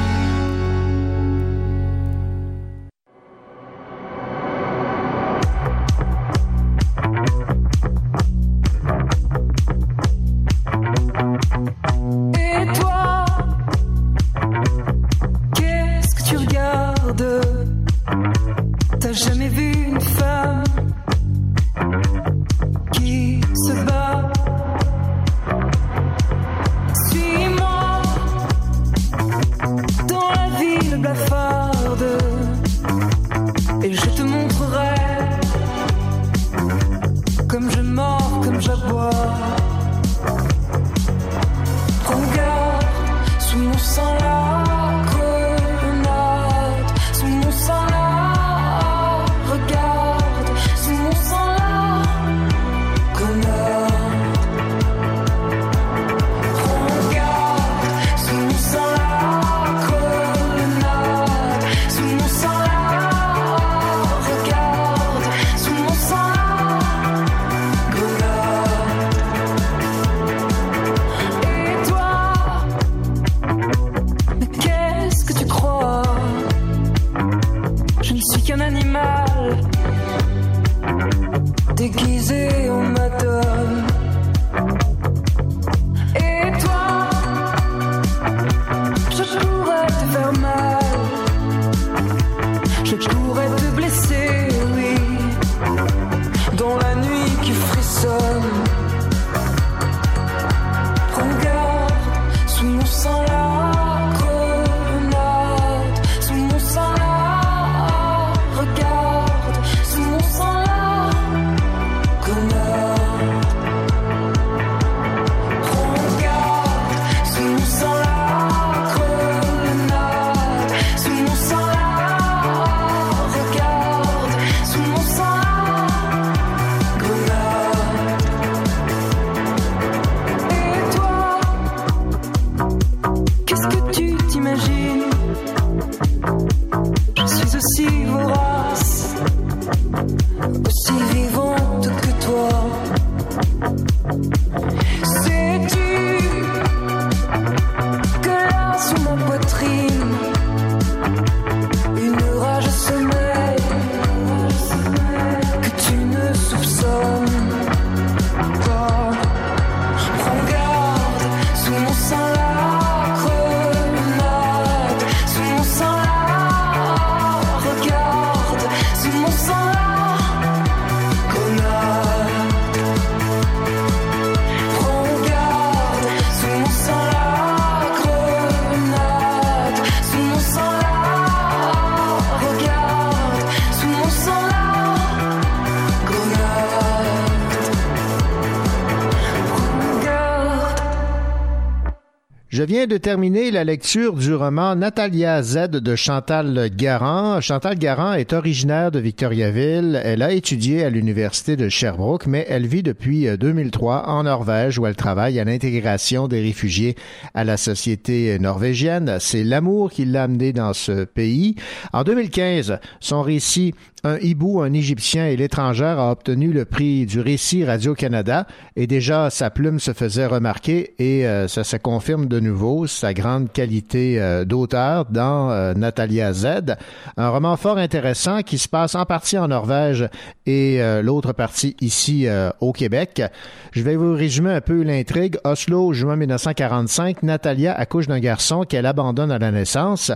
Je 192.70 192.76
viens 192.76 192.86
de 192.86 192.98
terminer 192.98 193.50
la 193.50 193.64
lecture 193.64 194.14
du 194.14 194.32
roman 194.32 194.76
Natalia 194.76 195.42
Z 195.42 195.70
de 195.70 195.96
Chantal 195.96 196.70
Garand. 196.72 197.40
Chantal 197.40 197.76
Garand 197.76 198.12
est 198.12 198.32
originaire 198.32 198.92
de 198.92 199.00
Victoriaville. 199.00 200.00
Elle 200.04 200.22
a 200.22 200.30
étudié 200.30 200.84
à 200.84 200.90
l'université 200.90 201.56
de 201.56 201.68
Sherbrooke, 201.68 202.28
mais 202.28 202.46
elle 202.48 202.68
vit 202.68 202.84
depuis 202.84 203.26
2003 203.36 204.08
en 204.08 204.22
Norvège 204.22 204.78
où 204.78 204.86
elle 204.86 204.94
travaille 204.94 205.40
à 205.40 205.44
l'intégration 205.44 206.28
des 206.28 206.40
réfugiés 206.40 206.94
à 207.34 207.42
la 207.42 207.56
société 207.56 208.38
norvégienne. 208.38 209.16
C'est 209.18 209.42
l'amour 209.42 209.90
qui 209.90 210.04
l'a 210.04 210.22
amené 210.22 210.52
dans 210.52 210.72
ce 210.72 211.04
pays. 211.04 211.56
En 211.92 212.04
2015, 212.04 212.78
son 213.00 213.22
récit 213.22 213.74
un 214.02 214.16
hibou, 214.18 214.62
un 214.62 214.72
Égyptien 214.72 215.26
et 215.26 215.36
l'étrangère 215.36 215.98
a 215.98 216.10
obtenu 216.10 216.52
le 216.52 216.64
prix 216.64 217.04
du 217.04 217.20
récit 217.20 217.64
Radio-Canada 217.64 218.46
et 218.76 218.86
déjà 218.86 219.28
sa 219.28 219.50
plume 219.50 219.78
se 219.78 219.92
faisait 219.92 220.26
remarquer 220.26 220.94
et 220.98 221.26
euh, 221.26 221.48
ça 221.48 221.64
se 221.64 221.76
confirme 221.76 222.26
de 222.26 222.40
nouveau, 222.40 222.59
sa 222.86 223.14
grande 223.14 223.50
qualité 223.52 224.20
euh, 224.20 224.44
d'auteur 224.44 225.06
dans 225.06 225.50
euh, 225.50 225.72
Natalia 225.72 226.32
Z, 226.32 226.76
un 227.16 227.28
roman 227.30 227.56
fort 227.56 227.78
intéressant 227.78 228.42
qui 228.42 228.58
se 228.58 228.68
passe 228.68 228.94
en 228.94 229.06
partie 229.06 229.38
en 229.38 229.48
Norvège 229.48 230.08
et 230.46 230.80
l'autre 231.02 231.32
partie 231.32 231.76
ici 231.80 232.26
au 232.60 232.72
Québec. 232.72 233.22
Je 233.70 233.82
vais 233.82 233.94
vous 233.94 234.14
résumer 234.14 234.50
un 234.52 234.60
peu 234.60 234.82
l'intrigue. 234.82 235.38
Oslo, 235.44 235.92
juin 235.92 236.16
1945, 236.16 237.22
Natalia 237.22 237.72
accouche 237.72 238.08
d'un 238.08 238.18
garçon 238.18 238.64
qu'elle 238.64 238.86
abandonne 238.86 239.30
à 239.30 239.38
la 239.38 239.52
naissance. 239.52 240.10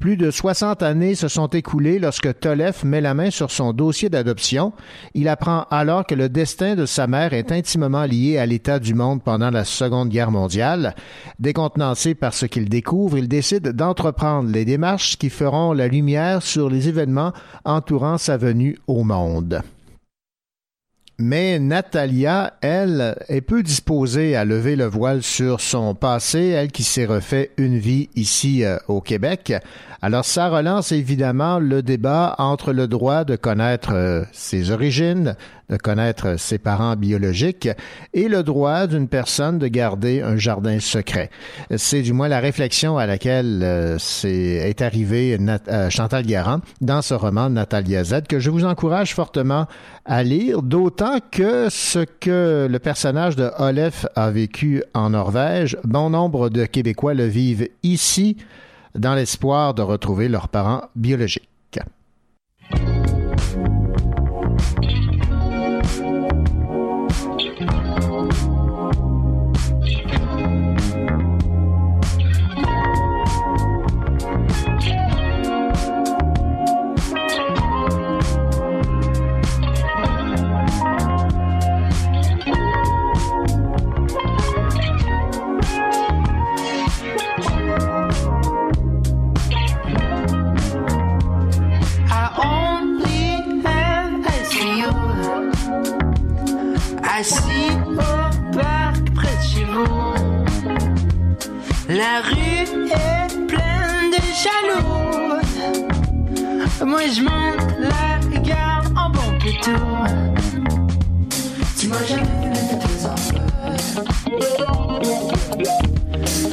Plus 0.00 0.16
de 0.16 0.30
60 0.30 0.82
années 0.82 1.14
se 1.14 1.28
sont 1.28 1.48
écoulées 1.48 1.98
lorsque 1.98 2.40
Tolef 2.40 2.84
met 2.84 3.02
la 3.02 3.12
main 3.12 3.30
sur 3.30 3.50
son 3.50 3.74
dossier 3.74 4.08
d'adoption. 4.08 4.72
Il 5.12 5.28
apprend 5.28 5.66
alors 5.70 6.06
que 6.06 6.14
le 6.14 6.30
destin 6.30 6.74
de 6.74 6.86
sa 6.86 7.06
mère 7.06 7.34
est 7.34 7.52
intimement 7.52 8.04
lié 8.04 8.38
à 8.38 8.46
l'état 8.46 8.78
du 8.78 8.94
monde 8.94 9.22
pendant 9.22 9.50
la 9.50 9.66
Seconde 9.66 10.08
Guerre 10.08 10.30
mondiale. 10.30 10.94
Décontenancé 11.38 12.14
par 12.14 12.32
ce 12.32 12.46
qu'il 12.46 12.70
découvre, 12.70 13.18
il 13.18 13.28
décide 13.28 13.72
d'entreprendre 13.72 14.50
les 14.50 14.64
démarches 14.64 15.18
qui 15.18 15.28
feront 15.28 15.74
la 15.74 15.86
lumière 15.86 16.40
sur 16.40 16.70
les 16.70 16.88
événements 16.88 17.34
entourant 17.66 18.16
sa 18.16 18.38
venue 18.38 18.78
au 18.86 19.04
monde. 19.04 19.60
Mais 21.22 21.58
Natalia, 21.58 22.54
elle, 22.62 23.14
est 23.28 23.42
peu 23.42 23.62
disposée 23.62 24.36
à 24.36 24.46
lever 24.46 24.74
le 24.74 24.86
voile 24.86 25.22
sur 25.22 25.60
son 25.60 25.94
passé, 25.94 26.46
elle 26.48 26.72
qui 26.72 26.82
s'est 26.82 27.04
refait 27.04 27.50
une 27.58 27.76
vie 27.76 28.08
ici 28.16 28.64
euh, 28.64 28.78
au 28.88 29.02
Québec. 29.02 29.52
Alors 30.00 30.24
ça 30.24 30.48
relance 30.48 30.92
évidemment 30.92 31.58
le 31.58 31.82
débat 31.82 32.36
entre 32.38 32.72
le 32.72 32.88
droit 32.88 33.24
de 33.24 33.36
connaître 33.36 33.92
euh, 33.92 34.24
ses 34.32 34.70
origines, 34.70 35.36
de 35.70 35.76
connaître 35.76 36.38
ses 36.38 36.58
parents 36.58 36.96
biologiques 36.96 37.68
et 38.12 38.28
le 38.28 38.42
droit 38.42 38.86
d'une 38.86 39.08
personne 39.08 39.58
de 39.58 39.68
garder 39.68 40.20
un 40.20 40.36
jardin 40.36 40.80
secret. 40.80 41.30
C'est 41.76 42.02
du 42.02 42.12
moins 42.12 42.28
la 42.28 42.40
réflexion 42.40 42.98
à 42.98 43.06
laquelle 43.06 43.60
euh, 43.62 43.98
est, 44.24 44.82
arrivée 44.82 45.38
euh, 45.68 45.90
Chantal 45.90 46.26
Garand 46.26 46.60
dans 46.80 47.02
ce 47.02 47.14
roman 47.14 47.48
Natalia 47.50 48.04
Z 48.04 48.22
que 48.28 48.40
je 48.40 48.50
vous 48.50 48.64
encourage 48.64 49.14
fortement 49.14 49.66
à 50.04 50.22
lire, 50.22 50.62
d'autant 50.62 51.18
que 51.30 51.68
ce 51.70 52.00
que 52.00 52.66
le 52.68 52.78
personnage 52.78 53.36
de 53.36 53.50
Olef 53.58 54.06
a 54.16 54.30
vécu 54.30 54.82
en 54.94 55.10
Norvège, 55.10 55.76
bon 55.84 56.10
nombre 56.10 56.48
de 56.48 56.64
Québécois 56.64 57.14
le 57.14 57.26
vivent 57.26 57.68
ici 57.82 58.36
dans 58.94 59.14
l'espoir 59.14 59.74
de 59.74 59.82
retrouver 59.82 60.28
leurs 60.28 60.48
parents 60.48 60.82
biologiques. 60.96 61.49
La 102.00 102.22
rue 102.22 102.32
est 102.32 102.64
pleine 103.46 104.10
de 104.10 104.20
jaloux. 104.42 105.38
Moi 106.86 107.02
je 107.14 107.20
monte 107.20 107.60
la 107.78 108.18
garde 108.40 108.88
en 108.96 109.10
bon. 109.10 109.20
Tu 111.78 111.88
m'as 111.88 112.04
jamais 112.08 112.48
mettre 112.48 112.78
tes 112.78 113.04
enfants. 113.04 113.44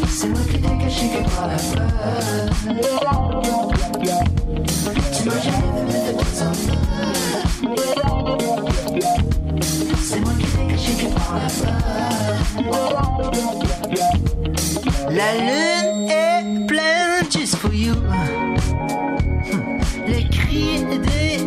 C'est 0.10 0.28
moi 0.28 0.42
qui 0.52 0.60
t'ai 0.60 0.78
caché 0.84 1.06
que 1.14 1.22
par 1.34 1.48
la 1.48 1.56
peur. 1.56 1.92
M'as 5.26 5.40
jamais 5.40 5.84
mettre 5.88 6.18
tes 6.26 6.42
enfants. 6.44 6.84
C'est 10.04 10.20
moi 10.20 10.34
qui 10.38 10.46
t'ai 10.46 10.66
caché 10.74 10.92
que 10.92 11.08
par 11.14 11.36
la 11.36 11.48
peur. 11.48 11.78
La 15.18 15.34
lune 15.34 16.10
est 16.12 16.68
pleine 16.68 17.26
just 17.32 17.56
for 17.56 17.74
you. 17.74 17.96
Hmm. 17.96 19.80
Les 20.08 20.24
cris 20.30 20.86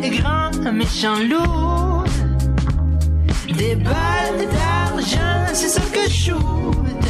des 0.02 0.10
grands 0.18 0.72
méchants 0.72 1.20
loups. 1.20 2.02
Des 3.56 3.76
balles 3.76 4.48
d'argent, 4.52 5.52
c'est 5.52 5.68
ce 5.68 5.80
que 5.92 6.02
je 6.08 6.32
shoot. 6.32 7.02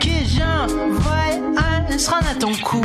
Que 0.00 0.16
j'envoie 0.24 1.36
un 1.58 1.98
se 1.98 2.10
à 2.10 2.34
ton 2.38 2.54
cou. 2.54 2.80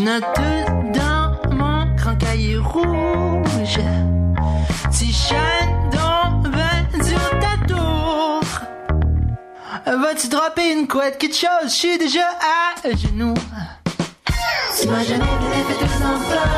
Je 0.00 0.04
note 0.06 0.24
dans 0.94 1.54
mon 1.54 1.94
grand 1.94 2.16
cahier 2.16 2.56
rouge. 2.56 3.80
Tu 4.90 5.04
shines 5.12 5.90
dans 5.92 6.40
ben 6.48 6.88
de 6.94 7.16
ta 7.38 7.54
tour. 7.68 8.40
Vas-tu 9.84 10.28
dropper 10.28 10.72
une 10.72 10.88
couette, 10.88 11.18
quelque 11.18 11.34
chose? 11.36 11.64
Je 11.64 11.68
suis 11.68 11.98
déjà 11.98 12.30
à 12.40 12.88
genoux. 12.96 13.34
Tu 14.80 14.88
m'as 14.88 15.04
jamais 15.04 15.18
donné 15.18 15.64
fait 15.68 15.78
tes 15.84 15.92
enfants. 16.02 16.48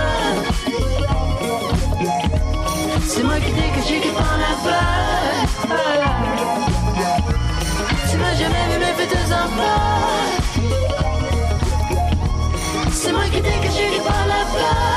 C'est 3.05 3.25
moi 3.25 3.41
qui 3.41 3.51
t'ai 3.51 3.71
caché 3.75 4.01
que 4.03 4.11
par 4.15 4.39
la 4.39 4.55
peur. 4.63 4.87
Tu 8.09 8.17
m'as 8.19 8.35
jamais 8.35 8.67
vu 8.71 8.79
me 8.79 8.85
fait 8.85 9.09
tes 9.09 9.33
enfants. 13.03 13.09
C'est 13.09 13.13
moi 13.13 13.25
qui 13.25 13.43
t'ai 13.43 13.61
caché 13.61 13.99
que 13.99 14.03
par 14.03 14.27
la 14.27 14.45
peur. 14.53 14.92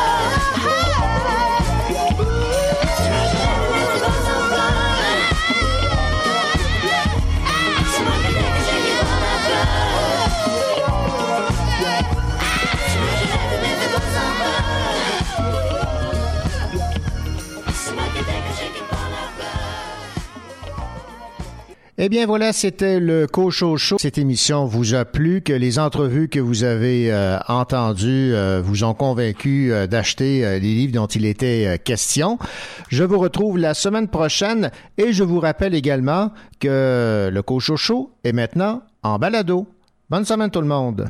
Eh 21.97 22.09
bien 22.09 22.25
voilà, 22.25 22.51
c'était 22.51 22.99
le 22.99 23.25
Cocho 23.25 23.77
Show. 23.77 23.97
Cette 23.97 24.17
émission 24.17 24.65
vous 24.65 24.95
a 24.95 25.05
plu, 25.05 25.41
que 25.41 25.53
les 25.53 25.79
entrevues 25.79 26.27
que 26.27 26.41
vous 26.41 26.65
avez 26.65 27.09
euh, 27.09 27.37
entendues 27.47 28.33
euh, 28.33 28.61
vous 28.61 28.83
ont 28.83 28.93
convaincu 28.93 29.71
euh, 29.71 29.87
d'acheter 29.87 30.41
les 30.59 30.73
livres 30.75 30.91
dont 30.91 31.07
il 31.07 31.25
était 31.25 31.79
question. 31.81 32.37
Je 32.89 33.05
vous 33.05 33.17
retrouve 33.17 33.57
la 33.57 33.73
semaine 33.73 34.09
prochaine 34.09 34.71
et 34.97 35.13
je 35.13 35.23
vous 35.23 35.39
rappelle 35.39 35.73
également 35.73 36.33
que 36.59 37.29
le 37.31 37.41
Cocho 37.41 37.77
Show 37.77 38.11
est 38.25 38.33
maintenant 38.33 38.81
en 39.01 39.17
balado. 39.17 39.65
Bonne 40.09 40.25
semaine 40.25 40.51
tout 40.51 40.61
le 40.61 40.67
monde. 40.67 41.07